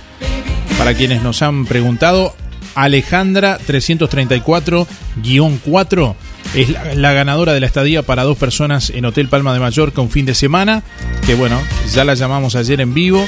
para 0.78 0.94
quienes 0.94 1.24
nos 1.24 1.42
han 1.42 1.66
preguntado, 1.66 2.36
Alejandra 2.76 3.60
334-4 3.60 6.16
es 6.56 6.70
la, 6.70 6.96
la, 6.96 7.14
ganadora 7.14 7.54
de 7.54 7.60
la 7.60 7.66
estadía 7.66 8.04
para 8.04 8.24
dos 8.24 8.38
personas 8.38 8.92
en 8.92 9.06
Hotel 9.06 9.28
Palma 9.28 9.54
de 9.54 9.60
Mallorca 9.60 10.02
un 10.02 10.10
fin 10.10 10.26
de 10.26 10.36
semana, 10.36 10.84
que 11.26 11.36
bueno, 11.36 11.60
ya 11.94 12.04
la 12.04 12.16
llamamos 12.16 12.56
ayer 12.56 12.82
en 12.82 12.94
vivo 12.94 13.26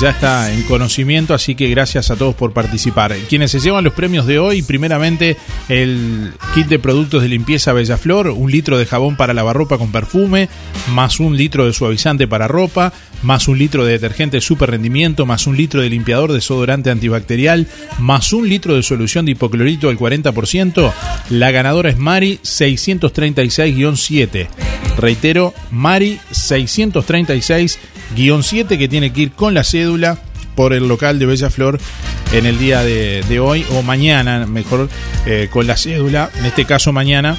ya 0.00 0.10
está 0.10 0.52
en 0.52 0.62
conocimiento, 0.62 1.32
así 1.32 1.54
que 1.54 1.70
gracias 1.70 2.10
a 2.10 2.16
todos 2.16 2.34
por 2.34 2.52
participar. 2.52 3.14
Quienes 3.28 3.50
se 3.50 3.60
llevan 3.60 3.84
los 3.84 3.94
premios 3.94 4.26
de 4.26 4.38
hoy, 4.38 4.62
primeramente 4.62 5.36
el 5.68 6.32
kit 6.54 6.66
de 6.66 6.78
productos 6.78 7.22
de 7.22 7.28
limpieza 7.28 7.72
Bellaflor, 7.72 8.28
un 8.28 8.50
litro 8.50 8.78
de 8.78 8.86
jabón 8.86 9.16
para 9.16 9.32
lavarropa 9.32 9.78
con 9.78 9.92
perfume, 9.92 10.48
más 10.92 11.20
un 11.20 11.36
litro 11.36 11.66
de 11.66 11.72
suavizante 11.72 12.28
para 12.28 12.48
ropa, 12.48 12.92
más 13.22 13.48
un 13.48 13.58
litro 13.58 13.84
de 13.84 13.92
detergente 13.92 14.40
super 14.40 14.70
rendimiento, 14.70 15.24
más 15.24 15.46
un 15.46 15.56
litro 15.56 15.80
de 15.80 15.88
limpiador 15.88 16.32
desodorante 16.32 16.90
antibacterial, 16.90 17.66
más 17.98 18.32
un 18.32 18.48
litro 18.48 18.74
de 18.74 18.82
solución 18.82 19.24
de 19.24 19.32
hipoclorito 19.32 19.88
al 19.88 19.98
40%. 19.98 20.92
La 21.30 21.50
ganadora 21.50 21.90
es 21.90 21.96
Mari 21.96 22.40
636-7. 22.42 24.48
Reitero, 24.98 25.54
Mari 25.70 26.18
636-7 28.14 28.78
que 28.78 28.88
tiene 28.88 29.12
que 29.12 29.22
ir 29.22 29.32
con 29.32 29.54
la 29.54 29.64
cédula 29.64 30.18
por 30.54 30.72
el 30.72 30.88
local 30.88 31.18
de 31.18 31.26
Bella 31.26 31.50
Flor 31.50 31.78
en 32.32 32.46
el 32.46 32.58
día 32.58 32.82
de, 32.82 33.40
hoy 33.40 33.64
o 33.72 33.82
mañana, 33.82 34.46
mejor 34.46 34.88
eh, 35.26 35.48
con 35.50 35.66
la 35.66 35.76
cédula, 35.76 36.30
en 36.38 36.46
este 36.46 36.64
caso 36.64 36.92
mañana, 36.92 37.36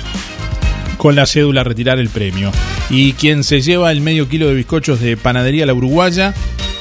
con 0.98 1.16
la 1.16 1.26
cédula 1.26 1.64
retirar 1.64 2.00
el 2.00 2.10
premio. 2.10 2.52
Y 2.90 3.14
quien 3.14 3.44
se 3.44 3.62
lleva 3.62 3.92
el 3.92 4.02
medio 4.02 4.30
kilo 4.30 4.48
de 4.48 4.56
bizcochos 4.56 5.00
de 5.02 5.18
Panadería 5.18 5.66
La 5.66 5.74
Uruguaya, 5.74 6.34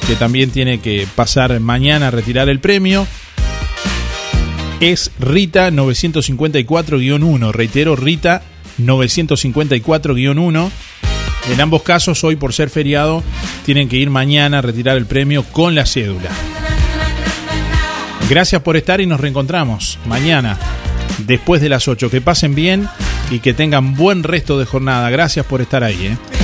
que 0.07 0.15
también 0.15 0.51
tiene 0.51 0.81
que 0.81 1.07
pasar 1.17 1.59
mañana 1.59 2.09
a 2.09 2.11
retirar 2.11 2.49
el 2.49 2.61
premio, 2.61 3.07
es 4.81 5.11
Rita 5.19 5.71
954-1. 5.71 7.53
Reitero, 7.53 7.97
Rita 7.97 8.43
954-1. 8.79 10.71
En 11.51 11.61
ambos 11.61 11.83
casos, 11.83 12.25
hoy 12.25 12.37
por 12.37 12.53
ser 12.53 12.71
feriado, 12.71 13.23
tienen 13.65 13.89
que 13.89 13.97
ir 13.97 14.11
mañana 14.11 14.59
a 14.59 14.63
retirar 14.63 14.97
el 14.97 15.07
premio 15.07 15.45
con 15.45 15.75
la 15.75 15.87
cédula. 15.87 16.31
Gracias 18.29 18.63
por 18.63 18.77
estar 18.77 19.01
y 19.01 19.07
nos 19.07 19.21
reencontramos 19.21 19.99
mañana, 20.07 20.59
después 21.19 21.63
de 21.63 21.69
las 21.69 21.87
8. 21.87 22.11
Que 22.11 22.21
pasen 22.21 22.57
bien 22.57 22.89
y 23.31 23.39
que 23.39 23.55
tengan 23.55 23.95
buen 23.95 24.25
resto 24.25 24.59
de 24.59 24.67
jornada. 24.67 25.09
Gracias 25.11 25.47
por 25.47 25.61
estar 25.61 25.85
ahí. 25.85 26.07
¿eh? 26.07 26.36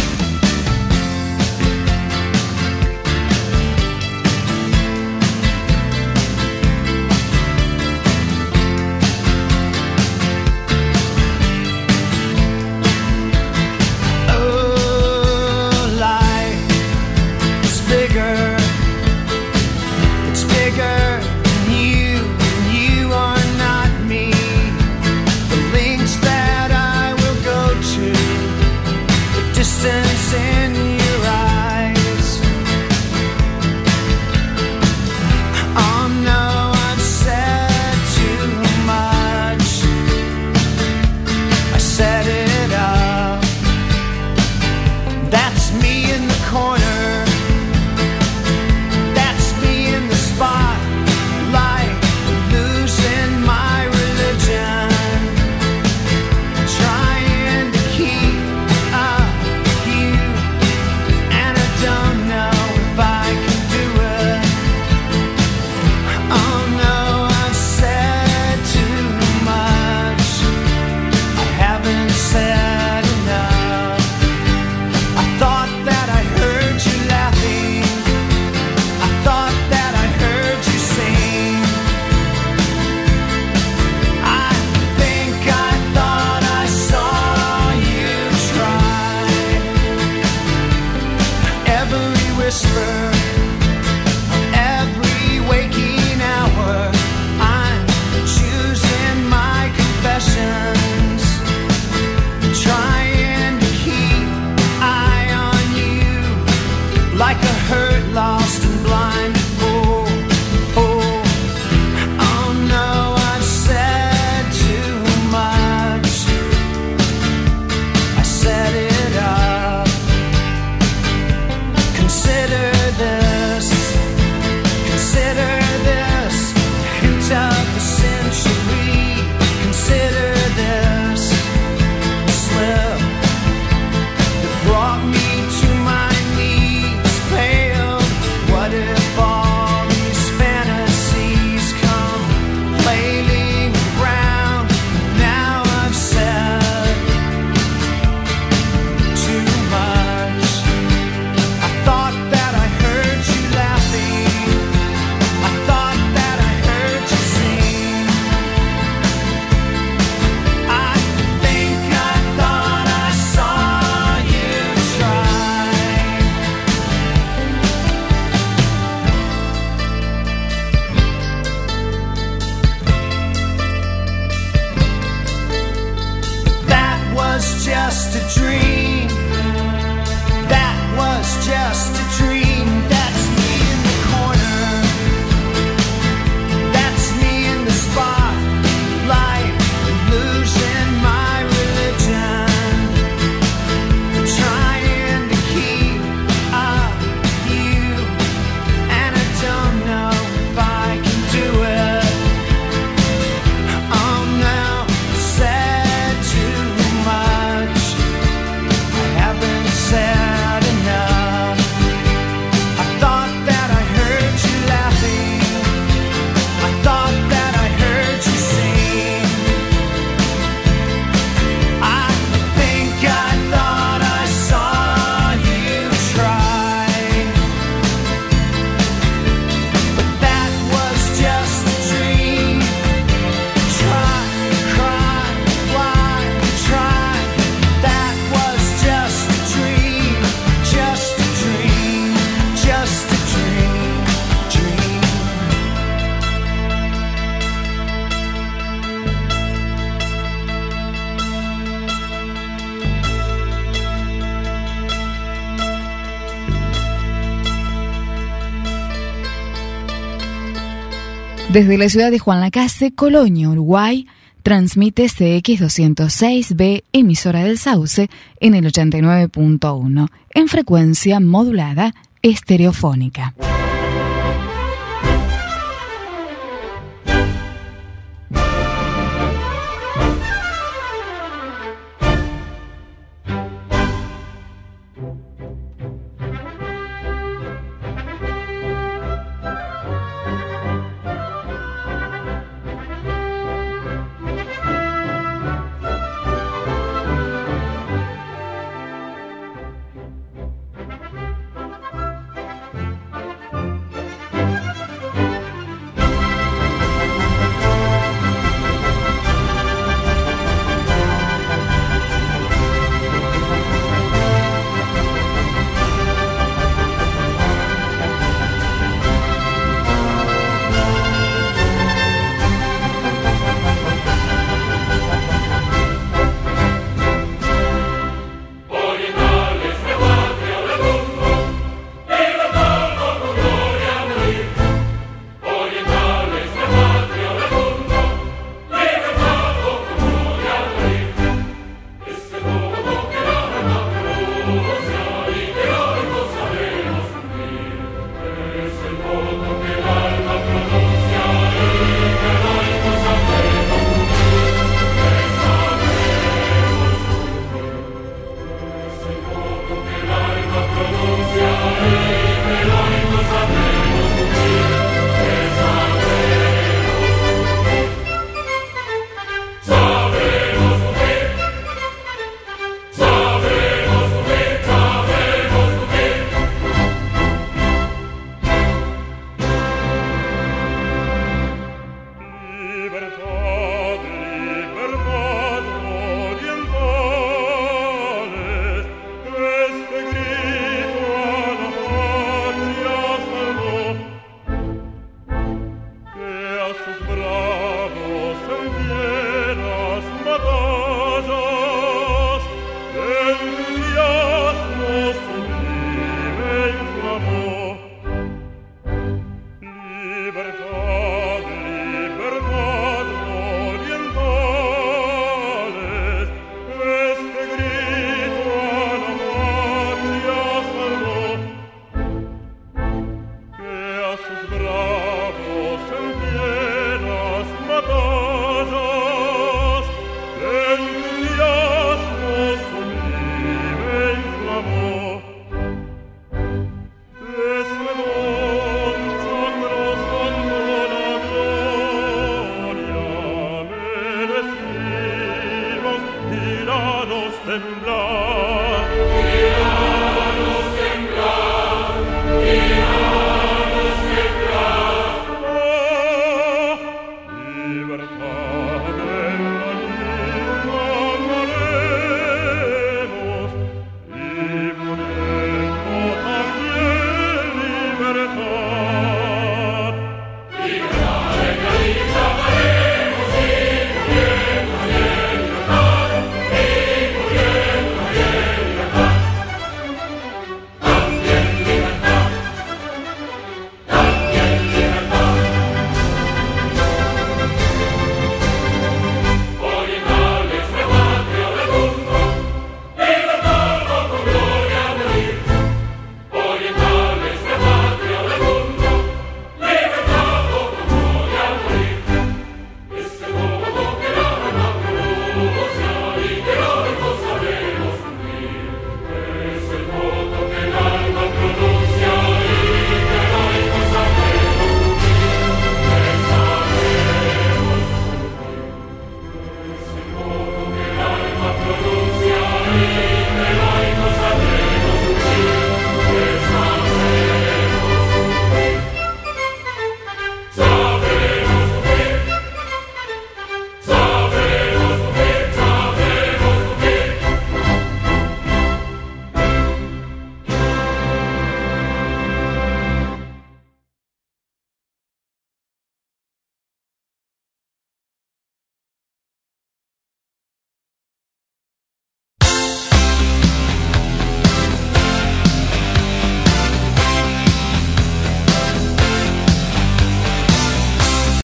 Desde 261.53 261.77
la 261.77 261.91
ciudad 261.91 262.11
de 262.11 262.19
Juan 262.19 262.41
Lacase, 262.41 262.95
Colonia, 262.95 263.51
Uruguay, 263.51 264.07
transmite 264.43 265.05
CX206B, 265.05 266.85
emisora 266.95 267.45
del 267.45 267.59
Sauce, 267.59 268.09
en 268.41 268.55
el 268.55 268.65
89.1, 268.65 270.09
en 270.31 270.49
frecuencia 270.49 271.21
modulada 271.21 271.95
estereofónica. 272.23 273.35